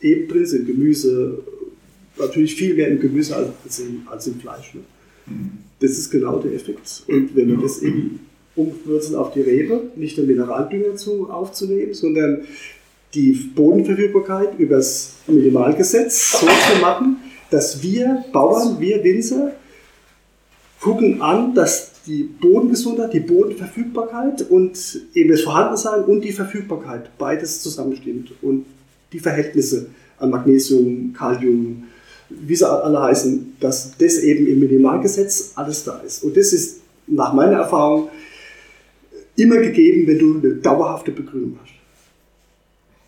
eben 0.00 0.28
drin 0.28 0.46
sind. 0.46 0.66
Gemüse, 0.66 1.38
natürlich 2.18 2.54
viel 2.54 2.74
mehr 2.74 2.88
im 2.88 3.00
Gemüse 3.00 3.34
als, 3.36 3.48
als, 3.64 3.78
im, 3.80 4.02
als 4.10 4.26
im 4.26 4.34
Fleisch. 4.40 4.74
Ne? 4.74 4.80
Das 5.80 5.92
ist 5.92 6.10
genau 6.10 6.38
der 6.38 6.54
Effekt. 6.54 7.04
Und 7.06 7.36
wenn 7.36 7.48
wir 7.48 7.58
das 7.58 7.82
eben 7.82 8.20
umwürzen 8.56 9.14
auf 9.14 9.32
die 9.32 9.40
Rebe, 9.40 9.90
nicht 9.96 10.16
den 10.18 10.26
Mineraldünger 10.26 10.96
zu, 10.96 11.30
aufzunehmen, 11.30 11.94
sondern 11.94 12.42
die 13.14 13.32
Bodenverfügbarkeit 13.32 14.58
übers 14.58 15.14
Minimalgesetz 15.26 16.40
so 16.40 16.46
zu 16.46 16.80
machen, 16.80 17.16
dass 17.50 17.82
wir 17.82 18.24
Bauern, 18.32 18.78
wir 18.80 19.02
Winzer, 19.02 19.52
gucken 20.80 21.22
an, 21.22 21.54
dass 21.54 22.02
die 22.06 22.22
Bodengesundheit, 22.22 23.12
die 23.12 23.20
Bodenverfügbarkeit 23.20 24.50
und 24.50 25.00
eben 25.14 25.30
das 25.30 25.42
Vorhandensein 25.42 26.04
und 26.04 26.22
die 26.22 26.32
Verfügbarkeit 26.32 27.16
beides 27.18 27.62
zusammenstimmt 27.62 28.32
und 28.42 28.66
die 29.12 29.18
Verhältnisse 29.18 29.90
an 30.18 30.30
Magnesium, 30.30 31.12
Kalium, 31.16 31.84
wie 32.30 32.54
sie 32.56 32.68
alle 32.68 33.00
heißen, 33.02 33.56
dass 33.60 33.96
das 33.96 34.18
eben 34.18 34.46
im 34.46 34.60
Minimalgesetz 34.60 35.52
alles 35.54 35.84
da 35.84 35.98
ist. 36.00 36.22
Und 36.24 36.36
das 36.36 36.52
ist 36.52 36.80
nach 37.06 37.32
meiner 37.32 37.58
Erfahrung 37.58 38.08
immer 39.36 39.56
gegeben, 39.58 40.06
wenn 40.06 40.18
du 40.18 40.38
eine 40.38 40.56
dauerhafte 40.56 41.10
Begrünung 41.12 41.58
hast. 41.62 41.72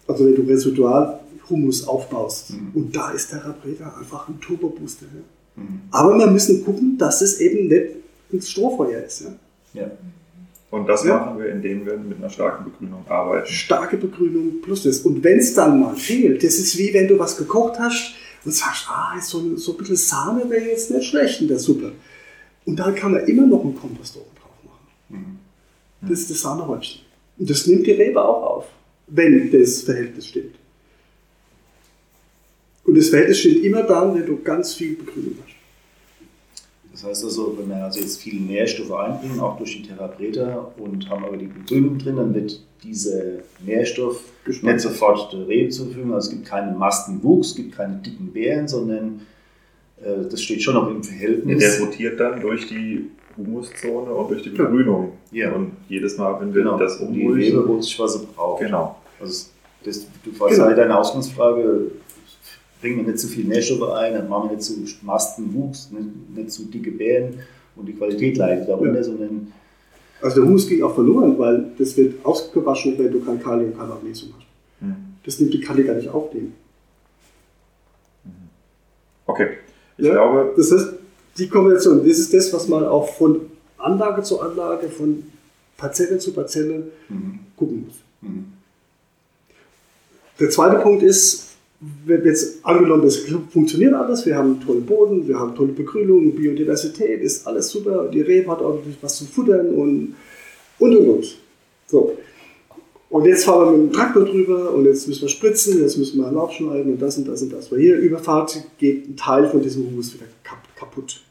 Also 0.09 0.27
wenn 0.27 0.35
du 0.35 0.43
residual 0.43 1.21
Humus 1.49 1.87
aufbaust. 1.87 2.53
Und 2.75 2.95
da 2.95 3.11
ist 3.11 3.33
der 3.33 3.45
Rabreda 3.45 3.95
einfach 3.99 4.29
ein 4.29 4.41
Turbo-Booster. 4.41 5.07
Ja. 5.13 5.63
Aber 5.91 6.17
wir 6.17 6.29
müssen 6.29 6.65
gucken, 6.65 6.97
dass 6.97 7.21
es 7.23 7.41
eben 7.41 7.69
nicht 7.69 7.87
ins 8.31 8.49
Strohfeuer 8.51 9.03
ist. 9.05 9.23
Ja. 9.23 9.83
Ja. 9.83 9.91
Und 10.71 10.87
das 10.89 11.05
Ja. 11.05 11.17
machen 11.19 11.41
wir, 11.41 11.49
indem 11.51 11.85
wir 11.85 11.97
mit 11.97 12.19
einer 12.19 12.31
starken 12.31 12.71
Begrünung 12.71 13.05
arbeiten. 13.09 13.49
Starke 13.49 13.97
Begrünung 13.97 14.63
plus 14.63 14.85
das. 14.85 15.01
Und 15.01 15.23
wenn 15.25 15.39
es 15.39 15.53
dann 15.55 15.81
mal 15.81 15.97
fehlt, 15.97 16.45
das 16.45 16.55
ist 16.55 16.79
wie 16.79 16.95
wenn 16.95 17.09
du 17.09 17.19
was 17.19 17.37
gekocht 17.37 17.79
hast 17.81 18.15
und 18.45 18.53
sagst, 18.53 18.87
ah, 18.89 19.19
so, 19.21 19.57
so 19.57 19.73
ein 19.73 19.79
bisschen 19.79 19.97
Sahne 19.97 20.49
wäre 20.49 20.67
jetzt 20.67 20.91
nicht 20.91 21.09
schlecht 21.09 21.41
in 21.41 21.49
der 21.49 21.59
Suppe. 21.59 21.93
Und 22.65 22.77
dann 22.77 22.95
kann 22.95 23.13
man 23.13 23.27
immer 23.27 23.47
noch 23.47 23.63
einen 23.63 23.75
Kompost 23.75 24.17
oben 24.17 24.31
drauf 24.41 24.53
machen. 24.65 25.41
Das 26.03 26.21
ist 26.21 26.31
das 26.31 26.41
Sahnehäubchen. 26.41 27.03
Und 27.39 27.51
das 27.51 27.67
nimmt 27.67 27.87
die 27.87 27.93
Rebe 27.93 28.23
auch 28.23 28.43
auf, 28.43 28.67
wenn 29.07 29.51
das 29.51 29.83
Verhältnis 29.83 30.29
stimmt. 30.29 30.55
Und 32.85 32.97
das 32.97 33.09
Verhältnis 33.09 33.41
stimmt 33.41 33.65
immer 33.65 33.83
dann, 33.83 34.15
wenn 34.15 34.27
du 34.27 34.43
ganz 34.43 34.75
viel 34.75 34.97
Begrünung 34.97 35.39
hast. 35.45 35.50
Das 37.01 37.09
heißt 37.11 37.25
also, 37.25 37.57
wenn 37.59 37.69
wir 37.69 37.77
also 37.85 38.01
jetzt 38.01 38.21
viele 38.21 38.41
Nährstoffe 38.43 38.93
einbringen, 38.93 39.41
auch 39.41 39.57
durch 39.57 39.77
die 39.81 39.89
Therapreta 39.89 40.71
und 40.77 41.09
haben 41.09 41.25
aber 41.25 41.37
die 41.37 41.47
Begrünung 41.47 41.99
drin, 41.99 42.17
dann 42.17 42.35
wird 42.35 42.61
dieser 42.83 43.23
Nährstoff 43.65 44.23
nicht 44.47 44.81
sofort 44.81 45.33
der 45.33 45.49
Rebe 45.49 45.71
zur 45.71 45.87
Verfügung. 45.87 46.15
Also 46.15 46.31
es 46.31 46.37
gibt 46.37 46.47
keinen 46.49 46.77
Mastenwuchs, 46.77 47.49
es 47.49 47.55
gibt 47.57 47.73
keine 47.75 47.97
dicken 47.97 48.33
Beeren, 48.33 48.69
sondern 48.69 49.23
äh, 50.03 50.29
das 50.31 50.43
steht 50.43 50.63
schon 50.63 50.75
noch 50.75 50.89
im 50.91 50.97
Ja, 50.97 51.03
Verhältnis. 51.03 51.79
Der 51.79 51.87
rotiert 51.87 52.21
dann 52.21 52.41
durch 52.41 52.67
die 52.69 53.07
Humuszone 53.37 54.11
und 54.11 54.31
durch 54.31 54.43
die. 54.43 54.51
Begrünung. 54.51 55.13
Ja. 55.33 55.53
Und 55.53 55.73
jedes 55.89 56.19
Mal, 56.19 56.39
wenn 56.41 56.55
wir 56.55 56.63
genau, 56.63 56.79
das 56.79 56.99
um 57.01 57.15
die 57.15 57.23
umrühren, 57.23 57.41
Rebe 57.41 57.69
holt 57.69 57.83
sich, 57.85 57.99
was 57.99 58.15
sie 58.15 58.27
braucht. 58.35 58.61
Genau. 58.63 58.97
Also 59.21 59.47
das, 59.85 60.07
du 60.25 60.39
warst 60.39 60.55
Genau. 60.57 60.67
halt 60.67 60.77
deine 60.79 60.99
Ausgangsfrage, 60.99 61.93
bringen 62.81 62.99
wir 62.99 63.05
nicht 63.05 63.19
zu 63.19 63.29
viel 63.29 63.45
Nährstoffe 63.45 63.91
ein, 63.93 64.15
dann 64.15 64.29
machen 64.29 64.51
wir 64.51 64.57
nicht 64.57 64.65
zu 64.65 64.75
Mastenwuchs, 65.05 65.91
nicht, 65.91 66.37
nicht 66.37 66.51
zu 66.53 66.65
dicke 66.65 66.91
Beeren 66.93 67.35
und 67.77 67.87
die 67.87 67.93
Qualität 67.95 68.37
leidet 68.37 68.69
darunter, 68.69 68.97
Ja. 68.97 69.05
sondern 69.05 69.53
Also 70.23 70.41
der 70.41 70.45
Humus 70.49 70.69
geht 70.69 70.83
auch 70.83 70.95
verloren, 70.95 71.39
weil 71.39 71.67
das 71.79 71.97
wird 71.97 72.25
ausgewaschen, 72.25 72.99
wenn 72.99 73.11
du 73.11 73.21
kein 73.21 73.43
Kalium, 73.43 73.77
kein 73.77 73.89
Magnesium 73.89 74.33
hast. 74.37 74.47
Hm. 74.81 74.95
Das 75.25 75.39
nimmt 75.41 75.55
die 75.55 75.61
Kante 75.61 75.85
gar 75.85 75.95
nicht 75.95 76.09
aufnehmen. 76.09 76.53
Okay. 79.27 79.49
Ich 79.97 80.05
Ja. 80.07 80.13
glaube, 80.13 80.53
Das 80.57 80.73
heißt, 80.73 80.89
die 81.39 81.49
Kombination, 81.49 81.99
das 82.07 82.19
ist 82.19 82.35
das, 82.35 82.53
was 82.53 82.69
man 82.69 82.85
auch 82.85 83.09
von 83.15 83.41
Anlage 83.79 84.23
zu 84.23 84.41
Anlage, 84.41 84.89
von 84.89 85.23
Parzelle 85.77 86.19
zu 86.19 86.33
Parzelle 86.35 86.85
gucken 87.57 87.85
muss. 87.87 87.95
Mhm. 88.21 88.53
Der 90.39 90.51
zweite 90.51 90.77
Punkt 90.81 91.03
ist, 91.03 91.50
wenn 92.05 92.25
jetzt 92.25 92.65
angenommen, 92.65 93.03
das 93.03 93.23
funktioniert 93.51 93.95
alles, 93.95 94.27
wir 94.27 94.37
haben 94.37 94.53
einen 94.53 94.61
tollen 94.61 94.85
Boden, 94.85 95.27
wir 95.27 95.39
haben 95.39 95.55
tolle 95.55 95.73
Begrünung, 95.73 96.35
Biodiversität, 96.35 97.23
ist 97.23 97.47
alles 97.47 97.71
super, 97.71 98.09
die 98.13 98.21
Rebe 98.21 98.51
hat 98.51 98.61
ordentlich 98.61 98.97
was 99.01 99.17
zu 99.17 99.25
futtern 99.25 99.69
und 99.75 100.15
und 100.79 100.97
und 100.97 101.09
und. 101.09 101.37
So. 101.87 102.17
Und 103.09 103.25
jetzt 103.25 103.45
fahren 103.45 103.73
wir 103.75 103.79
mit 103.79 103.91
dem 103.91 103.97
Traktor 103.97 104.25
drüber 104.25 104.73
und 104.73 104.85
jetzt 104.85 105.09
müssen 105.09 105.23
wir 105.23 105.29
spritzen, 105.29 105.81
jetzt 105.81 105.97
müssen 105.97 106.21
wir 106.21 106.31
Laub 106.31 106.53
schneiden 106.53 106.93
und 106.93 107.03
das 107.03 107.19
und 107.19 107.27
das 107.27 107.43
und 107.43 107.53
das. 107.53 107.73
Weil 107.73 107.81
hier 107.81 107.97
Überfahrt 107.97 108.63
geht 108.79 109.09
ein 109.09 109.17
Teil 109.17 109.49
von 109.49 109.63
diesem 109.63 109.87
Humus 109.87 110.15
wieder 110.15 110.27
kap- 110.45 110.77
kaputt. 110.77 111.23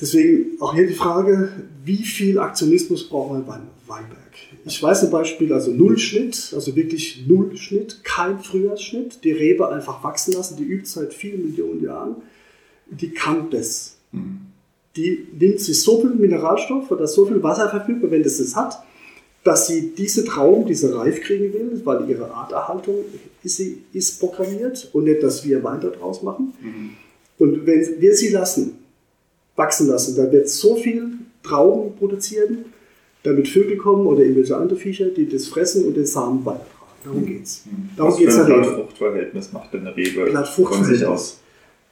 Deswegen 0.00 0.60
auch 0.60 0.74
hier 0.74 0.86
die 0.86 0.94
Frage, 0.94 1.50
wie 1.84 2.04
viel 2.04 2.38
Aktionismus 2.38 3.08
braucht 3.08 3.32
man 3.32 3.44
beim 3.44 3.62
Weinberg? 3.86 4.18
Ich 4.64 4.82
weiß 4.82 5.04
ein 5.04 5.10
Beispiel, 5.10 5.52
also 5.52 5.72
Nullschnitt, 5.72 6.52
also 6.54 6.74
wirklich 6.74 7.24
Nullschnitt, 7.26 8.02
kein 8.04 8.38
Frühjahrsschnitt, 8.38 9.24
die 9.24 9.32
Rebe 9.32 9.68
einfach 9.68 10.02
wachsen 10.02 10.32
lassen, 10.32 10.56
die 10.56 10.64
übt 10.64 10.86
seit 10.86 11.12
vielen 11.12 11.50
Millionen 11.50 11.84
Jahren, 11.84 12.16
die 12.90 13.10
kann 13.10 13.50
das. 13.50 13.96
Die 14.96 15.26
nimmt 15.38 15.60
sich 15.60 15.80
so 15.82 16.00
viel 16.00 16.10
Mineralstoff 16.10 16.90
oder 16.90 17.06
so 17.06 17.26
viel 17.26 17.42
Wasser 17.42 17.68
verfügbar, 17.68 18.10
wenn 18.10 18.22
das 18.22 18.40
es 18.40 18.56
hat, 18.56 18.82
dass 19.44 19.66
sie 19.66 19.92
diese 19.96 20.24
Trauben, 20.24 20.66
diese 20.66 20.94
reif 20.94 21.20
kriegen 21.22 21.52
will, 21.52 21.80
weil 21.84 22.08
ihre 22.08 22.30
Arterhaltung 22.30 22.96
ist, 23.42 23.56
sie, 23.56 23.82
ist 23.92 24.18
programmiert 24.18 24.88
und 24.92 25.04
nicht, 25.04 25.22
dass 25.22 25.44
wir 25.44 25.62
Wein 25.62 25.80
daraus 25.80 26.22
machen. 26.22 26.52
Und 27.38 27.66
wenn 27.66 28.00
wir 28.00 28.14
sie 28.14 28.28
lassen, 28.28 28.79
wachsen 29.56 29.88
lassen, 29.88 30.16
dann 30.16 30.32
wird 30.32 30.48
so 30.48 30.76
viel 30.76 31.12
Trauben 31.42 31.96
produzieren, 31.96 32.66
damit 33.22 33.48
Vögel 33.48 33.76
kommen 33.76 34.06
oder 34.06 34.20
irgendwelche 34.20 34.56
andere 34.56 34.78
Viecher, 34.78 35.06
die 35.06 35.28
das 35.28 35.46
fressen 35.46 35.84
und 35.86 35.96
den 35.96 36.06
Samen 36.06 36.44
weitertragen. 36.44 36.66
Darum 37.04 37.26
geht's. 37.26 37.64
Darum 37.96 38.12
was 38.12 38.18
geht's 38.18 38.34
für 38.36 38.44
ein 38.44 38.52
Rebe. 38.52 38.74
Fruchtverhältnis 38.74 39.52
macht 39.52 39.72
denn 39.72 39.80
eine 39.80 39.96
Rebe 39.96 40.22
von 40.22 40.30
Blattfruchtverhältnis. 40.30 40.98
sich 40.98 41.06
aus? 41.06 41.40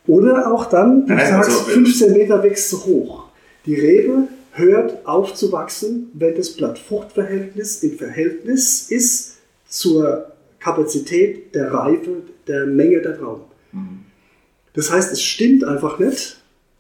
Oder 0.07 0.53
auch 0.53 0.67
dann, 0.67 1.07
du 1.07 1.15
Nein, 1.15 1.29
sagst, 1.29 1.51
also, 1.51 1.71
15 1.71 2.13
Meter 2.13 2.43
wächst 2.43 2.71
zu 2.71 2.85
hoch. 2.87 3.25
Die 3.67 3.75
Rebe 3.75 4.29
hört 4.53 5.07
auf 5.07 5.35
zu 5.35 5.53
wachsen, 5.53 6.11
wenn 6.15 6.35
das 6.35 6.51
Blattfruchtverhältnis 6.51 7.83
im 7.83 7.99
Verhältnis 7.99 8.91
ist 8.91 9.37
zur 9.69 10.33
Kapazität 10.59 11.55
der 11.55 11.73
Reife, 11.73 12.23
der 12.47 12.67
Menge 12.67 13.01
der 13.03 13.19
Trauben. 13.19 13.45
Das 14.75 14.91
heißt, 14.91 15.13
es 15.13 15.23
stimmt 15.23 15.65
einfach 15.65 15.99
nicht. 15.99 16.38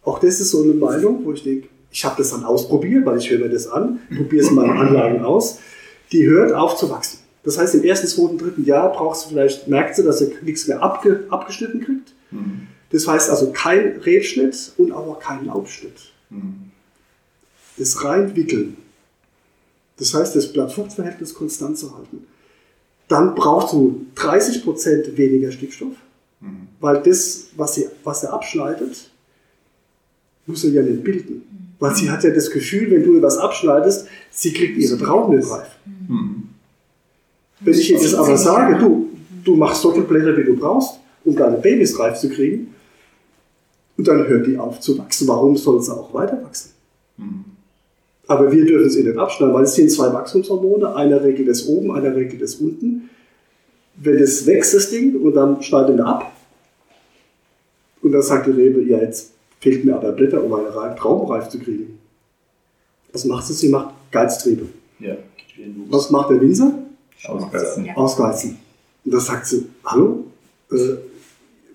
Auch 0.09 0.19
das 0.21 0.41
ist 0.41 0.51
so 0.53 0.63
eine 0.63 0.73
Meinung, 0.73 1.23
wo 1.27 1.33
ich 1.35 1.43
denke, 1.43 1.69
ich 1.91 2.03
habe 2.03 2.17
das 2.17 2.31
dann 2.31 2.43
ausprobiert, 2.43 3.05
weil 3.05 3.19
ich 3.19 3.29
höre 3.29 3.41
mir 3.41 3.51
das 3.51 3.67
an, 3.67 4.01
probiere 4.17 4.43
es 4.43 4.49
in 4.49 4.57
meinen 4.57 4.79
Anlagen 4.79 5.23
aus. 5.23 5.59
Die 6.13 6.27
hört 6.27 6.53
auf 6.55 6.77
zu 6.77 6.89
wachsen. 6.89 7.19
Das 7.45 7.59
heißt, 7.59 7.75
im 7.75 7.85
ersten, 7.85 8.07
zweiten, 8.07 8.39
dritten 8.39 8.65
Jahr 8.65 8.91
brauchst 8.91 9.27
du 9.27 9.29
vielleicht, 9.31 9.69
merkst 9.69 9.99
du, 9.99 10.05
dass 10.05 10.23
er 10.23 10.31
nichts 10.43 10.67
mehr 10.67 10.83
abge, 10.83 11.27
abgeschnitten 11.29 11.81
kriegt. 11.83 12.15
Das 12.91 13.07
heißt 13.07 13.29
also 13.29 13.53
kein 13.53 13.99
Rebschnitt 13.99 14.73
und 14.79 14.93
auch 14.93 15.19
kein 15.19 15.45
Laubschnitt. 15.45 16.13
Das 17.77 18.03
rein 18.03 18.35
wickeln. 18.35 18.79
Das 19.99 20.15
heißt, 20.15 20.35
das 20.35 20.53
Blattfruchtverhältnis 20.55 21.35
konstant 21.35 21.77
zu 21.77 21.95
halten. 21.95 22.27
Dann 23.09 23.35
brauchst 23.35 23.75
du 23.75 24.07
30% 24.17 25.19
weniger 25.19 25.53
Stickstoff, 25.53 25.95
weil 26.81 27.03
das, 27.03 27.49
was, 27.57 27.75
sie, 27.75 27.89
was 28.05 28.25
er 28.25 28.33
abschneidet, 28.33 29.08
muss 30.49 30.65
er 30.65 30.71
ja 30.71 30.83
nicht 30.83 31.05
bilden. 31.05 31.43
Weil 31.79 31.95
sie 31.95 32.11
hat 32.11 32.25
ja 32.25 32.31
das 32.31 32.51
Gefühl, 32.51 32.91
wenn 32.91 33.05
du 33.05 33.15
ihr 33.15 33.23
was 33.23 33.39
abschneidest, 33.39 34.09
sie 34.31 34.53
kriegt 34.53 34.79
ihre 34.79 34.99
Trauben 34.99 35.37
nicht 35.37 35.49
reif. 35.49 35.69
Wenn 37.61 37.75
ich 37.75 37.91
ihr 37.91 37.99
das 37.99 38.15
aber 38.15 38.37
sage, 38.37 38.79
du, 38.79 39.11
du 39.45 39.55
machst 39.55 39.83
so 39.83 39.93
viele 39.93 40.05
Blätter, 40.05 40.37
wie 40.37 40.45
du 40.45 40.57
brauchst, 40.57 40.99
um 41.25 41.37
deine 41.37 41.59
Babys 41.59 41.99
reif 41.99 42.19
zu 42.19 42.29
kriegen, 42.29 42.75
und 43.97 44.07
dann 44.07 44.27
hört 44.27 44.47
die 44.47 44.57
auf 44.57 44.79
zu 44.81 44.97
wachsen. 44.97 45.27
Warum 45.27 45.57
soll 45.57 45.83
sie 45.83 45.93
auch 45.93 46.15
weiter 46.15 46.41
wachsen? 46.45 46.71
Aber 48.29 48.53
wir 48.53 48.65
dürfen 48.65 48.91
sie 48.91 49.03
nicht 49.03 49.19
abschneiden, 49.19 49.55
weil 49.55 49.65
es 49.65 49.75
sind 49.75 49.91
zwei 49.91 50.13
Wachstumshormone. 50.13 50.95
Einer 50.95 51.23
regelt 51.23 51.49
es 51.49 51.67
oben, 51.67 51.91
einer 51.91 52.15
regelt 52.15 52.41
es 52.41 52.57
unten. 52.57 53.11
Wenn 53.97 54.19
es 54.19 54.47
wächst, 54.47 54.75
das 54.75 54.91
Ding, 54.91 55.21
und 55.21 55.35
dann 55.35 55.61
schneidet 55.63 55.99
er 55.99 56.07
ab. 56.07 56.33
Und 58.03 58.13
dann 58.13 58.23
sagt 58.23 58.47
die 58.47 58.53
Rebe, 58.53 58.83
ja, 58.83 58.99
jetzt 58.99 59.33
fehlt 59.61 59.85
mir 59.85 59.97
aber 59.97 60.13
Blätter, 60.13 60.43
um 60.43 60.51
meine 60.51 60.75
Reif- 60.75 60.97
Trauben 60.99 61.31
reif 61.31 61.49
zu 61.49 61.59
kriegen. 61.59 61.99
Was 63.13 63.25
macht 63.25 63.47
sie? 63.47 63.55
Sie 63.55 63.69
macht 63.69 63.95
Geiztriebe. 64.11 64.67
Ja. 65.01 65.17
Was 65.89 66.11
macht 66.11 66.31
der 66.31 66.41
Winzer? 66.41 66.79
Ausgeizen. 67.27 67.85
Ja. 67.87 67.95
Ausgeizen. 67.97 68.59
Und 69.05 69.15
da 69.15 69.21
sagt 69.21 69.47
sie, 69.47 69.67
hallo, 69.85 70.25
äh, 70.71 70.77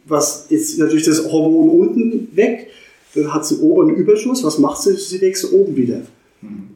was 0.06 0.46
ist 0.48 0.78
natürlich 0.80 1.06
das 1.06 1.24
Hormon 1.30 1.70
unten 1.88 2.36
weg, 2.36 2.70
dann 3.16 3.34
hat 3.34 3.46
sie 3.46 3.58
oben 3.60 3.90
einen 3.90 3.98
Überschuss, 3.98 4.44
was 4.44 4.58
macht 4.60 4.82
sie? 4.82 4.96
Sie 4.96 5.20
wächst 5.22 5.52
oben 5.52 5.76
wieder. 5.76 6.02
Mhm. 6.42 6.70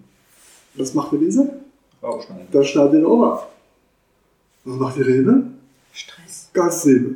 Was 0.75 0.93
macht 0.93 1.11
der 1.11 1.21
Winzer? 1.21 1.49
Aufschneiden. 2.01 2.47
Da 2.51 2.63
schneidet 2.63 2.93
den 2.93 3.05
Ober 3.05 3.33
ab. 3.33 3.51
Was 4.65 4.79
macht 4.79 4.97
die 4.97 5.01
Rebe? 5.01 5.43
Stress. 5.93 6.49
Gasrebe. 6.53 7.15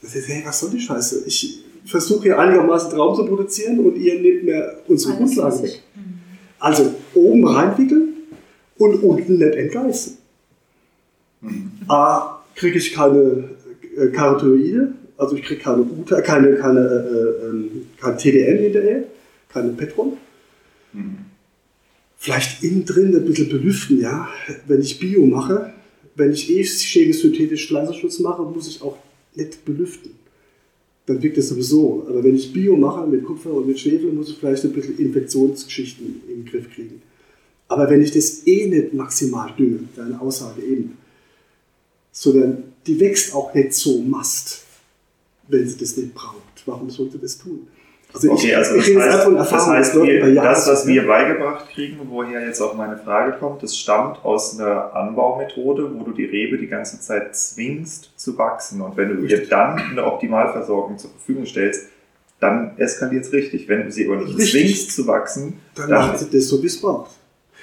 Das 0.00 0.14
ist, 0.14 0.28
hey, 0.28 0.42
was 0.44 0.60
soll 0.60 0.70
die 0.70 0.80
Scheiße? 0.80 1.24
Ich 1.26 1.60
versuche 1.84 2.22
hier 2.24 2.38
einigermaßen 2.38 2.90
Traum 2.90 3.14
zu 3.16 3.24
produzieren 3.24 3.80
und 3.80 3.96
ihr 3.96 4.20
nehmt 4.20 4.44
mir 4.44 4.78
unsere 4.86 5.14
Grundlagen 5.14 5.62
weg. 5.62 5.82
Also 6.58 6.94
oben 7.14 7.46
reinwickeln 7.46 8.14
und 8.78 9.02
unten 9.02 9.38
nicht 9.38 9.54
entgleisen. 9.54 10.18
Mhm. 11.40 11.72
A, 11.88 12.42
kriege 12.54 12.78
ich 12.78 12.92
keine 12.92 13.50
äh, 13.96 14.08
Karotinoide, 14.08 14.92
also 15.16 15.36
ich 15.36 15.42
kriege 15.42 15.60
keine 15.60 15.82
Uta, 15.82 16.20
keine, 16.20 16.54
keine, 16.56 16.80
äh, 16.80 17.46
ähm, 17.46 17.86
kein 18.00 18.16
TDN 18.16 18.58
hinterher, 18.58 19.04
keine 19.48 19.70
Petron. 19.70 20.16
Mhm. 20.92 21.18
Vielleicht 22.16 22.62
innen 22.62 22.84
drin 22.84 23.16
ein 23.16 23.24
bisschen 23.24 23.48
belüften, 23.48 24.00
ja. 24.00 24.28
Wenn 24.68 24.80
ich 24.80 25.00
Bio 25.00 25.26
mache, 25.26 25.72
wenn 26.14 26.32
ich 26.32 26.50
eh 26.50 26.62
chemisch-synthetisch 26.62 27.66
Pflanzenschutz 27.66 28.20
mache, 28.20 28.42
muss 28.42 28.68
ich 28.68 28.80
auch 28.82 28.96
nicht 29.34 29.64
belüften. 29.64 30.10
Dann 31.06 31.22
wirkt 31.22 31.36
das 31.36 31.48
sowieso. 31.48 32.06
Aber 32.08 32.22
wenn 32.22 32.36
ich 32.36 32.52
Bio 32.52 32.76
mache 32.76 33.06
mit 33.06 33.24
Kupfer 33.24 33.52
und 33.52 33.66
mit 33.66 33.78
Schwefel, 33.78 34.12
muss 34.12 34.28
ich 34.28 34.36
vielleicht 34.36 34.64
ein 34.64 34.72
bisschen 34.72 34.98
Infektionsgeschichten 34.98 36.22
im 36.28 36.44
Griff 36.44 36.70
kriegen. 36.70 37.02
Aber 37.68 37.88
wenn 37.88 38.02
ich 38.02 38.12
das 38.12 38.46
eh 38.46 38.66
nicht 38.66 38.92
maximal 38.92 39.52
dünge, 39.58 39.80
deine 39.96 40.20
Aussage 40.20 40.62
eben, 40.62 40.98
sondern 42.12 42.64
die 42.86 43.00
wächst 43.00 43.34
auch 43.34 43.54
nicht 43.54 43.72
so 43.72 44.00
mast, 44.02 44.64
wenn 45.48 45.68
sie 45.68 45.78
das 45.78 45.96
nicht 45.96 46.14
braucht. 46.14 46.62
Warum 46.66 46.90
sollte 46.90 47.18
das 47.18 47.38
tun? 47.38 47.66
Also 48.14 48.32
Okay, 48.32 48.54
also 48.54 48.76
das 48.76 48.86
rede 48.86 48.98
jetzt 48.98 49.12
heißt, 49.12 49.24
von 49.24 49.36
das, 49.36 49.52
heißt 49.52 49.94
läuft 49.94 50.08
wir, 50.08 50.34
das, 50.34 50.68
was 50.68 50.86
wir 50.86 51.06
beigebracht 51.06 51.70
kriegen, 51.70 51.98
woher 52.10 52.44
jetzt 52.46 52.60
auch 52.60 52.74
meine 52.74 52.98
Frage 52.98 53.38
kommt, 53.38 53.62
das 53.62 53.76
stammt 53.76 54.24
aus 54.24 54.58
einer 54.58 54.94
Anbaumethode, 54.94 55.90
wo 55.94 56.04
du 56.04 56.12
die 56.12 56.24
Rebe 56.24 56.58
die 56.58 56.66
ganze 56.66 57.00
Zeit 57.00 57.34
zwingst 57.34 58.10
zu 58.16 58.36
wachsen. 58.36 58.80
Und 58.82 58.96
wenn 58.96 59.16
du 59.16 59.24
ihr 59.24 59.46
dann 59.48 59.78
eine 59.78 60.04
Optimalversorgung 60.04 60.98
zur 60.98 61.10
Verfügung 61.10 61.46
stellst, 61.46 61.88
dann 62.38 62.76
eskaliert 62.76 63.24
es 63.24 63.32
richtig. 63.32 63.68
Wenn 63.68 63.84
du 63.84 63.92
sie 63.92 64.06
aber 64.06 64.16
nicht 64.16 64.36
Richtig. 64.36 64.50
zwingst 64.50 64.96
zu 64.96 65.06
wachsen, 65.06 65.60
dann 65.74 65.88
dann, 65.88 66.08
macht 66.08 66.18
sie 66.18 66.30
das 66.30 66.48
so, 66.48 66.62
wie 66.62 66.66
es 66.66 66.80
braucht. 66.80 67.12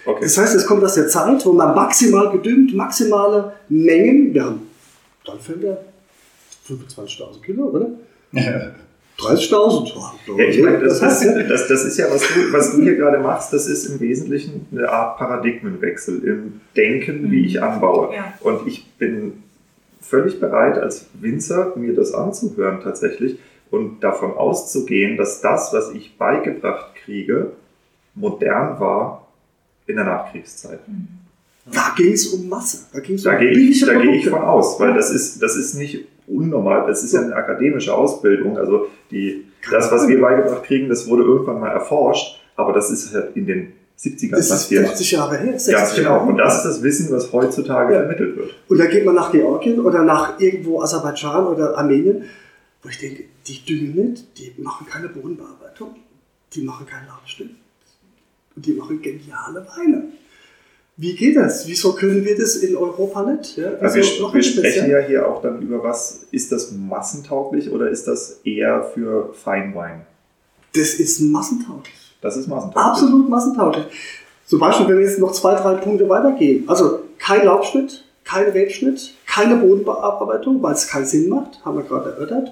okay. 0.06 0.20
Das 0.22 0.38
heißt, 0.38 0.56
es 0.56 0.66
kommt 0.66 0.84
aus 0.84 0.96
der 0.96 1.10
Zeit, 1.10 1.46
wo 1.46 1.52
man 1.52 1.76
maximal 1.76 2.32
gedüngt, 2.32 2.74
maximale 2.74 3.54
Mengen, 3.68 4.34
wir 4.34 4.46
haben 4.46 4.70
dann 5.30 5.40
fällt 5.40 5.64
er 5.64 5.86
25.000 6.68 7.42
Kilo, 7.42 7.66
oder? 7.66 7.90
30.000. 9.20 9.94
Ja, 10.38 10.46
ich 10.46 10.62
meine, 10.62 10.80
das, 10.80 11.02
ist, 11.02 11.50
das, 11.50 11.68
das 11.68 11.86
ist 11.86 11.98
ja, 11.98 12.08
was 12.10 12.22
du, 12.22 12.54
was 12.54 12.72
du 12.72 12.82
hier 12.82 12.96
gerade 12.96 13.20
machst, 13.20 13.54
das 13.54 13.68
ist 13.68 13.86
im 13.86 14.00
Wesentlichen 14.00 14.68
eine 14.72 14.90
Art 14.90 15.18
Paradigmenwechsel 15.18 16.24
im 16.24 16.62
Denken, 16.76 17.30
wie 17.32 17.46
ich 17.46 17.62
anbaue. 17.62 18.16
Ja. 18.16 18.34
Und 18.42 18.68
ich 18.68 18.88
bin 18.98 19.44
völlig 20.02 20.40
bereit, 20.40 20.78
als 20.78 21.08
Winzer 21.14 21.74
mir 21.76 21.94
das 21.94 22.14
anzuhören 22.14 22.82
tatsächlich 22.82 23.38
und 23.70 24.04
davon 24.04 24.34
auszugehen, 24.34 25.18
dass 25.18 25.42
das, 25.42 25.74
was 25.74 25.92
ich 25.94 26.18
beigebracht 26.18 26.96
kriege, 26.96 27.52
modern 28.16 28.80
war 28.80 29.28
in 29.86 29.96
der 29.96 30.06
Nachkriegszeit. 30.06 30.80
da 31.72 31.94
ging 31.96 32.14
es 32.14 32.28
um 32.28 32.48
Masse. 32.48 32.88
Da 32.94 33.00
Da 33.00 33.34
um 33.34 33.40
gehe 33.40 33.52
ich, 33.52 33.86
da 33.86 33.94
gehe 33.96 34.16
ich 34.16 34.30
von 34.30 34.42
aus, 34.42 34.80
weil 34.80 34.94
das 34.94 35.12
ist, 35.12 35.42
das 35.42 35.56
ist 35.56 35.76
nicht 35.76 36.06
unnormal, 36.30 36.88
das 36.88 37.04
ist 37.04 37.14
ja 37.14 37.22
eine 37.22 37.36
akademische 37.36 37.94
Ausbildung. 37.94 38.58
Also 38.58 38.88
die, 39.12 39.46
das, 39.72 39.92
was 39.92 40.08
wir 40.08 40.20
beigebracht 40.22 40.64
kriegen, 40.64 40.90
das 40.90 41.08
wurde 41.08 41.24
irgendwann 41.24 41.60
mal 41.60 41.70
erforscht, 41.72 42.40
aber 42.56 42.74
das 42.74 42.90
ist 42.92 43.14
halt 43.14 43.36
in 43.36 43.46
den 43.46 43.74
70ern 43.98 44.32
Das 44.32 44.40
ist 44.46 44.50
passiert. 44.50 44.88
50 44.88 45.12
Jahre 45.12 45.38
her, 45.38 45.60
60 45.60 45.74
Ganz 45.76 45.96
genau. 45.96 46.10
Jahre 46.12 46.26
Und 46.30 46.38
das 46.38 46.58
ist 46.58 46.64
das 46.64 46.84
Wissen, 46.84 47.12
was 47.12 47.34
heutzutage 47.34 47.94
Ja. 47.94 48.00
vermittelt 48.02 48.38
wird. 48.38 48.52
Und 48.70 48.78
da 48.78 48.86
geht 48.86 49.06
man 49.06 49.16
nach 49.16 49.32
Georgien 49.32 49.80
oder 49.82 50.04
nach 50.04 50.40
irgendwo 50.40 50.82
Aserbaidschan 50.82 51.48
oder 51.48 51.78
Armenien, 51.78 52.24
wo 52.82 52.90
ich 52.90 52.98
denke, 52.98 53.24
die 53.48 53.66
düngen 53.66 53.96
nicht, 54.12 54.38
die 54.40 54.62
machen 54.62 54.88
keine 54.88 55.10
Bodenbearbeitung, 55.10 55.96
die 56.54 56.62
machen 56.64 56.86
keinen 56.86 57.08
Labschnitt 57.08 57.50
und 58.56 58.66
die 58.66 58.74
machen 58.74 59.02
geniale 59.02 59.66
Weine. 59.76 60.04
Wie 61.02 61.16
geht 61.16 61.38
das? 61.38 61.66
Wieso 61.66 61.94
können 61.94 62.26
wir 62.26 62.38
das 62.38 62.58
in 62.58 62.76
Europa 62.76 63.24
nicht? 63.24 63.56
Ja, 63.56 63.72
Also 63.80 63.96
wir, 63.96 64.34
wir 64.34 64.44
sprechen 64.44 64.90
ja? 64.90 65.00
ja 65.00 65.08
hier 65.08 65.30
auch 65.30 65.42
dann 65.42 65.62
über 65.62 65.82
was, 65.82 66.26
ist 66.32 66.52
das 66.52 66.74
massentauglich 66.74 67.72
oder 67.72 67.90
ist 67.90 68.06
das 68.06 68.42
eher 68.44 68.84
für 68.94 69.34
Feinwein? 69.34 70.02
Das 70.76 70.96
ist 70.96 71.22
massentauglich. 71.22 71.96
Das 72.20 72.36
ist 72.36 72.50
massentauglich. 72.50 72.92
Absolut 72.92 73.30
massentauglich. 73.30 73.86
Zum 74.46 74.60
Beispiel, 74.60 74.90
wenn 74.90 74.98
wir 74.98 75.06
jetzt 75.06 75.20
noch 75.20 75.32
zwei, 75.32 75.56
drei 75.56 75.76
Punkte 75.76 76.10
weitergehen. 76.10 76.68
Also 76.68 77.00
kein 77.18 77.46
Laubschnitt, 77.46 78.04
kein 78.26 78.50
Rebschnitt, 78.50 79.14
keine 79.26 79.56
Bodenbearbeitung, 79.56 80.62
weil 80.62 80.74
es 80.74 80.86
keinen 80.86 81.06
Sinn 81.06 81.30
macht, 81.30 81.64
haben 81.64 81.78
wir 81.78 81.86
gerade 81.86 82.10
erörtert. 82.10 82.52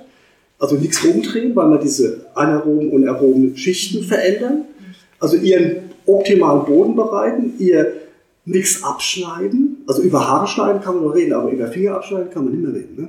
Also 0.57 0.77
nichts 0.77 1.03
rumdrehen, 1.03 1.53
weil 1.53 1.69
wir 1.69 1.79
diese 1.79 2.27
anaeroben 2.33 2.91
und 2.91 3.09
aeroben 3.09 3.57
Schichten 3.57 4.05
verändern. 4.05 4.63
Also 5.19 5.35
ihren 5.35 5.89
optimalen 6.05 6.63
Boden 6.63 6.95
bereiten, 6.95 7.55
ihr 7.59 8.06
nichts 8.47 8.81
abschneiden. 8.83 9.83
Also 9.87 10.01
über 10.01 10.27
Haare 10.27 10.47
schneiden 10.47 10.81
kann 10.81 10.95
man 10.95 11.03
noch 11.05 11.15
reden, 11.15 11.33
aber 11.33 11.51
über 11.51 11.67
Finger 11.67 11.95
abschneiden 11.95 12.29
kann 12.31 12.45
man 12.45 12.53
nicht 12.53 12.63
mehr 12.63 12.73
reden. 12.73 12.95
Ne? 12.95 13.07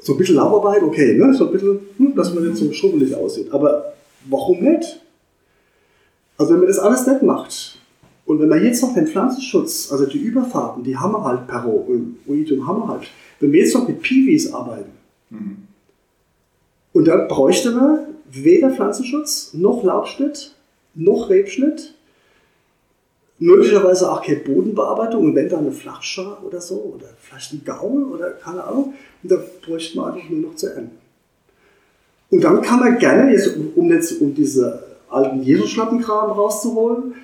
So 0.00 0.14
ein 0.14 0.18
bisschen 0.18 0.36
Laubarbeit, 0.36 0.82
okay, 0.82 1.14
ne? 1.16 1.34
so 1.34 1.46
ein 1.46 1.52
bisschen, 1.52 1.80
hm, 1.98 2.14
dass 2.14 2.32
man 2.34 2.44
nicht 2.46 2.56
so 2.56 2.72
schrubbelig 2.72 3.14
aussieht. 3.14 3.52
Aber 3.52 3.92
warum 4.28 4.60
nicht? 4.60 5.00
Also 6.38 6.52
wenn 6.52 6.60
man 6.60 6.68
das 6.68 6.78
alles 6.78 7.06
nicht 7.06 7.22
macht 7.22 7.78
und 8.24 8.40
wenn 8.40 8.48
man 8.48 8.64
jetzt 8.64 8.80
noch 8.82 8.94
den 8.94 9.06
Pflanzenschutz, 9.06 9.90
also 9.92 10.06
die 10.06 10.18
Überfahrten, 10.18 10.82
die 10.82 10.96
haben 10.96 11.12
wir 11.12 11.24
halt 11.24 11.46
Perro 11.46 11.84
und 11.88 12.18
Oidium 12.26 12.66
haben 12.66 12.80
wir 12.80 12.88
halt. 12.88 13.08
Wenn 13.40 13.52
wir 13.52 13.60
jetzt 13.62 13.74
noch 13.74 13.86
mit 13.86 14.00
Piwis 14.02 14.52
arbeiten 14.52 14.92
Mhm. 15.30 15.58
und 16.94 17.06
dann 17.06 17.28
bräuchte 17.28 17.70
man 17.72 17.98
weder 18.30 18.70
Pflanzenschutz, 18.70 19.52
noch 19.52 19.84
Laubschnitt, 19.84 20.54
noch 20.94 21.28
Rebschnitt, 21.28 21.94
möglicherweise 23.38 24.10
auch 24.10 24.22
keine 24.22 24.40
Bodenbearbeitung 24.40 25.24
und 25.24 25.34
wenn 25.34 25.48
dann 25.48 25.60
eine 25.60 25.72
Flachschar 25.72 26.42
oder 26.44 26.60
so 26.60 26.94
oder 26.96 27.06
vielleicht 27.20 27.52
ein 27.52 27.62
Gaul 27.64 28.04
oder 28.04 28.30
keine 28.30 28.64
Ahnung 28.64 28.94
und 29.22 29.30
dann 29.30 29.40
bräuchte 29.64 29.98
man 29.98 30.14
einfach 30.14 30.28
nur 30.28 30.50
noch 30.50 30.56
zu 30.56 30.68
ernten. 30.68 30.98
Und 32.30 32.44
dann 32.44 32.60
kann 32.60 32.80
man 32.80 32.98
gerne, 32.98 33.32
jetzt, 33.32 33.56
um, 33.56 33.72
um 33.74 33.90
jetzt 33.90 34.20
um 34.20 34.34
diese 34.34 34.82
alten 35.08 35.42
Jesus-Schlappenkram 35.42 36.32
rauszuholen, 36.32 37.14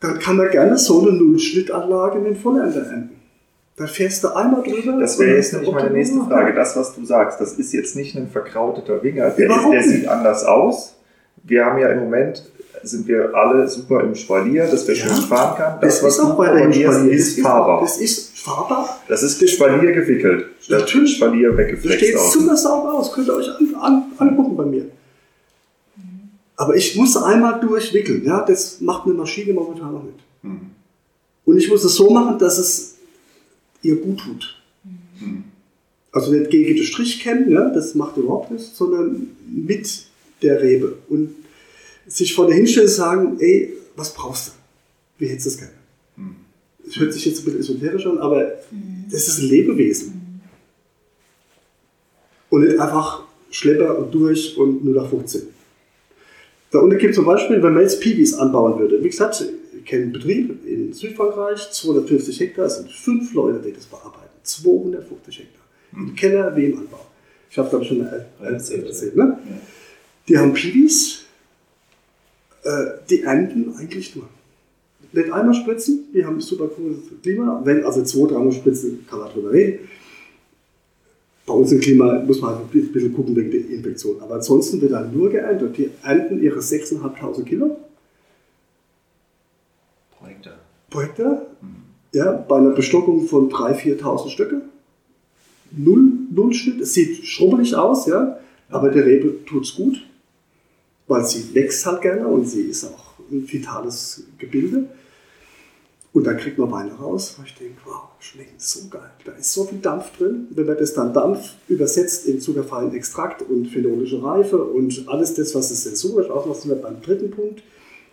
dann 0.00 0.18
kann 0.18 0.36
man 0.36 0.50
gerne 0.50 0.76
so 0.78 1.02
eine 1.02 1.12
Nullschnittanlage 1.12 2.18
mit 2.18 2.38
Vollernte 2.38 2.80
ernten. 2.80 3.20
Da 3.76 3.86
fährst 3.86 4.24
du 4.24 4.28
einmal 4.28 4.62
drüber. 4.62 4.98
Das 5.00 5.18
wäre 5.18 5.36
jetzt 5.36 5.52
nämlich 5.52 5.72
meine 5.72 5.90
nächste 5.90 6.20
Frage. 6.20 6.52
Das, 6.54 6.76
was 6.76 6.94
du 6.94 7.04
sagst, 7.04 7.40
das 7.40 7.54
ist 7.54 7.72
jetzt 7.72 7.96
nicht 7.96 8.16
ein 8.16 8.28
verkrauteter 8.28 9.02
Winger. 9.02 9.30
Der, 9.30 9.50
ist, 9.50 9.70
der 9.72 9.82
sieht 9.82 10.08
anders 10.08 10.44
aus. 10.44 10.96
Wir 11.42 11.64
haben 11.64 11.78
ja 11.78 11.88
im 11.88 12.00
Moment, 12.00 12.50
sind 12.82 13.06
wir 13.08 13.34
alle 13.34 13.68
super 13.68 14.02
im 14.02 14.14
Spalier, 14.14 14.66
dass 14.66 14.86
wir 14.86 14.94
Ja. 14.94 15.06
schön 15.06 15.16
fahren 15.24 15.56
kann. 15.56 15.80
Das, 15.80 16.02
was 16.02 16.14
ist 16.14 16.20
auch 16.20 16.38
weiterhin 16.38 16.70
propagierst, 16.70 16.94
Spalier. 16.98 17.12
ist 17.12 17.36
das 17.38 17.44
fahrbar. 17.44 17.80
Das 17.80 17.98
ist 17.98 18.38
fahrbar. 18.38 19.00
Das 19.08 19.22
ist 19.22 19.50
Spalier 19.50 19.92
gewickelt, 19.92 20.46
Natürlich. 20.68 21.16
Spalier 21.16 21.50
Das 21.50 21.58
weggeflext 21.58 21.98
steht 22.04 22.16
aus. 22.16 22.32
super 22.32 22.56
sauber 22.56 22.94
aus. 22.94 23.12
Könnt 23.12 23.28
ihr 23.28 23.34
euch 23.34 23.48
an, 23.48 23.74
an, 23.80 24.04
angucken 24.18 24.56
bei 24.56 24.64
mir. 24.64 24.86
Aber 26.56 26.76
ich 26.76 26.94
muss 26.96 27.16
einmal 27.16 27.58
durchwickeln. 27.60 28.24
Ja? 28.24 28.44
Das 28.44 28.80
macht 28.80 29.06
eine 29.06 29.14
Maschine 29.14 29.52
momentan 29.54 29.92
noch 29.92 30.02
nicht. 30.04 30.18
Mhm. 30.42 30.60
Und 31.44 31.56
ich 31.56 31.68
muss 31.70 31.82
es 31.84 31.94
so 31.94 32.10
machen, 32.10 32.38
dass 32.38 32.58
es 32.58 32.96
ihr 33.82 33.96
gut 33.96 34.20
tut. 34.20 34.56
Mhm. 34.84 35.44
Also 36.12 36.32
nicht 36.32 36.50
gegen 36.50 36.76
den 36.76 36.84
Strich 36.84 37.20
kämmen, 37.22 37.50
ja? 37.50 37.70
das 37.70 37.94
macht 37.94 38.16
überhaupt 38.16 38.50
nichts, 38.50 38.76
sondern 38.76 39.28
mit 39.48 40.04
der 40.42 40.60
Rebe. 40.62 40.98
Und 41.08 41.34
sich 42.10 42.34
vor 42.34 42.46
der 42.46 42.56
Hinstelle 42.56 42.88
sagen, 42.88 43.38
ey, 43.40 43.72
was 43.96 44.12
brauchst 44.14 44.48
du? 44.48 44.52
Wie 45.18 45.28
hättest 45.28 45.46
du 45.46 45.50
das 45.50 45.58
gerne? 45.58 45.74
Mhm. 46.16 46.36
Es 46.86 46.96
hört 46.98 47.12
sich 47.12 47.24
jetzt 47.24 47.40
ein 47.40 47.44
bisschen 47.44 47.60
esoterisch 47.60 48.06
an, 48.06 48.18
aber 48.18 48.52
das 49.10 49.28
ist 49.28 49.38
ein 49.38 49.48
Lebewesen. 49.48 50.40
Und 52.48 52.64
nicht 52.64 52.78
einfach 52.78 53.22
Schlepper 53.50 53.98
und 53.98 54.12
durch 54.12 54.56
und 54.56 54.84
nur 54.84 54.94
nach 54.94 55.08
15. 55.08 55.42
Da 56.72 56.78
unten 56.80 56.98
gibt 56.98 57.10
es 57.10 57.16
zum 57.16 57.24
Beispiel, 57.24 57.62
wenn 57.62 57.74
man 57.74 57.82
jetzt 57.82 58.00
Piwis 58.00 58.34
anbauen 58.34 58.78
würde. 58.78 59.02
Wie 59.02 59.08
gesagt, 59.08 59.44
ich 59.76 59.84
kenne 59.84 60.04
einen 60.04 60.12
Betrieb 60.12 60.66
in 60.66 60.92
Südfrankreich, 60.92 61.70
250 61.70 62.40
Hektar, 62.40 62.66
es 62.66 62.76
sind 62.76 62.90
fünf 62.90 63.32
Leute, 63.34 63.60
die 63.64 63.72
das 63.72 63.86
bearbeiten. 63.86 64.30
250 64.42 65.38
Hektar. 65.38 65.64
Im 65.92 66.14
Keller 66.14 66.56
wie 66.56 66.66
im 66.66 66.78
Anbau. 66.78 67.06
Ich 67.50 67.58
habe 67.58 67.68
glaube 67.68 67.84
ich 67.84 67.88
schon 67.88 67.98
mal 67.98 68.26
erzählt. 68.40 68.86
erzählt 68.86 69.16
ne? 69.16 69.38
Ja. 69.44 69.56
Die 70.28 70.38
haben 70.38 70.54
Piwis, 70.54 71.24
die 73.08 73.22
ernten 73.22 73.74
eigentlich 73.76 74.14
nur. 74.16 74.28
Nicht 75.12 75.32
einmal 75.32 75.54
spritzen, 75.54 76.04
die 76.14 76.24
haben 76.24 76.40
super 76.40 76.68
cooles 76.68 76.98
Klima. 77.22 77.60
Wenn 77.64 77.84
also 77.84 78.02
zwei, 78.02 78.28
dreimal 78.28 78.52
spritzen, 78.52 79.06
kann 79.08 79.18
man 79.18 79.30
drüber 79.30 79.52
reden. 79.52 79.88
Bei 81.46 81.54
uns 81.54 81.72
im 81.72 81.80
Klima 81.80 82.20
muss 82.20 82.40
man 82.40 82.54
halt 82.54 82.72
ein 82.72 82.92
bisschen 82.92 83.12
gucken 83.12 83.34
wegen 83.34 83.50
der 83.50 83.68
Infektion. 83.70 84.20
Aber 84.20 84.36
ansonsten 84.36 84.80
wird 84.80 84.92
dann 84.92 85.12
nur 85.12 85.30
geerntet. 85.30 85.76
Die 85.78 85.90
ernten 86.04 86.40
ihre 86.40 86.60
6.500 86.60 87.42
Kilo 87.42 87.76
Pro 90.16 90.26
Hektar. 90.26 90.58
pro 90.90 91.00
Hektar. 91.00 91.46
Ja, 92.12 92.32
bei 92.32 92.56
einer 92.56 92.70
Bestockung 92.70 93.26
von 93.26 93.50
3.000, 93.50 94.00
4.000 94.00 94.28
Stücke. 94.28 94.60
Null, 95.72 96.10
null 96.30 96.52
Schnitt. 96.52 96.80
Es 96.80 96.94
sieht 96.94 97.24
schrubbelig 97.24 97.74
aus, 97.74 98.06
ja, 98.06 98.38
aber 98.68 98.90
der 98.90 99.06
Rebe 99.06 99.44
tut 99.44 99.64
es 99.64 99.74
gut, 99.74 99.96
weil 101.10 101.24
sie 101.24 101.52
wächst 101.56 101.84
halt 101.86 102.02
gerne 102.02 102.28
und 102.28 102.48
sie 102.48 102.62
ist 102.62 102.84
auch 102.84 103.14
ein 103.32 103.44
vitales 103.50 104.22
Gebilde. 104.38 104.86
Und 106.12 106.24
dann 106.24 106.36
kriegt 106.36 106.56
man 106.56 106.70
Weine 106.70 106.92
raus, 106.92 107.34
wo 107.36 107.42
ich 107.44 107.52
denke, 107.56 107.80
wow, 107.84 108.10
schmeckt 108.20 108.60
so 108.60 108.88
geil. 108.88 109.10
Da 109.24 109.32
ist 109.32 109.52
so 109.52 109.64
viel 109.64 109.78
Dampf 109.78 110.16
drin. 110.16 110.46
Wenn 110.50 110.66
man 110.66 110.78
das 110.78 110.94
dann 110.94 111.12
Dampf 111.12 111.54
übersetzt 111.66 112.26
in 112.26 112.40
zuckerfreien 112.40 112.94
Extrakt 112.94 113.42
und 113.42 113.66
phenolische 113.66 114.22
Reife 114.22 114.62
und 114.62 115.04
alles 115.08 115.34
das, 115.34 115.52
was 115.56 115.72
es 115.72 115.82
sensorisch 115.82 116.30
ausmacht, 116.30 116.60
sind 116.60 116.70
wir 116.70 116.76
beim 116.76 117.02
dritten 117.02 117.32
Punkt. 117.32 117.64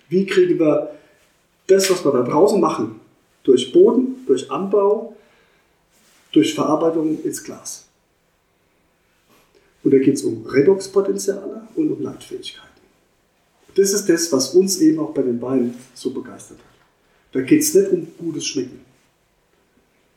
Wie 0.09 0.25
kriegen 0.25 0.57
wir 0.57 0.89
das, 1.67 1.91
was 1.91 2.03
wir 2.03 2.11
da 2.11 2.23
draußen 2.23 2.59
machen, 2.59 2.99
durch 3.43 3.71
Boden, 3.71 4.25
durch 4.25 4.49
Anbau, 4.49 5.15
durch 6.31 6.55
Verarbeitung 6.55 7.23
ins 7.23 7.43
Glas? 7.43 7.85
Und 9.83 9.93
da 9.93 9.99
geht 9.99 10.15
es 10.15 10.23
um 10.23 10.47
Redoxpotenziale 10.47 11.67
und 11.75 11.91
um 11.91 12.01
Leitfähigkeiten. 12.01 12.66
Das 13.77 13.93
ist 13.93 14.09
das, 14.09 14.31
was 14.31 14.55
uns 14.55 14.79
eben 14.81 14.99
auch 14.99 15.11
bei 15.13 15.21
den 15.21 15.41
Weinen 15.41 15.75
so 15.93 16.09
begeistert 16.09 16.57
hat. 16.57 16.65
Da 17.31 17.41
geht 17.41 17.61
es 17.61 17.73
nicht 17.75 17.91
um 17.91 18.07
gutes 18.17 18.45
Schmecken. 18.47 18.79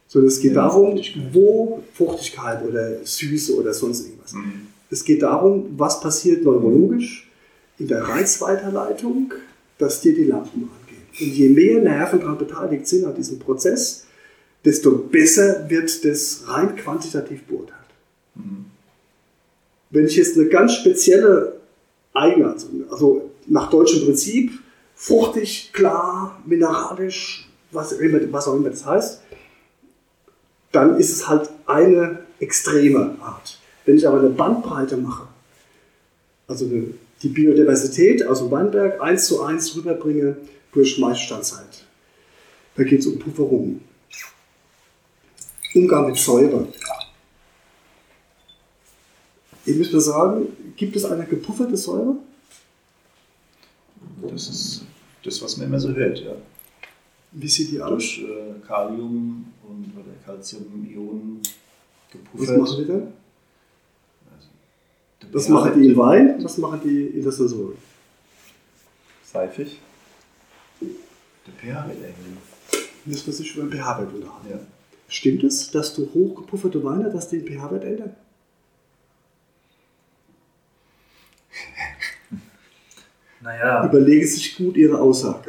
Sondern 0.09 0.29
es 0.29 0.41
geht 0.41 0.55
Ja, 0.55 0.63
darum, 0.63 0.97
Fruchtigkeit. 0.97 1.35
wo 1.35 1.83
Fruchtigkeit 1.93 2.65
oder 2.67 3.05
Süße 3.05 3.55
oder 3.55 3.75
sonst 3.75 4.07
irgendwas. 4.07 4.35
Es 4.91 5.05
geht 5.05 5.23
darum, 5.23 5.75
was 5.77 6.01
passiert 6.01 6.43
neurologisch 6.43 7.31
in 7.79 7.87
der 7.87 8.03
Reizweiterleitung, 8.03 9.33
dass 9.79 10.01
dir 10.01 10.15
die 10.15 10.25
Lampen 10.25 10.69
angehen. 10.83 11.03
Und 11.21 11.37
je 11.37 11.49
mehr 11.51 11.81
Nerven 11.83 12.21
daran 12.21 12.39
beteiligt 12.39 12.89
sind 12.89 13.05
an 13.05 13.15
diesem 13.15 13.39
Prozess, 13.39 14.07
desto 14.65 14.91
besser 14.97 15.69
wird 15.69 16.05
das 16.05 16.45
rein 16.47 16.75
quantitativ 16.77 17.45
beurteilt. 17.45 17.77
Wenn 19.91 20.07
ich 20.07 20.17
jetzt 20.17 20.37
eine 20.37 20.47
ganz 20.49 20.75
spezielle 20.75 21.61
Eigenart, 22.15 22.65
also 22.91 23.30
nach 23.51 23.69
deutschem 23.69 24.05
Prinzip, 24.05 24.53
fruchtig, 24.95 25.73
klar, 25.73 26.41
mineralisch, 26.47 27.49
was, 27.73 27.95
was 27.99 28.49
auch 28.49 28.55
immer 28.55 28.71
das 28.71 28.87
heißt, 28.87 29.21
dann 30.73 30.99
ist 30.99 31.11
es 31.11 31.29
halt 31.29 31.51
eine 31.67 32.21
extreme 32.39 33.17
Art. 33.21 33.59
Wenn 33.85 33.97
ich 33.97 34.07
aber 34.07 34.21
eine 34.21 34.31
Bandbreite 34.31 34.97
mache, 34.97 35.27
also 36.47 36.65
eine, 36.65 36.95
die 37.23 37.29
Biodiversität 37.29 38.25
aus 38.27 38.39
dem 38.39 38.51
Weinberg 38.51 39.01
eins 39.01 39.27
zu 39.27 39.43
eins 39.43 39.75
rüberbringe 39.77 40.37
durch 40.73 40.99
Maischestandzeit, 40.99 41.85
da 42.77 42.85
geht 42.85 43.01
es 43.01 43.07
um 43.07 43.19
Pufferung. 43.19 43.81
Umgang 45.75 46.07
mit 46.07 46.17
Säure. 46.17 46.69
Ich 49.65 49.77
muss 49.77 49.93
mir 49.93 50.01
sagen, 50.01 50.47
gibt 50.77 50.95
es 50.97 51.05
eine 51.05 51.25
gepufferte 51.27 51.77
Säure? 51.77 52.17
Das 54.29 54.49
ist 54.49 54.85
das, 55.25 55.43
was 55.43 55.57
man 55.57 55.67
immer 55.67 55.81
so 55.81 55.93
hört, 55.95 56.19
ja. 56.21 56.33
Wie 57.33 57.49
sieht 57.49 57.71
die 57.71 57.81
aus? 57.81 57.91
Durch 57.91 58.25
äh, 58.25 58.67
Kalium 58.67 59.47
und 59.69 59.93
oder 59.97 60.13
Calcium-Ionen 60.25 61.41
Was 61.43 62.13
gepuffert. 62.13 62.59
machen 62.59 62.77
die 62.79 62.87
dann? 62.87 63.13
Der 65.23 65.35
Was 65.35 65.47
pH 65.47 65.51
machen 65.51 65.81
die 65.81 65.89
im 65.89 65.97
Wein? 65.97 66.43
Was 66.45 66.59
machen 66.59 66.81
die 66.83 67.07
in 67.07 67.23
der 67.23 67.33
Saison? 67.33 67.73
Seifig. 69.23 69.79
Der 70.81 70.89
pH 71.55 71.89
wird 71.89 71.99
erhöhen. 72.03 72.39
Müssen 73.05 73.27
wir 73.27 73.33
sich 73.33 73.55
über 73.55 73.67
den 73.67 73.73
pH-Wert 73.73 74.13
unterhalten. 74.13 74.51
Ja. 74.51 74.59
Stimmt 75.09 75.45
es, 75.45 75.71
dass 75.71 75.95
du 75.95 76.09
hochgepufferte 76.13 76.83
Weine, 76.83 77.11
dass 77.11 77.29
die 77.29 77.39
den 77.39 77.47
pH-Wert 77.59 77.85
ändern? 77.85 78.17
Naja, 83.43 83.87
Überlegen 83.87 84.27
Sie 84.27 84.35
sich 84.35 84.57
gut 84.57 84.77
Ihre 84.77 84.99
Aussage. 84.99 85.39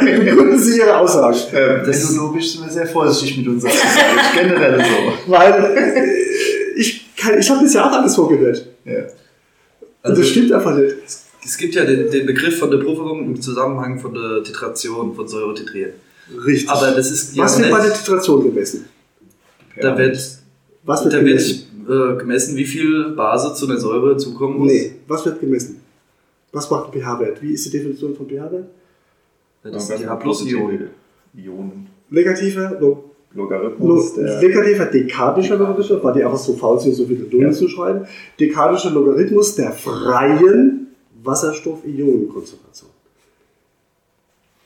Begründen 0.00 0.58
Sie 0.58 0.78
Ihre 0.78 0.96
Aussage. 0.96 1.36
Ähm, 1.52 1.84
Technologisch 1.84 2.52
sind 2.52 2.64
wir 2.64 2.72
sehr 2.72 2.86
vorsichtig 2.86 3.38
mit 3.38 3.48
unserer 3.48 3.70
Aussage. 3.70 4.14
Generell 4.48 4.78
so. 4.80 5.30
Weil 5.30 5.76
äh, 5.76 6.80
ich, 6.80 7.04
kann- 7.16 7.38
ich 7.38 7.50
habe 7.50 7.64
das 7.64 7.74
ja 7.74 7.86
auch 7.88 7.92
alles 7.92 8.14
vorgehört. 8.14 8.66
Ja. 8.84 8.94
Also- 10.02 10.20
das 10.22 10.30
stimmt 10.30 10.52
einfach 10.52 10.74
nicht. 10.76 10.94
es 11.44 11.56
gibt 11.58 11.74
ja 11.74 11.84
den, 11.84 12.10
den 12.10 12.24
Begriff 12.26 12.58
von 12.58 12.70
der 12.70 12.78
Pufferung 12.78 13.24
im 13.26 13.40
Zusammenhang 13.40 13.98
von 14.00 14.14
der 14.14 14.42
Titration, 14.42 15.14
von 15.14 15.28
Säure 15.28 15.54
titrieren. 15.54 15.92
Richtig. 16.46 16.70
Aber 16.70 16.92
das 16.92 17.10
ist 17.10 17.36
ja 17.36 17.44
Was 17.44 17.58
wird 17.58 17.70
bei 17.70 17.82
der 17.82 17.92
Titration 17.92 18.42
gemessen? 18.42 18.86
da 19.80 19.98
wird, 19.98 20.18
Was 20.84 21.04
wird 21.04 21.12
da 21.12 21.18
wird 21.22 21.26
gemessen? 21.38 21.86
äh, 21.88 22.16
gemessen, 22.18 22.56
wie 22.56 22.64
viel 22.64 23.10
Base 23.10 23.52
zu 23.54 23.66
einer 23.66 23.76
Säure 23.78 24.16
zukommen 24.16 24.58
muss. 24.60 24.72
Nee, 24.72 24.92
was 25.06 25.26
wird 25.26 25.40
gemessen? 25.40 25.82
Was 26.54 26.70
macht 26.70 26.86
ein 26.94 27.00
pH-Wert? 27.00 27.42
Wie 27.42 27.52
ist 27.52 27.66
die 27.66 27.70
Definition 27.70 28.14
von 28.14 28.26
pH-Wert? 28.28 28.66
Ja, 29.64 29.70
Das 29.70 29.86
sind 29.88 30.00
die 30.00 30.06
H-Plus-Ionen. 30.06 30.88
Ionen. 31.36 31.88
Negativer, 32.10 32.78
lo, 32.80 33.10
Logarithmus 33.34 34.16
negativer 34.16 34.86
dekadischer 34.86 35.56
Logarithmus, 35.56 36.02
weil 36.04 36.14
die 36.14 36.22
einfach 36.24 36.38
so 36.38 36.54
faul 36.54 36.78
sind, 36.78 36.94
so 36.94 37.04
viele 37.06 37.24
Nullen 37.24 37.48
Ja. 37.48 37.52
zu 37.52 37.68
schreiben. 37.68 38.06
Dekadischer 38.38 38.90
Logarithmus 38.90 39.56
der 39.56 39.72
freien 39.72 40.94
Wasserstoff-Ionenkonzentration. 41.24 42.90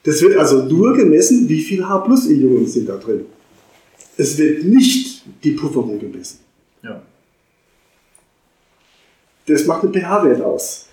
Das 0.03 0.21
wird 0.21 0.37
also 0.37 0.63
nur 0.63 0.93
gemessen, 0.95 1.49
wie 1.49 1.61
viel 1.61 1.87
H-Plus-Ionen 1.87 2.67
sind 2.67 2.87
da 2.87 2.97
drin. 2.97 3.25
Es 4.17 4.37
wird 4.37 4.63
nicht 4.63 5.23
die 5.43 5.51
Pufferung 5.53 5.97
gemessen. 5.99 6.39
Ja. 6.83 7.01
Das 9.47 9.65
macht 9.65 9.83
einen 9.83 9.93
pH-Wert 9.93 10.41
aus. 10.41 10.88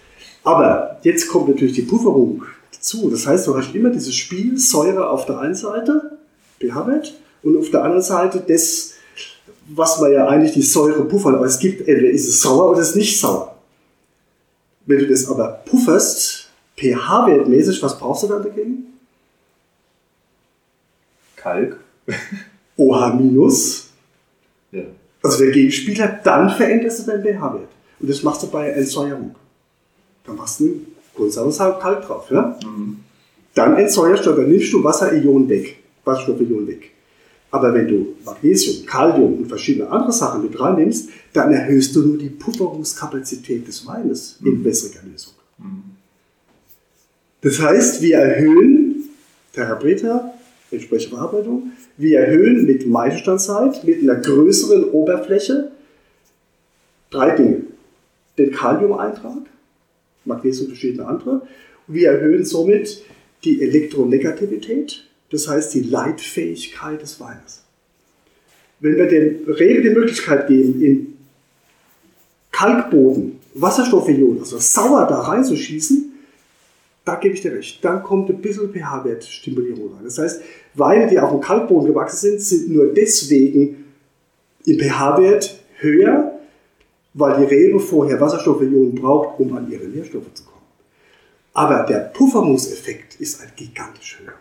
Aber 0.47 1.01
jetzt 1.03 1.27
kommt 1.27 1.49
natürlich 1.49 1.75
die 1.75 1.83
Pufferung 1.83 2.45
dazu. 2.73 3.11
Das 3.11 3.27
heißt, 3.27 3.49
du 3.49 3.57
hast 3.57 3.75
immer 3.75 3.91
dieses 3.91 4.15
Spiel 4.15 4.57
Säure 4.57 5.11
auf 5.11 5.27
der 5.27 5.41
einen 5.41 5.57
Seite, 5.57 6.19
pH-Wert, 6.61 7.15
und 7.43 7.59
auf 7.59 7.71
der 7.71 7.83
anderen 7.83 8.03
Seite 8.03 8.45
das, 8.47 8.93
was 9.67 10.01
man 10.01 10.13
ja 10.13 10.29
eigentlich 10.29 10.53
die 10.53 10.63
Säure 10.63 11.05
puffern. 11.05 11.35
Aber 11.35 11.47
es 11.47 11.59
gibt, 11.59 11.81
entweder 11.89 12.11
ist 12.11 12.29
es 12.29 12.41
sauer 12.41 12.71
oder 12.71 12.79
es 12.79 12.91
ist 12.91 12.95
nicht 12.95 13.19
sauer. 13.19 13.57
Wenn 14.87 15.01
du 15.01 15.09
das 15.09 15.29
aber 15.29 15.49
pufferst, 15.65 16.49
pH-wertmäßig, 16.77 17.83
was 17.83 17.99
brauchst 17.99 18.23
du 18.23 18.29
dann 18.29 18.45
dagegen? 18.45 18.85
Kalk. 21.35 21.81
OH 22.77 23.15
minus. 23.15 23.89
Ja. 24.71 24.83
Also 25.25 25.39
der 25.43 25.51
Gegenspieler, 25.51 26.21
dann 26.23 26.51
veränderst 26.51 27.01
du 27.01 27.11
deinen 27.11 27.25
pH-Wert. 27.25 27.69
Und 27.99 28.09
das 28.09 28.23
machst 28.23 28.45
du 28.45 28.47
bei 28.47 28.71
Entsäuerung. 28.71 29.35
Dann 30.27 30.37
machst 30.37 30.61
du 30.61 30.65
ein 30.67 30.87
Kohlensäuresalz 31.15 31.81
Kalk 31.81 32.07
drauf. 32.07 32.31
Ja? 32.31 32.59
Dann 33.55 33.77
entsäuerst 33.77 34.27
du, 34.27 34.33
dann 34.33 34.51
nimmst 34.51 34.73
du 34.73 34.85
Wasserionen 34.85 35.49
weg, 35.49 35.79
Wasserstoffionen 36.05 36.67
weg. 36.67 36.91
Aber 37.51 37.73
wenn 37.73 37.89
du 37.89 38.17
Magnesium, 38.25 38.85
Kalium 38.85 39.39
und 39.39 39.47
verschiedene 39.47 39.89
andere 39.89 40.13
Sachen 40.13 40.43
mit 40.43 40.61
reinnimmst, 40.61 41.09
dann 41.33 41.53
erhöhst 41.53 41.95
du 41.97 42.03
nur 42.03 42.19
die 42.19 42.29
Pufferungskapazität 42.29 43.67
des 43.67 43.87
Weines 43.87 44.39
in 44.45 44.63
wässriger 44.65 45.01
Lösung. 45.11 45.33
Das 47.41 47.61
heißt, 47.61 48.03
wir 48.03 48.19
erhöhen 48.19 49.05
Therapeute, 49.55 50.33
entsprechende 50.71 51.17
Bearbeitung, 51.17 51.73
wir 51.97 52.19
erhöhen 52.21 52.67
mit 52.67 52.87
Maischestandzeit, 52.87 53.85
mit 53.85 54.03
einer 54.03 54.17
größeren 54.17 54.85
Oberfläche 54.91 55.71
drei 57.11 57.31
Dinge. 57.37 57.63
Den 58.37 58.51
Kaliumeintrag, 58.51 59.47
Magnesium 60.27 60.67
und 60.67 60.73
verschiedene 60.73 61.07
andere. 61.07 61.43
Wir 61.87 62.11
erhöhen 62.11 62.45
somit 62.45 63.03
die 63.45 63.63
Elektronegativität, 63.63 65.05
das 65.31 65.49
heißt 65.49 65.75
die 65.75 65.83
Leitfähigkeit 65.83 67.01
des 67.01 67.21
Weines. 67.21 67.63
Wenn 68.81 68.97
wir 68.97 69.07
dem 69.07 69.45
Rebe 69.47 69.83
die 69.83 69.95
Möglichkeit 69.95 70.49
geben, 70.49 70.83
in 70.83 71.17
Kalkboden 72.53 73.39
Wasserstoffionen, 73.55 74.41
also 74.41 74.59
sauer 74.59 75.07
da 75.07 75.21
reinzuschießen, 75.21 76.13
da 77.05 77.15
gebe 77.15 77.35
ich 77.35 77.41
dir 77.41 77.53
recht. 77.53 77.83
Dann 77.85 78.03
kommt 78.03 78.29
ein 78.29 78.41
bisschen 78.41 78.73
pH-Wert-Stimulierung 78.73 79.95
rein. 79.95 80.05
Das 80.05 80.19
heißt, 80.19 80.43
Weine, 80.75 81.09
die 81.09 81.19
auf 81.19 81.31
dem 81.31 81.41
Kalkboden 81.41 81.89
gewachsen 81.89 82.17
sind, 82.17 82.41
sind 82.41 82.71
nur 82.71 82.93
deswegen 82.93 83.85
im 84.67 84.79
pH-Wert 84.79 85.59
höher, 85.79 86.36
weil 87.17 87.39
die 87.41 87.55
Rebe 87.55 87.81
vorher 87.81 88.21
Wasserstoffionen 88.21 88.95
braucht, 88.95 89.41
um 89.41 89.57
an 89.57 89.71
ihre 89.71 89.85
Nährstoffe 89.85 90.33
zu 90.35 90.45
kommen. 90.45 90.57
Aber 91.55 91.85
der 91.85 92.11
Pufferungseffekt 92.15 93.19
ist 93.21 93.41
ein 93.43 93.51
gigantisch 93.57 94.19
höher 94.23 94.35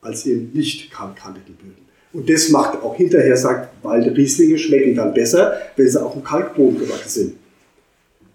als 0.00 0.26
eben 0.26 0.50
nicht 0.54 0.92
kalkhaltige 0.92 1.52
Böden. 1.52 1.88
Und 2.12 2.30
das 2.30 2.50
macht 2.50 2.80
auch 2.82 2.94
hinterher, 2.94 3.36
sagt, 3.36 3.70
weil 3.82 4.02
die 4.02 4.10
Rieslinge 4.10 4.56
schmecken 4.56 4.94
dann 4.94 5.12
besser, 5.12 5.54
wenn 5.76 5.88
sie 5.88 6.00
auf 6.00 6.12
dem 6.12 6.22
Kalkboden 6.22 6.78
gewachsen 6.78 7.08
sind. 7.08 7.34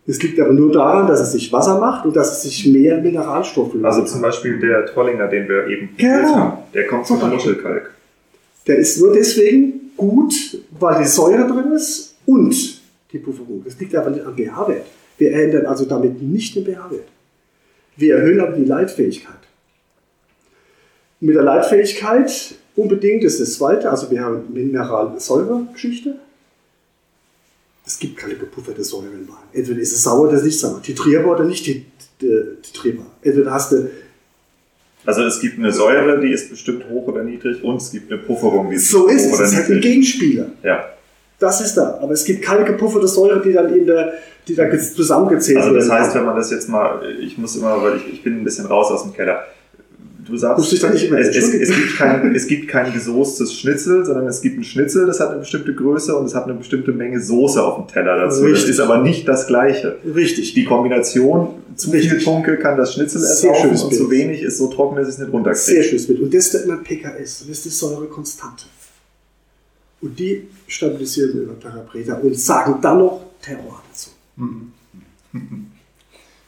Es 0.05 0.21
liegt 0.21 0.39
aber 0.41 0.51
nur 0.51 0.71
daran, 0.73 1.07
dass 1.07 1.21
es 1.21 1.31
sich 1.31 1.53
Wasser 1.53 1.79
macht 1.79 2.05
und 2.05 2.15
dass 2.15 2.33
es 2.33 2.41
sich 2.43 2.67
mehr 2.67 2.97
Mineralstoffe 3.01 3.73
löst. 3.73 3.85
Also 3.85 4.03
zum 4.03 4.21
Beispiel 4.21 4.59
der 4.59 4.85
Trollinger, 4.87 5.27
den 5.29 5.47
wir 5.47 5.67
eben 5.67 5.89
Genau. 5.97 6.35
haben, 6.35 6.57
der 6.73 6.87
kommt 6.87 7.07
von 7.07 7.29
Muschelkalk. 7.29 7.91
Der 8.67 8.77
ist 8.77 8.99
nur 8.99 9.13
deswegen 9.13 9.91
gut, 9.95 10.33
weil 10.77 11.01
die 11.01 11.07
Säure 11.07 11.47
drin 11.47 11.71
ist 11.71 12.15
und 12.25 12.82
die 13.13 13.19
Pufferung. 13.19 13.63
Das 13.63 13.79
liegt 13.79 13.95
aber 13.95 14.09
nicht 14.09 14.25
am 14.25 14.35
pH-Wert. 14.35 14.85
Wir 15.17 15.31
ändern 15.33 15.65
also 15.67 15.85
damit 15.85 16.21
nicht 16.21 16.55
den 16.55 16.65
pH-Wert. 16.65 17.07
Wir 17.95 18.15
erhöhen 18.15 18.39
aber 18.41 18.53
die 18.53 18.65
Leitfähigkeit. 18.65 19.35
Mit 21.19 21.35
der 21.35 21.43
Leitfähigkeit 21.43 22.55
unbedingt 22.75 23.23
ist 23.23 23.39
das 23.39 23.53
zweite, 23.53 23.89
also 23.89 24.09
wir 24.11 24.19
haben 24.21 24.51
Mineral-Säure-Geschichte. 24.51 26.15
Es 27.85 27.99
gibt 27.99 28.17
keine 28.17 28.35
gepufferte 28.35 28.83
Säure 28.83 29.07
im 29.07 29.27
Wein. 29.27 29.35
Entweder 29.53 29.79
ist 29.79 29.91
es 29.93 30.03
sauer 30.03 30.27
oder 30.29 30.41
nicht 30.41 30.59
sauer, 30.59 30.81
titrierbar 30.81 31.35
oder 31.35 31.45
nicht 31.45 31.65
tit- 31.65 31.83
titrierbar. 32.61 33.05
Entweder 33.21 33.51
hast 33.51 33.71
du 33.73 33.89
Also 35.05 35.23
es 35.23 35.39
gibt 35.39 35.59
eine 35.59 35.71
Säure, 35.71 36.19
die 36.21 36.31
ist 36.31 36.49
bestimmt 36.49 36.89
hoch 36.89 37.07
oder 37.07 37.23
niedrig 37.23 37.61
und 37.63 37.77
es 37.81 37.91
gibt 37.91 38.11
eine 38.11 38.21
Pufferung, 38.21 38.69
die 38.69 38.77
ist 38.77 38.89
so 38.89 39.07
ist 39.07 39.25
hoch 39.25 39.33
es, 39.33 39.33
oder 39.35 39.43
es 39.43 39.51
ist 39.51 39.55
halt 39.57 39.65
ein 39.67 39.75
niedrig. 39.75 39.91
Gegenspieler. 39.91 40.51
Ja. 40.63 40.92
Das 41.43 41.61
ist 41.61 41.75
da. 41.75 41.99
Aber 42.01 42.13
es 42.13 42.23
gibt 42.23 42.41
keine 42.41 42.63
gepufferte 42.65 43.07
Säure, 43.07 43.41
die 43.41 43.51
dann 43.53 43.73
in 43.75 43.85
der, 43.85 44.13
die 44.47 44.55
da 44.55 44.65
ge- 44.67 44.79
zusammengezählt 44.79 45.57
Also 45.59 45.73
das 45.75 45.89
heißt, 45.89 46.15
wenn 46.15 46.25
man 46.25 46.35
das 46.35 46.51
jetzt 46.51 46.69
mal, 46.69 47.01
ich 47.19 47.37
muss 47.37 47.55
immer, 47.55 47.81
weil 47.83 47.97
ich, 47.97 48.13
ich 48.13 48.23
bin 48.23 48.37
ein 48.39 48.43
bisschen 48.43 48.65
raus 48.65 48.89
aus 48.91 49.03
dem 49.03 49.13
Keller. 49.13 49.43
Du 50.25 50.37
sagst, 50.37 50.71
es, 50.71 50.81
es, 50.81 51.53
es, 51.53 51.69
gibt 51.75 51.97
kein, 51.97 52.33
es 52.33 52.47
gibt 52.47 52.69
kein 52.69 52.93
gesoßtes 52.93 53.55
Schnitzel, 53.59 54.05
sondern 54.05 54.25
es 54.27 54.39
gibt 54.41 54.57
ein 54.57 54.63
Schnitzel, 54.63 55.05
das 55.05 55.19
hat 55.19 55.31
eine 55.31 55.39
bestimmte 55.39 55.73
Größe 55.75 56.15
und 56.15 56.23
es 56.25 56.33
hat 56.33 56.45
eine 56.45 56.53
bestimmte 56.53 56.93
Menge 56.93 57.19
Soße 57.19 57.61
auf 57.61 57.75
dem 57.75 57.87
Teller 57.93 58.17
dazu. 58.17 58.41
Richtig. 58.43 58.61
Das 58.61 58.69
ist 58.69 58.79
aber 58.79 58.99
nicht 58.99 59.27
das 59.27 59.47
Gleiche. 59.47 59.97
Richtig. 60.15 60.53
Die 60.53 60.63
Kombination, 60.63 61.49
zu 61.75 61.91
viel 61.91 61.99
Richtig. 61.99 62.23
Tunke 62.23 62.55
kann 62.57 62.77
das 62.77 62.93
Schnitzel 62.93 63.19
Sehr 63.19 63.49
ersaufen 63.49 63.61
schönes 63.71 63.83
und 63.83 63.95
zu 63.95 64.09
wenig 64.09 64.43
ist 64.43 64.59
so 64.59 64.67
trocken, 64.67 64.95
dass 64.95 65.07
ich 65.09 65.15
es 65.15 65.19
nicht 65.19 65.25
Sehr 65.27 65.33
runterkriege. 65.33 65.83
schönes 65.83 66.07
Bild. 66.07 66.21
Und 66.21 66.33
das 66.33 66.53
ist 66.53 66.63
immer 66.63 66.77
PKS. 66.77 67.39
Das 67.39 67.49
ist 67.49 67.65
die 67.65 67.69
Säurekonstante. 67.69 68.63
Und 70.03 70.19
die 70.19 70.43
stabilisieren 70.67 71.33
wir 71.33 71.41
über 71.43 71.53
Parabreta 71.53 72.15
und 72.15 72.37
sagen 72.37 72.75
dann 72.81 72.97
noch 72.99 73.21
Terror 73.41 73.81
dazu. 73.89 74.09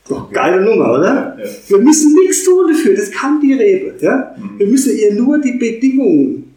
Doch, 0.10 0.30
geile 0.30 0.62
Nummer, 0.62 0.92
oder? 0.92 1.38
Ja. 1.40 1.46
Wir 1.70 1.78
müssen 1.78 2.14
nichts 2.16 2.44
tun 2.44 2.68
dafür. 2.68 2.96
Das 2.96 3.10
kann 3.12 3.40
die 3.40 3.54
Rebe. 3.54 3.96
Ja? 4.02 4.36
Wir 4.58 4.68
müssen 4.68 4.98
ihr 4.98 5.14
nur 5.14 5.40
die 5.40 5.54
Bedingungen. 5.54 6.54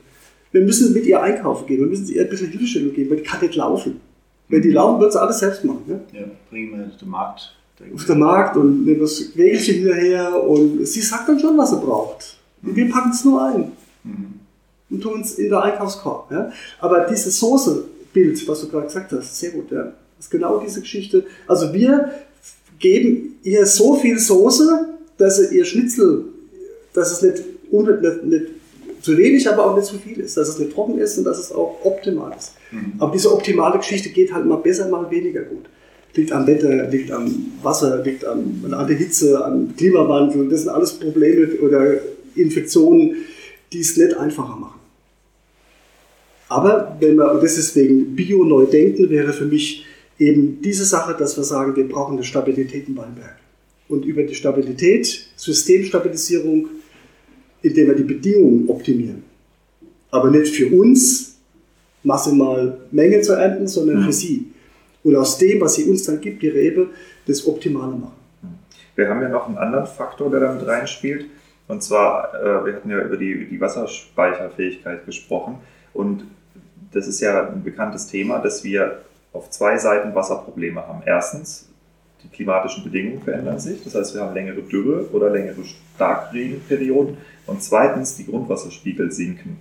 Wir 0.50 0.62
müssen 0.62 0.92
mit 0.92 1.06
ihr 1.06 1.22
einkaufen 1.22 1.66
gehen. 1.68 1.78
Wir 1.78 1.86
müssen 1.86 2.08
ihr 2.08 2.22
ein 2.22 2.28
bisschen 2.28 2.48
Hilfestellung 2.48 2.92
geben, 2.92 3.10
weil 3.10 3.18
die 3.18 3.22
kann 3.22 3.40
nicht 3.42 3.54
laufen. 3.54 4.00
Wenn 4.48 4.62
die 4.62 4.72
laufen, 4.72 5.00
wird 5.00 5.12
sie 5.12 5.20
alles 5.20 5.38
selbst 5.38 5.64
machen. 5.64 5.84
Ja? 5.86 6.20
Ja, 6.20 6.26
bringen 6.50 6.72
wir 6.72 6.90
den 7.00 7.08
Markt. 7.08 7.54
auf 7.94 8.04
den 8.06 8.18
Markt 8.18 8.56
und 8.56 8.84
nehmen 8.84 9.00
das 9.00 9.36
Wägelchen 9.36 9.76
hinterher 9.76 10.42
und 10.42 10.84
sie 10.84 11.00
sagt 11.00 11.28
dann 11.28 11.38
schon, 11.38 11.56
was 11.56 11.70
sie 11.70 11.76
braucht. 11.76 12.38
Und 12.64 12.74
wir 12.74 12.90
packen 12.90 13.10
es 13.10 13.24
nur 13.24 13.40
ein 13.40 13.72
und 14.90 15.00
tun 15.00 15.20
es 15.20 15.38
in 15.38 15.46
den 15.46 15.54
Einkaufskorb. 15.54 16.30
Ja? 16.30 16.52
Aber 16.80 17.06
dieses 17.06 17.38
Soße-Bild, 17.38 18.46
was 18.48 18.60
du 18.60 18.68
gerade 18.68 18.86
gesagt 18.86 19.12
hast, 19.12 19.38
sehr 19.38 19.50
gut, 19.50 19.70
ja. 19.70 19.92
ist 20.18 20.30
genau 20.30 20.58
diese 20.58 20.80
Geschichte. 20.80 21.24
Also 21.46 21.72
wir 21.72 22.10
geben 22.78 23.38
ihr 23.42 23.66
so 23.66 23.96
viel 23.96 24.18
Soße, 24.18 24.88
dass 25.16 25.38
sie 25.38 25.56
ihr 25.56 25.64
Schnitzel, 25.64 26.24
dass 26.94 27.12
es 27.12 27.22
nicht, 27.22 27.44
nicht, 27.72 28.24
nicht 28.24 28.46
zu 29.02 29.16
wenig, 29.16 29.48
aber 29.48 29.66
auch 29.66 29.76
nicht 29.76 29.86
zu 29.86 29.98
viel 29.98 30.18
ist, 30.20 30.36
dass 30.36 30.48
es 30.48 30.58
nicht 30.58 30.72
trocken 30.72 30.98
ist 30.98 31.18
und 31.18 31.24
dass 31.24 31.38
es 31.38 31.52
auch 31.52 31.78
optimal 31.84 32.32
ist. 32.36 32.52
Aber 32.98 33.12
diese 33.12 33.32
optimale 33.32 33.78
Geschichte 33.78 34.10
geht 34.10 34.32
halt 34.32 34.46
mal 34.46 34.56
besser, 34.56 34.88
mal 34.88 35.10
weniger 35.10 35.42
gut. 35.42 35.66
Liegt 36.14 36.32
am 36.32 36.46
Wetter, 36.46 36.88
liegt 36.88 37.10
am 37.10 37.52
Wasser, 37.62 38.02
liegt 38.02 38.24
am, 38.24 38.64
an 38.70 38.86
der 38.86 38.96
Hitze, 38.96 39.44
am 39.44 39.74
Klimawandel. 39.76 40.48
Das 40.48 40.62
sind 40.62 40.70
alles 40.70 40.94
Probleme 40.94 41.48
oder 41.60 41.94
Infektionen, 42.34 43.16
die 43.72 43.80
es 43.80 43.96
nicht 43.96 44.16
einfacher 44.16 44.56
machen. 44.56 44.77
Aber 46.48 46.96
wenn 47.00 47.16
wir, 47.16 47.30
und 47.32 47.42
das 47.42 47.58
ist 47.58 47.76
wegen 47.76 48.16
Bio 48.16 48.44
neu 48.44 48.66
denken, 48.66 49.10
wäre 49.10 49.32
für 49.32 49.44
mich 49.44 49.84
eben 50.18 50.60
diese 50.62 50.84
Sache, 50.84 51.14
dass 51.18 51.36
wir 51.36 51.44
sagen, 51.44 51.76
wir 51.76 51.88
brauchen 51.88 52.14
eine 52.14 52.24
Stabilität 52.24 52.88
im 52.88 52.96
Weinberg. 52.96 53.36
Und 53.88 54.04
über 54.04 54.22
die 54.22 54.34
Stabilität, 54.34 55.28
Systemstabilisierung, 55.36 56.68
indem 57.62 57.88
wir 57.88 57.94
die 57.94 58.04
Bedingungen 58.04 58.68
optimieren. 58.68 59.22
Aber 60.10 60.30
nicht 60.30 60.54
für 60.54 60.68
uns 60.68 61.38
maximal 62.02 62.78
Menge 62.90 63.20
zu 63.20 63.32
ernten, 63.32 63.66
sondern 63.66 64.04
für 64.04 64.12
sie. 64.12 64.46
Und 65.04 65.16
aus 65.16 65.38
dem, 65.38 65.60
was 65.60 65.74
sie 65.74 65.84
uns 65.84 66.04
dann 66.04 66.20
gibt, 66.20 66.42
die 66.42 66.48
Rebe, 66.48 66.88
das 67.26 67.46
Optimale 67.46 67.92
machen. 67.92 68.14
Wir 68.94 69.08
haben 69.08 69.22
ja 69.22 69.28
noch 69.28 69.46
einen 69.46 69.58
anderen 69.58 69.86
Faktor, 69.86 70.30
der 70.30 70.40
damit 70.40 70.66
reinspielt. 70.66 71.26
Und 71.68 71.82
zwar, 71.82 72.34
äh, 72.34 72.66
wir 72.66 72.74
hatten 72.74 72.90
ja 72.90 73.02
über 73.02 73.16
die, 73.16 73.46
die 73.46 73.60
Wasserspeicherfähigkeit 73.60 75.04
gesprochen. 75.06 75.58
Und 75.92 76.24
das 76.92 77.06
ist 77.06 77.20
ja 77.20 77.48
ein 77.48 77.62
bekanntes 77.62 78.06
Thema, 78.06 78.38
dass 78.38 78.64
wir 78.64 79.02
auf 79.32 79.50
zwei 79.50 79.76
Seiten 79.78 80.14
Wasserprobleme 80.14 80.86
haben. 80.86 81.02
Erstens, 81.04 81.68
die 82.22 82.28
klimatischen 82.28 82.84
Bedingungen 82.84 83.22
verändern 83.22 83.60
sich. 83.60 83.82
Das 83.84 83.94
heißt, 83.94 84.14
wir 84.14 84.22
haben 84.22 84.34
längere 84.34 84.62
Dürre 84.62 85.08
oder 85.12 85.30
längere 85.30 85.62
Starkregenperioden. 85.94 87.16
Und 87.46 87.62
zweitens, 87.62 88.16
die 88.16 88.26
Grundwasserspiegel 88.26 89.12
sinken. 89.12 89.58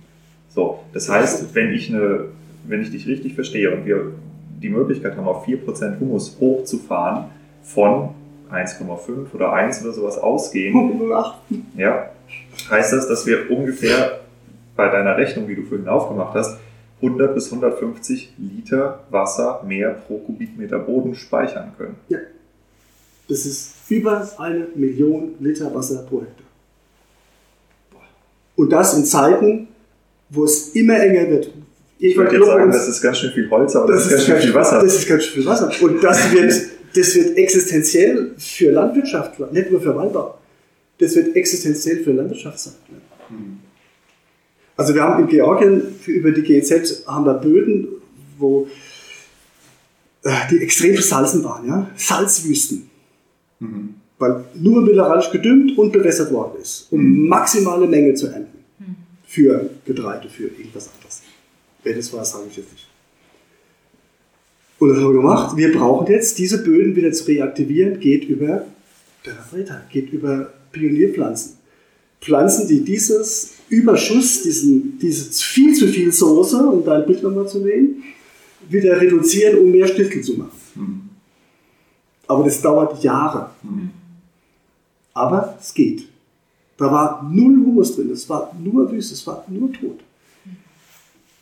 So, 0.48 0.80
das 0.92 1.08
heißt, 1.08 1.54
wenn 1.54 1.72
ich, 1.72 1.88
eine, 1.90 2.26
wenn 2.66 2.82
ich 2.82 2.90
dich 2.90 3.06
richtig 3.06 3.34
verstehe 3.34 3.74
und 3.74 3.86
wir 3.86 4.12
die 4.60 4.70
Möglichkeit 4.70 5.16
haben, 5.16 5.28
auf 5.28 5.46
4% 5.46 6.00
Humus 6.00 6.36
hochzufahren 6.40 7.26
von 7.62 8.10
1,5 8.50 9.34
oder 9.34 9.52
1 9.52 9.82
oder 9.82 9.92
sowas 9.92 10.18
ausgehen, 10.18 11.00
ja, 11.76 12.10
heißt 12.70 12.92
das, 12.92 13.08
dass 13.08 13.26
wir 13.26 13.50
ungefähr 13.50 14.20
bei 14.74 14.88
deiner 14.88 15.16
Rechnung, 15.16 15.46
die 15.46 15.54
du 15.54 15.62
vorhin 15.62 15.88
aufgemacht 15.88 16.34
hast, 16.34 16.58
100 17.00 17.34
bis 17.34 17.46
150 17.46 18.34
Liter 18.38 19.04
Wasser 19.10 19.62
mehr 19.66 19.90
pro 19.90 20.18
Kubikmeter 20.18 20.78
Boden 20.78 21.14
speichern 21.14 21.72
können. 21.76 21.96
Das 23.28 23.44
ist 23.44 23.74
über 23.88 24.28
eine 24.38 24.68
Million 24.74 25.34
Liter 25.40 25.72
Wasser 25.74 26.04
pro 26.08 26.22
Hektar. 26.22 26.46
Und 28.56 28.70
das 28.70 28.96
in 28.96 29.04
Zeiten, 29.04 29.68
wo 30.30 30.44
es 30.44 30.70
immer 30.70 30.98
enger 30.98 31.30
wird. 31.30 31.52
Ich 32.00 32.16
würde 32.16 32.36
jetzt 32.36 32.46
sagen, 32.46 32.72
das 32.72 32.88
ist 32.88 33.00
ganz 33.00 33.18
schön 33.18 33.32
viel 33.32 33.50
Holz, 33.50 33.76
aber 33.76 33.92
das, 33.92 34.06
ist 34.06 34.10
ganz 34.10 34.24
schön 34.24 34.38
viel 34.38 34.54
Wasser. 34.54 34.80
Das 34.82 34.94
ist 34.94 35.08
ganz 35.08 35.24
schön 35.24 35.34
viel 35.34 35.46
Wasser. 35.46 35.70
Und 35.80 36.02
das 36.02 36.32
wird, 36.32 36.54
das 36.94 37.14
wird 37.14 37.36
existenziell 37.36 38.34
für 38.36 38.70
Landwirtschaft, 38.70 39.38
nicht 39.52 39.70
nur 39.70 39.80
für 39.80 39.94
Weinbau. 39.94 40.38
Das 40.98 41.14
wird 41.14 41.36
existenziell 41.36 42.02
für 42.02 42.12
Landwirtschaft 42.12 42.58
sein. 42.58 42.74
Also 44.78 44.94
wir 44.94 45.02
haben 45.02 45.24
in 45.24 45.28
Georgien 45.28 45.82
für, 46.00 46.12
über 46.12 46.30
die 46.30 46.42
GEZ 46.42 47.04
haben 47.06 47.26
wir 47.26 47.34
Böden, 47.34 47.88
wo 48.38 48.68
äh, 50.22 50.30
die 50.50 50.62
extrem 50.62 50.94
versalzen 50.94 51.42
waren, 51.42 51.66
ja? 51.66 51.90
Salzwüsten. 51.96 52.88
Weil 54.18 54.44
nur 54.54 54.82
mineralisch 54.82 55.32
gedüngt 55.32 55.76
und 55.76 55.92
bewässert 55.92 56.32
worden 56.32 56.62
ist, 56.62 56.86
um 56.92 57.26
maximale 57.26 57.88
Menge 57.88 58.14
zu 58.14 58.28
ernten. 58.28 58.56
Für 59.26 59.68
Getreide, 59.84 60.28
für 60.28 60.44
irgendwas 60.44 60.88
anderes. 60.94 61.22
Wer 61.82 61.96
das 61.96 62.12
war, 62.12 62.24
sage 62.24 62.44
ich 62.48 62.56
jetzt 62.56 62.72
nicht. 62.72 62.86
Und 64.78 64.90
das 64.90 64.98
haben 64.98 65.08
wir 65.08 65.20
gemacht. 65.20 65.56
Wir 65.56 65.72
brauchen 65.76 66.06
jetzt, 66.06 66.38
diese 66.38 66.62
Böden 66.62 66.94
wieder 66.94 67.10
zu 67.12 67.24
reaktivieren, 67.24 67.98
geht 67.98 68.24
über 68.24 68.64
geht 69.90 70.12
über 70.12 70.52
Pionierpflanzen. 70.70 71.57
Pflanzen, 72.20 72.68
die 72.68 72.84
dieses 72.84 73.54
Überschuss, 73.68 74.42
diesen, 74.42 74.98
diese 74.98 75.30
viel 75.42 75.74
zu 75.74 75.88
viel 75.88 76.12
Soße, 76.12 76.56
um 76.56 76.84
dein 76.84 77.06
Bild 77.06 77.22
nochmal 77.22 77.48
zu 77.48 77.58
nehmen, 77.58 78.02
wieder 78.68 79.00
reduzieren, 79.00 79.58
um 79.58 79.70
mehr 79.70 79.86
Stiftel 79.86 80.22
zu 80.22 80.34
machen. 80.34 81.10
Aber 82.26 82.44
das 82.44 82.60
dauert 82.60 83.02
Jahre. 83.02 83.50
Aber 85.14 85.58
es 85.60 85.72
geht. 85.72 86.08
Da 86.76 86.90
war 86.92 87.28
null 87.32 87.56
Humus 87.56 87.96
drin, 87.96 88.10
es 88.10 88.28
war 88.28 88.54
nur 88.62 88.90
Wüste, 88.92 89.14
es 89.14 89.26
war 89.26 89.44
nur 89.48 89.72
tot. 89.72 89.98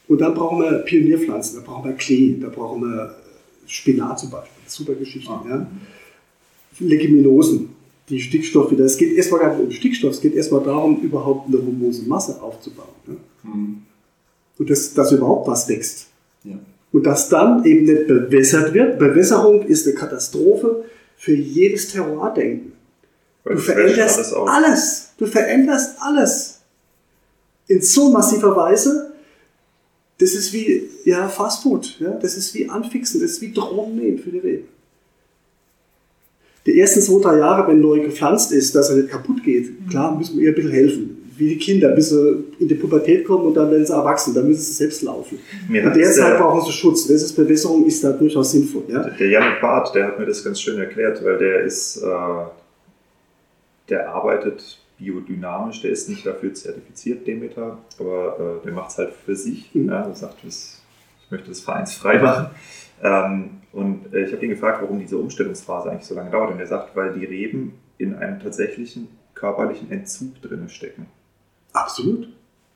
Und 0.09 0.21
dann 0.21 0.35
brauchen 0.35 0.63
wir 0.63 0.79
Pionierpflanzen, 0.79 1.61
da 1.61 1.67
brauchen 1.67 1.91
wir 1.91 1.97
Klee, 1.97 2.39
da 2.41 2.49
brauchen 2.49 2.83
wir 2.83 3.15
Spinat 3.67 4.21
zum 4.21 4.31
Beispiel, 4.31 4.63
super 4.67 4.95
Geschichte. 4.95 5.31
Ja. 5.31 5.67
Leguminosen, 6.79 7.71
die 8.09 8.21
Stickstoff 8.21 8.71
wieder. 8.71 8.85
Es 8.85 8.97
geht 8.97 9.17
erstmal 9.17 9.41
gar 9.41 9.55
nicht 9.55 9.65
um 9.65 9.71
Stickstoff, 9.71 10.13
es 10.13 10.21
geht 10.21 10.35
erstmal 10.35 10.63
darum, 10.63 11.01
überhaupt 11.01 11.49
eine 11.49 11.59
humose 11.59 12.03
Masse 12.07 12.41
aufzubauen. 12.41 12.89
Ne? 13.07 13.17
Und 14.59 14.71
dass, 14.71 14.95
dass 14.95 15.13
überhaupt 15.13 15.49
was 15.49 15.69
wächst. 15.69 16.07
Ja. 16.45 16.59
Und 16.93 17.05
dass 17.05 17.29
dann 17.29 17.65
eben 17.65 17.85
nicht 17.85 18.07
bewässert 18.07 18.73
wird. 18.73 18.99
Bewässerung 18.99 19.63
ist 19.63 19.87
eine 19.87 19.97
Katastrophe 19.97 20.85
für 21.17 21.35
jedes 21.35 21.93
Terroirdenken. 21.93 22.73
Du 23.45 23.59
veränderst 23.59 24.19
alles 24.19 24.33
alles. 24.33 25.13
Du 25.19 25.27
veränderst 25.27 25.97
alles. 26.01 26.61
In 27.69 27.83
so 27.83 28.11
massiver 28.11 28.57
Weise. 28.57 29.13
Das 30.19 30.35
ist 30.35 30.53
wie 30.53 30.89
ja, 31.05 31.29
Fastfood. 31.29 32.01
Ja? 32.01 32.11
Das 32.11 32.37
ist 32.37 32.55
wie 32.55 32.69
Anfixen. 32.69 33.21
Das 33.21 33.33
ist 33.33 33.43
wie 33.43 33.53
Drogen 33.53 33.97
nehmen 33.97 34.19
für 34.19 34.31
die 34.31 34.39
Reben. 34.39 34.69
Die 36.67 36.79
ersten 36.81 37.01
zwei, 37.01 37.23
drei 37.23 37.39
Jahre, 37.39 37.69
wenn 37.69 37.81
neu 37.81 38.01
gepflanzt 38.01 38.53
ist, 38.53 38.75
dass 38.75 38.91
er 38.91 38.97
nicht 38.97 39.09
kaputt 39.11 39.43
geht, 39.45 39.89
klar, 39.89 40.17
müssen 40.17 40.37
wir 40.39 40.45
ihr 40.45 40.49
ein 40.51 40.55
bisschen 40.57 40.71
helfen. 40.73 41.23
Wie 41.39 41.49
die 41.51 41.59
Kinder, 41.59 41.91
bis 41.91 42.09
sie 42.09 42.45
in 42.59 42.67
die 42.67 42.75
Pubertät 42.75 43.25
kommen 43.27 43.45
und 43.47 43.55
dann 43.55 43.71
werden 43.71 43.85
sie 43.87 43.93
erwachsen, 43.93 44.33
dann 44.35 44.49
müssen 44.49 44.63
sie 44.63 44.73
selbst 44.73 45.03
laufen. 45.03 45.39
Mir 45.69 45.83
In 45.83 45.87
hat 45.89 45.97
der 45.97 46.07
das 46.07 46.17
Zeit 46.17 46.33
der- 46.33 46.39
brauchen 46.39 46.65
sie 46.67 46.73
Schutz. 46.73 47.07
Bewässerung 47.35 47.85
ist 47.87 48.03
da 48.03 48.13
durchaus 48.13 48.53
sinnvoll. 48.53 48.85
Ja? 48.89 49.03
Der 49.11 49.29
Janik 49.29 49.61
Barth, 49.61 49.95
der 49.95 50.07
hat 50.07 50.19
mir 50.19 50.25
das 50.27 50.43
ganz 50.43 50.61
schön 50.61 50.79
erklärt, 50.79 51.23
weil 51.25 51.37
der 51.37 51.61
ist, 51.61 51.99
äh, 51.99 52.07
der 53.89 54.09
arbeitet 54.13 54.79
biodynamisch, 54.99 55.83
der 55.83 55.91
ist 55.91 56.09
nicht 56.09 56.25
dafür 56.27 56.55
zertifiziert, 56.55 57.27
Demeter, 57.27 57.79
aber 57.99 58.61
äh, 58.63 58.65
der 58.65 58.73
macht 58.73 58.91
es 58.93 58.99
halt 58.99 59.11
für 59.25 59.37
sich. 59.37 59.69
Mhm. 59.75 59.89
Ja, 59.91 60.03
er 60.09 60.15
sagt, 60.15 60.39
ich 60.47 60.55
möchte 61.31 61.51
das 61.51 61.61
vereinsfrei 61.61 62.19
machen. 62.21 62.47
Ähm, 63.03 63.51
und 63.73 64.13
äh, 64.13 64.25
ich 64.25 64.33
habe 64.33 64.45
ihn 64.45 64.51
gefragt, 64.51 64.83
warum 64.83 64.99
diese 64.99 65.19
Umstellungsphase 65.19 65.91
eigentlich 65.91 66.07
so 66.07 66.15
lange 66.15 66.31
dauert. 66.31 66.53
Und 66.53 66.61
er 66.61 66.67
sagt, 66.67 66.97
weil 66.97 67.13
die 67.13 67.25
Reben 67.25 67.75
in 67.99 68.15
einem 68.15 68.41
tatsächlichen 68.41 69.09
körperlichen 69.35 69.91
Entzug 69.91 70.41
drin 70.43 70.69
stecken. 70.69 71.07
Absolut. 71.73 72.29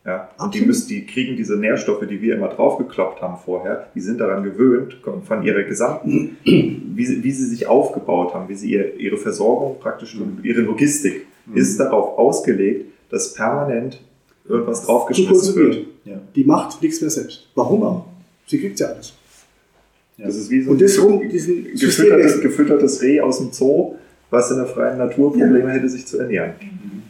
Ja, 0.05 0.31
und 0.39 0.55
die, 0.55 0.63
müssen, 0.63 0.89
die 0.89 1.05
kriegen 1.05 1.37
diese 1.37 1.57
Nährstoffe, 1.57 2.07
die 2.07 2.23
wir 2.23 2.35
immer 2.35 2.49
draufgekloppt 2.49 3.21
haben 3.21 3.37
vorher, 3.37 3.89
die 3.95 4.01
sind 4.01 4.19
daran 4.19 4.43
gewöhnt, 4.43 4.97
von 5.03 5.43
ihrer 5.43 5.63
gesamten, 5.65 6.39
wie 6.45 7.05
sie, 7.05 7.23
wie 7.23 7.31
sie 7.31 7.45
sich 7.45 7.67
aufgebaut 7.67 8.33
haben, 8.33 8.49
wie 8.49 8.55
sie 8.55 8.71
ihr, 8.71 8.99
ihre 8.99 9.19
Versorgung 9.19 9.79
praktisch, 9.79 10.17
ihre 10.43 10.63
Logistik 10.63 11.27
ist 11.55 11.79
darauf 11.79 12.19
ausgelegt, 12.19 12.87
dass 13.11 13.35
permanent 13.35 14.01
irgendwas 14.49 14.87
draufgeschmissen 14.87 15.55
wird. 15.57 15.87
Ja. 16.05 16.21
Die 16.35 16.45
macht 16.45 16.81
nichts 16.81 17.03
mehr 17.03 17.11
selbst. 17.11 17.51
Warum 17.55 17.83
auch? 17.83 18.07
Sie 18.47 18.59
kriegt 18.59 18.81
ja 18.81 18.87
alles. 18.87 19.13
Das 20.23 20.37
ist 20.37 20.51
wie 20.51 20.63
so 20.63 20.71
Und 20.73 20.81
das 20.81 21.01
rum, 21.03 21.29
diesen 21.29 21.65
gefüttertes, 21.75 22.41
gefüttertes 22.41 23.03
Reh 23.03 23.21
aus 23.21 23.39
dem 23.39 23.53
Zoo, 23.53 23.95
was 24.31 24.51
in 24.51 24.59
der 24.59 24.67
freien 24.67 24.99
Natur 24.99 25.31
Probleme 25.33 25.71
hätte, 25.71 25.89
sich 25.89 26.07
zu 26.07 26.19
ernähren. 26.19 26.53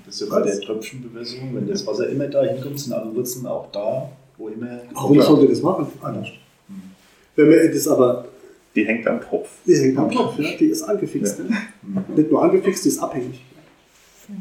Das 0.07 0.21
ist 0.21 0.29
ja 0.29 0.39
bei 0.39 0.43
der 0.45 0.61
Tröpfchenbewässerung, 0.61 1.55
wenn 1.55 1.69
das 1.69 1.87
Wasser 1.87 2.09
immer 2.09 2.27
da 2.27 2.43
hinkommt, 2.45 2.79
sind 2.79 2.93
alle 2.93 3.15
Wurzeln 3.15 3.47
auch 3.47 3.71
da, 3.73 4.11
wo 4.39 4.49
immer. 4.49 4.81
Warum 4.93 5.21
sollte 5.21 5.49
das 5.49 5.63
machen? 5.63 5.87
Anders. 6.03 6.29
Wenn 7.37 7.49
man 7.49 7.59
das 7.73 7.89
aber, 7.89 8.27
Die 8.75 8.85
hängt 8.85 9.07
am 9.07 9.21
Tropf. 9.21 9.49
die 9.67 9.75
hängt 9.77 9.99
am 9.99 10.11
Kopf, 10.13 10.39
ja? 10.39 10.49
die 10.59 10.67
ist 10.67 10.83
angefixt. 10.83 11.39
Ja. 11.39 12.05
Nicht 12.17 12.31
nur 12.31 12.43
angefixt, 12.43 12.85
die 12.85 12.89
ist 12.89 12.99
abhängig 12.99 13.41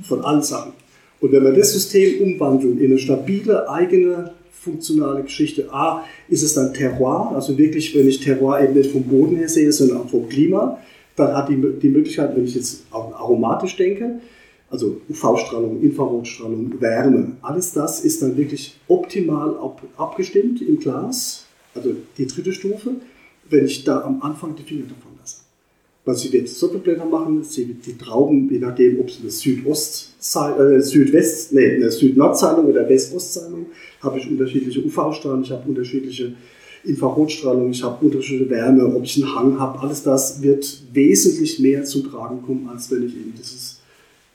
von 0.07 0.22
allen 0.24 0.41
Sachen. 0.41 0.74
Und 1.22 1.32
wenn 1.32 1.43
wir 1.43 1.53
das 1.53 1.74
System 1.74 2.22
umwandeln 2.22 2.80
in 2.80 2.91
eine 2.91 2.99
stabile, 2.99 3.70
eigene, 3.70 4.32
funktionale 4.51 5.23
Geschichte, 5.23 5.71
A, 5.71 6.03
ist 6.27 6.43
es 6.43 6.53
dann 6.53 6.73
Terroir, 6.73 7.31
also 7.33 7.57
wirklich, 7.57 7.95
wenn 7.95 8.07
ich 8.07 8.19
Terroir 8.19 8.61
eben 8.61 8.73
nicht 8.73 8.91
vom 8.91 9.03
Boden 9.03 9.37
her 9.37 9.49
sehe, 9.49 9.71
sondern 9.71 9.97
auch 10.01 10.09
vom 10.09 10.27
Klima, 10.27 10.79
dann 11.15 11.35
hat 11.35 11.49
die, 11.49 11.57
die 11.81 11.89
Möglichkeit, 11.89 12.35
wenn 12.35 12.45
ich 12.45 12.55
jetzt 12.55 12.83
auch 12.91 13.13
aromatisch 13.13 13.75
denke, 13.75 14.19
also 14.69 15.01
UV-Strahlung, 15.09 15.81
Infrarotstrahlung, 15.81 16.79
Wärme, 16.79 17.37
alles 17.41 17.73
das 17.73 18.01
ist 18.01 18.21
dann 18.21 18.37
wirklich 18.37 18.75
optimal 18.87 19.57
ab, 19.57 19.81
abgestimmt 19.97 20.61
im 20.61 20.79
Glas, 20.79 21.45
also 21.73 21.95
die 22.17 22.27
dritte 22.27 22.53
Stufe, 22.53 22.91
wenn 23.49 23.65
ich 23.65 23.83
da 23.83 24.01
am 24.01 24.21
Anfang 24.21 24.55
die 24.55 24.63
Finger 24.63 24.83
davon 24.83 25.17
lasse. 25.19 25.37
Weil 26.05 26.15
sie 26.15 26.31
wird 26.31 26.47
Sockelblätter 26.47 27.05
machen, 27.05 27.43
sie 27.43 27.67
wird 27.67 27.85
die 27.85 27.97
Trauben, 27.97 28.49
je 28.51 28.59
nachdem, 28.59 28.99
ob 28.99 29.09
es 29.09 29.19
eine 29.21 29.31
Südost 29.31 30.15
äh, 30.19 30.79
Südwest, 30.79 31.53
nee, 31.53 31.75
eine 31.75 31.91
Süd-Nord-Zeilung 31.91 32.65
oder 32.65 32.87
West-Ost-Zeilung, 32.87 33.67
habe 34.01 34.19
ich 34.19 34.29
unterschiedliche 34.29 34.83
UV-Strahlen, 34.83 35.43
ich 35.43 35.51
habe 35.51 35.67
unterschiedliche 35.67 36.33
Infrarotstrahlung, 36.83 37.71
ich 37.71 37.83
habe 37.83 38.05
unterschiedliche 38.05 38.49
Wärme, 38.49 38.85
ob 38.95 39.03
ich 39.03 39.21
einen 39.21 39.35
Hang 39.35 39.59
habe, 39.59 39.79
alles 39.79 40.03
das 40.03 40.41
wird 40.41 40.81
wesentlich 40.93 41.59
mehr 41.59 41.83
zum 41.83 42.09
Tragen 42.09 42.41
kommen, 42.41 42.69
als 42.69 42.89
wenn 42.91 43.05
ich 43.05 43.15
eben 43.15 43.33
dieses 43.37 43.79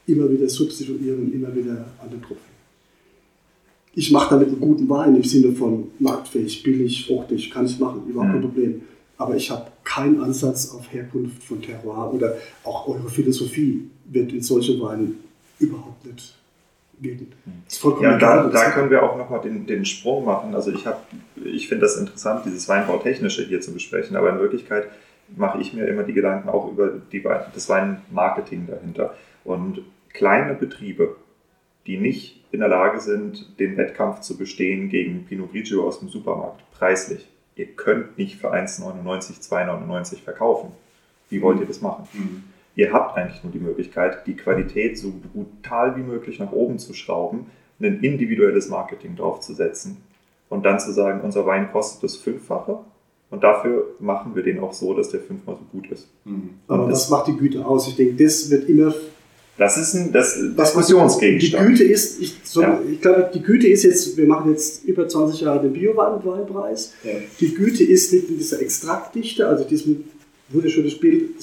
immer 0.06 0.30
wieder 0.30 0.48
substituieren, 0.48 1.32
immer 1.32 1.54
wieder 1.54 1.86
an 2.02 2.10
den 2.10 2.20
Tropfen. 2.20 2.54
Ich 3.94 4.10
mache 4.10 4.34
damit 4.34 4.48
einen 4.48 4.60
guten 4.60 4.88
Wein 4.88 5.16
im 5.16 5.22
Sinne 5.22 5.52
von 5.52 5.88
marktfähig, 5.98 6.62
billig, 6.62 7.06
fruchtig, 7.06 7.50
kann 7.50 7.64
ich 7.64 7.78
machen, 7.78 8.02
überhaupt 8.08 8.32
kein 8.32 8.40
Mhm. 8.40 8.44
Problem. 8.44 8.80
Aber 9.16 9.36
ich 9.36 9.50
habe 9.50 9.70
keinen 9.84 10.20
Ansatz 10.20 10.70
auf 10.74 10.92
Herkunft 10.92 11.42
von 11.42 11.62
Terroir 11.62 12.12
oder 12.12 12.36
auch 12.64 12.88
eure 12.88 13.08
Philosophie 13.08 13.84
wird 14.10 14.32
in 14.32 14.42
solchen 14.42 14.80
Weinen 14.80 15.18
überhaupt 15.60 16.04
nicht 16.04 16.34
wirken. 16.99 17.32
Ist 17.66 17.80
vollkommen 17.80 18.05
Ja, 18.05 18.18
da, 18.18 18.47
egal, 18.47 18.51
da 18.51 18.70
können 18.70 18.90
wir 18.90 19.03
auch 19.03 19.16
nochmal 19.16 19.40
den, 19.40 19.66
den 19.66 19.84
Sprung 19.84 20.24
machen. 20.24 20.55
Also 20.55 20.72
ich 20.72 20.86
habe, 20.86 20.99
ich 21.45 21.68
finde 21.68 21.82
das 21.82 21.97
interessant, 21.97 22.45
dieses 22.45 22.68
Weinbautechnische 22.68 23.45
hier 23.45 23.61
zu 23.61 23.72
besprechen, 23.72 24.16
aber 24.16 24.30
in 24.30 24.38
Wirklichkeit 24.38 24.88
mache 25.36 25.61
ich 25.61 25.72
mir 25.72 25.86
immer 25.86 26.03
die 26.03 26.12
Gedanken 26.12 26.49
auch 26.49 26.70
über 26.70 26.92
die, 27.12 27.22
das 27.22 27.68
Weinmarketing 27.68 28.66
dahinter. 28.66 29.14
Und 29.45 29.82
kleine 30.12 30.55
Betriebe, 30.55 31.16
die 31.86 31.99
nicht 31.99 32.45
in 32.53 32.61
der 32.61 32.68
Lage 32.68 33.01
sind, 33.01 33.59
den 33.59 33.76
Wettkampf 33.76 34.20
zu 34.20 34.36
bestehen 34.38 34.88
gegen 34.88 35.26
Pinot 35.26 35.53
Grigio 35.53 35.86
aus 35.86 35.99
dem 35.99 36.09
Supermarkt, 36.09 36.62
preislich. 36.72 37.28
Ihr 37.57 37.66
könnt 37.66 38.18
nicht 38.18 38.36
für 38.36 38.53
1,99, 38.53 39.49
2,99 39.49 40.22
verkaufen. 40.22 40.72
Wie 41.30 41.42
wollt 41.42 41.61
ihr 41.61 41.66
das 41.66 41.80
machen? 41.80 42.09
Ihr 42.77 42.93
habt 42.93 43.16
eigentlich 43.16 43.43
nur 43.45 43.53
die 43.53 43.59
Möglichkeit, 43.61 44.27
die 44.27 44.35
Qualität 44.37 44.99
so 44.99 45.12
brutal 45.33 45.97
wie 45.97 46.03
möglich 46.03 46.39
nach 46.39 46.53
oben 46.53 46.79
zu 46.79 46.93
schrauben, 46.95 47.47
ein 47.81 48.01
individuelles 48.01 48.68
Marketing 48.68 49.16
draufzusetzen 49.16 49.99
und 50.49 50.64
dann 50.64 50.81
zu 50.81 50.93
sagen, 50.93 51.20
unser 51.22 51.47
Wein 51.47 51.70
kostet 51.70 52.03
das 52.03 52.16
Fünffache 52.16 52.79
und 53.31 53.43
dafür 53.45 53.95
machen 54.01 54.35
wir 54.35 54.43
den 54.43 54.59
auch 54.61 54.72
so, 54.72 54.95
dass 54.95 55.11
der 55.11 55.20
fünfmal 55.20 55.57
so 55.57 55.64
gut 55.79 55.91
ist. 55.91 56.09
Aber 56.68 56.85
Und 56.85 56.91
was 56.93 57.01
das, 57.03 57.11
macht 57.11 57.29
die 57.29 57.37
Güte 57.37 57.64
aus? 57.64 57.89
Ich 57.89 57.97
denke, 57.97 58.22
das 58.25 58.51
wird 58.51 58.68
immer 58.68 58.95
das 59.57 59.77
ist 59.77 59.95
ein 59.95 60.12
das 60.12 60.35
Die 60.35 60.49
Diskussionsgegenstand. 60.57 61.68
Güte 61.68 61.85
ist, 61.85 62.20
ich, 62.20 62.41
so, 62.43 62.62
Ja. 62.62 62.81
ich 62.91 63.01
glaube, 63.01 63.31
die 63.33 63.41
Güte 63.41 63.68
ist 63.68 63.85
jetzt, 63.85 64.16
wir 64.16 64.27
machen 64.27 64.51
jetzt 64.51 64.85
über 64.85 65.07
20 65.07 65.43
Jahre 65.43 65.62
den 65.62 65.72
Bio-Weinpreis. 65.72 66.93
Ja. 67.05 67.12
Die 67.39 67.55
Güte 67.55 67.85
ist 67.85 68.12
nicht 68.12 68.29
in 68.29 68.39
dieser 68.39 68.61
Extraktdichte, 68.61 69.47
also 69.47 69.64
diesem 69.64 70.05
wunderschönes 70.49 70.99
Bild, 70.99 71.41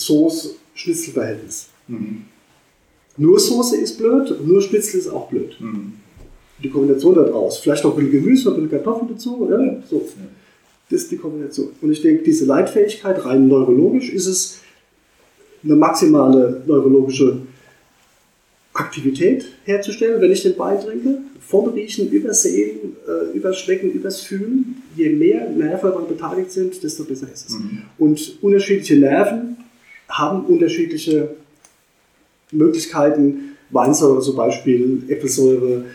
Soße-Schnitzel-Verhältnis. 0.76 1.68
Mhm. 1.88 2.24
Nur 3.18 3.40
Soße 3.40 3.78
ist 3.78 3.98
blöd, 3.98 4.36
nur 4.46 4.62
Schnitzel 4.62 5.00
ist 5.00 5.10
auch 5.10 5.30
blöd. 5.30 5.56
Mhm. 5.60 5.94
Die 6.64 6.70
Kombination 6.70 7.16
da 7.16 7.24
draus. 7.24 7.60
Vielleicht 7.60 7.84
noch 7.84 7.98
ein 7.98 8.06
bisschen 8.06 8.24
Gemüse, 8.24 8.50
noch 8.50 8.58
ein 8.58 8.64
bisschen 8.64 8.84
Kartoffeln 8.84 9.10
dazu, 9.12 9.38
oder? 9.42 9.64
Ja. 9.64 9.84
So. 9.90 10.08
Das 10.90 11.02
ist 11.04 11.12
die 11.12 11.18
Kombination. 11.18 11.70
Und 11.82 11.92
ich 11.92 12.02
denke, 12.02 12.24
diese 12.24 12.46
Leitfähigkeit, 12.46 13.24
rein 13.26 13.48
neurologisch, 13.48 14.10
ist 14.10 14.28
es 14.28 14.60
eine 15.64 15.76
maximale 15.76 16.62
neurologische 16.66 17.40
Aktivität 18.74 19.46
herzustellen, 19.64 20.22
wenn 20.22 20.32
ich 20.32 20.44
den 20.44 20.58
Wein 20.58 20.80
trinke. 20.80 21.20
Vom 21.40 21.70
Riechen, 21.70 22.10
über 22.12 22.34
Sehen, 22.34 22.96
äh, 23.08 23.36
über 23.36 23.52
Schmecken, 23.52 23.92
übers 23.92 24.22
Fühlen. 24.22 24.82
Je 24.96 25.10
mehr 25.10 25.50
Nerven 25.50 25.90
daran 25.90 26.08
beteiligt 26.08 26.52
sind, 26.52 26.82
desto 26.82 27.04
besser 27.04 27.28
ist 27.32 27.50
es. 27.50 27.60
Mhm. 27.60 27.82
Und 27.98 28.38
unterschiedliche 28.42 28.96
Nerven 28.98 29.58
haben 30.12 30.46
unterschiedliche 30.46 31.30
Möglichkeiten. 32.52 33.56
Weinsäure 33.70 34.20
zum 34.20 34.36
Beispiel, 34.36 35.04
Äpfelsäure, 35.08 35.86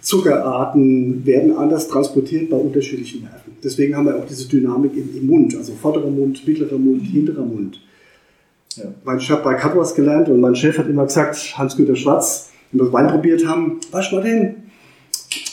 Zuckerarten 0.00 1.24
werden 1.26 1.56
anders 1.56 1.88
transportiert 1.88 2.50
bei 2.50 2.56
unterschiedlichen 2.56 3.22
Nerven. 3.22 3.52
Deswegen 3.62 3.96
haben 3.96 4.06
wir 4.06 4.16
auch 4.16 4.26
diese 4.26 4.48
Dynamik 4.48 4.92
im, 4.96 5.16
im 5.16 5.26
Mund, 5.26 5.54
also 5.56 5.72
vorderer 5.74 6.10
Mund, 6.10 6.46
mittlerer 6.46 6.78
Mund, 6.78 7.02
hinterer 7.02 7.44
Mund. 7.44 7.80
Ja. 8.76 8.84
Mein, 9.04 9.18
ich 9.18 9.30
habe 9.30 9.42
bei 9.42 9.54
Katwas 9.54 9.94
gelernt 9.94 10.28
und 10.28 10.40
mein 10.40 10.56
Chef 10.56 10.78
hat 10.78 10.88
immer 10.88 11.04
gesagt, 11.04 11.58
Hans-Güter 11.58 11.96
Schwarz, 11.96 12.50
wenn 12.70 12.86
wir 12.86 12.92
Wein 12.92 13.08
probiert 13.08 13.46
haben, 13.46 13.80
was 13.90 14.10
mal 14.12 14.22
denn? 14.22 14.54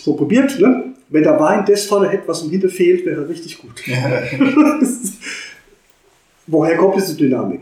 So 0.01 0.13
probiert, 0.13 0.57
ne? 0.59 0.93
Wenn 1.09 1.23
der 1.23 1.39
Wein 1.39 1.65
das 1.67 1.85
vorne 1.85 2.07
hätte, 2.07 2.27
was 2.27 2.43
ihm 2.43 2.51
hinter 2.51 2.69
fehlt, 2.69 3.05
wäre 3.05 3.23
er 3.23 3.29
richtig 3.29 3.57
gut. 3.57 3.83
Woher 6.47 6.77
kommt 6.77 6.95
diese 6.95 7.15
Dynamik? 7.15 7.61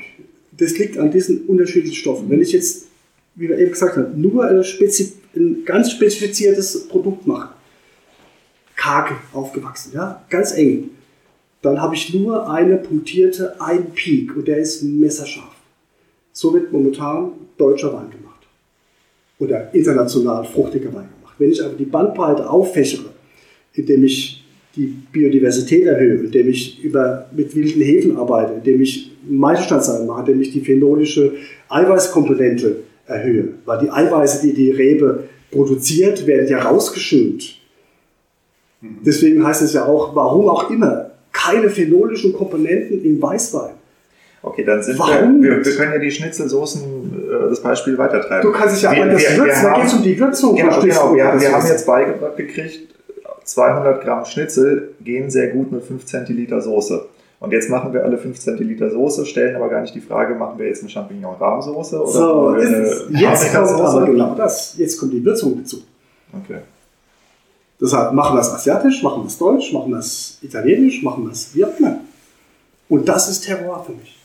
Das 0.57 0.77
liegt 0.77 0.97
an 0.97 1.11
diesen 1.11 1.45
unterschiedlichen 1.45 1.95
Stoffen. 1.95 2.29
Wenn 2.29 2.41
ich 2.41 2.51
jetzt, 2.51 2.87
wie 3.35 3.47
wir 3.47 3.57
eben 3.57 3.71
gesagt 3.71 3.97
haben, 3.97 4.19
nur 4.19 4.63
spezi 4.63 5.13
ein 5.35 5.63
ganz 5.65 5.91
spezifiziertes 5.91 6.87
Produkt 6.87 7.27
mache, 7.27 7.53
karg 8.75 9.13
aufgewachsen, 9.33 9.91
ja, 9.93 10.25
ganz 10.29 10.53
eng, 10.53 10.89
dann 11.61 11.81
habe 11.81 11.95
ich 11.95 12.13
nur 12.13 12.49
eine 12.49 12.77
punktierte, 12.77 13.59
einen 13.61 13.91
Peak 13.91 14.35
und 14.35 14.47
der 14.47 14.57
ist 14.57 14.83
messerscharf. 14.83 15.55
So 16.31 16.53
wird 16.53 16.71
momentan 16.71 17.31
deutscher 17.57 17.93
Wein 17.93 18.09
gemacht. 18.09 18.47
Oder 19.39 19.73
international 19.73 20.45
fruchtiger 20.45 20.93
Wein 20.93 21.09
gemacht. 21.19 21.35
Wenn 21.37 21.51
ich 21.51 21.63
aber 21.63 21.73
die 21.73 21.85
Bandbreite 21.85 22.49
auffächere, 22.49 23.09
indem 23.73 24.03
ich 24.03 24.43
die 24.75 24.93
Biodiversität 25.11 25.85
erhöhe, 25.85 26.19
indem 26.19 26.49
ich 26.49 26.83
über, 26.83 27.27
mit 27.35 27.55
wilden 27.55 27.81
Hefen 27.81 28.17
arbeite, 28.17 28.53
indem 28.53 28.81
ich 28.81 29.11
Meisterstandswein 29.29 30.05
mache, 30.05 30.21
indem 30.31 30.41
ich 30.41 30.51
die 30.51 30.61
phenolische 30.61 31.33
Eiweißkomponente 31.69 32.77
erhöhe. 33.07 33.49
Weil 33.65 33.79
die 33.79 33.89
Eiweiße, 33.89 34.41
die 34.47 34.53
die 34.53 34.71
Rebe 34.71 35.23
produziert, 35.51 36.25
werden 36.27 36.47
ja 36.47 36.59
rausgeschönt. 36.61 37.55
Deswegen 38.81 39.45
heißt 39.45 39.61
es 39.63 39.73
ja 39.73 39.85
auch, 39.85 40.15
warum 40.15 40.49
auch 40.49 40.69
immer, 40.69 41.11
keine 41.31 41.69
phenolischen 41.69 42.33
Komponenten 42.33 43.03
im 43.03 43.21
Weißwein. 43.21 43.71
Okay, 44.43 44.63
dann 44.63 44.81
sind 44.83 44.99
Warum 44.99 45.41
wir, 45.41 45.57
wir, 45.57 45.65
wir 45.65 45.75
können 45.75 45.93
ja 45.93 45.99
die 45.99 46.11
Schnitzelsoßen, 46.11 46.81
äh, 46.83 47.49
das 47.49 47.61
Beispiel 47.61 47.97
weitertreiben. 47.97 48.43
Du 48.49 48.55
kannst 48.57 48.75
dich 48.75 48.83
ja 48.83 48.91
wir, 48.95 49.03
anders 49.03 49.21
wir, 49.21 49.29
wir 49.31 49.37
würzen, 49.45 49.63
da 49.63 49.71
haben- 49.71 49.81
geht 49.81 49.87
es 49.89 49.93
um 49.97 50.03
die 50.03 50.19
Würzung. 50.19 50.55
Genau, 50.55 50.79
genau. 50.81 51.15
Wir, 51.15 51.23
Das 51.25 51.41
wir 51.41 51.51
haben 51.51 51.67
jetzt 51.67 51.87
beigebracht 51.87 52.37
gekriegt, 52.37 52.79
200 53.43 54.03
Gramm 54.03 54.25
Schnitzel 54.25 54.89
gehen 55.03 55.29
sehr 55.31 55.47
gut 55.49 55.71
mit 55.71 55.83
5 55.83 56.05
Zentiliter 56.05 56.61
Soße. 56.61 57.05
Und 57.39 57.51
jetzt 57.51 57.69
machen 57.69 57.93
wir 57.93 58.03
alle 58.03 58.17
5 58.17 58.39
Zentiliter 58.39 58.89
Soße, 58.89 59.25
stellen 59.25 59.55
aber 59.55 59.69
gar 59.69 59.81
nicht 59.81 59.93
die 59.93 60.01
Frage, 60.01 60.33
machen 60.33 60.57
wir 60.57 60.65
jetzt 60.67 60.81
eine 60.81 60.89
Champignon-Rahmsoße 60.89 62.01
oder 62.01 62.11
So, 62.11 62.47
eine 62.47 63.21
jetzt 63.21 63.53
kommt 63.53 63.69
aber 63.69 64.05
genau 64.05 64.33
das. 64.33 64.75
Jetzt 64.77 64.99
kommt 64.99 65.13
die 65.13 65.23
Würzung 65.23 65.57
dazu. 65.61 65.83
Okay. 66.33 66.61
Deshalb 67.79 68.13
machen 68.13 68.35
wir 68.35 68.41
es 68.41 68.49
asiatisch, 68.49 69.03
machen 69.03 69.21
wir 69.21 69.27
es 69.27 69.37
deutsch, 69.37 69.71
machen 69.71 69.91
wir 69.91 69.99
es 69.99 70.39
italienisch, 70.41 71.03
machen 71.03 71.25
wir 71.25 71.31
es 71.31 71.53
immer. 71.53 71.99
Und 72.89 73.07
das 73.07 73.29
ist 73.29 73.41
Terroir 73.41 73.83
für 73.85 73.91
mich. 73.91 74.17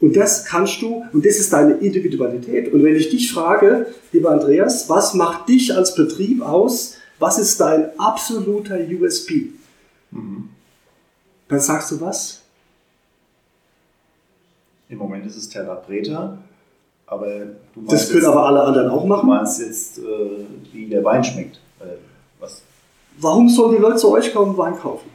Und 0.00 0.16
das 0.16 0.44
kannst 0.44 0.80
du, 0.80 1.04
und 1.12 1.26
das 1.26 1.36
ist 1.38 1.52
deine 1.52 1.74
Individualität. 1.74 2.72
Und 2.72 2.82
wenn 2.82 2.94
ich 2.94 3.10
dich 3.10 3.30
frage, 3.30 3.86
lieber 4.12 4.30
Andreas, 4.30 4.88
was 4.88 5.12
macht 5.12 5.48
dich 5.48 5.74
als 5.74 5.94
Betrieb 5.94 6.40
aus? 6.40 6.94
Was 7.18 7.38
ist 7.38 7.60
dein 7.60 7.90
absoluter 7.98 8.78
USP? 8.78 9.48
Dann 11.48 11.60
sagst 11.60 11.90
du 11.90 12.00
was? 12.00 12.37
Im 14.88 14.98
Moment 14.98 15.26
ist 15.26 15.36
es 15.36 15.48
Terra 15.48 15.74
Preta, 15.74 16.38
aber 17.06 17.26
du 17.74 17.80
meinst, 17.80 17.92
Das 17.92 18.06
können 18.08 18.20
jetzt, 18.22 18.28
aber 18.28 18.46
alle 18.46 18.62
anderen 18.62 18.88
auch 18.90 19.02
du 19.02 19.08
machen. 19.08 19.28
meinst 19.28 19.60
jetzt, 19.60 19.98
äh, 19.98 20.02
wie 20.72 20.86
der 20.86 21.04
Wein 21.04 21.22
schmeckt. 21.22 21.60
Äh, 21.80 21.84
was? 22.40 22.62
Warum 23.18 23.48
sollen 23.48 23.76
die 23.76 23.82
Leute 23.82 23.96
zu 23.96 24.10
euch 24.12 24.32
kommen, 24.32 24.56
Wein 24.56 24.78
kaufen? 24.78 25.10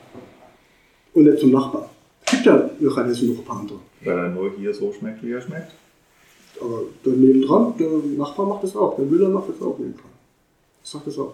Und 1.14 1.24
nicht 1.24 1.40
zum 1.40 1.52
Nachbarn? 1.52 1.86
Gibt 2.26 2.46
ja 2.46 2.70
Johannes 2.80 3.22
noch 3.22 3.38
ein 3.40 3.46
paar 3.46 3.60
andere. 3.60 3.80
Weil 4.04 4.18
er 4.18 4.30
nur 4.30 4.52
hier 4.58 4.74
so 4.74 4.92
schmeckt, 4.94 5.24
wie 5.24 5.32
er 5.32 5.42
schmeckt. 5.42 5.72
Aber 6.62 6.82
der 7.06 7.14
nebendran, 7.14 7.74
der 7.78 7.90
Nachbar 8.18 8.46
macht 8.46 8.64
das 8.64 8.76
auch, 8.76 8.96
der 8.96 9.06
Müller 9.06 9.30
macht 9.30 9.50
das 9.50 9.62
auch 9.62 9.78
nebendran. 9.78 10.12
Ich 10.84 10.90
sag 10.90 11.04
das 11.06 11.18
auch. 11.18 11.34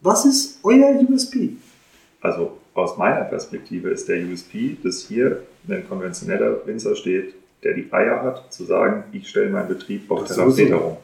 Was 0.00 0.24
ist 0.24 0.58
euer 0.64 1.00
USP? 1.08 1.56
Also 2.20 2.52
aus 2.74 2.96
meiner 2.96 3.24
Perspektive 3.24 3.90
ist 3.90 4.08
der 4.08 4.24
USP, 4.24 4.76
dass 4.82 5.02
hier 5.02 5.42
ein 5.68 5.86
konventioneller 5.88 6.66
Winzer 6.66 6.96
steht, 6.96 7.34
der 7.62 7.74
die 7.74 7.92
Eier 7.92 8.22
hat, 8.22 8.52
zu 8.52 8.64
sagen, 8.64 9.04
ich 9.12 9.28
stelle 9.28 9.50
meinen 9.50 9.68
Betrieb 9.68 10.10
auf. 10.10 10.24
Preta 10.24 10.76
um. 10.76 10.96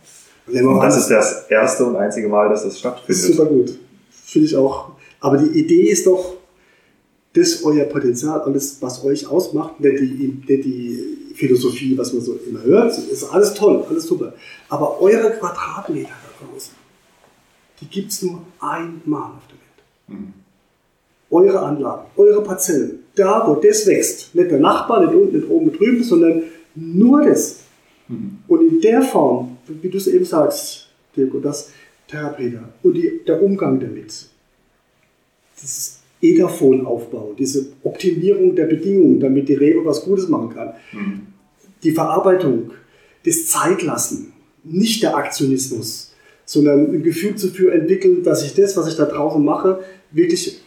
Und 0.47 0.81
das 0.81 0.97
ist 0.97 1.09
das 1.09 1.47
erste 1.49 1.85
und 1.85 1.97
einzige 1.97 2.29
Mal, 2.29 2.49
dass 2.49 2.65
das 2.65 2.79
stattfindet. 2.79 3.23
super 3.23 3.47
gut. 3.47 3.79
Finde 4.11 4.49
ich 4.49 4.57
auch. 4.57 4.93
Aber 5.21 5.37
die 5.37 5.59
Idee 5.59 5.83
ist 5.83 6.07
doch, 6.07 6.37
das 7.35 7.63
euer 7.63 7.85
Potenzial, 7.85 8.41
alles, 8.41 8.81
was 8.81 9.05
euch 9.05 9.27
ausmacht, 9.27 9.79
nicht 9.79 10.01
die, 10.01 10.43
nicht 10.47 10.65
die 10.65 11.35
Philosophie, 11.35 11.97
was 11.97 12.13
man 12.13 12.23
so 12.23 12.39
immer 12.49 12.63
hört, 12.63 12.97
ist 12.97 13.25
alles 13.25 13.55
toll, 13.55 13.85
alles 13.89 14.07
super. 14.07 14.33
Aber 14.69 15.01
eure 15.01 15.31
Quadratmeter 15.33 16.09
da 16.09 16.47
draußen, 16.47 16.75
die 17.81 17.87
gibt 17.87 18.11
es 18.11 18.23
nur 18.23 18.43
einmal 18.59 19.33
auf 19.33 19.47
der 19.49 20.17
Welt. 20.17 20.29
Eure 21.31 21.61
Anlagen, 21.61 22.07
eure 22.17 22.43
Parzellen, 22.43 23.01
da 23.15 23.47
wo 23.47 23.57
das 23.57 23.87
wächst, 23.87 24.35
nicht 24.35 24.51
der 24.51 24.61
Nachbar, 24.61 25.05
nicht 25.05 25.15
unten, 25.15 25.37
nicht 25.37 25.51
oben, 25.51 25.67
nicht 25.67 25.79
drüben, 25.79 26.03
sondern 26.03 26.43
nur 26.75 27.23
das. 27.23 27.61
Und 28.49 28.61
in 28.63 28.81
der 28.81 29.03
Form, 29.03 29.59
wie 29.67 29.89
du 29.89 29.99
es 29.99 30.07
eben 30.07 30.25
sagst, 30.25 30.89
Dirk, 31.15 31.33
das 31.43 31.71
Therapeut 32.07 32.55
und 32.83 32.95
die, 32.95 33.21
der 33.27 33.43
Umgang 33.43 33.79
damit, 33.79 34.29
dieses 35.61 35.99
Etherphon-Aufbau, 36.23 37.35
diese 37.39 37.67
Optimierung 37.83 38.57
der 38.57 38.67
Bedingungen, 38.67 39.21
damit 39.21 39.49
die 39.49 39.55
Rebe 39.55 39.85
was 39.85 40.03
Gutes 40.03 40.29
machen 40.29 40.51
kann, 40.51 40.73
die 41.83 41.93
Verarbeitung, 41.93 42.71
das 43.25 43.47
Zeitlassen, 43.47 44.33
nicht 44.65 45.03
der 45.03 45.17
Aktionismus, 45.17 46.13
sondern 46.45 46.93
ein 46.93 47.03
Gefühl 47.03 47.35
dafür 47.35 47.75
entwickeln, 47.75 48.23
dass 48.23 48.45
ich 48.45 48.55
das, 48.55 48.77
was 48.77 48.89
ich 48.89 48.97
da 48.97 49.05
draußen 49.05 49.45
mache, 49.45 49.81
wirklich 50.11 50.61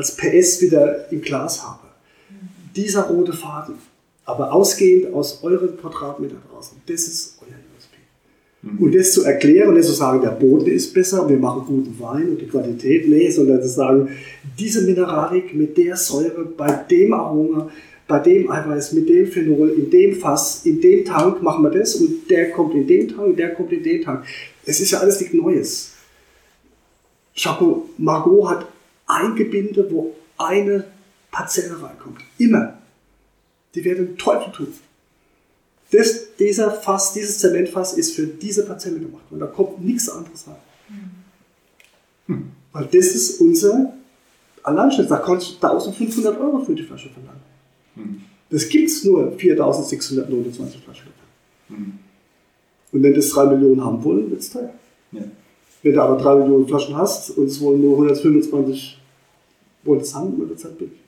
als 0.00 0.16
PS 0.16 0.62
wieder 0.62 1.12
im 1.12 1.20
Glas 1.20 1.62
habe. 1.62 1.88
Dieser 2.74 3.02
rote 3.02 3.34
Faden, 3.34 3.74
aber 4.24 4.50
ausgehend 4.50 5.12
aus 5.12 5.40
euren 5.42 5.76
Quadratmeter 5.76 6.36
draußen, 6.50 6.78
das 6.86 7.02
ist 7.02 7.38
euer 7.42 7.58
USP. 7.76 8.82
Und 8.82 8.94
das 8.94 9.12
zu 9.12 9.24
erklären 9.24 9.74
nicht 9.74 9.84
zu 9.84 9.92
sagen, 9.92 10.22
der 10.22 10.30
Boden 10.30 10.68
ist 10.68 10.94
besser, 10.94 11.28
wir 11.28 11.36
machen 11.36 11.64
guten 11.66 12.00
Wein 12.00 12.30
und 12.30 12.40
die 12.40 12.46
Qualität, 12.46 13.08
nee, 13.10 13.30
sondern 13.30 13.60
zu 13.60 13.68
sagen, 13.68 14.08
diese 14.58 14.86
Mineralik 14.86 15.54
mit 15.54 15.76
der 15.76 15.96
Säure, 15.96 16.46
bei 16.56 16.72
dem 16.90 17.12
Aroma, 17.12 17.70
bei 18.08 18.20
dem 18.20 18.50
Eiweiß, 18.50 18.94
mit 18.94 19.06
dem 19.06 19.26
Phenol, 19.26 19.68
in 19.70 19.90
dem 19.90 20.14
Fass, 20.14 20.64
in 20.64 20.80
dem 20.80 21.04
Tank 21.04 21.42
machen 21.42 21.62
wir 21.62 21.70
das 21.70 21.96
und 21.96 22.30
der 22.30 22.52
kommt 22.52 22.74
in 22.74 22.86
den 22.86 23.06
Tank, 23.08 23.36
der 23.36 23.54
kommt 23.54 23.70
in 23.70 23.82
den 23.82 24.00
Tank. 24.00 24.24
Es 24.64 24.80
ist 24.80 24.92
ja 24.92 25.00
alles 25.00 25.20
nichts 25.20 25.34
Neues. 25.34 25.92
Chapeau 27.36 27.84
Margot 27.98 28.48
hat 28.48 28.66
ein 29.10 29.34
Gebinde, 29.34 29.90
wo 29.90 30.14
eine 30.38 30.84
Parzelle 31.30 31.82
reinkommt. 31.82 32.20
Immer. 32.38 32.78
Die 33.74 33.84
werden 33.84 34.06
den 34.06 34.18
Teufel 34.18 34.52
tun. 34.52 34.68
Das, 35.92 36.36
dieser 36.36 36.70
Fass, 36.70 37.12
dieses 37.12 37.38
Zementfass 37.38 37.94
ist 37.94 38.14
für 38.14 38.26
diese 38.26 38.64
Parzelle 38.64 39.00
gemacht. 39.00 39.24
Und 39.30 39.40
da 39.40 39.46
kommt 39.46 39.84
nichts 39.84 40.08
anderes 40.08 40.46
rein. 40.46 42.42
Weil 42.72 42.84
das 42.86 43.06
ist 43.06 43.40
unser 43.40 43.92
Alleinstellung. 44.62 45.10
Da 45.10 45.18
kannst 45.18 45.50
du 45.50 45.66
1500 45.66 46.38
Euro 46.38 46.60
für 46.60 46.74
die 46.74 46.84
Flasche 46.84 47.10
verlangen. 47.10 47.40
Das 48.50 48.68
gibt 48.68 48.88
es 48.88 49.04
nur 49.04 49.32
4629 49.32 50.80
Flaschen. 50.82 51.10
Und 52.92 53.02
wenn 53.02 53.14
das 53.14 53.30
3 53.30 53.46
Millionen 53.46 53.84
haben 53.84 54.02
wollen, 54.02 54.30
wird 54.30 54.40
es 54.40 54.50
teuer. 54.50 54.72
Ja. 55.12 55.22
Wenn 55.82 55.92
du 55.92 56.02
aber 56.02 56.22
3 56.22 56.36
Millionen 56.36 56.66
Flaschen 56.66 56.96
hast 56.96 57.30
und 57.30 57.46
es 57.46 57.60
wollen 57.60 57.80
nur 57.80 57.94
125 57.94 58.99
wollen 59.82 60.00
es 60.00 60.14
haben, 60.14 60.38
wird 60.38 60.50
es 60.52 60.64
halt 60.64 60.78
billig. 60.78 60.98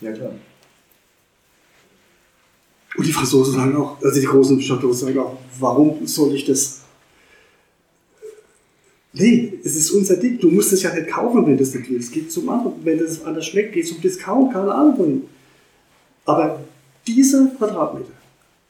Ja, 0.00 0.12
klar. 0.12 0.32
Und 2.96 3.06
die 3.06 3.12
Franzosen 3.12 3.54
sagen 3.54 3.76
auch, 3.76 4.00
also 4.02 4.20
die 4.20 4.26
großen 4.26 4.60
Chateaus 4.60 5.00
sagen 5.00 5.18
auch, 5.18 5.36
warum 5.58 6.06
soll 6.06 6.34
ich 6.34 6.44
das? 6.44 6.82
Nee, 9.12 9.58
es 9.64 9.76
ist 9.76 9.90
unser 9.90 10.16
Ding. 10.16 10.38
Du 10.38 10.50
musst 10.50 10.72
es 10.72 10.82
ja 10.82 10.94
nicht 10.94 11.08
kaufen, 11.08 11.46
wenn 11.46 11.56
du 11.56 11.62
es 11.62 11.74
nicht 11.74 11.90
willst. 11.90 12.12
Geht 12.12 12.32
zum 12.32 12.48
anderen. 12.48 12.74
Wenn 12.84 12.98
das 12.98 13.22
anders 13.24 13.46
schmeckt, 13.46 13.72
geht 13.72 13.86
zum 13.86 14.00
Discount, 14.00 14.52
keine 14.52 14.74
Ahnung. 14.74 15.28
Aber 16.24 16.64
diese 17.06 17.52
Quadratmeter, 17.56 18.12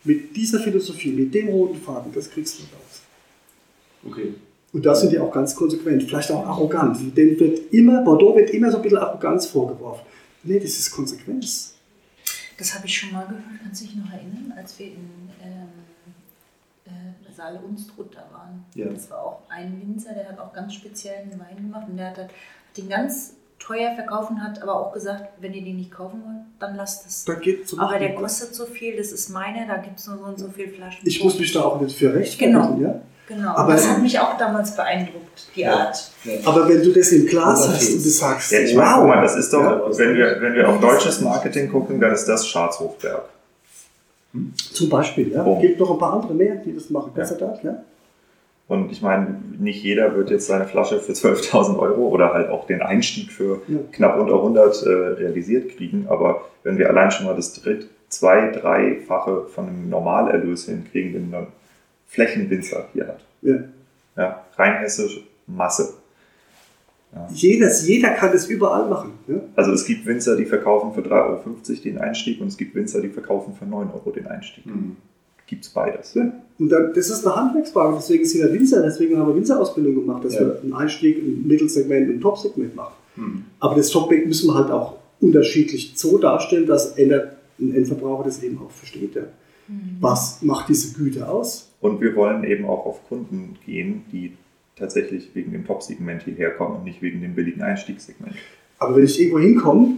mit 0.05 0.37
dieser 0.37 0.61
Philosophie, 0.61 1.13
mit 1.13 1.33
dem 1.33 1.49
roten 1.49 1.81
Faden, 1.81 2.13
das 2.13 2.31
kriegst 2.31 2.59
du 2.59 2.63
nicht 2.63 2.75
aus. 2.75 3.03
Okay. 4.07 4.35
Und 4.75 4.85
da 4.85 4.93
sind 4.95 5.13
die 5.13 5.21
auch 5.21 5.31
ganz 5.31 5.55
konsequent, 5.55 6.03
vielleicht 6.03 6.33
auch 6.33 6.45
arrogant. 6.45 7.17
Denen 7.17 7.39
wird 7.39 7.73
immer, 7.73 8.03
Bordeaux 8.03 8.35
wird 8.35 8.51
immer 8.51 8.73
so 8.73 8.79
ein 8.79 8.83
bisschen 8.83 8.99
Arroganz 8.99 9.47
vorgeworfen. 9.47 10.05
Nee, 10.43 10.59
das 10.59 10.71
ist 10.73 10.91
Konsequenz. 10.91 11.77
Das 12.59 12.75
habe 12.75 12.85
ich 12.87 12.99
schon 12.99 13.13
mal 13.13 13.25
gehört, 13.25 13.45
kannst 13.63 13.83
du 13.83 13.87
dich 13.87 13.97
noch 13.97 14.13
erinnern, 14.13 14.53
als 14.57 14.77
wir 14.81 14.87
in 14.87 15.31
ähm, 15.43 15.69
äh, 16.87 17.33
Saale 17.33 17.61
Unstrut 17.61 18.15
da 18.15 18.27
waren. 18.33 18.65
Ja. 18.75 18.87
Das 18.87 19.09
war 19.11 19.23
auch 19.25 19.43
ein 19.49 19.81
Winzer, 19.81 20.13
der 20.13 20.29
hat 20.29 20.41
auch 20.41 20.53
ganz 20.53 20.75
speziellen 20.75 21.31
Wein 21.31 21.57
gemacht 21.57 21.87
und 21.89 21.97
der 21.97 22.11
hat, 22.11 22.19
halt 22.19 22.31
den 22.77 22.89
ganz 22.89 23.35
teuer 23.61 23.95
verkaufen, 23.95 24.43
hat 24.43 24.61
aber 24.61 24.75
auch 24.75 24.93
gesagt, 24.93 25.41
wenn 25.41 25.55
ihr 25.55 25.63
den 25.63 25.77
nicht 25.77 25.93
kaufen 25.93 26.21
wollt, 26.25 26.45
dann 26.59 26.75
lasst 26.75 27.07
es. 27.07 27.25
Da 27.25 27.35
Aber 27.79 27.99
der 28.01 28.17
kostet 28.17 28.55
so 28.55 28.67
viel, 28.67 28.97
das 28.97 29.13
ist 29.13 29.31
meine, 29.31 29.69
da 29.69 29.77
gibt 29.77 30.01
es 30.01 30.07
nur 30.09 30.19
so 30.19 30.25
und 30.25 30.39
so 30.39 30.49
viele 30.49 30.69
Flaschen. 30.69 31.07
Ich 31.07 31.23
muss 31.23 31.39
mich 31.39 31.53
da 31.53 31.63
auch 31.63 31.81
nicht 31.81 31.97
für 31.97 32.13
recht 32.13 32.39
Genau. 32.39 32.77
ja? 32.81 33.01
Genau, 33.27 33.55
Aber- 33.57 33.73
das 33.73 33.89
hat 33.89 34.03
mich 34.03 34.19
auch 34.19 34.37
damals 34.37 34.77
beeindruckt, 34.77 35.47
die 35.57 35.67
Art. 35.67 35.97
Aber 36.45 36.69
wenn 36.69 36.83
du 36.83 36.93
das 36.93 37.11
im 37.13 37.25
Glas 37.27 37.67
hast 37.69 37.89
und 37.95 38.05
du 38.05 38.09
sagst, 38.11 38.53
Ja, 38.53 38.61
ich 38.61 38.75
meine, 38.75 38.91
guck 38.91 39.01
wow, 39.03 39.09
mal, 39.09 39.23
das 39.23 39.37
ist 39.37 39.53
doch, 39.53 39.63
Ja. 39.63 39.99
wenn, 39.99 40.15
wir, 40.17 40.37
wenn 40.41 40.53
wir 40.55 40.69
auf 40.69 40.79
deutsches 40.81 41.21
Marketing 41.23 41.71
gucken, 41.71 42.01
dann 42.01 42.13
ist 42.13 42.27
das 42.27 42.47
Schatzhofberg. 42.47 43.23
zum 44.73 44.89
Beispiel, 44.89 45.31
ja, 45.33 45.45
Oh. 45.47 45.61
gibt 45.61 45.79
noch 45.79 45.93
ein 45.93 45.99
paar 45.99 46.15
andere 46.15 46.35
mehr, 46.35 46.57
die 46.57 46.75
das 46.75 46.91
machen, 46.91 47.13
Gott 47.15 47.27
sei 47.29 47.37
Dank, 47.37 47.63
ja. 47.63 47.77
Und 48.67 48.91
ich 48.91 49.01
meine, 49.03 49.41
nicht 49.61 49.85
jeder 49.85 50.17
wird 50.17 50.31
jetzt 50.31 50.47
seine 50.49 50.65
Flasche 50.67 50.99
für 50.99 51.13
12.000 51.13 51.79
Euro 51.79 52.09
oder 52.09 52.33
halt 52.33 52.49
auch 52.49 52.67
den 52.67 52.83
Einstieg 52.83 53.31
für 53.31 53.61
Ja. 53.69 53.79
knapp 53.93 54.19
unter 54.19 54.35
100 54.43 54.83
äh, 54.83 54.89
realisiert 54.89 55.77
kriegen. 55.77 56.07
Aber 56.09 56.43
wenn 56.65 56.79
wir 56.79 56.89
allein 56.89 57.11
schon 57.11 57.27
mal 57.27 57.37
das 57.37 57.53
dritt, 57.53 57.89
zwei, 58.09 58.51
dreifache 58.51 59.45
von 59.55 59.69
einem 59.69 59.89
Normalerlös 59.91 60.65
hinkriegen, 60.65 61.13
den 61.13 61.31
Flächenwinzer 62.09 62.89
hier 62.93 63.07
hat. 63.09 63.21
ja. 63.43 63.57
Ja, 64.17 64.45
rein 64.57 64.79
hessisch 64.81 65.21
Masse. 65.49 65.95
Jedes, 67.33 67.87
jeder 67.87 68.11
kann 68.11 68.33
das 68.33 68.47
überall 68.49 68.89
machen. 68.89 69.13
Ja? 69.29 69.37
Also 69.55 69.73
es 69.73 69.85
gibt 69.85 70.05
Winzer, 70.07 70.37
die 70.37 70.47
verkaufen 70.47 70.93
für 70.95 71.01
3,50 71.09 71.15
Euro 71.29 71.81
den 71.85 71.99
Einstieg 71.99 72.41
und 72.41 72.49
es 72.49 72.57
gibt 72.57 72.75
Winzer, 72.75 73.01
die 73.01 73.09
verkaufen 73.09 73.55
für 73.57 73.65
9 73.67 73.89
Euro 73.93 74.11
den 74.11 74.27
Einstieg. 74.27 74.67
Mhm. 74.67 74.97
gibt 75.47 75.65
es 75.65 75.71
beides. 75.71 76.15
Ja. 76.15 76.33
Und 76.59 76.71
dann, 76.71 76.93
das 76.95 77.09
ist 77.11 77.25
eine 77.27 77.37
Handwerksfrage, 77.37 77.97
deswegen 77.99 78.25
sind 78.25 78.41
wir 78.43 78.53
Winzer, 78.53 78.83
deswegen 78.83 79.19
haben 79.19 79.29
wir 79.29 79.37
Winzerausbildung 79.37 79.95
gemacht, 79.95 80.25
dass 80.25 80.35
Ja. 80.35 80.41
wir 80.41 80.61
einen 80.63 80.73
Einstieg, 80.73 81.19
ein 81.19 81.47
Mittelsegment 81.47 82.09
und 82.09 82.15
ein 82.17 82.21
Topsegment 82.21 82.75
machen. 82.75 82.95
Mhm. 83.17 83.45
Aber 83.61 83.75
das 83.77 83.91
Topsegment 83.91 84.29
müssen 84.29 84.49
wir 84.49 84.55
halt 84.55 84.71
auch 84.71 84.95
unterschiedlich 85.21 85.93
so 85.97 86.19
darstellen, 86.19 86.67
dass 86.67 86.97
ein 86.97 87.13
Endverbraucher 87.59 88.25
das 88.25 88.43
eben 88.43 88.59
auch 88.59 88.71
versteht. 88.71 89.15
Ja. 89.17 89.23
Was 90.01 90.41
macht 90.43 90.69
diese 90.69 90.95
Güte 90.95 91.29
aus? 91.29 91.71
Und 91.85 92.01
wir 92.01 92.17
wollen 92.17 92.45
eben 92.45 92.65
auch 92.65 92.87
auf 92.87 93.07
Kunden 93.11 93.59
gehen, 93.67 94.07
die 94.11 94.33
tatsächlich 94.75 95.35
wegen 95.35 95.53
dem 95.53 95.67
Top-Segment 95.67 96.23
hierher 96.23 96.53
kommen 96.53 96.77
und 96.77 96.85
nicht 96.85 97.03
wegen 97.03 97.21
dem 97.21 97.35
billigen 97.35 97.61
Einstiegssegment. 97.61 98.35
Aber 98.79 98.97
wenn 98.97 99.05
ich 99.05 99.21
irgendwo 99.21 99.39
hinkomme, 99.39 99.97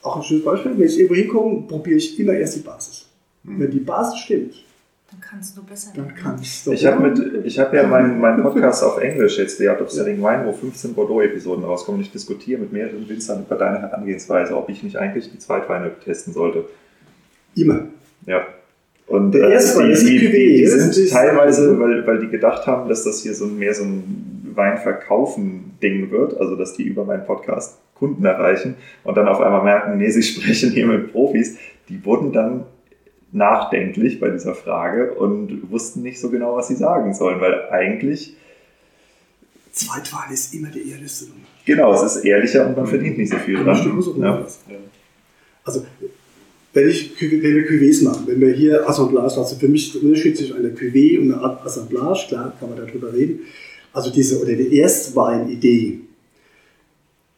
auch 0.00 0.16
ein 0.16 0.22
schönes 0.22 0.46
Beispiel, 0.46 0.78
wenn 0.78 0.86
ich 0.86 0.98
irgendwo 0.98 1.14
hinkomme, 1.14 1.62
probiere 1.68 1.98
ich 1.98 2.18
immer 2.18 2.32
erst 2.32 2.56
die 2.56 2.60
Basis. 2.60 3.06
Wenn 3.42 3.70
die 3.70 3.80
Basis 3.80 4.18
stimmt, 4.20 4.64
Dann 5.10 5.20
kannst 5.20 5.58
du 5.58 5.62
besser 5.62 5.92
dann 5.94 6.06
werden. 6.06 6.16
kann 6.16 6.38
ich 6.40 6.66
Ich 6.68 6.86
habe 6.86 7.10
mit, 7.10 7.44
ich 7.44 7.58
habe 7.58 7.76
ja 7.76 7.86
meinen 7.86 8.18
meinen 8.18 8.42
Podcast 8.42 8.82
auf 8.82 8.96
Englisch 8.96 9.36
jetzt, 9.36 9.58
The 9.58 9.68
Art 9.68 9.82
of 9.82 9.90
Selling 9.90 10.22
Wine, 10.22 10.46
wo 10.46 10.52
15 10.54 10.94
Bordeaux-Episoden 10.94 11.64
rauskommen. 11.64 11.98
Und 11.98 12.06
ich 12.06 12.12
diskutiere 12.12 12.62
mit 12.62 12.72
mehreren 12.72 13.06
Winzern 13.06 13.42
über 13.42 13.56
deine 13.56 13.82
Herangehensweise, 13.82 14.56
ob 14.56 14.70
ich 14.70 14.82
nicht 14.82 14.96
eigentlich 14.96 15.30
die 15.30 15.38
Zweitweine 15.38 15.92
testen 16.02 16.32
sollte. 16.32 16.64
immer. 17.54 17.88
Ja. 18.24 18.46
Und 19.06 19.32
Der 19.32 19.48
äh, 19.48 19.52
erste 19.52 19.78
Wein 19.80 19.90
die, 19.94 20.04
die 20.04 20.18
die, 20.18 20.30
die, 20.30 20.56
die 20.58 20.66
sind 20.66 20.96
ist- 20.96 21.12
teilweise, 21.12 21.78
weil, 21.78 22.06
weil 22.06 22.18
die 22.20 22.28
gedacht 22.28 22.66
haben, 22.66 22.88
dass 22.88 23.04
das 23.04 23.22
hier 23.22 23.34
so 23.34 23.44
ein, 23.46 23.56
mehr 23.58 23.72
so 23.74 23.84
ein 23.84 24.50
Weinverkaufen-Ding 24.54 26.10
wird, 26.10 26.38
also 26.40 26.56
dass 26.56 26.74
die 26.74 26.82
über 26.84 27.04
meinen 27.04 27.24
Podcast 27.24 27.78
Kunden 27.94 28.24
erreichen 28.24 28.74
und 29.04 29.16
dann 29.16 29.28
auf 29.28 29.40
einmal 29.40 29.62
merken, 29.64 29.98
nee, 29.98 30.10
sie 30.10 30.22
sprechen 30.24 30.70
hier 30.72 30.86
mit 30.86 31.12
Profis, 31.12 31.56
die 31.88 32.04
wurden 32.04 32.32
dann 32.32 32.64
nachdenklich 33.32 34.18
bei 34.20 34.30
dieser 34.30 34.54
Frage 34.54 35.12
und 35.14 35.70
wussten 35.70 36.02
nicht 36.02 36.20
so 36.20 36.30
genau, 36.30 36.56
was 36.56 36.68
sie 36.68 36.74
sagen 36.76 37.14
sollen, 37.14 37.40
weil 37.40 37.68
eigentlich, 37.70 38.36
Zweitwahl 39.72 40.32
ist 40.32 40.54
immer 40.54 40.68
die 40.68 40.90
ehrlichste 40.90 41.26
Nummer. 41.26 41.40
genau, 41.66 41.92
es 41.92 42.02
ist 42.16 42.24
ehrlicher 42.24 42.66
und 42.66 42.76
man 42.76 42.86
verdient 42.86 43.18
nicht 43.18 43.30
so 43.30 43.36
viel 43.36 43.62
Das 43.62 43.78
stimmt 43.80 43.94
dran. 43.94 44.02
so 44.02 44.20
ja. 44.22 44.46
Also, 45.64 45.84
wenn, 46.76 46.90
ich, 46.90 47.18
wenn 47.20 47.42
wir 47.42 47.66
Cuvées 47.66 48.04
machen, 48.04 48.24
wenn 48.26 48.38
wir 48.38 48.52
hier 48.52 48.86
Assemblage, 48.86 49.38
also 49.38 49.56
für 49.56 49.66
mich 49.66 49.86
ist 49.86 49.94
der 49.94 50.02
Unterschied 50.02 50.36
zwischen 50.36 50.56
einer 50.56 50.68
Cuvée 50.68 51.18
und 51.18 51.32
einer 51.32 51.64
Assemblage, 51.64 52.26
klar, 52.28 52.52
kann 52.60 52.68
man 52.68 52.78
darüber 52.78 53.12
reden. 53.14 53.40
Also 53.94 54.10
diese, 54.10 54.42
oder 54.42 54.52
die 54.52 54.76
Erstwein-Idee 54.76 56.00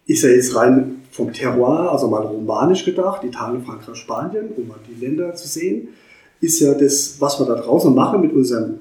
ist 0.06 0.24
ja 0.24 0.31
jetzt 0.31 0.56
rein 0.56 1.02
vom 1.12 1.32
Terroir, 1.32 1.93
also 1.93 2.09
mal 2.09 2.23
romanisch 2.23 2.85
gedacht, 2.85 3.23
Italien, 3.23 3.62
Frankreich, 3.62 3.97
Spanien, 3.97 4.48
um 4.56 4.66
mal 4.66 4.78
die 4.89 5.01
Länder 5.01 5.32
zu 5.35 5.47
sehen, 5.47 5.89
ist 6.40 6.59
ja 6.59 6.74
das, 6.74 7.20
was 7.20 7.39
wir 7.39 7.47
da 7.47 7.55
draußen 7.55 7.94
machen 7.94 8.20
mit 8.20 8.32
unserem 8.32 8.81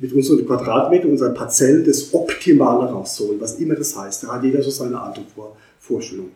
mit 0.00 0.12
unseren 0.12 0.46
Quadratmetern, 0.46 1.10
unseren 1.10 1.34
Parzellen, 1.34 1.84
das 1.84 2.14
Optimale 2.14 2.88
rauszuholen, 2.88 3.40
was 3.40 3.58
immer 3.58 3.74
das 3.74 3.98
heißt. 3.98 4.22
Da 4.22 4.28
hat 4.28 4.44
jeder 4.44 4.62
so 4.62 4.70
seine 4.70 5.00
andere 5.00 5.24
Vor 5.34 5.56
Vorstellung. 5.80 6.28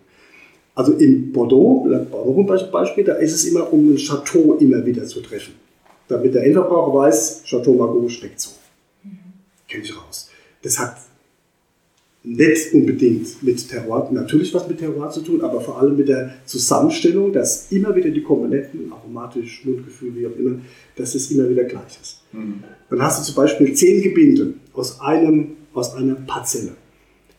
Also 0.75 0.93
in 0.93 1.33
Bordeaux, 1.33 1.87
Bordeaux 2.11 2.57
zum 2.57 2.71
Beispiel, 2.71 3.05
da 3.05 3.15
ist 3.15 3.33
es 3.35 3.45
immer 3.45 3.73
um 3.73 3.93
ein 3.93 3.97
Chateau 3.97 4.55
immer 4.55 4.85
wieder 4.85 5.05
zu 5.05 5.21
treffen. 5.21 5.55
Damit 6.09 6.35
der 6.35 6.45
Endverbraucher 6.45 6.95
weiß, 6.95 7.43
Chateau 7.45 7.75
Margaux 7.75 8.09
steckt 8.11 8.41
so. 8.41 8.51
Kenne 9.69 9.85
ich 9.85 9.97
raus. 9.97 10.31
Das 10.63 10.79
hat 10.79 10.97
nicht 12.25 12.73
unbedingt 12.73 13.43
mit 13.43 13.69
Terroir, 13.69 14.09
natürlich 14.13 14.55
was 14.55 14.69
mit 14.69 14.79
Terroir 14.79 15.11
zu 15.11 15.23
tun, 15.23 15.41
aber 15.41 15.61
vor 15.61 15.81
allem 15.81 15.97
mit 15.97 16.09
der 16.09 16.35
Zusammenstellung, 16.47 17.33
dass 17.33 17.73
immer 17.73 17.95
wieder 17.97 18.11
die 18.11 18.23
Komponenten, 18.23 18.93
aromatisch, 18.93 19.65
Mundgefühl, 19.65 20.15
wie 20.15 20.27
auch 20.27 20.37
immer, 20.39 20.61
dass 20.97 21.15
es 21.15 21.31
immer 21.33 21.49
wieder 21.49 21.65
gleich 21.65 21.99
ist. 22.01 22.23
Dann 22.91 23.03
hast 23.03 23.21
du 23.21 23.25
zum 23.25 23.43
Beispiel 23.43 23.73
zehn 23.75 24.03
Gebinde 24.03 24.55
aus, 24.73 25.01
einem, 25.01 25.57
aus 25.75 25.95
einer 25.95 26.15
Parzelle. 26.15 26.73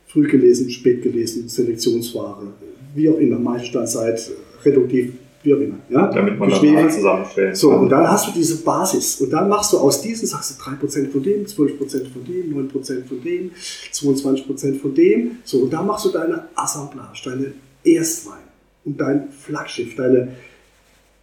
Früh 0.08 0.28
gelesen, 0.28 0.70
spät 0.70 1.02
gelesen, 1.02 1.48
Selektionsware, 1.48 2.54
wie 2.96 3.10
auch 3.10 3.18
immer, 3.18 3.38
Meilensteinzeit, 3.40 4.32
reduktiv, 4.64 5.14
wie 5.44 5.54
auch 5.54 5.60
immer. 5.60 5.76
Ja? 5.90 6.08
Damit 6.08 6.40
man 6.40 6.50
dann 6.50 6.60
Geschwefelt. 6.62 6.86
mal 6.86 6.92
zusammenstellen 6.92 7.56
So, 7.56 7.70
kann. 7.72 7.80
und 7.80 7.90
dann 7.90 8.08
hast 8.10 8.28
du 8.28 8.32
diese 8.32 8.58
Basis. 8.64 9.20
Und 9.22 9.32
dann 9.32 9.50
machst 9.50 9.74
du 9.74 9.78
aus 9.78 10.02
diesen, 10.02 10.28
sagst 10.28 10.58
du 10.60 10.64
3% 10.64 11.10
von 11.12 11.22
dem, 11.24 11.46
12% 11.46 11.78
von 12.12 12.24
dem, 12.26 12.70
9% 12.70 13.06
von 13.06 13.22
dem, 13.22 13.52
22% 13.92 14.80
von 14.80 14.94
dem. 14.96 15.32
So, 15.44 15.60
und 15.60 15.74
da 15.74 15.82
machst 15.82 16.06
du 16.06 16.10
deine 16.10 16.46
Assemblage, 16.56 17.22
deine 17.26 17.54
Erstwein 17.84 18.44
und 18.86 19.00
dein 19.00 19.30
Flaggschiff, 19.30 19.96
deine, 19.96 20.30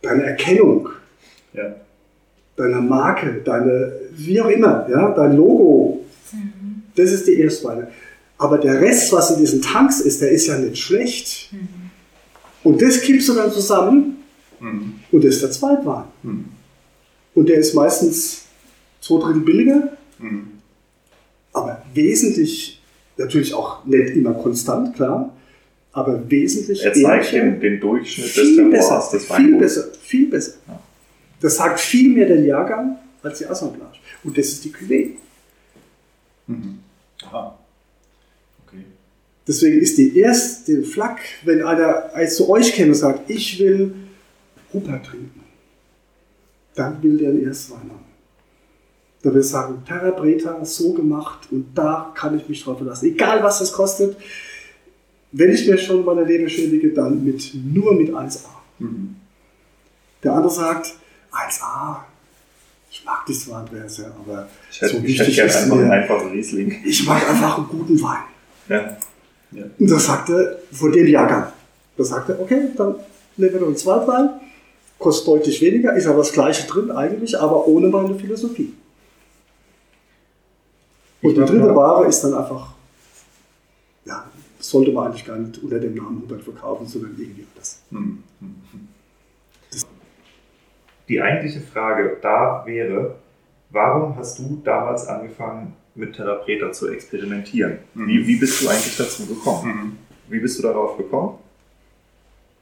deine 0.02 0.22
Erkennung 0.24 0.88
Ja. 1.54 1.74
deiner 2.56 2.80
Marke, 2.82 3.40
deine, 3.44 3.92
wie 4.16 4.40
auch 4.40 4.48
immer, 4.50 4.86
ja, 4.90 5.12
dein 5.14 5.36
Logo. 5.36 6.04
Das 6.96 7.10
ist 7.12 7.26
die 7.26 7.40
Erstweine. 7.40 7.88
Aber 8.40 8.56
der 8.58 8.80
Rest, 8.80 9.12
was 9.12 9.30
in 9.32 9.38
diesen 9.38 9.60
Tanks 9.60 10.00
ist, 10.00 10.22
der 10.22 10.30
ist 10.30 10.46
ja 10.46 10.56
nicht 10.58 10.78
schlecht. 10.78 11.50
Und 12.64 12.80
das 12.80 13.00
kippst 13.02 13.28
du 13.28 13.34
dann 13.34 13.52
zusammen 13.52 14.16
Mhm. 14.60 14.94
und 15.12 15.24
das 15.24 15.34
ist 15.36 15.42
der 15.42 15.50
Zweitwein. 15.50 16.04
Mhm. 16.22 16.44
Und 17.34 17.48
der 17.48 17.56
ist 17.58 17.74
meistens 17.74 18.42
zwei 19.00 19.20
Drittel 19.20 19.40
billiger, 19.42 19.96
Mhm. 20.18 20.48
aber 21.52 21.82
wesentlich, 21.94 22.80
natürlich 23.16 23.54
auch 23.54 23.84
nicht 23.86 24.10
immer 24.16 24.34
konstant, 24.34 24.94
klar, 24.96 25.34
aber 25.92 26.30
wesentlich 26.30 26.82
Er 26.84 26.92
zeigt 26.92 27.32
ehrlicher. 27.32 27.50
den, 27.52 27.60
den 27.60 27.80
Durchschnitt 27.80 28.26
des 28.26 28.32
viel 28.34 28.56
Terroirs 28.70 29.10
besser, 29.10 29.16
des 29.18 29.24
viel 29.36 29.58
besser, 29.58 29.84
viel 30.02 30.26
besser. 30.30 30.52
Ja. 30.68 30.80
Das 31.40 31.56
sagt 31.56 31.80
viel 31.80 32.10
mehr 32.12 32.26
den 32.26 32.44
Jahrgang 32.46 32.98
als 33.22 33.38
die 33.38 33.46
Assemblage. 33.46 33.98
Und 34.24 34.36
das 34.36 34.46
ist 34.48 34.64
die 34.64 34.72
Cuvée. 34.72 35.10
Mhm. 36.46 36.78
Aha. 37.24 37.58
Deswegen 39.50 39.80
ist 39.80 39.98
die 39.98 40.16
erste 40.16 40.84
Flak, 40.84 41.18
wenn 41.42 41.64
einer 41.64 42.14
als 42.14 42.36
zu 42.36 42.48
euch 42.48 42.72
käme 42.72 42.90
und 42.92 42.94
sagt, 42.94 43.28
ich 43.28 43.58
will 43.58 43.92
Rupert 44.72 45.06
trinken, 45.06 45.42
dann 46.76 47.02
will 47.02 47.18
der 47.18 47.30
einen 47.30 47.42
Erstwein 47.42 47.80
haben. 47.80 48.04
Da 49.22 49.30
will 49.30 49.40
er 49.40 49.42
sagen, 49.42 49.82
Terra 49.84 50.12
Breta, 50.12 50.64
so 50.64 50.92
gemacht 50.92 51.48
und 51.50 51.66
da 51.74 52.12
kann 52.14 52.38
ich 52.38 52.48
mich 52.48 52.62
drauf 52.62 52.78
verlassen. 52.78 53.06
Egal 53.06 53.42
was 53.42 53.60
es 53.60 53.72
kostet, 53.72 54.16
wenn 55.32 55.50
ich 55.50 55.66
mir 55.66 55.78
schon 55.78 56.04
meine 56.04 56.22
Leber 56.22 56.48
schädige, 56.48 56.90
dann 56.90 57.24
mit, 57.24 57.50
nur 57.52 57.94
mit 57.94 58.10
1A. 58.10 58.38
Mhm. 58.78 59.16
Der 60.22 60.32
andere 60.32 60.52
sagt, 60.52 60.94
1A, 61.32 61.96
ich 62.88 63.04
mag 63.04 63.26
die 63.26 63.32
sehr, 63.32 64.14
aber 64.14 64.48
Ich 64.70 64.80
hätte, 64.80 64.92
so 64.92 64.98
ich 64.98 65.18
hätte 65.18 65.26
wichtig 65.26 65.34
gerne 65.34 65.50
ist 65.50 65.56
einfach 65.56 65.76
einen 65.76 65.88
mir, 65.88 65.92
einfachen 65.92 66.30
Riesling. 66.30 66.82
ich 66.84 67.04
mag 67.04 67.28
einfach 67.28 67.58
einen 67.58 67.66
guten 67.66 68.00
Wein. 68.00 68.22
Ja. 68.68 68.96
Und 69.52 69.90
das 69.90 70.06
sagte 70.06 70.62
von 70.72 70.92
dem 70.92 71.06
Jahrgang. 71.06 71.52
Da 71.96 72.04
sagte 72.04 72.34
er, 72.34 72.40
okay, 72.40 72.68
dann 72.76 72.94
nehmen 73.36 73.52
wir 73.52 73.60
noch 73.60 73.66
einen 73.68 73.76
Zweitwein, 73.76 74.30
kostet 74.98 75.26
deutlich 75.28 75.60
weniger, 75.60 75.94
ist 75.94 76.06
aber 76.06 76.18
das 76.18 76.32
gleiche 76.32 76.66
drin 76.66 76.90
eigentlich, 76.90 77.38
aber 77.38 77.66
ohne 77.66 77.88
meine 77.88 78.14
Philosophie. 78.14 78.72
Und 81.22 81.34
die 81.34 81.40
dritte 81.40 81.66
ja. 81.66 81.74
Ware 81.74 82.06
ist 82.06 82.22
dann 82.22 82.34
einfach, 82.34 82.72
ja, 84.04 84.24
sollte 84.58 84.92
man 84.92 85.08
eigentlich 85.08 85.26
gar 85.26 85.36
nicht 85.36 85.62
unter 85.62 85.78
dem 85.78 85.94
Namen 85.94 86.22
Hubert 86.22 86.42
verkaufen, 86.42 86.86
sondern 86.86 87.14
irgendwie 87.18 87.44
anders. 87.52 87.82
Mhm. 87.90 88.22
Die 91.08 91.20
eigentliche 91.20 91.60
Frage 91.60 92.18
da 92.22 92.62
wäre, 92.64 93.16
warum 93.70 94.16
hast 94.16 94.38
du 94.38 94.60
damals 94.64 95.06
angefangen, 95.08 95.74
mit 95.94 96.14
Therapreta 96.16 96.72
zu 96.72 96.88
experimentieren? 96.88 97.78
Mhm. 97.94 98.06
Wie, 98.08 98.26
wie 98.26 98.36
bist 98.36 98.62
du 98.62 98.68
eigentlich 98.68 98.96
dazu 98.96 99.26
gekommen? 99.26 99.66
Mhm. 99.72 99.98
Wie 100.28 100.38
bist 100.40 100.58
du 100.58 100.62
darauf 100.62 100.96
gekommen? 100.96 101.38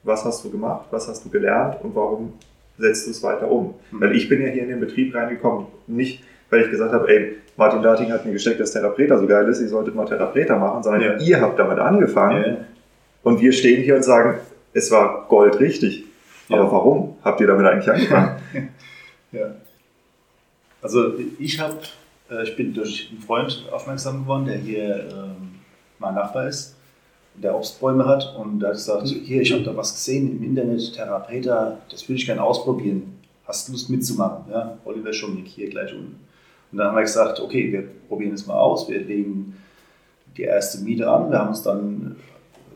Was 0.02 0.24
hast 0.24 0.44
du 0.44 0.50
gemacht? 0.50 0.86
Was 0.90 1.08
hast 1.08 1.24
du 1.24 1.28
gelernt? 1.28 1.76
Und 1.82 1.94
warum 1.94 2.32
setzt 2.78 3.06
du 3.06 3.10
es 3.10 3.22
weiter 3.22 3.50
um? 3.50 3.74
Mhm. 3.90 4.00
Weil 4.00 4.16
ich 4.16 4.28
bin 4.28 4.40
ja 4.40 4.48
hier 4.48 4.62
in 4.62 4.68
den 4.70 4.80
Betrieb 4.80 5.14
reingekommen, 5.14 5.66
nicht 5.86 6.22
weil 6.50 6.62
ich 6.62 6.70
gesagt 6.70 6.94
habe, 6.94 7.06
ey, 7.08 7.36
Martin 7.58 7.82
Dating 7.82 8.10
hat 8.10 8.24
mir 8.24 8.32
gesteckt, 8.32 8.58
dass 8.58 8.72
Therapreta 8.72 9.18
so 9.18 9.26
geil 9.26 9.46
ist, 9.48 9.60
ihr 9.60 9.68
solltet 9.68 9.94
mal 9.94 10.06
Therapreta 10.06 10.56
machen, 10.56 10.82
sondern 10.82 11.02
Ja. 11.02 11.18
ihr 11.18 11.40
habt 11.42 11.58
damit 11.58 11.78
angefangen 11.78 12.42
Ja. 12.42 12.56
und 13.22 13.40
wir 13.42 13.52
stehen 13.52 13.82
hier 13.82 13.96
und 13.96 14.02
sagen, 14.02 14.38
es 14.72 14.90
war 14.90 15.26
goldrichtig. 15.28 16.04
Aber 16.48 16.72
warum 16.72 17.16
habt 17.22 17.40
ihr 17.42 17.46
damit 17.48 17.66
eigentlich 17.66 17.90
angefangen? 17.90 18.40
Ja. 19.32 19.54
Also 20.80 21.12
ich 21.38 21.60
habe, 21.60 21.76
ich 22.42 22.56
bin 22.56 22.74
durch 22.74 23.08
einen 23.10 23.20
Freund 23.20 23.64
aufmerksam 23.72 24.22
geworden, 24.22 24.46
der 24.46 24.58
hier 24.58 25.08
ähm, 25.10 25.60
mein 25.98 26.14
Nachbar 26.14 26.48
ist, 26.48 26.76
der 27.34 27.54
Obstbäume 27.54 28.06
hat 28.06 28.34
und 28.36 28.60
der 28.60 28.70
hat 28.70 28.76
gesagt, 28.76 29.08
hier, 29.08 29.42
ich 29.42 29.52
habe 29.52 29.62
da 29.62 29.76
was 29.76 29.94
gesehen 29.94 30.30
im 30.30 30.42
Internet, 30.42 30.94
Therapeut, 30.94 31.46
das 31.46 32.08
würde 32.08 32.20
ich 32.20 32.26
gerne 32.26 32.42
ausprobieren. 32.42 33.18
Hast 33.46 33.68
du 33.68 33.72
Lust 33.72 33.88
mitzumachen? 33.88 34.50
Ja, 34.50 34.76
Oliver 34.84 35.12
Schumnick 35.12 35.46
hier 35.46 35.70
gleich 35.70 35.92
unten. 35.92 36.16
Und 36.70 36.78
dann 36.78 36.88
haben 36.88 36.96
wir 36.96 37.02
gesagt, 37.02 37.40
okay, 37.40 37.72
wir 37.72 37.88
probieren 38.08 38.34
es 38.34 38.46
mal 38.46 38.58
aus, 38.58 38.88
wir 38.88 39.00
legen 39.00 39.56
die 40.36 40.42
erste 40.42 40.84
Miete 40.84 41.08
an. 41.08 41.30
Wir 41.30 41.38
haben 41.38 41.48
uns 41.48 41.62
dann, 41.62 42.16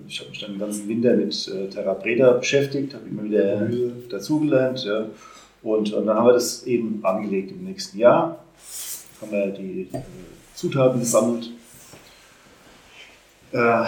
ich 0.09 0.21
habe 0.21 0.31
mich 0.31 0.41
dann 0.41 0.53
den 0.53 0.61
ganzen 0.61 0.89
Winter 0.89 1.15
mit 1.15 1.49
äh, 1.49 1.69
Therapreta 1.69 2.33
beschäftigt, 2.33 2.95
habe 2.95 3.07
immer 3.09 3.25
wieder 3.25 3.69
dazugelernt. 4.09 4.85
Ja. 4.85 5.07
Und, 5.63 5.93
und 5.93 6.07
dann 6.07 6.17
haben 6.17 6.27
wir 6.27 6.33
das 6.33 6.65
eben 6.65 7.01
angelegt 7.03 7.53
im 7.53 7.65
nächsten 7.65 7.99
Jahr. 7.99 8.39
Haben 9.23 9.31
wir 9.31 9.47
die 9.53 9.89
äh, 9.93 10.01
Zutaten 10.57 10.99
gesammelt. 10.99 11.49
Äh, 13.53 13.85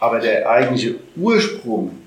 aber 0.00 0.18
der 0.18 0.50
eigentliche 0.50 0.96
Ursprung, 1.14 1.98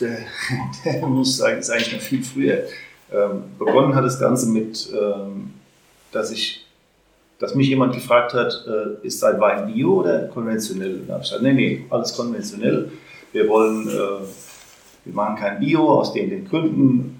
der, 0.00 0.20
der 0.86 1.06
muss 1.06 1.30
ich 1.30 1.36
sagen, 1.36 1.58
ist 1.58 1.68
eigentlich 1.68 1.92
noch 1.92 2.00
viel 2.00 2.24
früher. 2.24 2.64
Ähm, 3.12 3.42
begonnen 3.58 3.94
hat 3.94 4.04
das 4.06 4.18
Ganze 4.18 4.48
mit, 4.48 4.90
ähm, 4.90 5.52
dass 6.10 6.30
ich, 6.30 6.66
dass 7.38 7.54
mich 7.54 7.68
jemand 7.68 7.92
gefragt 7.92 8.32
hat, 8.32 8.64
äh, 8.66 9.06
ist 9.06 9.22
dein 9.22 9.38
Wein 9.38 9.70
bio 9.70 10.00
oder 10.00 10.28
konventionell? 10.28 11.00
Da 11.06 11.14
habe 11.14 11.24
ich 11.24 11.28
gesagt, 11.28 11.42
nee, 11.42 11.52
nee, 11.52 11.84
alles 11.90 12.14
konventionell. 12.16 12.90
Wir 13.32 13.46
wollen, 13.48 13.86
äh, 13.86 14.24
wir 15.04 15.14
machen 15.14 15.36
kein 15.36 15.60
Bio 15.60 16.00
aus 16.00 16.14
den, 16.14 16.30
den 16.30 16.48
Gründen. 16.48 17.17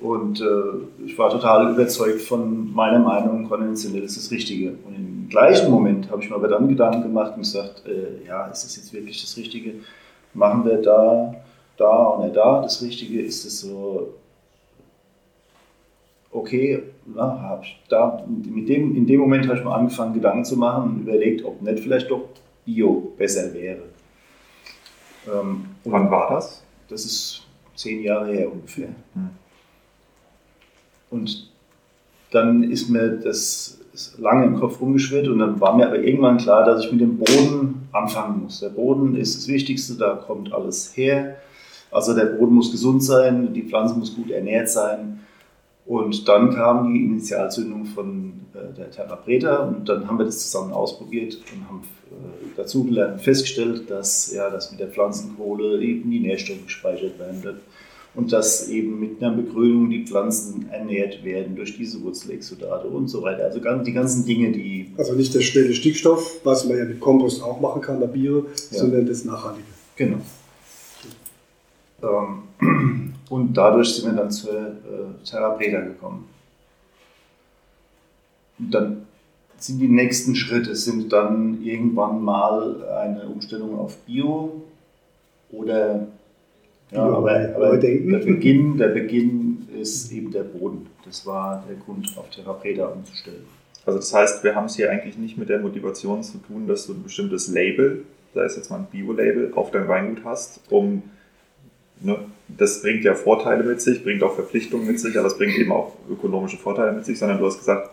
Und 0.00 0.40
äh, 0.40 1.04
ich 1.06 1.18
war 1.18 1.30
total 1.30 1.72
überzeugt 1.72 2.22
von 2.22 2.72
meiner 2.72 3.00
Meinung, 3.00 3.48
konventionell 3.48 4.04
ist 4.04 4.16
das 4.16 4.30
Richtige. 4.30 4.76
Und 4.86 4.94
im 4.94 5.28
gleichen 5.28 5.70
Moment 5.70 6.10
habe 6.10 6.22
ich 6.22 6.30
mir 6.30 6.36
aber 6.36 6.48
dann 6.48 6.68
Gedanken 6.68 7.02
gemacht 7.02 7.32
und 7.34 7.42
gesagt, 7.42 7.82
äh, 7.86 8.26
ja, 8.26 8.46
ist 8.46 8.64
das 8.64 8.76
jetzt 8.76 8.92
wirklich 8.92 9.20
das 9.20 9.36
Richtige? 9.36 9.74
Machen 10.34 10.64
wir 10.64 10.80
da, 10.80 11.34
da 11.76 12.14
oder 12.14 12.28
da 12.28 12.62
das 12.62 12.80
Richtige? 12.80 13.20
Ist 13.22 13.44
es 13.44 13.62
so, 13.62 14.14
okay, 16.30 16.82
na, 17.04 17.40
hab 17.42 17.64
ich 17.64 17.82
da, 17.88 18.24
mit 18.28 18.68
dem, 18.68 18.94
in 18.94 19.06
dem 19.06 19.18
Moment 19.18 19.48
habe 19.48 19.58
ich 19.58 19.64
mal 19.64 19.74
angefangen, 19.74 20.14
Gedanken 20.14 20.44
zu 20.44 20.56
machen 20.56 20.90
und 20.90 21.00
überlegt, 21.00 21.44
ob 21.44 21.60
nicht 21.60 21.80
vielleicht 21.80 22.10
doch 22.10 22.22
Bio 22.64 23.12
besser 23.16 23.52
wäre. 23.52 23.82
Ähm, 25.26 25.64
Wann 25.84 26.10
war 26.10 26.30
das? 26.30 26.62
Das 26.88 27.04
ist 27.04 27.46
zehn 27.74 28.02
Jahre 28.02 28.30
her 28.32 28.52
ungefähr. 28.52 28.88
Hm. 29.14 29.30
Und 31.10 31.50
dann 32.30 32.62
ist 32.64 32.88
mir 32.88 33.08
das 33.08 33.78
lange 34.18 34.46
im 34.46 34.60
Kopf 34.60 34.80
rumgeschwirrt 34.80 35.28
und 35.28 35.38
dann 35.40 35.60
war 35.60 35.76
mir 35.76 35.86
aber 35.86 35.98
irgendwann 35.98 36.36
klar, 36.36 36.64
dass 36.64 36.84
ich 36.84 36.92
mit 36.92 37.00
dem 37.00 37.18
Boden 37.18 37.88
anfangen 37.92 38.42
muss. 38.44 38.60
Der 38.60 38.68
Boden 38.68 39.16
ist 39.16 39.36
das 39.36 39.48
Wichtigste, 39.48 39.94
da 39.94 40.14
kommt 40.14 40.52
alles 40.52 40.96
her. 40.96 41.36
Also 41.90 42.14
der 42.14 42.26
Boden 42.26 42.54
muss 42.54 42.70
gesund 42.70 43.02
sein, 43.02 43.52
die 43.52 43.62
Pflanze 43.62 43.98
muss 43.98 44.14
gut 44.14 44.30
ernährt 44.30 44.68
sein. 44.68 45.20
Und 45.86 46.28
dann 46.28 46.54
kam 46.54 46.92
die 46.92 47.02
Initialzündung 47.02 47.86
von 47.86 48.32
äh, 48.52 48.74
der 48.76 48.90
Terra 48.90 49.16
Preta 49.16 49.64
und 49.64 49.88
dann 49.88 50.06
haben 50.06 50.18
wir 50.18 50.26
das 50.26 50.38
zusammen 50.40 50.72
ausprobiert 50.72 51.38
und 51.50 51.66
haben 51.66 51.82
äh, 52.10 52.56
dazugelernt 52.58 53.14
und 53.14 53.22
festgestellt, 53.22 53.90
dass, 53.90 54.30
ja, 54.32 54.50
dass 54.50 54.70
mit 54.70 54.80
der 54.80 54.88
Pflanzenkohle 54.88 55.80
eben 55.80 56.10
die 56.10 56.20
Nährstoffe 56.20 56.66
gespeichert 56.66 57.18
werden 57.18 57.42
und 58.18 58.32
dass 58.32 58.68
eben 58.68 58.98
mit 58.98 59.22
einer 59.22 59.30
Begrünung 59.30 59.90
die 59.90 60.04
Pflanzen 60.04 60.68
ernährt 60.72 61.22
werden 61.22 61.54
durch 61.54 61.76
diese 61.76 62.02
Wurzelexudate 62.02 62.88
und 62.88 63.06
so 63.06 63.22
weiter. 63.22 63.44
Also 63.44 63.60
die 63.60 63.92
ganzen 63.92 64.26
Dinge, 64.26 64.50
die. 64.50 64.92
Also 64.98 65.14
nicht 65.14 65.32
der 65.36 65.40
schnelle 65.40 65.72
Stickstoff, 65.72 66.40
was 66.42 66.66
man 66.66 66.78
ja 66.78 66.84
mit 66.84 66.98
Kompost 66.98 67.40
auch 67.40 67.60
machen 67.60 67.80
kann 67.80 68.00
bei 68.00 68.08
Bio, 68.08 68.46
Ja. 68.72 68.78
sondern 68.80 69.06
das 69.06 69.24
Nachhaltige. 69.24 69.68
Genau. 69.94 70.16
Ähm, 72.02 73.14
und 73.30 73.54
dadurch 73.56 73.94
sind 73.94 74.06
wir 74.06 74.20
dann 74.20 74.32
zur 74.32 74.52
äh, 74.52 75.84
gekommen. 75.86 76.24
Und 78.58 78.74
dann 78.74 79.06
sind 79.58 79.78
die 79.78 79.86
nächsten 79.86 80.34
Schritte 80.34 80.74
sind 80.74 81.12
dann 81.12 81.62
irgendwann 81.62 82.20
mal 82.24 82.82
eine 82.84 83.28
Umstellung 83.28 83.78
auf 83.78 83.96
Bio 83.98 84.60
oder 85.52 86.08
ja, 86.90 87.02
aber, 87.02 87.54
aber 87.54 87.76
der 87.76 88.18
Beginn, 88.18 88.78
der 88.78 88.88
Beginn 88.88 89.68
ist 89.80 90.10
eben 90.12 90.30
der 90.30 90.44
Boden. 90.44 90.86
Das 91.04 91.26
war 91.26 91.64
der 91.68 91.76
Grund, 91.76 92.12
auf 92.16 92.30
Terra 92.30 92.52
Preta 92.54 92.86
umzustellen. 92.86 93.44
Also 93.84 93.98
das 93.98 94.12
heißt, 94.12 94.44
wir 94.44 94.54
haben 94.54 94.66
es 94.66 94.76
hier 94.76 94.90
eigentlich 94.90 95.16
nicht 95.16 95.38
mit 95.38 95.48
der 95.48 95.60
Motivation 95.60 96.22
zu 96.22 96.38
tun, 96.38 96.66
dass 96.66 96.86
du 96.86 96.94
ein 96.94 97.02
bestimmtes 97.02 97.48
Label, 97.48 98.04
sei 98.34 98.44
es 98.44 98.56
jetzt 98.56 98.70
mal 98.70 98.78
ein 98.78 98.86
Bio-Label, 98.90 99.52
auf 99.54 99.70
dein 99.70 99.88
Weingut 99.88 100.24
hast, 100.24 100.60
um 100.70 101.02
ne, 102.00 102.18
das 102.48 102.82
bringt 102.82 103.04
ja 103.04 103.14
Vorteile 103.14 103.64
mit 103.64 103.80
sich, 103.80 104.02
bringt 104.02 104.22
auch 104.22 104.34
Verpflichtungen 104.34 104.86
mit 104.86 105.00
sich, 105.00 105.18
aber 105.18 105.28
es 105.28 105.36
bringt 105.36 105.56
eben 105.58 105.72
auch 105.72 105.94
ökonomische 106.10 106.56
Vorteile 106.56 106.92
mit 106.92 107.04
sich, 107.04 107.18
sondern 107.18 107.38
du 107.38 107.46
hast 107.46 107.58
gesagt, 107.58 107.90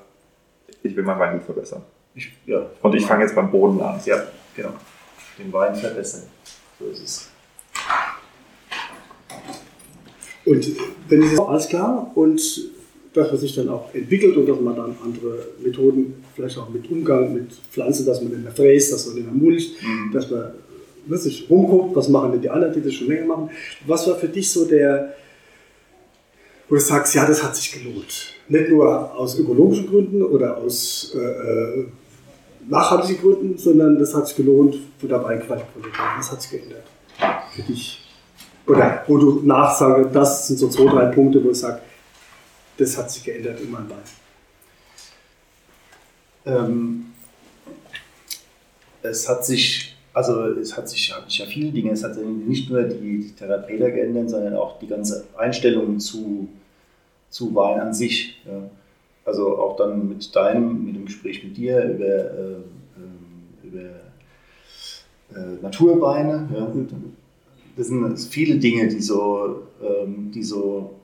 ich 0.83 0.95
will 0.95 1.03
mein 1.03 1.19
Weingut 1.19 1.43
verbessern. 1.43 1.81
Ich, 2.13 2.31
ja, 2.45 2.65
Und 2.81 2.95
ich 2.95 3.05
fange 3.05 3.23
jetzt 3.23 3.35
beim 3.35 3.51
Boden 3.51 3.81
an. 3.81 3.99
Ja, 4.05 4.23
genau. 4.55 4.73
Den 5.37 5.51
Wein 5.51 5.75
verbessern. 5.75 6.23
So 6.79 6.85
ist 6.87 7.03
es. 7.03 7.34
Und 10.45 10.67
wenn 11.09 11.23
es 11.23 11.39
alles 11.39 11.67
klar 11.67 12.11
und 12.15 12.41
dass 13.13 13.31
man 13.31 13.39
sich 13.39 13.55
dann 13.55 13.69
auch 13.69 13.93
entwickelt 13.93 14.35
und 14.35 14.45
dass 14.47 14.59
man 14.59 14.75
dann 14.75 14.95
andere 15.03 15.47
Methoden, 15.63 16.15
vielleicht 16.35 16.57
auch 16.57 16.69
mit 16.69 16.89
Umgang 16.91 17.33
mit 17.33 17.47
Pflanzen, 17.71 18.05
dass 18.05 18.21
man 18.21 18.31
nicht 18.31 18.43
mehr 18.43 18.51
fräst, 18.51 18.91
dass 18.91 19.05
man 19.07 19.15
nicht 19.15 19.25
mehr 19.25 19.33
mulcht, 19.33 19.81
Mhm. 19.81 20.11
dass 20.11 20.29
man 20.29 20.51
ne, 21.07 21.17
sich 21.17 21.49
rumguckt, 21.49 21.95
was 21.95 22.09
machen 22.09 22.33
denn 22.33 22.41
die 22.41 22.49
anderen, 22.49 22.73
die 22.73 22.81
das 22.81 22.93
schon 22.93 23.07
länger 23.07 23.25
machen. 23.25 23.49
Was 23.87 24.05
war 24.07 24.15
für 24.17 24.27
dich 24.27 24.51
so 24.51 24.65
der, 24.65 25.13
wo 26.67 26.75
du 26.75 26.81
sagst, 26.81 27.15
ja, 27.15 27.25
das 27.25 27.41
hat 27.41 27.55
sich 27.55 27.71
gelohnt? 27.71 28.33
Nicht 28.49 28.69
nur 28.69 29.15
aus 29.15 29.39
ökologischen 29.39 29.87
Gründen 29.87 30.21
oder 30.21 30.57
aus 30.57 31.15
äh, 31.15 31.19
äh, 31.19 31.85
nachhaltigen 32.67 33.21
Gründen, 33.21 33.57
sondern 33.57 33.97
das 33.97 34.13
hat 34.13 34.27
sich 34.27 34.35
gelohnt 34.35 34.75
für 34.99 35.07
der 35.07 35.23
Weinqualität. 35.23 35.71
Was 36.17 36.31
hat 36.31 36.41
sich 36.41 36.51
geändert 36.51 36.83
für 37.55 37.61
dich? 37.61 38.04
Oder 38.67 39.03
wo 39.07 39.17
du 39.17 39.41
nachsage, 39.43 40.09
das 40.11 40.47
sind 40.47 40.57
so 40.57 40.69
zwei, 40.69 40.85
drei 40.85 41.05
Punkte, 41.07 41.43
wo 41.43 41.51
ich 41.51 41.59
sage, 41.59 41.81
das 42.77 42.97
hat 42.97 43.11
sich 43.11 43.23
geändert 43.23 43.59
in 43.61 43.71
meinem 43.71 43.89
Wein. 43.89 43.97
Ähm, 46.45 47.05
es 49.01 49.29
hat 49.29 49.45
sich, 49.45 49.95
also 50.13 50.45
es 50.45 50.75
hat 50.75 50.89
sich, 50.89 51.13
hat 51.15 51.29
sich 51.29 51.39
ja 51.39 51.45
viele 51.45 51.71
Dinge, 51.71 51.91
es 51.91 52.03
hat 52.03 52.17
nicht 52.17 52.69
nur 52.69 52.83
die, 52.83 53.21
die 53.21 53.31
Therapeuten 53.33 53.93
geändert, 53.93 54.29
sondern 54.29 54.55
auch 54.55 54.79
die 54.79 54.87
ganze 54.87 55.25
Einstellung 55.37 55.99
zu, 55.99 56.49
zu 57.29 57.53
Wein 57.53 57.79
an 57.79 57.93
sich. 57.93 58.41
Ja. 58.45 58.69
Also 59.25 59.57
auch 59.57 59.75
dann 59.75 60.07
mit 60.07 60.35
deinem, 60.35 60.85
mit 60.85 60.95
dem 60.95 61.05
Gespräch 61.05 61.43
mit 61.43 61.57
dir 61.57 61.83
über, 61.83 62.05
äh, 62.05 62.55
ähm, 62.97 63.63
über 63.63 63.81
äh, 65.39 65.61
Naturweine. 65.61 66.47
Ja. 66.53 66.71
Das 67.75 67.87
sind 67.87 68.17
viele 68.19 68.55
Dinge, 68.57 68.87
die 68.87 69.01
so, 69.01 69.63
ähm, 69.81 70.31
die 70.33 70.43
so, 70.43 70.95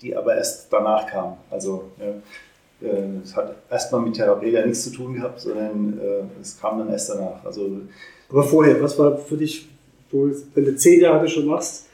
die 0.00 0.16
aber 0.16 0.34
erst 0.36 0.72
danach 0.72 1.06
kamen. 1.06 1.36
Also 1.50 1.84
ja, 1.98 2.88
äh, 2.88 3.20
es 3.22 3.36
hat 3.36 3.54
erstmal 3.70 4.02
mit 4.02 4.14
Therapie 4.14 4.50
ja 4.50 4.66
nichts 4.66 4.84
zu 4.84 4.90
tun 4.90 5.14
gehabt, 5.14 5.40
sondern 5.40 5.98
äh, 6.00 6.40
es 6.40 6.60
kam 6.60 6.78
dann 6.78 6.90
erst 6.90 7.10
danach. 7.10 7.44
Also 7.44 7.80
Aber 8.28 8.42
vorher, 8.42 8.82
was 8.82 8.98
war 8.98 9.16
für 9.16 9.36
dich, 9.36 9.68
wenn 10.10 10.64
du 10.64 10.76
zehn 10.76 11.00
Jahre 11.00 11.28
schon 11.28 11.46
machst, 11.46 11.86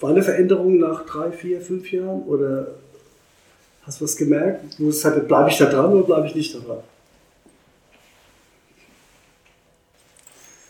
war 0.00 0.10
eine 0.10 0.22
Veränderung 0.22 0.78
nach 0.78 1.04
drei, 1.06 1.30
vier, 1.30 1.60
fünf 1.60 1.90
Jahren? 1.92 2.22
Oder 2.22 2.68
hast 3.82 4.00
du 4.00 4.04
was 4.04 4.16
gemerkt, 4.16 4.78
wo 4.78 4.88
es 4.88 5.04
halt, 5.04 5.28
bleibe 5.28 5.50
ich 5.50 5.58
da 5.58 5.66
dran 5.66 5.92
oder 5.92 6.04
bleibe 6.04 6.26
ich 6.26 6.34
nicht 6.34 6.54
da 6.54 6.58
dran? 6.60 6.78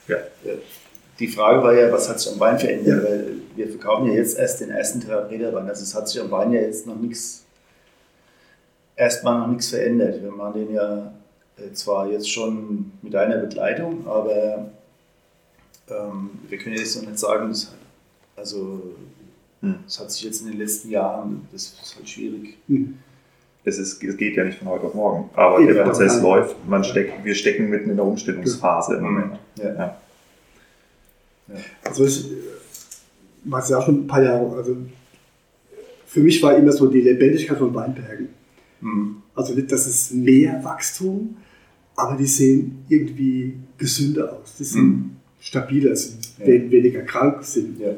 Ja, 0.09 0.17
die 1.21 1.29
Frage 1.29 1.63
war 1.63 1.75
ja, 1.75 1.93
was 1.93 2.09
hat 2.09 2.19
sich 2.19 2.33
am 2.33 2.41
Wein 2.41 2.59
verändert? 2.59 3.05
Ja. 3.05 3.09
Weil 3.09 3.27
wir 3.55 3.69
verkaufen 3.69 4.07
ja 4.07 4.15
jetzt 4.15 4.39
erst 4.39 4.61
den 4.61 4.71
ersten 4.71 5.01
Therapeutawein. 5.01 5.69
Also 5.69 5.83
es 5.83 5.95
hat 5.95 6.09
sich 6.09 6.21
am 6.21 6.31
Wein 6.31 6.53
ja 6.53 6.61
jetzt 6.61 6.87
noch 6.87 6.97
nichts, 6.97 7.45
erstmal 8.97 9.39
noch 9.39 9.49
nichts 9.49 9.69
verändert. 9.69 10.23
Wir 10.23 10.33
machen 10.33 10.55
den 10.55 10.75
ja 10.75 11.13
äh, 11.59 11.73
zwar 11.73 12.09
jetzt 12.11 12.31
schon 12.31 12.93
mit 13.03 13.15
einer 13.15 13.39
Begleitung, 13.39 14.07
aber 14.07 14.71
ähm, 15.89 16.31
wir 16.49 16.59
können 16.59 16.77
jetzt 16.77 16.97
noch 16.97 17.09
nicht 17.09 17.19
sagen, 17.19 17.51
das, 17.51 17.73
also 18.37 18.83
Hm. 19.63 19.77
es 19.87 20.01
hat 20.01 20.11
sich 20.11 20.25
jetzt 20.25 20.41
in 20.41 20.49
den 20.49 20.59
letzten 20.59 20.91
Jahren, 20.91 21.47
das 21.53 21.65
ist 21.65 21.97
halt 21.97 22.09
schwierig. 22.09 22.57
Hm. 22.67 22.99
Es, 23.63 23.79
ist, 23.79 24.03
es 24.03 24.17
geht 24.17 24.37
ja 24.37 24.45
nicht 24.45 24.59
von 24.59 24.69
heute 24.69 24.87
auf 24.87 24.95
morgen, 24.95 25.29
aber 25.35 25.61
Eben, 25.61 25.75
der 25.75 25.85
Prozess 25.85 26.17
ja. 26.17 26.23
läuft. 26.23 26.57
Man 26.67 26.83
steckt, 26.83 27.25
wir 27.25 27.35
stecken 27.35 27.69
mitten 27.69 27.91
in 27.91 27.97
der 27.97 28.07
Umstellungsphase 28.07 28.97
im 28.97 29.03
Moment. 29.03 29.39
Ja. 29.57 30.00
Ja. 31.53 31.61
Also 31.85 32.05
ich 32.07 32.25
es 33.65 33.69
ja 33.71 33.79
auch 33.79 33.87
schon 33.87 34.03
ein 34.03 34.07
paar 34.07 34.23
Jahre. 34.23 34.55
Also 34.57 34.77
für 36.07 36.21
mich 36.21 36.43
war 36.43 36.57
immer 36.57 36.73
so 36.73 36.87
die 36.87 37.01
Lebendigkeit 37.01 37.59
von 37.59 37.75
Weinbergen. 37.75 38.29
Hm. 38.81 39.17
Also 39.35 39.59
das 39.61 39.87
ist 39.87 40.13
mehr 40.15 40.63
Wachstum, 40.65 41.37
aber 41.97 42.17
die 42.17 42.27
sehen 42.27 42.85
irgendwie 42.89 43.55
gesünder 43.79 44.33
aus. 44.41 44.57
Die 44.59 44.65
sind 44.65 44.83
Mhm. 44.83 45.11
stabiler, 45.41 45.95
sind 45.97 46.19
Ja. 46.39 46.47
we- 46.47 46.71
weniger 46.71 47.03
krank, 47.03 47.43
sind 47.45 47.79
Ja. 47.81 47.95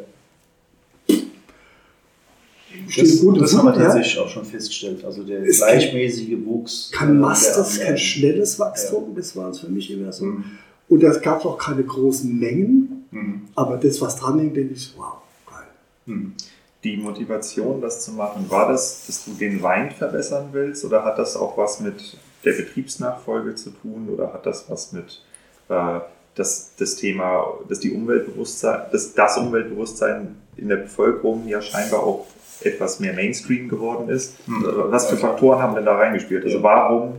Das, 2.96 3.20
gut 3.20 3.40
das 3.40 3.54
haben 3.56 3.66
wir 3.66 3.72
Futter, 3.72 3.84
ja. 3.84 3.92
tatsächlich 3.92 4.18
auch 4.18 4.28
schon 4.28 4.44
festgestellt. 4.46 5.04
Also 5.04 5.24
der 5.24 5.42
Es 5.42 5.58
gleichmäßige 5.58 6.38
Wuchs. 6.44 6.90
Kein 6.92 7.10
äh, 7.10 7.12
Mastes, 7.20 7.76
der- 7.78 7.86
kein 7.88 7.98
schnelles 7.98 8.58
Wachstum, 8.58 9.14
das 9.14 9.36
war 9.36 9.50
es 9.50 9.60
für 9.60 9.68
mich 9.68 9.90
immer 9.90 10.10
so. 10.12 10.24
Mhm. 10.24 10.44
Und 10.88 11.02
es 11.02 11.20
gab 11.20 11.44
auch 11.44 11.58
keine 11.58 11.82
großen 11.84 12.38
Mengen, 12.38 12.91
Mhm. 13.12 13.48
aber 13.54 13.76
das, 13.76 14.00
was 14.00 14.16
dran 14.16 14.38
hängt, 14.38 14.56
denke 14.56 14.74
ich, 14.74 14.94
wow, 14.96 15.18
geil. 15.48 15.66
Hm. 16.06 16.34
Die 16.82 16.96
Motivation, 16.96 17.80
das 17.80 18.04
zu 18.04 18.12
machen, 18.12 18.50
war 18.50 18.68
das, 18.68 19.06
dass 19.06 19.24
du 19.24 19.32
den 19.34 19.62
Wein 19.62 19.92
verbessern 19.92 20.48
willst 20.52 20.84
oder 20.84 21.04
hat 21.04 21.18
das 21.18 21.36
auch 21.36 21.56
was 21.56 21.78
mit 21.78 22.16
der 22.44 22.52
Betriebsnachfolge 22.52 23.54
zu 23.54 23.70
tun 23.70 24.08
oder 24.12 24.32
hat 24.32 24.46
das 24.46 24.68
was 24.68 24.92
mit 24.92 25.22
äh, 25.68 26.00
das, 26.34 26.72
das 26.78 26.96
Thema, 26.96 27.44
dass 27.68 27.80
die 27.80 27.92
Umweltbewusstsein, 27.92 28.86
dass 28.90 29.14
das 29.14 29.36
Umweltbewusstsein 29.36 30.36
in 30.56 30.68
der 30.68 30.76
Bevölkerung 30.76 31.46
ja 31.46 31.60
scheinbar 31.60 32.02
auch 32.02 32.26
etwas 32.62 33.00
mehr 33.00 33.12
Mainstream 33.12 33.68
geworden 33.68 34.08
ist. 34.08 34.36
Hm. 34.46 34.64
Was 34.88 35.10
für 35.10 35.16
Faktoren 35.16 35.60
haben 35.60 35.74
denn 35.74 35.84
da 35.84 35.96
reingespielt? 35.96 36.44
Also 36.44 36.62
warum 36.62 37.14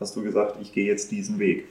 hast 0.00 0.16
du 0.16 0.22
gesagt, 0.22 0.56
ich 0.60 0.72
gehe 0.72 0.86
jetzt 0.86 1.10
diesen 1.10 1.38
Weg? 1.38 1.66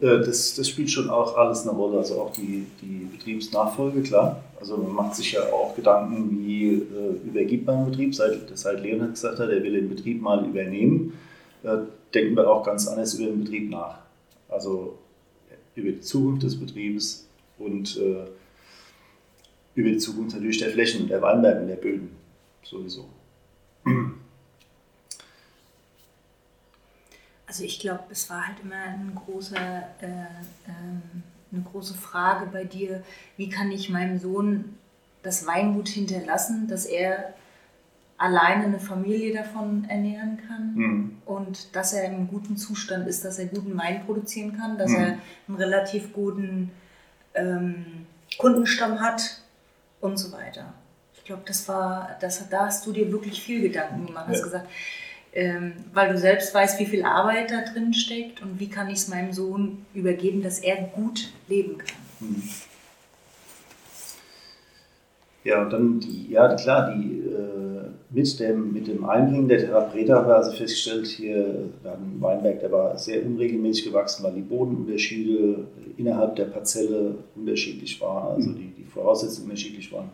Äh, 0.00 0.20
Das, 0.20 0.54
das 0.54 0.68
spielt 0.68 0.90
schon 0.90 1.10
auch 1.10 1.36
alles 1.36 1.66
eine 1.66 1.76
Rolle, 1.76 1.98
also 1.98 2.20
auch 2.20 2.32
die, 2.32 2.66
die 2.80 3.08
Betriebsnachfolge, 3.12 4.02
klar. 4.02 4.42
Also 4.60 4.76
man 4.76 4.92
macht 4.92 5.14
sich 5.14 5.32
ja 5.32 5.42
auch 5.52 5.74
Gedanken, 5.76 6.38
wie 6.44 6.74
äh, 6.74 7.26
übergibt 7.26 7.66
man 7.66 7.76
einen 7.76 7.90
Betrieb, 7.90 8.14
seit, 8.14 8.56
seit 8.56 8.82
Leonhard 8.82 9.12
gesagt 9.12 9.38
hat, 9.38 9.50
er 9.50 9.62
will 9.62 9.72
den 9.72 9.88
Betrieb 9.88 10.20
mal 10.20 10.44
übernehmen, 10.44 11.12
äh, 11.62 11.78
denken 12.12 12.36
wir 12.36 12.50
auch 12.50 12.64
ganz 12.64 12.86
anders 12.88 13.14
über 13.14 13.26
den 13.26 13.44
Betrieb 13.44 13.70
nach. 13.70 13.98
Also 14.48 14.98
über 15.74 15.90
die 15.90 16.00
Zukunft 16.00 16.42
des 16.42 16.58
Betriebes 16.58 17.28
und 17.58 17.96
äh, 17.98 18.24
über 19.74 19.90
die 19.90 19.98
Zukunft 19.98 20.34
natürlich 20.34 20.58
der 20.58 20.70
Flächen, 20.70 21.06
der 21.06 21.22
Weinberge 21.22 21.66
der 21.66 21.76
Böden 21.76 22.10
sowieso. 22.64 23.04
Also 27.48 27.64
ich 27.64 27.80
glaube, 27.80 28.04
es 28.10 28.28
war 28.28 28.46
halt 28.46 28.60
immer 28.62 28.76
ein 28.76 29.12
großer, 29.14 29.56
äh, 30.02 30.06
ähm, 30.68 31.02
eine 31.50 31.62
große 31.62 31.94
Frage 31.94 32.46
bei 32.52 32.64
dir, 32.64 33.02
wie 33.38 33.48
kann 33.48 33.70
ich 33.72 33.88
meinem 33.88 34.18
Sohn 34.18 34.76
das 35.22 35.46
Weingut 35.46 35.88
hinterlassen, 35.88 36.68
dass 36.68 36.84
er 36.84 37.32
alleine 38.18 38.64
eine 38.64 38.78
Familie 38.80 39.32
davon 39.34 39.86
ernähren 39.88 40.38
kann 40.46 40.72
Mhm. 40.74 41.22
und 41.24 41.74
dass 41.74 41.94
er 41.94 42.04
im 42.04 42.28
guten 42.28 42.56
Zustand 42.58 43.08
ist, 43.08 43.24
dass 43.24 43.38
er 43.38 43.46
guten 43.46 43.76
Wein 43.78 44.04
produzieren 44.04 44.56
kann, 44.58 44.76
dass 44.76 44.90
Mhm. 44.92 44.96
er 44.98 45.18
einen 45.48 45.56
relativ 45.56 46.12
guten 46.12 46.70
ähm, 47.34 48.06
Kundenstamm 48.36 49.00
hat 49.00 49.40
und 50.00 50.18
so 50.18 50.32
weiter. 50.32 50.74
Ich 51.14 51.24
glaube, 51.24 51.42
das 51.46 51.66
war, 51.68 52.16
das, 52.20 52.46
da 52.48 52.66
hast 52.66 52.84
du 52.86 52.92
dir 52.92 53.10
wirklich 53.12 53.42
viel 53.42 53.60
Gedanken 53.62 54.06
gemacht. 54.06 54.26
Hast 54.28 54.38
Ja. 54.40 54.44
gesagt, 54.44 54.66
ähm, 54.66 54.72
weil 55.92 56.12
du 56.12 56.18
selbst 56.18 56.54
weißt, 56.54 56.80
wie 56.80 56.86
viel 56.86 57.04
Arbeit 57.04 57.50
da 57.50 57.62
drin 57.62 57.92
steckt 57.94 58.42
und 58.42 58.58
wie 58.58 58.68
kann 58.68 58.88
ich 58.88 58.98
es 58.98 59.08
meinem 59.08 59.32
Sohn 59.32 59.84
übergeben, 59.94 60.42
dass 60.42 60.58
er 60.58 60.76
gut 60.94 61.28
leben 61.48 61.78
kann. 61.78 61.98
Mhm. 62.20 62.42
Ja, 65.44 65.62
und 65.62 65.72
dann 65.72 66.00
die, 66.00 66.30
ja 66.30 66.54
klar, 66.54 66.92
die 66.92 67.20
äh, 67.20 67.68
mit 68.10 68.40
dem, 68.40 68.72
mit 68.72 68.86
dem 68.88 69.04
Einbringen 69.04 69.48
der 69.48 69.58
Therapreta 69.58 70.16
haben 70.16 70.28
wir 70.28 70.36
also 70.36 70.52
festgestellt, 70.52 71.06
hier, 71.06 71.70
einen 71.84 72.20
Weinberg, 72.20 72.60
der 72.60 72.72
war 72.72 72.98
sehr 72.98 73.24
unregelmäßig 73.24 73.86
gewachsen, 73.86 74.24
weil 74.24 74.32
die 74.32 74.42
Bodenunterschiede 74.42 75.66
innerhalb 75.96 76.36
der 76.36 76.46
Parzelle 76.46 77.14
unterschiedlich 77.36 78.00
waren, 78.00 78.34
also 78.34 78.52
die, 78.52 78.72
die 78.76 78.84
Voraussetzungen 78.84 79.50
unterschiedlich 79.50 79.92
waren. 79.92 80.10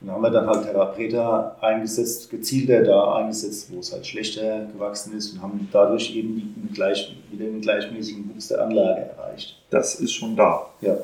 Und 0.00 0.10
haben 0.10 0.22
wir 0.22 0.30
dann 0.30 0.46
halt 0.46 0.64
Therapreta 0.64 1.56
eingesetzt, 1.60 2.30
gezielter 2.30 2.82
da 2.82 3.16
eingesetzt, 3.16 3.68
wo 3.70 3.80
es 3.80 3.92
halt 3.92 4.06
schlechter 4.06 4.66
gewachsen 4.72 5.16
ist 5.16 5.32
und 5.32 5.42
haben 5.42 5.68
dadurch 5.70 6.16
eben 6.16 6.70
gleich, 6.72 7.14
wieder 7.30 7.44
den 7.44 7.60
gleichmäßigen 7.60 8.30
Wuchs 8.34 8.48
der 8.48 8.62
Anlage 8.62 9.10
erreicht. 9.10 9.60
Das 9.68 9.96
ist 9.96 10.12
schon 10.12 10.36
da. 10.36 10.70
Ja, 10.80 10.96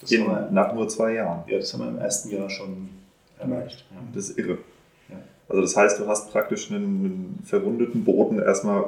das 0.00 0.10
In, 0.10 0.26
wir, 0.26 0.48
nach 0.50 0.74
nur 0.74 0.88
zwei 0.88 1.14
Jahren. 1.14 1.44
ja, 1.46 1.58
das 1.58 1.72
haben 1.72 1.84
wir 1.84 1.88
im 1.90 1.98
ersten 1.98 2.30
Jahr 2.30 2.50
schon 2.50 2.88
erreicht. 3.38 3.84
Ja. 3.92 4.00
Das 4.12 4.30
ist 4.30 4.38
irre. 4.38 4.58
Ja. 5.08 5.16
Also 5.48 5.62
das 5.62 5.76
heißt, 5.76 6.00
du 6.00 6.08
hast 6.08 6.32
praktisch 6.32 6.72
einen, 6.72 6.84
einen 6.84 7.42
verwundeten 7.44 8.04
Boden 8.04 8.40
erstmal 8.40 8.84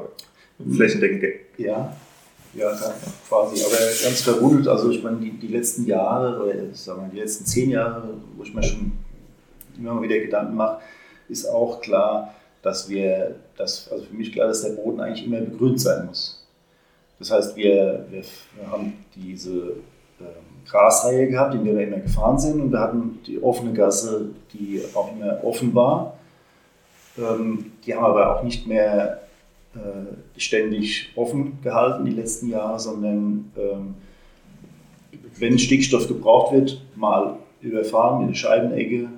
flächendeckend 0.58 1.20
ge 1.20 1.40
Ja, 1.58 1.94
ja, 2.54 2.72
quasi. 3.28 3.62
Aber 3.62 3.76
ganz 3.76 4.22
verwundert, 4.22 4.66
also 4.66 4.90
ich 4.90 5.02
meine, 5.04 5.18
die, 5.18 5.32
die 5.32 5.48
letzten 5.48 5.86
Jahre, 5.86 6.42
oder 6.42 6.74
sagen 6.74 7.02
wir, 7.02 7.08
die 7.12 7.20
letzten 7.20 7.44
zehn 7.44 7.70
Jahre, 7.70 8.08
wo 8.36 8.42
ich 8.42 8.52
mir 8.52 8.62
schon 8.62 8.92
immer 9.78 10.00
wieder 10.02 10.18
Gedanken 10.18 10.54
mache, 10.56 10.80
ist 11.28 11.46
auch 11.46 11.80
klar, 11.80 12.34
dass 12.62 12.88
wir, 12.88 13.36
dass, 13.56 13.90
also 13.90 14.04
für 14.04 14.14
mich 14.14 14.32
klar, 14.32 14.48
dass 14.48 14.62
der 14.62 14.70
Boden 14.70 15.00
eigentlich 15.00 15.26
immer 15.26 15.40
begrünt 15.40 15.80
sein 15.80 16.06
muss. 16.06 16.44
Das 17.18 17.30
heißt, 17.30 17.56
wir, 17.56 18.06
wir, 18.10 18.22
haben 18.70 18.92
diese 19.14 19.76
ähm, 20.20 20.26
Grasreihe 20.68 21.28
gehabt, 21.28 21.54
in 21.54 21.64
der 21.64 21.76
wir 21.76 21.86
immer 21.86 22.00
gefahren 22.00 22.38
sind, 22.38 22.60
und 22.60 22.72
wir 22.72 22.80
hatten 22.80 23.20
die 23.26 23.42
offene 23.42 23.72
Gasse, 23.72 24.30
die 24.52 24.82
auch 24.94 25.12
immer 25.12 25.42
offen 25.44 25.74
war. 25.74 26.18
Ähm, 27.16 27.72
die 27.84 27.94
haben 27.94 28.04
aber 28.04 28.36
auch 28.36 28.42
nicht 28.42 28.66
mehr 28.66 29.22
äh, 29.74 30.38
ständig 30.40 31.12
offen 31.16 31.58
gehalten 31.62 32.04
die 32.04 32.12
letzten 32.12 32.50
Jahre, 32.50 32.78
sondern 32.78 33.52
ähm, 33.56 33.94
wenn 35.38 35.58
Stickstoff 35.58 36.08
gebraucht 36.08 36.52
wird, 36.52 36.82
mal 36.94 37.36
überfahren 37.60 38.20
mit 38.20 38.30
der 38.30 38.38
Scheibenegge 38.38 39.08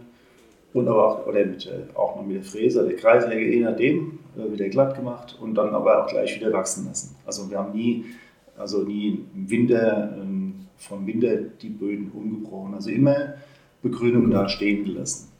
und 0.74 0.88
aber 0.88 1.06
auch, 1.06 1.26
oder 1.26 1.44
mit, 1.44 1.66
äh, 1.66 1.94
auch 1.94 2.16
mal 2.16 2.22
mit 2.22 2.36
der 2.36 2.42
Fräse, 2.42 2.86
der 2.86 2.96
Kreislegge, 2.96 3.54
je 3.54 3.60
nachdem, 3.60 4.18
äh, 4.36 4.52
wieder 4.52 4.68
glatt 4.68 4.94
gemacht 4.94 5.36
und 5.40 5.54
dann 5.54 5.74
aber 5.74 6.04
auch 6.04 6.08
gleich 6.08 6.34
wieder 6.36 6.52
wachsen 6.52 6.86
lassen. 6.86 7.16
Also 7.26 7.50
wir 7.50 7.58
haben 7.58 7.72
nie, 7.72 8.04
also 8.56 8.82
nie 8.82 9.24
im 9.34 9.50
Winter, 9.50 10.16
ähm, 10.20 10.54
vom 10.76 11.06
Winter 11.06 11.36
die 11.36 11.70
Böden 11.70 12.10
umgebrochen, 12.12 12.74
also 12.74 12.90
immer 12.90 13.34
Begrünung 13.82 14.30
da 14.30 14.48
stehen 14.48 14.84
gelassen. 14.84 15.32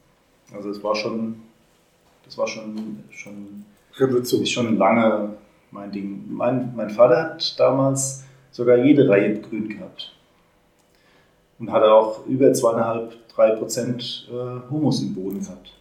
Also 0.54 0.70
es 0.70 0.82
war 0.82 0.94
schon, 0.94 1.36
das 2.24 2.38
war 2.38 2.46
schon, 2.46 3.04
schon 3.10 3.64
Revolution. 3.96 4.42
ist 4.42 4.50
schon 4.50 4.78
lange 4.78 5.34
mein 5.70 5.92
Ding. 5.92 6.24
Mein, 6.28 6.72
mein 6.74 6.90
Vater 6.90 7.34
hat 7.34 7.58
damals 7.58 8.24
sogar 8.50 8.78
jede 8.78 9.08
Reihe 9.08 9.34
begrünt 9.34 9.70
gehabt. 9.70 10.14
Und 11.58 11.72
hatte 11.72 11.92
auch 11.92 12.24
über 12.26 12.52
zweieinhalb, 12.52 13.16
drei 13.38 13.52
Prozent 13.52 14.28
äh, 14.32 14.70
Humus 14.70 15.00
im 15.00 15.14
Boden 15.14 15.38
gehabt. 15.40 15.72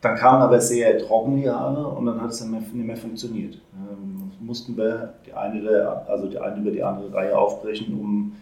Dann 0.00 0.16
kamen 0.16 0.42
aber 0.42 0.60
sehr 0.60 0.98
trockene 0.98 1.44
Jahre 1.44 1.86
und 1.88 2.06
dann 2.06 2.20
hat 2.20 2.30
es 2.30 2.38
dann 2.38 2.50
mehr, 2.50 2.60
nicht 2.60 2.74
mehr 2.86 2.96
funktioniert. 2.96 3.54
Ähm, 3.74 4.32
mussten 4.40 4.76
wir 4.76 5.14
die 5.26 5.32
eine, 5.32 5.60
oder- 5.62 6.06
also 6.08 6.26
die 6.26 6.38
eine 6.38 6.60
über 6.60 6.70
die 6.70 6.82
andere 6.82 7.12
Reihe 7.12 7.36
aufbrechen, 7.36 7.98
um 8.00 8.32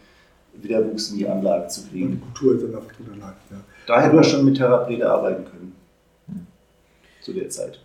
wieder 0.55 0.85
Wuchs 0.89 1.11
in 1.11 1.19
die 1.19 1.29
Anlage 1.29 1.67
zu 1.69 1.81
Und 1.83 1.87
die 1.93 1.99
kriegen. 1.99 2.21
Kultur 2.21 2.59
dann 2.69 2.77
einfach 2.81 2.95
drunter 2.97 3.17
lag. 3.21 3.35
Ja. 3.51 3.57
Da 3.87 4.01
hätten 4.03 4.17
wir 4.17 4.23
schon 4.23 4.45
mit 4.45 4.57
Therapeute 4.57 5.11
arbeiten 5.11 5.45
können. 5.45 5.77
Zu 7.21 7.33
der 7.33 7.49
Zeit. 7.49 7.81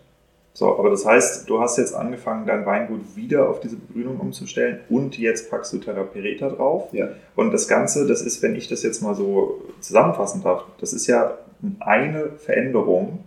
So, 0.57 0.77
aber 0.79 0.89
das 0.89 1.05
heißt, 1.05 1.47
du 1.47 1.61
hast 1.61 1.77
jetzt 1.77 1.93
angefangen, 1.93 2.47
dein 2.47 2.65
Weingut 2.65 3.15
wieder 3.15 3.47
auf 3.47 3.59
diese 3.59 3.75
Begrünung 3.75 4.19
umzustellen 4.19 4.79
und 4.89 5.15
jetzt 5.19 5.51
packst 5.51 5.71
du 5.71 5.77
Therapereta 5.77 6.49
drauf. 6.49 6.89
Ja. 6.93 7.09
Und 7.35 7.51
das 7.51 7.67
Ganze, 7.67 8.07
das 8.07 8.23
ist, 8.23 8.41
wenn 8.41 8.55
ich 8.55 8.67
das 8.67 8.81
jetzt 8.81 9.03
mal 9.03 9.13
so 9.13 9.61
zusammenfassen 9.81 10.41
darf, 10.41 10.63
das 10.79 10.93
ist 10.93 11.05
ja 11.05 11.38
eine 11.79 12.31
Veränderung, 12.43 13.19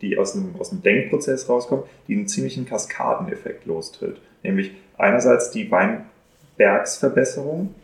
die 0.00 0.16
aus 0.16 0.34
einem, 0.34 0.54
aus 0.58 0.72
einem 0.72 0.80
Denkprozess 0.80 1.50
rauskommt, 1.50 1.84
die 2.08 2.14
einen 2.14 2.28
ziemlichen 2.28 2.64
Kaskadeneffekt 2.64 3.66
lostritt. 3.66 4.16
Nämlich 4.42 4.72
einerseits 4.96 5.50
die 5.50 5.70
Weinbergsverbesserung, 5.70 7.74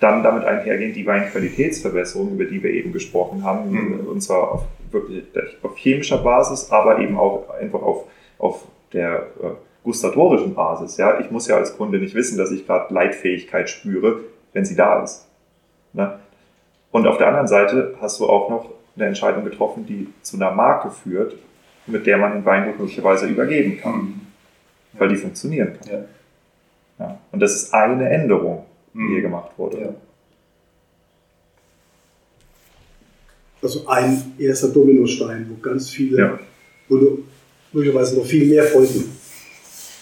dann 0.00 0.24
damit 0.24 0.44
einhergehend 0.44 0.96
die 0.96 1.06
Weinqualitätsverbesserung, 1.06 2.32
über 2.32 2.46
die 2.46 2.64
wir 2.64 2.70
eben 2.70 2.92
gesprochen 2.92 3.44
haben, 3.44 3.70
Mhm. 3.70 4.08
und 4.08 4.20
zwar 4.22 4.50
auf 4.50 4.64
wirklich 4.92 5.24
auf 5.62 5.76
chemischer 5.76 6.18
Basis, 6.18 6.70
aber 6.70 6.98
eben 6.98 7.18
auch 7.18 7.48
einfach 7.50 7.82
auf, 7.82 8.04
auf 8.38 8.64
der 8.92 9.26
äh, 9.42 9.50
gustatorischen 9.84 10.54
Basis. 10.54 10.96
Ja? 10.96 11.18
Ich 11.20 11.30
muss 11.30 11.48
ja 11.48 11.56
als 11.56 11.76
Kunde 11.76 11.98
nicht 11.98 12.14
wissen, 12.14 12.38
dass 12.38 12.50
ich 12.50 12.66
gerade 12.66 12.92
Leitfähigkeit 12.92 13.68
spüre, 13.68 14.20
wenn 14.52 14.64
sie 14.64 14.76
da 14.76 15.02
ist. 15.02 15.26
Ne? 15.92 16.18
Und 16.90 17.06
auf 17.06 17.18
der 17.18 17.28
anderen 17.28 17.48
Seite 17.48 17.94
hast 18.00 18.20
du 18.20 18.26
auch 18.28 18.50
noch 18.50 18.70
eine 18.96 19.06
Entscheidung 19.06 19.44
getroffen, 19.44 19.86
die 19.86 20.08
zu 20.22 20.36
einer 20.36 20.50
Marke 20.50 20.90
führt, 20.90 21.34
mit 21.86 22.06
der 22.06 22.18
man 22.18 22.32
den 22.32 22.44
Weingut 22.44 22.78
möglicherweise 22.78 23.26
übergeben 23.26 23.78
kann, 23.80 24.26
weil 24.92 25.08
die 25.08 25.16
funktionieren 25.16 25.78
kann. 25.80 25.90
Ja. 25.90 26.04
Ja. 26.98 27.18
Und 27.32 27.40
das 27.40 27.54
ist 27.54 27.72
eine 27.74 28.08
Änderung, 28.10 28.66
die 28.92 28.98
Mhm. 28.98 29.08
hier 29.08 29.22
gemacht 29.22 29.50
wurde. 29.56 29.80
Ja. 29.80 29.88
Also 33.62 33.86
ein 33.86 34.32
erster 34.38 34.68
Dominostein, 34.68 35.46
wo 35.48 35.60
ganz 35.62 35.88
viele, 35.90 36.18
Ja. 36.18 36.38
wo 36.88 36.96
du 36.96 37.24
möglicherweise 37.72 38.16
noch 38.16 38.26
viel 38.26 38.46
mehr 38.46 38.64
folgen. 38.64 39.04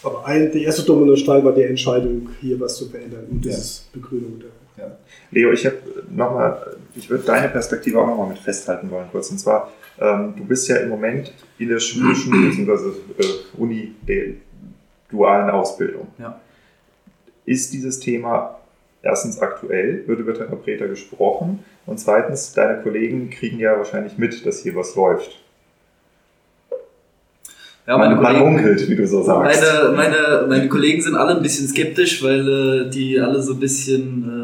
Aber 0.03 0.25
ein, 0.27 0.51
der 0.51 0.63
erste 0.63 0.83
Dominostein 0.83 1.45
war 1.45 1.53
die 1.55 1.63
Entscheidung, 1.63 2.29
hier 2.41 2.59
was 2.59 2.77
zu 2.79 2.89
verändern. 2.89 3.27
Und 3.31 3.45
das 3.45 3.53
Ja. 3.53 3.59
ist 3.59 3.93
Begrünung. 3.93 4.41
Der, 4.79 4.97
Leo, 5.31 5.53
ich 5.53 5.67
habe 5.67 5.77
noch 6.11 6.33
mal, 6.33 6.77
ich 6.97 7.11
würde 7.11 7.25
deine 7.25 7.49
Perspektive 7.51 8.01
auch 8.01 8.07
nochmal 8.07 8.29
mit 8.31 8.39
festhalten 8.39 8.91
wollen 8.91 9.09
kurz. 9.13 9.31
Und 9.31 9.39
zwar, 9.39 9.71
ähm, 10.01 10.33
du 10.39 10.45
bist 10.45 10.67
ja 10.69 10.77
im 10.77 10.89
Moment 10.89 11.33
in 11.59 11.69
der 11.69 11.81
schulischen 11.81 12.31
bzw. 12.67 12.89
Äh, 13.19 13.25
Uni 13.59 13.93
der 14.09 14.29
dualen 15.11 15.51
Ausbildung. 15.51 16.09
Ja. 16.19 16.41
Ist 17.45 17.73
dieses 17.75 18.01
Thema 18.01 18.59
erstens 19.03 19.41
aktuell 19.41 20.05
wird 20.07 20.21
über 20.21 20.35
Therapeter 20.35 20.89
gesprochen 20.89 21.65
und 21.87 21.99
zweitens, 21.99 22.53
deine 22.53 22.83
Kollegen 22.83 23.31
kriegen 23.31 23.59
ja 23.59 23.77
wahrscheinlich 23.77 24.19
mit, 24.19 24.45
dass 24.47 24.63
hier 24.63 24.75
was 24.77 24.95
läuft. 24.95 25.41
Ja, 27.87 27.99
meine 27.99 28.15
man, 28.15 28.23
man 28.23 28.35
Kollegen, 28.35 28.53
munkelt, 28.53 28.89
wie 28.89 28.95
du 28.95 29.07
so 29.07 29.23
sagst. 29.23 29.63
meine, 29.63 29.97
meine, 29.97 30.47
meine 30.49 30.69
Kollegen 30.69 31.03
sind 31.03 31.17
alle 31.17 31.37
ein 31.37 31.43
bisschen 31.43 31.67
skeptisch, 31.67 32.23
weil 32.23 32.87
äh, 32.87 32.91
die 32.91 33.19
alle 33.19 33.43
so 33.43 33.55
ein 33.55 33.61
bisschen, 33.61 34.03
ähm, 34.25 34.40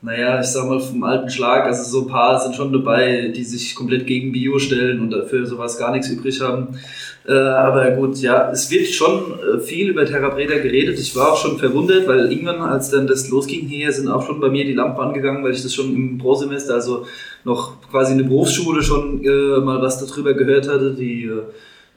naja, 0.00 0.40
ich 0.40 0.46
sag 0.46 0.68
mal 0.68 0.78
vom 0.78 1.02
alten 1.02 1.28
Schlag, 1.28 1.64
also 1.64 1.82
so 1.82 2.06
ein 2.06 2.08
paar 2.08 2.38
sind 2.40 2.54
schon 2.54 2.72
dabei, 2.72 3.32
die 3.34 3.42
sich 3.42 3.74
komplett 3.74 4.06
gegen 4.06 4.30
Bio 4.30 4.58
stellen 4.60 5.00
und 5.00 5.10
dafür 5.10 5.44
sowas 5.44 5.76
gar 5.76 5.90
nichts 5.90 6.08
übrig 6.08 6.40
haben. 6.40 6.78
Äh, 7.26 7.32
aber 7.32 7.90
gut, 7.90 8.16
ja, 8.18 8.50
es 8.52 8.70
wird 8.70 8.86
schon 8.86 9.34
äh, 9.40 9.58
viel 9.58 9.88
über 9.88 10.06
Therapreda 10.06 10.58
geredet. 10.58 11.00
Ich 11.00 11.16
war 11.16 11.32
auch 11.32 11.36
schon 11.36 11.58
verwundert, 11.58 12.06
weil 12.06 12.30
irgendwann, 12.30 12.60
als 12.60 12.90
dann 12.90 13.08
das 13.08 13.28
losging 13.28 13.66
hier, 13.66 13.92
sind 13.92 14.08
auch 14.08 14.24
schon 14.24 14.40
bei 14.40 14.48
mir 14.48 14.64
die 14.64 14.72
Lampen 14.72 15.00
angegangen, 15.00 15.42
weil 15.42 15.52
ich 15.52 15.62
das 15.62 15.74
schon 15.74 15.92
im 15.94 16.18
Pro-Semester, 16.18 16.74
also 16.74 17.06
noch 17.42 17.80
quasi 17.90 18.12
in 18.12 18.18
der 18.18 18.26
Berufsschule 18.26 18.84
schon 18.84 19.24
äh, 19.24 19.60
mal 19.60 19.82
was 19.82 20.06
darüber 20.06 20.32
gehört 20.34 20.68
hatte. 20.68 20.94
Die, 20.94 21.24
äh, 21.24 21.42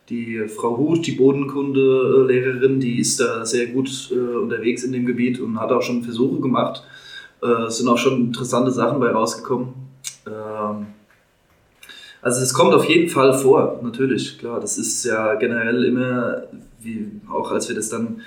die 0.09 0.47
Frau 0.47 0.75
Huth, 0.75 1.05
die 1.05 1.13
Bodenkunde-Lehrerin, 1.13 2.79
die 2.79 2.99
ist 2.99 3.19
da 3.19 3.45
sehr 3.45 3.67
gut 3.67 4.09
äh, 4.11 4.37
unterwegs 4.37 4.83
in 4.83 4.91
dem 4.91 5.05
Gebiet 5.05 5.39
und 5.39 5.59
hat 5.61 5.71
auch 5.71 5.83
schon 5.83 6.03
Versuche 6.03 6.41
gemacht. 6.41 6.83
Äh, 7.41 7.65
es 7.67 7.77
sind 7.77 7.87
auch 7.87 7.97
schon 7.97 8.27
interessante 8.27 8.71
Sachen 8.71 8.99
bei 8.99 9.11
rausgekommen. 9.11 9.73
Ähm, 10.27 10.87
also 12.21 12.41
es 12.41 12.53
kommt 12.53 12.73
auf 12.73 12.85
jeden 12.85 13.09
Fall 13.09 13.33
vor, 13.33 13.79
natürlich, 13.83 14.37
klar. 14.37 14.59
Das 14.59 14.77
ist 14.77 15.03
ja 15.05 15.35
generell 15.35 15.83
immer, 15.85 16.43
wie 16.81 17.07
auch 17.31 17.51
als 17.51 17.67
wir 17.67 17.75
das 17.75 17.89
dann, 17.89 18.21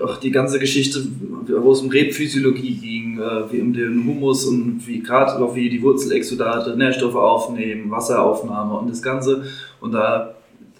auch 0.00 0.16
die 0.16 0.30
ganze 0.30 0.58
Geschichte, 0.58 1.00
wo 1.46 1.70
es 1.70 1.80
um 1.80 1.90
Rebphysiologie 1.90 2.74
ging, 2.76 3.20
äh, 3.20 3.52
wie 3.52 3.60
um 3.60 3.72
den 3.72 4.04
Humus 4.06 4.46
und 4.46 4.86
wie 4.86 5.00
gerade 5.00 5.38
auch 5.38 5.54
wie 5.54 5.68
die 5.68 5.82
Wurzelexudate, 5.82 6.76
Nährstoffe 6.76 7.14
aufnehmen, 7.14 7.90
Wasseraufnahme 7.90 8.74
und 8.78 8.90
das 8.90 9.02
Ganze. 9.02 9.44
Und 9.80 9.92
da 9.92 10.34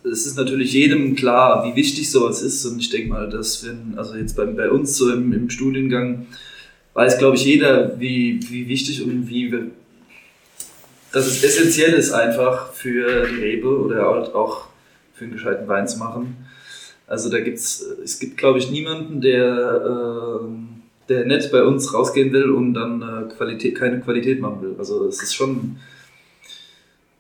es 0.05 0.27
ist 0.27 0.37
natürlich 0.37 0.73
jedem 0.73 1.15
klar, 1.15 1.65
wie 1.65 1.77
wichtig 1.77 2.11
sowas 2.11 2.43
ist. 2.43 2.65
Und 2.65 2.81
ich 2.81 2.91
denke 2.91 3.11
mal, 3.11 3.29
dass 3.29 3.65
wenn, 3.67 3.97
also 3.97 4.17
jetzt 4.17 4.37
bei, 4.37 4.47
bei 4.47 4.71
uns 4.71 4.97
so 4.97 5.13
im, 5.13 5.33
im 5.33 5.51
Studiengang, 5.51 6.27
weiß, 6.95 7.19
glaube 7.19 7.37
ich, 7.37 7.45
jeder, 7.45 7.99
wie, 7.99 8.41
wie 8.51 8.69
wichtig 8.69 9.03
und 9.03 9.29
wie 9.29 9.71
dass 11.13 11.27
es 11.27 11.45
essentiell 11.45 11.93
ist, 11.93 12.13
einfach 12.13 12.73
für 12.73 13.27
die 13.27 13.37
Rebe 13.37 13.69
oder 13.69 14.07
halt 14.07 14.35
auch 14.35 14.69
für 15.13 15.25
einen 15.25 15.35
gescheiten 15.35 15.69
Wein 15.69 15.87
zu 15.87 15.99
machen. 15.99 16.47
Also 17.07 17.29
da 17.29 17.41
gibt's, 17.41 17.83
es 18.03 18.19
gibt, 18.19 18.39
glaube 18.39 18.59
ich, 18.59 18.71
niemanden, 18.71 19.21
der, 19.21 20.41
ähm, 20.41 20.83
der 21.11 21.27
nicht 21.27 21.53
bei 21.53 21.63
uns 21.63 21.93
rausgehen 21.93 22.33
will 22.33 22.51
und 22.51 22.73
dann 22.73 23.03
äh, 23.03 23.35
Qualität, 23.35 23.75
keine 23.75 24.01
Qualität 24.01 24.41
machen 24.41 24.63
will. 24.63 24.75
Also 24.79 25.07
es 25.07 25.23
ist 25.23 25.35
schon, 25.35 25.79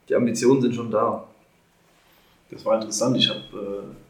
die 0.09 0.15
Ambitionen 0.15 0.63
sind 0.63 0.75
schon 0.75 0.91
da. 0.91 1.27
Das 2.51 2.65
war 2.65 2.77
interessant. 2.77 3.19
Ich 3.19 3.29
habe 3.29 3.41
äh, 3.41 4.02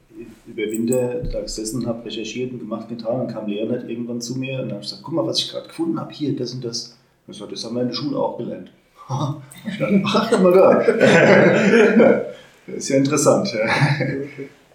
über 0.46 0.62
Winter 0.62 1.22
da 1.22 1.40
gesessen, 1.40 1.86
habe 1.86 2.04
recherchiert 2.04 2.52
und 2.52 2.58
gemacht, 2.60 2.88
getan. 2.88 3.18
Dann 3.18 3.28
kam 3.28 3.46
Leonard 3.46 3.88
irgendwann 3.88 4.20
zu 4.20 4.36
mir 4.38 4.54
und 4.54 4.68
dann 4.68 4.72
habe 4.72 4.80
ich 4.82 4.88
gesagt, 4.88 5.02
guck 5.02 5.14
mal, 5.14 5.26
was 5.26 5.38
ich 5.38 5.50
gerade 5.50 5.68
gefunden 5.68 5.98
habe, 6.00 6.12
hier, 6.12 6.34
das 6.36 6.52
und 6.54 6.64
das. 6.64 6.96
Und 7.26 7.32
ich 7.32 7.38
gesagt, 7.38 7.52
das 7.52 7.64
haben 7.64 7.74
wir 7.74 7.82
in 7.82 7.88
der 7.88 7.94
Schule 7.94 8.18
auch 8.18 8.38
gelernt. 8.38 8.70
ich 9.68 9.78
dachte, 9.78 10.02
ach, 10.04 10.40
mal 10.40 10.52
da. 10.52 10.74
das 12.66 12.76
ist 12.76 12.88
ja 12.88 12.96
interessant. 12.96 13.52
Ja. 13.52 13.66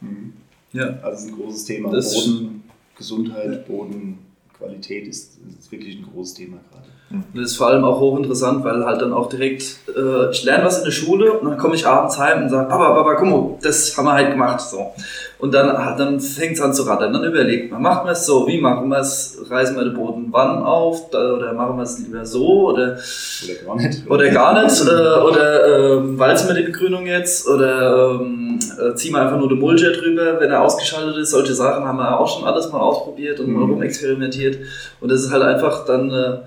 Mhm. 0.02 0.34
Ja. 0.74 1.00
Also 1.02 1.10
es 1.12 1.24
ist 1.24 1.30
ein 1.30 1.36
großes 1.36 1.66
Thema. 1.66 1.92
Das- 1.92 2.14
Boden, 2.14 2.64
Gesundheit, 2.98 3.68
Bodenqualität 3.68 5.08
ist, 5.08 5.38
ist 5.60 5.72
wirklich 5.72 5.98
ein 5.98 6.08
großes 6.12 6.34
Thema 6.36 6.58
gerade. 6.72 6.88
Das 7.34 7.46
ist 7.52 7.56
vor 7.58 7.68
allem 7.68 7.86
auch 7.86 8.02
hochinteressant, 8.02 8.66
weil 8.66 8.86
halt 8.86 9.02
dann 9.02 9.14
auch 9.14 9.30
direkt, 9.30 9.64
äh, 9.96 10.30
ich 10.30 10.44
lerne 10.44 10.66
was 10.66 10.80
in 10.80 10.84
der 10.84 10.92
Schule 10.92 11.32
und 11.32 11.48
dann 11.50 11.58
komme 11.58 11.76
ich 11.76 11.88
abends 11.88 12.20
heim 12.20 12.44
und 12.44 12.50
sage, 12.50 12.68
Papa, 12.68 12.92
Papa, 12.96 13.14
guck 13.16 13.28
mal, 13.30 13.50
das 13.62 13.98
haben 13.98 14.06
wir 14.06 14.14
halt 14.14 14.32
gemacht. 14.32 14.60
So. 14.60 14.92
Und 15.40 15.54
dann, 15.54 15.68
dann 15.98 16.20
fängt 16.20 16.54
es 16.56 16.62
an 16.62 16.74
zu 16.74 16.84
rattern. 16.84 17.14
Dann 17.14 17.24
überlegt 17.24 17.72
man, 17.72 17.82
macht 17.82 18.04
man 18.04 18.12
es 18.12 18.26
so, 18.26 18.46
wie 18.48 18.60
machen 18.60 18.90
wir 18.90 18.98
es, 19.00 19.38
reißen 19.50 19.78
wir 19.78 19.86
den 19.86 19.94
Boden 19.94 20.28
wann 20.32 20.62
auf 20.64 21.10
da, 21.10 21.32
oder 21.34 21.54
machen 21.54 21.78
wir 21.78 21.84
es 21.84 21.98
lieber 22.00 22.26
so 22.26 22.72
oder, 22.72 22.98
Oder 22.98 23.66
gar 23.66 23.76
nicht. 23.78 24.10
oder 24.10 24.30
gar 24.30 24.64
nicht 24.64 24.82
äh, 24.82 24.90
oder 24.90 25.98
ähm, 26.00 26.20
walzen 26.20 26.50
wir 26.50 26.56
die 26.56 26.64
Begrünung 26.64 27.06
jetzt 27.06 27.48
oder 27.48 28.20
ähm, 28.20 28.60
äh, 28.82 28.96
ziehen 28.96 29.14
wir 29.14 29.22
einfach 29.22 29.38
nur 29.38 29.48
den 29.48 29.60
Mulcher 29.60 29.92
drüber, 29.94 30.42
wenn 30.42 30.50
er 30.52 30.62
ausgeschaltet 30.62 31.16
ist. 31.18 31.32
Solche 31.32 31.54
Sachen 31.54 31.86
haben 31.86 31.98
wir 32.00 32.20
auch 32.20 32.28
schon 32.28 32.46
alles 32.46 32.70
mal 32.72 32.80
ausprobiert 32.80 33.40
und 33.40 33.50
mal 33.54 33.64
Mhm. 33.64 33.72
rumexperimentiert. 33.74 34.58
Und 35.00 35.10
das 35.10 35.22
ist 35.22 35.32
halt 35.32 35.44
einfach 35.44 35.86
dann 35.86 36.10
äh, 36.12 36.38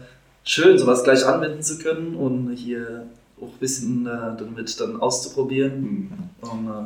schön, 0.45 0.79
sowas 0.79 1.05
gleich 1.05 1.25
anwenden 1.27 1.63
zu 1.63 1.79
können 1.79 2.15
und 2.15 2.55
hier 2.55 3.07
auch 3.41 3.47
ein 3.47 3.59
bisschen 3.59 4.07
äh, 4.07 4.39
damit 4.39 4.81
dann 4.81 5.01
auszuprobieren. 5.01 5.81
Mhm. 5.81 6.11
Und, 6.41 6.69
äh, 6.69 6.85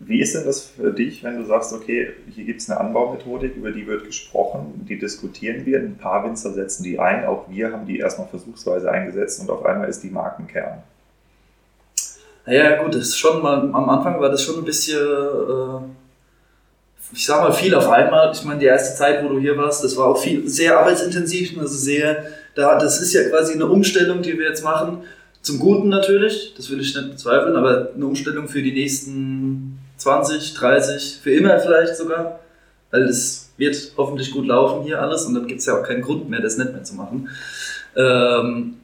Wie 0.00 0.20
ist 0.20 0.34
denn 0.34 0.44
das 0.44 0.62
für 0.62 0.92
dich, 0.92 1.24
wenn 1.24 1.38
du 1.38 1.46
sagst, 1.46 1.72
okay, 1.72 2.12
hier 2.30 2.44
gibt 2.44 2.60
es 2.60 2.68
eine 2.68 2.78
Anbaumethodik, 2.80 3.56
über 3.56 3.70
die 3.70 3.86
wird 3.86 4.04
gesprochen, 4.04 4.84
die 4.86 4.98
diskutieren 4.98 5.64
wir, 5.64 5.78
ein 5.78 5.96
paar 5.96 6.22
Winzer 6.24 6.52
setzen 6.52 6.84
die 6.84 6.98
ein, 6.98 7.24
auch 7.24 7.48
wir 7.48 7.72
haben 7.72 7.86
die 7.86 7.98
erstmal 7.98 8.28
versuchsweise 8.28 8.90
eingesetzt 8.90 9.40
und 9.40 9.48
auf 9.48 9.64
einmal 9.64 9.88
ist 9.88 10.02
die 10.02 10.10
Markenkern. 10.10 10.82
Naja, 12.44 12.82
gut, 12.82 12.94
das 12.94 13.02
ist 13.08 13.18
schon 13.18 13.42
mal, 13.42 13.58
am 13.58 13.88
Anfang 13.88 14.20
war 14.20 14.28
das 14.28 14.42
schon 14.42 14.58
ein 14.58 14.64
bisschen, 14.64 14.98
äh, 14.98 15.80
ich 17.12 17.24
sag 17.24 17.40
mal, 17.40 17.52
viel 17.52 17.74
auf 17.74 17.88
einmal. 17.88 18.30
Ich 18.32 18.44
meine, 18.44 18.60
die 18.60 18.66
erste 18.66 18.96
Zeit, 18.96 19.24
wo 19.24 19.28
du 19.28 19.38
hier 19.40 19.56
warst, 19.56 19.82
das 19.82 19.96
war 19.96 20.06
auch 20.08 20.18
viel, 20.18 20.46
sehr 20.48 20.78
arbeitsintensiv, 20.78 21.58
also 21.58 21.74
sehr, 21.74 22.24
da, 22.56 22.76
das 22.78 23.00
ist 23.00 23.12
ja 23.12 23.28
quasi 23.28 23.52
eine 23.52 23.66
Umstellung, 23.66 24.22
die 24.22 24.36
wir 24.36 24.48
jetzt 24.48 24.64
machen. 24.64 25.04
Zum 25.42 25.60
Guten 25.60 25.88
natürlich, 25.88 26.54
das 26.56 26.68
will 26.70 26.80
ich 26.80 26.96
nicht 26.96 27.10
bezweifeln, 27.10 27.54
aber 27.54 27.90
eine 27.94 28.04
Umstellung 28.06 28.48
für 28.48 28.62
die 28.62 28.72
nächsten 28.72 29.78
20, 29.98 30.54
30, 30.54 31.20
für 31.22 31.30
immer 31.32 31.58
vielleicht 31.60 31.96
sogar, 31.96 32.40
weil 32.90 33.02
es 33.02 33.50
wird 33.56 33.92
hoffentlich 33.96 34.32
gut 34.32 34.46
laufen 34.46 34.82
hier 34.84 35.00
alles 35.00 35.24
und 35.24 35.34
dann 35.34 35.46
gibt 35.46 35.60
es 35.60 35.66
ja 35.66 35.78
auch 35.78 35.82
keinen 35.84 36.02
Grund 36.02 36.28
mehr, 36.28 36.40
das 36.40 36.56
nicht 36.58 36.72
mehr 36.72 36.82
zu 36.82 36.94
machen. 36.94 37.28
Ähm, 37.94 38.74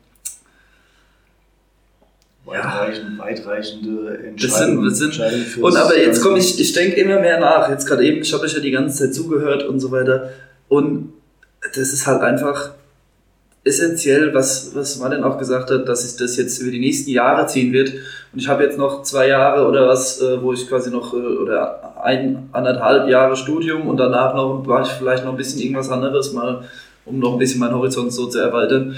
Weitreichend, 2.44 3.18
weitreichende 3.18 4.02
Das 4.02 4.10
sind- 4.12 4.24
Entscheidungen. 4.26 4.84
das 4.88 4.98
sind- 4.98 5.06
Entscheidungen 5.10 5.44
fürs 5.44 5.64
Und 5.64 5.76
aber 5.80 5.96
jetzt 5.96 6.20
komme 6.22 6.38
ich, 6.38 6.58
ich 6.60 6.72
denke 6.72 6.96
immer 7.00 7.20
mehr 7.20 7.38
nach. 7.38 7.68
Jetzt 7.70 7.86
gerade 7.86 8.04
eben, 8.04 8.20
ich 8.20 8.32
habe 8.32 8.44
euch 8.44 8.52
ja 8.52 8.58
die 8.60 8.72
ganze 8.72 9.04
Zeit 9.04 9.14
zugehört 9.14 9.62
und 9.62 9.78
so 9.78 9.92
weiter. 9.92 10.30
Und 10.68 11.12
das 11.74 11.92
ist 11.92 12.06
halt 12.06 12.20
einfach 12.22 12.72
essentiell, 13.64 14.34
was, 14.34 14.74
was 14.74 14.98
Martin 14.98 15.22
auch 15.22 15.38
gesagt 15.38 15.70
hat, 15.70 15.88
dass 15.88 16.02
sich 16.02 16.18
das 16.18 16.36
jetzt 16.36 16.60
über 16.60 16.70
die 16.70 16.80
nächsten 16.80 17.10
Jahre 17.10 17.46
ziehen 17.46 17.72
wird. 17.72 17.92
Und 18.32 18.38
ich 18.38 18.48
habe 18.48 18.64
jetzt 18.64 18.76
noch 18.76 19.02
zwei 19.02 19.28
Jahre 19.28 19.68
oder 19.68 19.86
was, 19.86 20.20
äh, 20.20 20.42
wo 20.42 20.52
ich 20.52 20.68
quasi 20.68 20.90
noch, 20.90 21.14
äh, 21.14 21.16
oder 21.16 22.02
ein, 22.02 22.48
anderthalb 22.52 23.08
Jahre 23.08 23.36
Studium 23.36 23.86
und 23.86 23.98
danach 23.98 24.34
noch 24.34 24.64
vielleicht 24.98 25.24
noch 25.24 25.32
ein 25.32 25.36
bisschen 25.36 25.60
irgendwas 25.60 25.90
anderes, 25.90 26.32
mal, 26.32 26.64
um 27.04 27.18
noch 27.18 27.34
ein 27.34 27.38
bisschen 27.38 27.60
meinen 27.60 27.74
Horizont 27.74 28.12
so 28.12 28.26
zu 28.26 28.40
erweitern. 28.40 28.96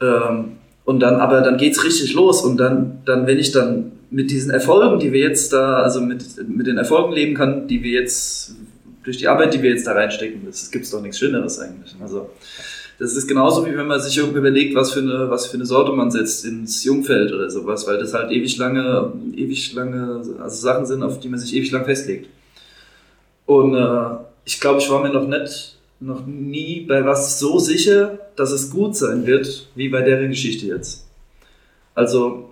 Ähm, 0.00 0.56
und 0.84 1.00
dann, 1.00 1.16
aber 1.16 1.40
dann 1.40 1.56
geht's 1.56 1.84
richtig 1.84 2.14
los 2.14 2.42
und 2.42 2.58
dann, 2.58 3.02
dann, 3.04 3.26
wenn 3.26 3.38
ich 3.38 3.52
dann 3.52 3.92
mit 4.10 4.30
diesen 4.30 4.50
Erfolgen, 4.50 4.98
die 4.98 5.12
wir 5.12 5.20
jetzt 5.20 5.52
da, 5.52 5.78
also 5.78 6.00
mit, 6.00 6.24
mit 6.48 6.66
den 6.66 6.78
Erfolgen 6.78 7.12
leben 7.12 7.34
kann, 7.34 7.66
die 7.68 7.82
wir 7.82 8.00
jetzt, 8.00 8.54
durch 9.02 9.18
die 9.18 9.28
Arbeit, 9.28 9.54
die 9.54 9.62
wir 9.62 9.70
jetzt 9.70 9.86
da 9.86 9.92
reinstecken, 9.92 10.42
das 10.46 10.70
gibt's 10.70 10.90
doch 10.90 11.00
nichts 11.00 11.18
Schöneres 11.18 11.60
eigentlich. 11.60 11.94
Also, 12.00 12.30
das 12.98 13.12
ist 13.14 13.26
genauso 13.26 13.66
wie 13.66 13.76
wenn 13.76 13.86
man 13.86 14.00
sich 14.00 14.16
irgendwie 14.16 14.38
überlegt, 14.38 14.74
was 14.74 14.92
für 14.92 15.00
eine, 15.00 15.28
was 15.28 15.46
für 15.46 15.56
eine 15.56 15.66
Sorte 15.66 15.92
man 15.92 16.10
setzt 16.10 16.44
ins 16.46 16.82
Jungfeld 16.84 17.32
oder 17.32 17.50
sowas, 17.50 17.86
weil 17.86 17.98
das 17.98 18.14
halt 18.14 18.32
ewig 18.32 18.56
lange, 18.56 19.12
ewig 19.34 19.74
lange, 19.74 20.22
also 20.40 20.56
Sachen 20.56 20.86
sind, 20.86 21.02
auf 21.02 21.20
die 21.20 21.28
man 21.28 21.38
sich 21.38 21.54
ewig 21.54 21.70
lang 21.72 21.84
festlegt. 21.84 22.28
Und 23.44 23.74
äh, 23.74 24.16
ich 24.44 24.60
glaube, 24.60 24.80
ich 24.80 24.90
war 24.90 25.02
mir 25.02 25.12
noch 25.12 25.26
nicht, 25.26 25.76
noch 26.00 26.26
nie 26.26 26.80
bei 26.88 27.04
was 27.04 27.38
so 27.38 27.58
sicher, 27.58 28.18
dass 28.34 28.50
es 28.50 28.70
gut 28.70 28.96
sein 28.96 29.26
wird, 29.26 29.68
wie 29.74 29.88
bei 29.88 30.02
deren 30.02 30.28
Geschichte 30.28 30.66
jetzt. 30.66 31.06
Also, 31.94 32.50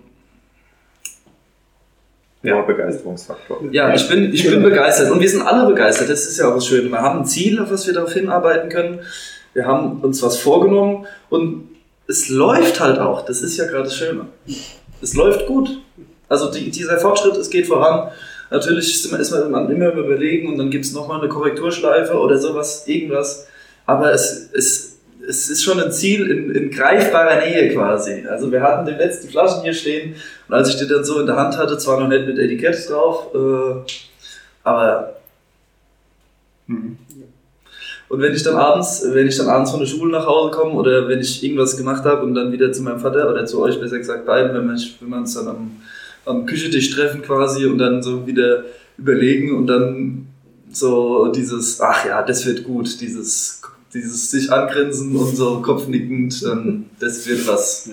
Ja, 2.43 2.61
Begeisterungsfaktor. 2.61 3.63
ja, 3.71 3.93
ich 3.95 4.07
bin, 4.07 4.31
ich 4.31 4.47
bin 4.47 4.61
begeistert 4.61 5.11
und 5.11 5.19
wir 5.19 5.29
sind 5.29 5.41
alle 5.41 5.67
begeistert. 5.67 6.09
Das 6.09 6.25
ist 6.25 6.37
ja 6.37 6.49
auch 6.49 6.55
was 6.55 6.67
Schönes. 6.67 6.91
Wir 6.91 7.01
haben 7.01 7.19
ein 7.19 7.25
Ziel, 7.25 7.59
auf 7.59 7.71
was 7.71 7.87
wir 7.87 7.93
darauf 7.93 8.13
hinarbeiten 8.13 8.69
können. 8.69 8.99
Wir 9.55 9.65
haben 9.65 10.01
uns 10.01 10.21
was 10.21 10.37
vorgenommen 10.37 11.07
und 11.29 11.69
es 12.07 12.27
läuft 12.29 12.81
halt 12.81 12.99
auch. 12.99 13.25
Das 13.25 13.41
ist 13.41 13.57
ja 13.57 13.65
gerade 13.65 13.85
das 13.85 13.95
Schöne. 13.95 14.27
Es 15.01 15.15
läuft 15.15 15.47
gut. 15.47 15.81
Also 16.27 16.51
die, 16.51 16.69
dieser 16.69 16.97
Fortschritt, 16.97 17.37
es 17.37 17.49
geht 17.49 17.65
voran. 17.65 18.11
Natürlich 18.51 18.93
ist 18.93 19.09
man, 19.11 19.21
ist 19.21 19.31
man 19.31 19.71
immer 19.71 19.91
im 19.91 19.97
Überlegen 19.97 20.51
und 20.51 20.57
dann 20.57 20.69
gibt 20.69 20.85
es 20.85 20.93
nochmal 20.93 21.19
eine 21.19 21.29
Korrekturschleife 21.29 22.19
oder 22.19 22.37
sowas, 22.37 22.85
irgendwas. 22.85 23.47
Aber 23.85 24.11
es, 24.13 24.49
es, 24.53 24.97
es 25.25 25.49
ist 25.49 25.63
schon 25.63 25.79
ein 25.79 25.91
Ziel 25.91 26.29
in, 26.29 26.51
in 26.51 26.69
greifbarer 26.69 27.39
Nähe 27.39 27.73
quasi. 27.73 28.25
Also 28.29 28.51
wir 28.51 28.61
hatten 28.61 28.85
den 28.85 28.97
letzten 28.97 29.29
Flaschen 29.29 29.63
hier 29.63 29.73
stehen 29.73 30.15
und 30.49 30.53
als 30.53 30.69
ich 30.69 30.75
die 30.75 30.87
dann 30.87 31.05
so 31.05 31.21
in 31.21 31.27
der 31.27 31.37
Hand 31.37 31.57
hatte, 31.57 31.77
zwar 31.77 31.97
noch 31.99 32.09
nicht 32.09 32.27
mit 32.27 32.37
Etikett 32.37 32.89
drauf, 32.89 33.33
äh, 33.33 33.93
aber 34.63 35.15
Mhm. 36.67 36.97
Und 38.07 38.21
wenn 38.21 38.33
ich 38.33 38.43
dann 38.43 38.55
abends, 38.55 39.03
wenn 39.11 39.27
ich 39.27 39.37
dann 39.37 39.47
abends 39.47 39.71
von 39.71 39.79
der 39.79 39.87
Schule 39.87 40.11
nach 40.11 40.27
Hause 40.27 40.51
komme 40.51 40.73
oder 40.73 41.07
wenn 41.07 41.19
ich 41.19 41.43
irgendwas 41.43 41.75
gemacht 41.75 42.03
habe 42.05 42.23
und 42.23 42.35
dann 42.35 42.51
wieder 42.51 42.71
zu 42.71 42.83
meinem 42.83 42.99
Vater 42.99 43.29
oder 43.29 43.45
zu 43.45 43.61
euch 43.61 43.79
besser 43.79 43.97
gesagt 43.97 44.25
beiden, 44.25 44.53
wenn 44.53 44.67
man, 44.67 44.79
wenn 44.99 45.09
man 45.09 45.19
uns 45.21 45.33
dann 45.33 45.47
am, 45.47 45.71
am 46.25 46.45
Küchentisch 46.45 46.91
treffen 46.91 47.21
quasi 47.23 47.65
und 47.65 47.79
dann 47.79 48.03
so 48.03 48.27
wieder 48.27 48.63
überlegen 48.97 49.55
und 49.55 49.67
dann 49.67 50.27
so 50.71 51.31
dieses, 51.31 51.81
ach 51.81 52.05
ja, 52.05 52.21
das 52.21 52.45
wird 52.45 52.63
gut, 52.63 53.01
dieses, 53.01 53.61
dieses 53.93 54.29
sich 54.29 54.51
angrinsen 54.51 55.15
und 55.15 55.35
so 55.35 55.61
kopfnickend, 55.61 56.43
dann 56.43 56.85
das 56.99 57.27
wird 57.27 57.47
was. 57.47 57.89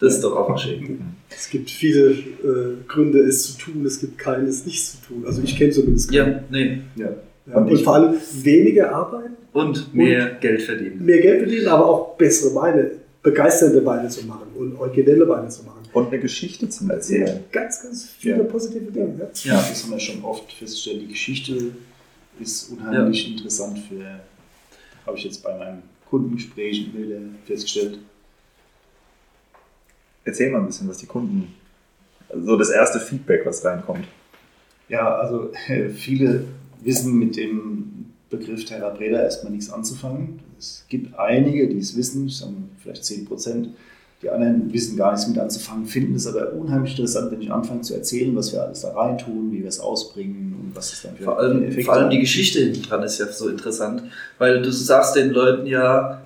Das 0.00 0.16
ist 0.16 0.24
doch 0.24 0.36
auch 0.36 0.58
schön. 0.58 1.00
Es 1.30 1.48
gibt 1.48 1.70
viele 1.70 2.10
äh, 2.10 2.76
Gründe, 2.86 3.20
es 3.20 3.44
zu 3.44 3.58
tun, 3.58 3.86
es 3.86 4.00
gibt 4.00 4.18
keine, 4.18 4.46
es 4.48 4.66
nicht 4.66 4.84
zu 4.84 4.96
tun. 5.06 5.24
Also 5.26 5.40
ich 5.42 5.56
kenne 5.56 5.70
zumindest 5.70 6.10
keine. 6.12 6.32
Ja, 6.32 6.44
nee. 6.50 6.82
Ja. 6.96 7.08
Ja, 7.46 7.56
und, 7.56 7.70
und 7.70 7.78
vor 7.78 7.94
allem 7.94 8.16
weniger 8.42 8.94
arbeiten. 8.94 9.36
Und 9.52 9.94
mehr 9.94 10.32
und 10.32 10.40
Geld 10.40 10.62
verdienen. 10.62 11.04
Mehr 11.04 11.20
Geld 11.20 11.40
verdienen, 11.40 11.68
aber 11.68 11.86
auch 11.86 12.16
bessere 12.16 12.54
Weine, 12.54 12.90
begeisternde 13.22 13.84
Weine 13.84 14.08
zu 14.08 14.26
machen 14.26 14.48
und 14.56 14.76
originelle 14.76 15.28
Weine 15.28 15.48
zu 15.48 15.64
machen. 15.64 15.82
Und 15.92 16.08
eine 16.08 16.18
Geschichte 16.18 16.68
zu 16.68 16.90
erzählen. 16.90 17.26
Ja, 17.26 17.40
ganz, 17.52 17.82
ganz 17.82 18.10
viele 18.18 18.38
ja. 18.38 18.44
positive 18.44 18.90
Dinge. 18.90 19.14
Ja. 19.18 19.54
ja, 19.54 19.56
das 19.56 19.82
haben 19.82 19.92
wir 19.92 20.00
schon 20.00 20.22
oft 20.24 20.52
festgestellt. 20.52 21.02
Die 21.02 21.08
Geschichte 21.08 21.72
ist 22.38 22.70
unheimlich 22.70 23.30
interessant 23.32 23.78
für, 23.78 24.04
habe 25.06 25.16
ich 25.16 25.24
jetzt 25.24 25.42
bei 25.42 25.56
meinen 25.56 25.82
Kundengesprächen 26.10 26.92
wieder 26.94 27.20
festgestellt. 27.46 27.98
Erzähl 30.24 30.50
mal 30.50 30.58
ein 30.58 30.66
bisschen, 30.66 30.88
was 30.88 30.98
die 30.98 31.06
Kunden, 31.06 31.54
so 32.34 32.56
das 32.56 32.70
erste 32.70 32.98
Feedback, 32.98 33.46
was 33.46 33.64
reinkommt. 33.64 34.06
Ja, 34.88 35.16
also 35.16 35.52
viele 35.94 36.44
wissen 36.86 37.18
mit 37.18 37.36
dem 37.36 38.06
Begriff 38.30 38.64
Terra 38.64 38.90
Breda 38.90 39.22
erstmal 39.22 39.52
nichts 39.52 39.70
anzufangen. 39.70 40.40
Es 40.58 40.84
gibt 40.88 41.18
einige, 41.18 41.68
die 41.68 41.78
es 41.78 41.96
wissen, 41.96 42.28
sagen 42.28 42.70
vielleicht 42.82 43.04
10 43.04 43.26
Prozent. 43.26 43.68
Die 44.22 44.30
anderen 44.30 44.72
wissen 44.72 44.96
gar 44.96 45.12
nichts 45.12 45.28
mit 45.28 45.38
anzufangen, 45.38 45.84
finden 45.84 46.14
es 46.14 46.26
aber 46.26 46.54
unheimlich 46.54 46.92
interessant, 46.92 47.30
wenn 47.30 47.42
ich 47.42 47.52
anfange 47.52 47.82
zu 47.82 47.94
erzählen, 47.94 48.34
was 48.34 48.50
wir 48.50 48.62
alles 48.62 48.80
da 48.80 48.94
reintun, 48.94 49.52
wie 49.52 49.60
wir 49.60 49.68
es 49.68 49.78
ausbringen 49.78 50.56
und 50.58 50.74
was 50.74 50.94
es 50.94 51.02
dann 51.02 51.16
für 51.16 51.24
vor 51.24 51.38
allem, 51.38 51.62
Effekte 51.62 51.84
Vor 51.84 51.94
allem 51.94 52.10
die 52.10 52.20
Geschichte 52.20 52.60
hinten 52.60 52.82
dran 52.82 53.02
ist 53.02 53.18
ja 53.18 53.26
so 53.30 53.48
interessant, 53.48 54.04
weil 54.38 54.62
du 54.62 54.72
sagst 54.72 55.16
den 55.16 55.30
Leuten 55.30 55.66
ja, 55.66 56.22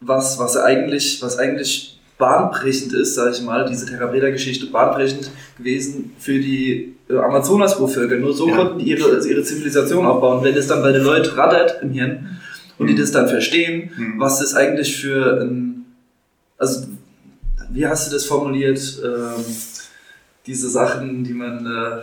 was, 0.00 0.38
was 0.38 0.56
eigentlich, 0.58 1.22
was 1.22 1.38
eigentlich 1.38 1.98
bahnbrechend 2.18 2.92
ist, 2.92 3.14
sage 3.14 3.30
ich 3.34 3.42
mal, 3.42 3.66
diese 3.66 3.86
Terrabreda-Geschichte 3.86 4.66
bahnbrechend 4.66 5.30
gewesen 5.56 6.12
für 6.18 6.38
die 6.38 6.94
äh, 7.10 7.18
Amazonas-Urvölker. 7.18 8.16
Nur 8.16 8.32
so 8.32 8.48
ja. 8.48 8.56
konnten 8.56 8.78
die 8.78 8.90
ihre, 8.90 9.10
also 9.10 9.28
ihre 9.28 9.42
Zivilisation 9.42 10.06
aufbauen. 10.06 10.44
Wenn 10.44 10.56
es 10.56 10.66
dann 10.66 10.82
bei 10.82 10.92
den 10.92 11.02
Leuten 11.02 11.34
rattert 11.34 11.82
im 11.82 11.90
Hirn 11.90 12.40
und 12.78 12.86
die 12.86 12.94
mhm. 12.94 12.98
das 12.98 13.12
dann 13.12 13.28
verstehen, 13.28 13.90
mhm. 13.96 14.20
was 14.20 14.38
das 14.38 14.54
eigentlich 14.54 14.96
für 14.96 15.40
ein, 15.40 15.86
also 16.58 16.86
wie 17.70 17.86
hast 17.86 18.08
du 18.08 18.14
das 18.14 18.26
formuliert, 18.26 18.80
ähm, 19.04 19.44
diese 20.46 20.68
Sachen, 20.68 21.24
die 21.24 21.34
man, 21.34 21.66
äh, 21.66 22.02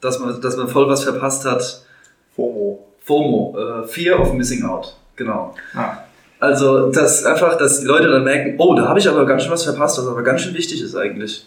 dass 0.00 0.18
man, 0.18 0.40
dass 0.40 0.56
man 0.56 0.68
voll 0.68 0.88
was 0.88 1.04
verpasst 1.04 1.44
hat. 1.44 1.84
FOMO. 2.34 2.86
FOMO, 3.04 3.56
äh, 3.58 3.86
Fear 3.86 4.20
of 4.20 4.32
Missing 4.32 4.64
Out, 4.64 4.96
genau. 5.16 5.54
Ah. 5.74 5.98
Also, 6.38 6.90
dass 6.90 7.24
einfach, 7.24 7.56
dass 7.56 7.80
die 7.80 7.86
Leute 7.86 8.08
dann 8.08 8.24
merken, 8.24 8.56
oh, 8.58 8.74
da 8.74 8.88
habe 8.88 8.98
ich 8.98 9.08
aber 9.08 9.24
ganz 9.26 9.42
schön 9.42 9.52
was 9.52 9.64
verpasst, 9.64 9.98
was 9.98 10.06
aber 10.06 10.22
ganz 10.22 10.42
schön 10.42 10.54
wichtig 10.54 10.82
ist 10.82 10.96
eigentlich. 10.96 11.46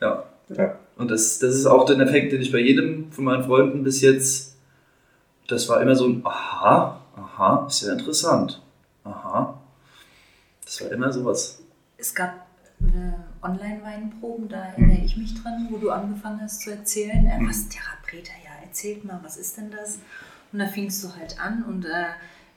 Ja. 0.00 0.24
ja. 0.48 0.74
Und 0.98 1.10
das, 1.10 1.38
das 1.38 1.54
ist 1.54 1.66
auch 1.66 1.86
der 1.86 1.98
Effekt, 2.00 2.32
den 2.32 2.42
ich 2.42 2.52
bei 2.52 2.58
jedem 2.58 3.10
von 3.12 3.24
meinen 3.24 3.44
Freunden 3.44 3.84
bis 3.84 4.00
jetzt, 4.00 4.56
das 5.46 5.68
war 5.68 5.80
immer 5.80 5.94
so 5.94 6.06
ein, 6.06 6.20
aha, 6.26 7.00
aha, 7.16 7.66
ist 7.68 7.82
ja 7.82 7.92
interessant. 7.92 8.60
Aha. 9.04 9.58
Das 10.64 10.82
war 10.82 10.90
immer 10.90 11.10
sowas. 11.12 11.62
Es 11.96 12.14
gab 12.14 12.46
äh, 12.80 13.44
Online-Weinproben, 13.46 14.48
da 14.48 14.64
erinnere 14.64 15.04
ich 15.04 15.16
mich 15.16 15.40
dran, 15.40 15.68
wo 15.70 15.78
du 15.78 15.90
angefangen 15.90 16.40
hast 16.42 16.62
zu 16.62 16.70
erzählen, 16.70 17.26
äh, 17.26 17.38
was 17.42 17.68
Therapeut, 17.68 18.28
ja, 18.44 18.66
erzählt 18.66 19.04
mal, 19.04 19.20
was 19.22 19.36
ist 19.36 19.56
denn 19.56 19.70
das? 19.70 20.00
Und 20.52 20.58
da 20.58 20.66
fingst 20.66 21.02
du 21.04 21.14
halt 21.14 21.40
an 21.40 21.62
und 21.62 21.84
äh, 21.84 22.06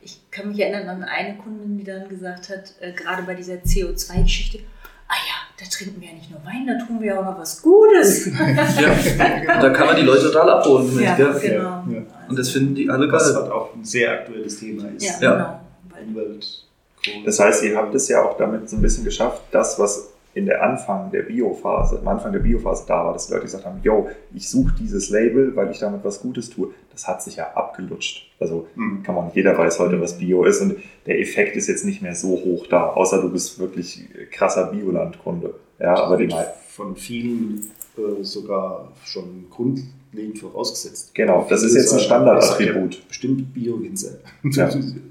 ich 0.01 0.19
kann 0.31 0.49
mich 0.49 0.59
erinnern 0.59 0.89
an 0.89 1.03
eine 1.03 1.38
Kundin, 1.38 1.77
die 1.77 1.84
dann 1.84 2.09
gesagt 2.09 2.49
hat, 2.49 2.73
äh, 2.80 2.91
gerade 2.93 3.23
bei 3.23 3.35
dieser 3.35 3.55
CO2-Geschichte, 3.55 4.59
ah 5.07 5.15
ja, 5.27 5.40
da 5.61 5.67
trinken 5.69 6.01
wir 6.01 6.07
ja 6.07 6.15
nicht 6.15 6.31
nur 6.31 6.43
Wein, 6.43 6.65
da 6.65 6.83
tun 6.83 6.99
wir 7.01 7.19
auch 7.19 7.23
noch 7.23 7.39
was 7.39 7.61
Gutes. 7.61 8.25
ja, 8.79 9.61
da 9.61 9.69
kann 9.69 9.88
man 9.88 9.95
die 9.95 10.01
Leute 10.01 10.23
total 10.23 10.49
abholen. 10.49 10.95
Mit, 10.95 11.05
ja, 11.05 11.15
gell? 11.15 11.39
genau. 11.39 11.63
Ja. 11.63 12.03
Und 12.27 12.39
das 12.39 12.49
finden 12.49 12.73
die 12.73 12.89
alle 12.89 13.07
geil. 13.07 13.19
Was 13.19 13.35
halt 13.35 13.51
auch 13.51 13.75
ein 13.75 13.85
sehr 13.85 14.11
aktuelles 14.11 14.59
Thema 14.59 14.88
ist. 14.95 15.21
Ja, 15.21 15.21
ja. 15.21 15.61
genau. 16.03 17.25
Das 17.25 17.39
heißt, 17.39 17.63
ihr 17.63 17.77
habt 17.77 17.93
es 17.93 18.07
ja 18.07 18.23
auch 18.23 18.38
damit 18.38 18.69
so 18.69 18.75
ein 18.75 18.81
bisschen 18.81 19.03
geschafft, 19.03 19.41
das, 19.51 19.77
was 19.77 20.10
in 20.34 20.45
der 20.45 20.64
Anfang 20.64 21.12
der 21.12 21.24
Biophase, 21.24 21.99
am 21.99 22.08
Anfang 22.08 22.32
der 22.32 22.40
Biophase 22.40 22.86
da 22.88 23.06
war, 23.06 23.14
dass 23.14 23.30
Leute 23.30 23.44
gesagt 23.44 23.66
haben, 23.66 23.80
yo, 23.84 24.10
ich 24.34 24.49
suche 24.49 24.74
dieses 24.80 25.10
Label, 25.10 25.56
weil 25.56 25.72
ich 25.72 25.80
damit 25.80 26.03
was 26.03 26.22
Gutes 26.22 26.49
tue. 26.49 26.70
Das 26.91 27.08
hat 27.08 27.22
sich 27.22 27.38
ja 27.38 27.52
abgelutscht. 27.53 28.30
Also 28.40 28.68
mhm. 28.76 29.03
kann 29.03 29.16
man, 29.16 29.32
jeder 29.34 29.58
weiß 29.58 29.80
heute, 29.80 29.99
was 29.99 30.18
Bio 30.18 30.45
ist 30.45 30.62
und 30.62 30.78
der 31.06 31.20
Effekt 31.20 31.56
ist 31.58 31.68
jetzt 31.68 31.86
nicht 31.86 32.02
mehr 32.02 32.16
so 32.16 32.30
hoch 32.30 32.68
da, 32.68 32.88
außer 32.88 33.22
du 33.22 33.30
bist 33.30 33.60
wirklich 33.60 34.08
krasser 34.32 34.68
Biolandkunde. 34.68 35.53
Ja, 35.80 35.95
aber 35.95 36.18
die 36.18 36.30
von 36.70 36.95
vielen 36.95 37.72
äh, 37.98 38.24
sogar 38.24 38.91
schon 39.03 39.45
grundlegend 39.49 40.40
vorausgesetzt. 40.40 41.14
Genau, 41.14 41.45
das 41.49 41.64
ist 41.64 41.76
jetzt 41.76 41.91
ein 41.91 41.99
Standardattribut. 41.99 43.08
Bestimmt 43.08 43.53
Bio-Winzer. 43.53 44.20
Ja. 44.44 44.70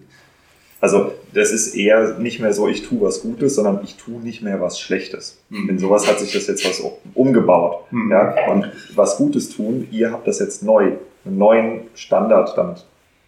Also 0.81 1.13
das 1.35 1.53
ist 1.53 1.75
eher 1.75 2.19
nicht 2.19 2.41
mehr 2.41 2.53
so, 2.53 2.67
ich 2.67 2.87
tue 2.87 3.03
was 3.03 3.21
Gutes, 3.21 3.55
sondern 3.55 3.81
ich 3.85 3.97
tue 3.97 4.19
nicht 4.21 4.43
mehr 4.43 4.61
was 4.61 4.81
Schlechtes. 4.81 5.39
Mhm. 5.51 5.69
In 5.69 5.79
sowas 5.79 6.09
hat 6.09 6.19
sich 6.19 6.33
das 6.33 6.47
jetzt 6.47 6.65
was 6.65 6.83
umgebaut. 7.15 7.85
Mhm. 7.91 8.11
Ja? 8.11 8.35
Und 8.51 8.73
was 8.95 9.17
Gutes 9.17 9.51
tun, 9.51 9.87
ihr 9.91 10.11
habt 10.11 10.27
das 10.27 10.39
jetzt 10.39 10.63
neu, 10.63 10.93
einen 11.25 11.39
neuen 11.39 11.83
Standard, 11.95 12.57
damit 12.57 12.85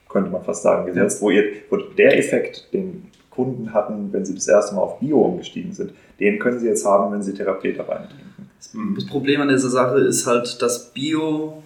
könnte 0.09 0.31
man 0.31 0.43
fast 0.45 0.63
sagen, 0.63 0.87
gesetzt, 0.87 1.21
ja. 1.21 1.27
wo, 1.27 1.31
ihr, 1.31 1.45
wo 1.71 1.77
der 1.77 2.19
Effekt, 2.19 2.73
den 2.73 3.11
Kunden 3.31 3.73
hatten, 3.73 4.13
wenn 4.13 4.25
sie 4.25 4.35
das 4.35 4.47
erste 4.47 4.75
Mal 4.75 4.83
auf 4.83 5.01
Bio 5.01 5.23
umgestiegen 5.23 5.73
sind, 5.73 5.93
den 6.21 6.39
können 6.39 6.59
sie 6.59 6.67
jetzt 6.67 6.85
haben, 6.85 7.13
wenn 7.13 7.23
sie 7.23 7.33
Therapie 7.33 7.73
da 7.73 7.85
reintrinken. 7.85 8.51
Das 8.95 9.07
Problem 9.07 9.41
an 9.41 9.49
dieser 9.49 9.71
Sache 9.71 10.01
ist 10.01 10.27
halt, 10.27 10.61
dass 10.61 10.93
Bio 10.93 11.63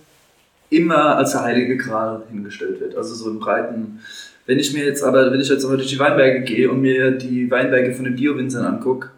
immer 0.70 1.16
als 1.16 1.32
der 1.32 1.42
heilige 1.42 1.76
Gral 1.76 2.22
hingestellt 2.30 2.80
wird. 2.80 2.96
Also 2.96 3.14
so 3.14 3.30
im 3.30 3.38
breiten 3.38 4.00
wenn 4.46 4.58
ich 4.58 4.72
mir 4.72 4.84
jetzt 4.84 5.02
aber, 5.02 5.32
wenn 5.32 5.40
ich 5.40 5.48
jetzt 5.48 5.64
aber 5.64 5.76
durch 5.76 5.88
die 5.88 5.98
Weinberge 5.98 6.42
gehe 6.42 6.70
und 6.70 6.80
mir 6.80 7.10
die 7.10 7.50
Weinberge 7.50 7.92
von 7.92 8.04
den 8.04 8.16
Bio-Winzern 8.16 8.64
angucke, 8.64 9.10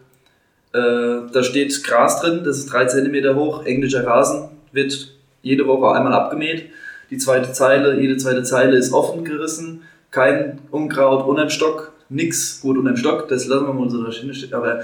äh, 0.73 1.31
da 1.31 1.43
steht 1.43 1.83
Gras 1.83 2.21
drin, 2.21 2.41
das 2.43 2.57
ist 2.57 2.71
drei 2.71 2.85
Zentimeter 2.85 3.35
hoch, 3.35 3.65
englischer 3.65 4.05
Rasen, 4.05 4.49
wird 4.71 5.11
jede 5.41 5.67
Woche 5.67 5.95
einmal 5.95 6.13
abgemäht. 6.13 6.69
Die 7.09 7.17
zweite 7.17 7.51
Zeile, 7.53 7.99
jede 7.99 8.17
zweite 8.17 8.43
Zeile 8.43 8.77
ist 8.77 8.93
offen 8.93 9.23
gerissen, 9.23 9.81
kein 10.11 10.59
Unkraut 10.71 11.27
unterm 11.27 11.49
Stock, 11.49 11.93
nix 12.09 12.61
gut 12.61 12.77
unterm 12.77 12.97
Stock, 12.97 13.27
das 13.27 13.47
lassen 13.47 13.67
wir 13.67 13.73
mal 13.73 13.89
so 13.89 14.03
da 14.03 14.11
stehen, 14.11 14.53
aber 14.53 14.81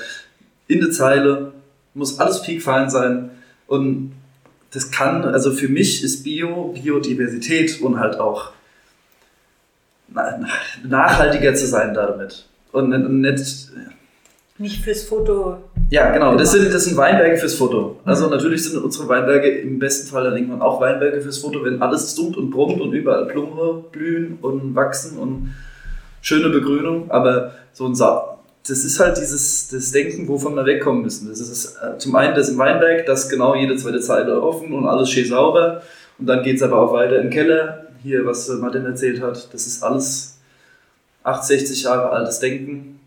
in 0.68 0.80
der 0.80 0.92
Zeile 0.92 1.54
muss 1.94 2.20
alles 2.20 2.42
piekfein 2.42 2.90
sein 2.90 3.32
und 3.68 4.12
das 4.72 4.92
kann, 4.92 5.24
also 5.24 5.52
für 5.52 5.70
mich 5.70 6.04
ist 6.04 6.24
Bio, 6.24 6.74
Biodiversität 6.74 7.80
und 7.82 8.00
halt 8.00 8.20
auch 8.20 8.52
nachhaltiger 10.84 11.54
zu 11.54 11.68
sein 11.68 11.94
damit. 11.94 12.46
Und 12.72 12.90
nicht. 13.22 13.70
Nicht 14.58 14.84
fürs 14.84 15.04
Foto. 15.04 15.58
Ja, 15.90 16.12
genau. 16.12 16.36
Das 16.38 16.54
sind, 16.54 16.74
das 16.74 16.86
sind 16.86 16.96
Weinberge 16.96 17.38
fürs 17.38 17.56
Foto. 17.56 18.00
Also 18.06 18.30
natürlich 18.30 18.64
sind 18.64 18.82
unsere 18.82 19.08
Weinberge 19.10 19.50
im 19.50 19.80
besten 19.80 20.08
Fall 20.08 20.24
dann 20.24 20.36
irgendwann 20.36 20.62
auch 20.62 20.80
Weinberge 20.80 21.20
fürs 21.22 21.40
Foto, 21.40 21.64
wenn 21.64 21.82
alles 21.82 22.16
summt 22.16 22.38
und 22.38 22.52
brummt 22.52 22.80
und 22.80 22.94
überall 22.94 23.26
Blumen 23.26 23.84
blühen 23.92 24.38
und 24.42 24.74
wachsen 24.74 25.18
und 25.18 25.54
schöne 26.22 26.50
Begrünung. 26.50 27.12
Aber 27.12 27.52
so 27.74 27.86
ein 27.86 27.96
Sa 27.96 28.36
das 28.68 28.84
ist 28.84 29.00
halt 29.00 29.18
dieses 29.18 29.68
das 29.68 29.92
Denken, 29.92 30.28
wovon 30.28 30.56
wir 30.56 30.66
wegkommen 30.66 31.04
müssen. 31.04 31.30
Das 31.30 31.40
ist 31.40 31.76
äh, 31.76 31.98
zum 31.98 32.16
einen 32.16 32.34
das 32.36 32.50
im 32.50 32.58
Weinberg, 32.58 33.06
das 33.06 33.30
genau 33.30 33.56
jede 33.56 33.76
zweite 33.76 34.00
Zeile 34.00 34.42
offen 34.42 34.74
und 34.74 34.88
alles 34.88 35.10
schön 35.10 35.28
sauber. 35.28 35.84
Und 36.18 36.28
dann 36.28 36.44
geht 36.44 36.56
es 36.56 36.64
aber 36.64 36.80
auch 36.80 36.94
weiter 36.94 37.20
im 37.22 37.30
Keller 37.30 37.85
hier, 38.06 38.26
was 38.26 38.48
Martin 38.60 38.86
erzählt 38.86 39.19
hat, 39.19 39.52
das 39.52 39.68
ist 39.68 39.84
alles 39.84 40.38
8, 41.23 41.44
60 41.44 41.84
Jahre 41.84 42.10
altes 42.11 42.40
Denken. 42.40 42.99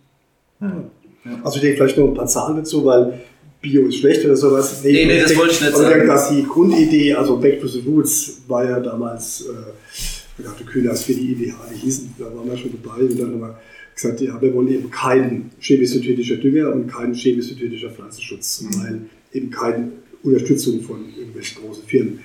Hm. 0.59 0.91
Also 1.45 1.57
ich 1.57 1.63
denke 1.63 1.77
vielleicht 1.77 1.99
noch 1.99 2.09
ein 2.09 2.15
paar 2.15 2.27
Zahlen 2.27 2.57
dazu, 2.57 2.85
weil 2.85 3.21
Bio 3.61 3.87
ist 3.87 3.99
schlecht 3.99 4.25
oder 4.25 4.37
sowas. 4.37 4.83
Nee, 4.83 4.93
nee, 4.93 5.07
nee 5.07 5.21
das 5.21 5.37
wollte 5.37 5.55
ich 5.55 5.61
nicht 5.61 5.77
sagen. 5.77 5.91
Denke, 5.91 6.07
dass 6.07 6.31
die 6.31 6.43
Grundidee, 6.43 7.15
also 7.15 7.37
Back 7.37 7.61
to 7.61 7.69
the 7.69 7.81
Roots, 7.87 8.43
war 8.49 8.65
ja 8.65 8.81
damals, 8.81 9.43
äh, 9.43 10.39
ich 10.39 10.45
dachte 10.45 10.65
für 10.65 11.13
die 11.13 11.33
Idee, 11.33 11.55
die 11.73 11.77
hießen, 11.77 12.15
da 12.19 12.25
waren 12.25 12.49
wir 12.49 12.57
schon 12.57 12.73
dabei 12.83 13.03
und 13.03 13.19
dann 13.19 13.33
haben 13.33 13.41
wir 13.41 13.59
gesagt, 13.95 14.21
ja, 14.21 14.41
wir 14.41 14.55
wollen 14.55 14.69
eben 14.69 14.91
keinen 14.91 15.51
chemisch-synthetischer 15.61 16.37
Dünger 16.37 16.73
und 16.73 16.89
keinen 16.89 17.15
chemisch-synthetischer 17.15 17.91
Pflanzenschutz, 17.91 18.63
mhm. 18.63 18.83
weil 18.83 19.01
eben 19.33 19.51
keine 19.51 19.93
Unterstützung 20.23 20.81
von 20.83 21.05
irgendwelchen 21.17 21.63
großen 21.63 21.85
Firmen. 21.85 22.21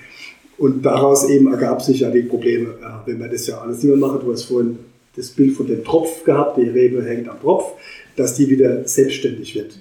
Und 0.56 0.82
daraus 0.82 1.28
eben 1.28 1.52
ergab 1.52 1.82
sich 1.82 2.00
ja 2.00 2.10
die 2.10 2.22
Probleme, 2.22 2.74
wenn 3.06 3.18
wir 3.18 3.28
das 3.28 3.46
ja 3.46 3.58
alles 3.58 3.82
nicht 3.82 3.86
mehr 3.86 3.96
machen. 3.96 4.20
Du 4.24 4.32
hast 4.32 4.44
vorhin 4.44 4.78
das 5.16 5.30
Bild 5.30 5.56
von 5.56 5.66
dem 5.66 5.84
Tropf 5.84 6.24
gehabt, 6.24 6.58
die 6.58 6.68
Rebe 6.68 7.02
hängt 7.04 7.28
am 7.28 7.40
Tropf, 7.40 7.72
dass 8.16 8.34
die 8.34 8.48
wieder 8.48 8.86
selbstständig 8.86 9.54
wird. 9.54 9.78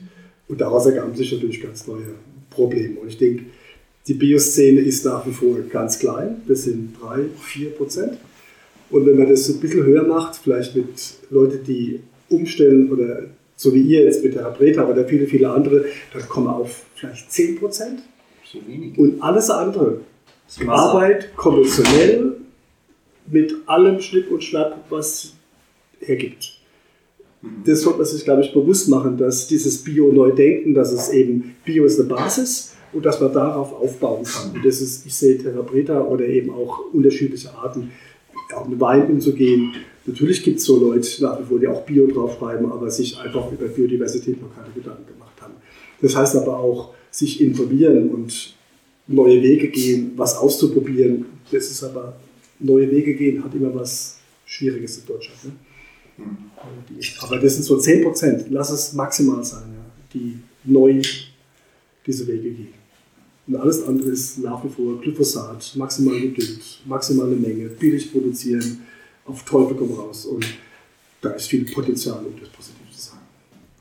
Und 0.47 0.61
daraus 0.61 0.85
ergaben 0.85 1.15
sich 1.15 1.31
natürlich 1.31 1.61
ganz 1.61 1.87
neue 1.87 2.15
Probleme. 2.49 2.99
Und 2.99 3.07
ich 3.07 3.17
denke, 3.17 3.45
die 4.07 4.13
Bioszene 4.15 4.81
ist 4.81 5.05
nach 5.05 5.25
wie 5.25 5.31
vor 5.31 5.57
ganz 5.69 5.99
klein, 5.99 6.41
das 6.47 6.63
sind 6.63 6.95
3, 7.01 7.25
4 7.39 7.69
Prozent. 7.71 8.17
Und 8.89 9.05
wenn 9.05 9.17
man 9.17 9.29
das 9.29 9.49
ein 9.49 9.59
bisschen 9.59 9.85
höher 9.85 10.03
macht, 10.03 10.35
vielleicht 10.35 10.75
mit 10.75 11.15
Leuten, 11.29 11.63
die 11.63 12.01
umstellen 12.29 12.91
oder 12.91 13.23
so 13.55 13.73
wie 13.73 13.81
ihr 13.81 14.03
jetzt 14.03 14.23
mit 14.23 14.35
der 14.35 14.51
Breta 14.51 14.87
oder 14.87 15.05
viele, 15.05 15.25
viele 15.25 15.49
andere, 15.49 15.85
dann 16.11 16.27
kommen 16.27 16.47
wir 16.47 16.55
auf 16.55 16.83
vielleicht 16.95 17.31
10 17.31 17.59
Prozent. 17.59 17.99
So 18.43 18.59
wenig. 18.67 18.97
Und 18.97 19.21
alles 19.21 19.49
andere. 19.49 20.01
Arbeit 20.67 21.35
konventionell 21.35 22.37
mit 23.27 23.53
allem 23.65 23.99
Schnipp 23.99 24.31
und 24.31 24.43
Schnapp, 24.43 24.85
was 24.89 25.33
hergibt. 25.99 26.59
Das 27.65 27.81
sollte 27.81 27.99
man 27.99 28.07
sich, 28.07 28.23
glaube 28.23 28.41
ich, 28.41 28.53
bewusst 28.53 28.87
machen, 28.87 29.17
dass 29.17 29.47
dieses 29.47 29.83
Bio-Neu-Denken, 29.83 30.73
dass 30.73 30.93
es 30.93 31.09
eben 31.09 31.55
Bio 31.65 31.85
ist 31.85 31.99
eine 31.99 32.07
Basis 32.07 32.75
und 32.93 33.05
dass 33.05 33.19
man 33.19 33.33
darauf 33.33 33.73
aufbauen 33.73 34.23
kann. 34.23 34.51
Und 34.53 34.65
das 34.65 34.79
ist, 34.79 35.05
ich 35.05 35.13
sehe 35.13 35.37
Terra 35.37 36.01
oder 36.01 36.25
eben 36.25 36.51
auch 36.51 36.93
unterschiedliche 36.93 37.53
Arten, 37.53 37.91
auch 38.55 38.67
mit 38.67 38.79
Wein 38.79 39.07
umzugehen. 39.07 39.73
Natürlich 40.05 40.43
gibt 40.43 40.59
es 40.59 40.65
so 40.65 40.79
Leute 40.79 41.21
nach 41.21 41.39
wie 41.39 41.43
vor, 41.43 41.59
die 41.59 41.67
auch 41.67 41.81
Bio 41.85 42.07
draufschreiben, 42.07 42.71
aber 42.71 42.89
sich 42.89 43.17
einfach 43.19 43.51
über 43.51 43.67
Biodiversität 43.67 44.41
noch 44.41 44.55
keine 44.55 44.69
Gedanken 44.73 45.05
gemacht 45.07 45.41
haben. 45.41 45.53
Das 46.01 46.15
heißt 46.15 46.35
aber 46.35 46.57
auch, 46.59 46.93
sich 47.09 47.41
informieren 47.41 48.09
und 48.09 48.55
neue 49.07 49.41
Wege 49.41 49.69
gehen, 49.69 50.13
was 50.15 50.35
auszuprobieren. 50.35 51.25
Das 51.51 51.69
ist 51.69 51.84
aber, 51.84 52.17
neue 52.59 52.89
Wege 52.89 53.13
gehen 53.15 53.43
hat 53.43 53.53
immer 53.53 53.73
was 53.73 54.17
Schwieriges 54.45 54.99
in 54.99 55.05
Deutschland. 55.05 55.45
Ne? 55.45 55.51
Aber 57.21 57.39
das 57.39 57.55
sind 57.55 57.63
so 57.63 57.77
10 57.77 58.03
Prozent, 58.03 58.45
lass 58.49 58.69
es 58.69 58.93
maximal 58.93 59.43
sein, 59.43 59.63
ja, 59.73 59.85
die 60.13 60.38
neu 60.63 61.01
diese 62.05 62.27
Wege 62.27 62.51
gehen. 62.51 62.73
Und 63.47 63.55
alles 63.57 63.84
andere 63.84 64.09
ist 64.09 64.39
nach 64.39 64.63
wie 64.63 64.69
vor 64.69 65.01
Glyphosat, 65.01 65.73
maximal 65.75 66.19
gedüngt, 66.19 66.81
maximale 66.85 67.35
Menge, 67.35 67.67
billig 67.67 68.11
produzieren, 68.11 68.84
auf 69.25 69.43
Teufel 69.43 69.75
komm 69.75 69.91
raus. 69.93 70.25
Und 70.25 70.45
da 71.21 71.31
ist 71.31 71.47
viel 71.47 71.65
Potenzial, 71.65 72.19
um 72.25 72.39
das 72.39 72.49
positiv 72.49 72.89
zu 72.91 73.01
sagen. 73.09 73.21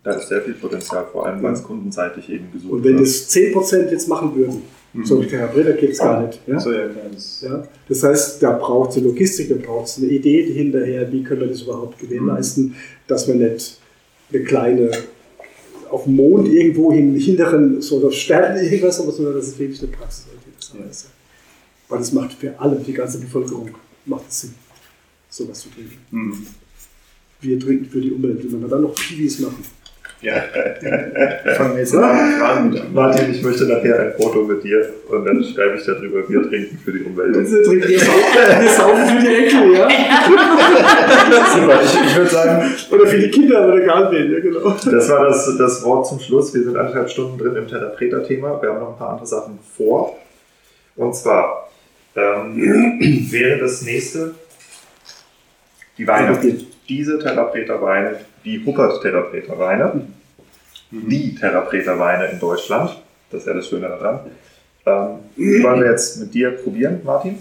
Da 0.03 0.12
ist 0.12 0.28
sehr 0.28 0.43
viel 0.43 0.55
Potenzial, 0.55 1.07
vor 1.12 1.27
allem 1.27 1.43
weil 1.43 1.53
es 1.53 1.62
kundenseitig 1.62 2.28
eben 2.28 2.51
gesucht 2.53 2.73
Und 2.73 2.85
wenn 2.85 2.94
wird. 2.94 3.07
das 3.07 3.31
10% 3.31 3.90
jetzt 3.90 4.09
machen 4.09 4.35
würden, 4.35 4.62
so 5.05 5.23
wie 5.23 5.27
der 5.27 5.40
Herr 5.40 5.48
Breder 5.48 5.73
geht 5.73 5.90
es 5.90 5.98
gar 5.98 6.27
nicht. 6.27 6.40
Ja? 6.47 6.60
So, 6.60 6.73
ja. 6.73 6.89
Das, 7.12 7.40
Ja, 7.40 7.66
das 7.89 8.02
heißt, 8.02 8.43
da 8.43 8.52
braucht 8.52 8.90
es 8.90 8.97
eine 8.98 9.06
Logistik, 9.06 9.48
da 9.48 9.55
braucht 9.55 9.89
es 9.89 9.98
eine 9.98 10.06
Idee 10.06 10.52
hinterher, 10.52 11.10
wie 11.10 11.23
können 11.23 11.40
wir 11.40 11.48
das 11.48 11.62
überhaupt 11.62 11.98
gewährleisten, 11.98 12.74
dass 13.06 13.27
wir 13.27 13.35
nicht 13.35 13.78
eine 14.31 14.44
kleine 14.44 14.90
auf 15.90 16.05
dem 16.05 16.16
Mond 16.16 16.48
irgendwo 16.48 16.90
im 16.90 17.14
hinteren 17.16 17.82
so 17.82 18.06
auf 18.06 18.14
Sternen 18.14 18.64
irgendwas 18.64 18.98
haben, 18.98 19.12
sondern 19.12 19.35
dass 19.35 19.48
es 19.48 19.59
wirklich 19.59 19.82
eine 19.82 19.93
praxisorientiert 19.93 20.90
ist. 20.90 21.10
Weil 21.89 21.98
das 21.98 22.12
macht 22.12 22.32
für 22.32 22.59
alle, 22.59 22.77
die 22.77 22.93
ganze 22.93 23.19
Bevölkerung, 23.19 23.70
macht 24.06 24.24
es 24.31 24.40
Sinn, 24.40 24.55
sowas 25.28 25.60
zu 25.60 25.69
trinken. 25.70 25.98
hm. 26.10 26.47
Wir 27.43 27.59
trinken 27.59 27.86
für 27.86 28.01
die 28.01 28.12
Umwelt. 28.12 28.51
Wenn 28.51 28.62
wir 28.62 28.69
dann 28.69 28.82
noch 28.82 28.94
Piwis 28.94 29.40
machen, 29.40 29.64
Ja. 30.23 30.35
Fangen 31.57 31.74
wir 31.74 31.81
jetzt 31.81 31.97
an. 31.97 32.39
Fragen 32.39 32.70
mit 32.70 32.81
an. 32.81 32.94
Martin, 32.94 33.32
ich 33.32 33.43
möchte 33.43 33.65
nachher 33.65 33.99
ein 33.99 34.12
Foto 34.16 34.44
mit 34.44 34.62
dir 34.62 34.89
und 35.09 35.24
dann 35.24 35.43
schreibe 35.43 35.77
ich 35.77 35.85
darüber, 35.85 36.28
wir 36.28 36.49
trinken 36.49 36.78
für 36.78 36.93
die 36.93 37.03
Umwelt. 37.03 37.35
wir 37.35 37.62
trinken 37.65 37.89
wir 37.89 38.69
saufen, 38.69 39.07
für 39.07 39.20
die 39.20 39.35
Enkel, 39.35 39.74
ja? 39.74 39.89
Super, 41.53 41.81
ich, 41.82 42.07
ich 42.07 42.16
würde 42.16 42.31
sagen, 42.31 42.73
Oder 42.90 43.07
für 43.07 43.19
die 43.19 43.31
Kinder, 43.31 43.66
oder 43.66 43.82
egal 43.82 44.12
wen, 44.12 44.32
ja 44.32 44.40
genau. 44.40 44.70
das 44.70 45.09
war 45.11 45.24
das, 45.24 45.57
das 45.59 45.85
Wort 45.85 46.07
zum 46.07 46.20
Schluss. 46.20 46.55
Wir 46.55 46.62
sind 46.62 46.77
anderthalb 46.77 47.11
Stunden 47.11 47.36
drin 47.36 47.57
im 47.57 47.66
Therapreta-Thema. 47.66 48.62
Wir 48.62 48.70
haben 48.70 48.78
noch 48.78 48.90
ein 48.90 48.99
paar 48.99 49.11
andere 49.11 49.27
Sachen 49.27 49.59
vor. 49.77 50.16
Und 50.94 51.16
zwar 51.16 51.69
ähm, 52.15 52.57
wäre 53.31 53.59
das 53.59 53.82
nächste 53.82 54.35
die 55.99 56.07
Weine. 56.07 56.39
Diese 56.89 57.19
Therapreta-Weine, 57.19 58.20
die 58.44 58.64
Huppert-Therapreta-Weine, 58.64 60.09
die 60.90 61.35
Therapreta-Weine 61.35 62.27
in 62.27 62.39
Deutschland. 62.39 63.01
Das 63.31 63.40
ist 63.43 63.47
ja 63.47 63.55
das 63.55 63.69
Schöne 63.69 63.89
daran. 63.89 64.20
Ähm, 64.85 65.19
die 65.36 65.62
wollen 65.62 65.81
wir 65.81 65.90
jetzt 65.90 66.19
mit 66.20 66.35
dir 66.35 66.51
probieren, 66.51 67.01
Martin. 67.05 67.39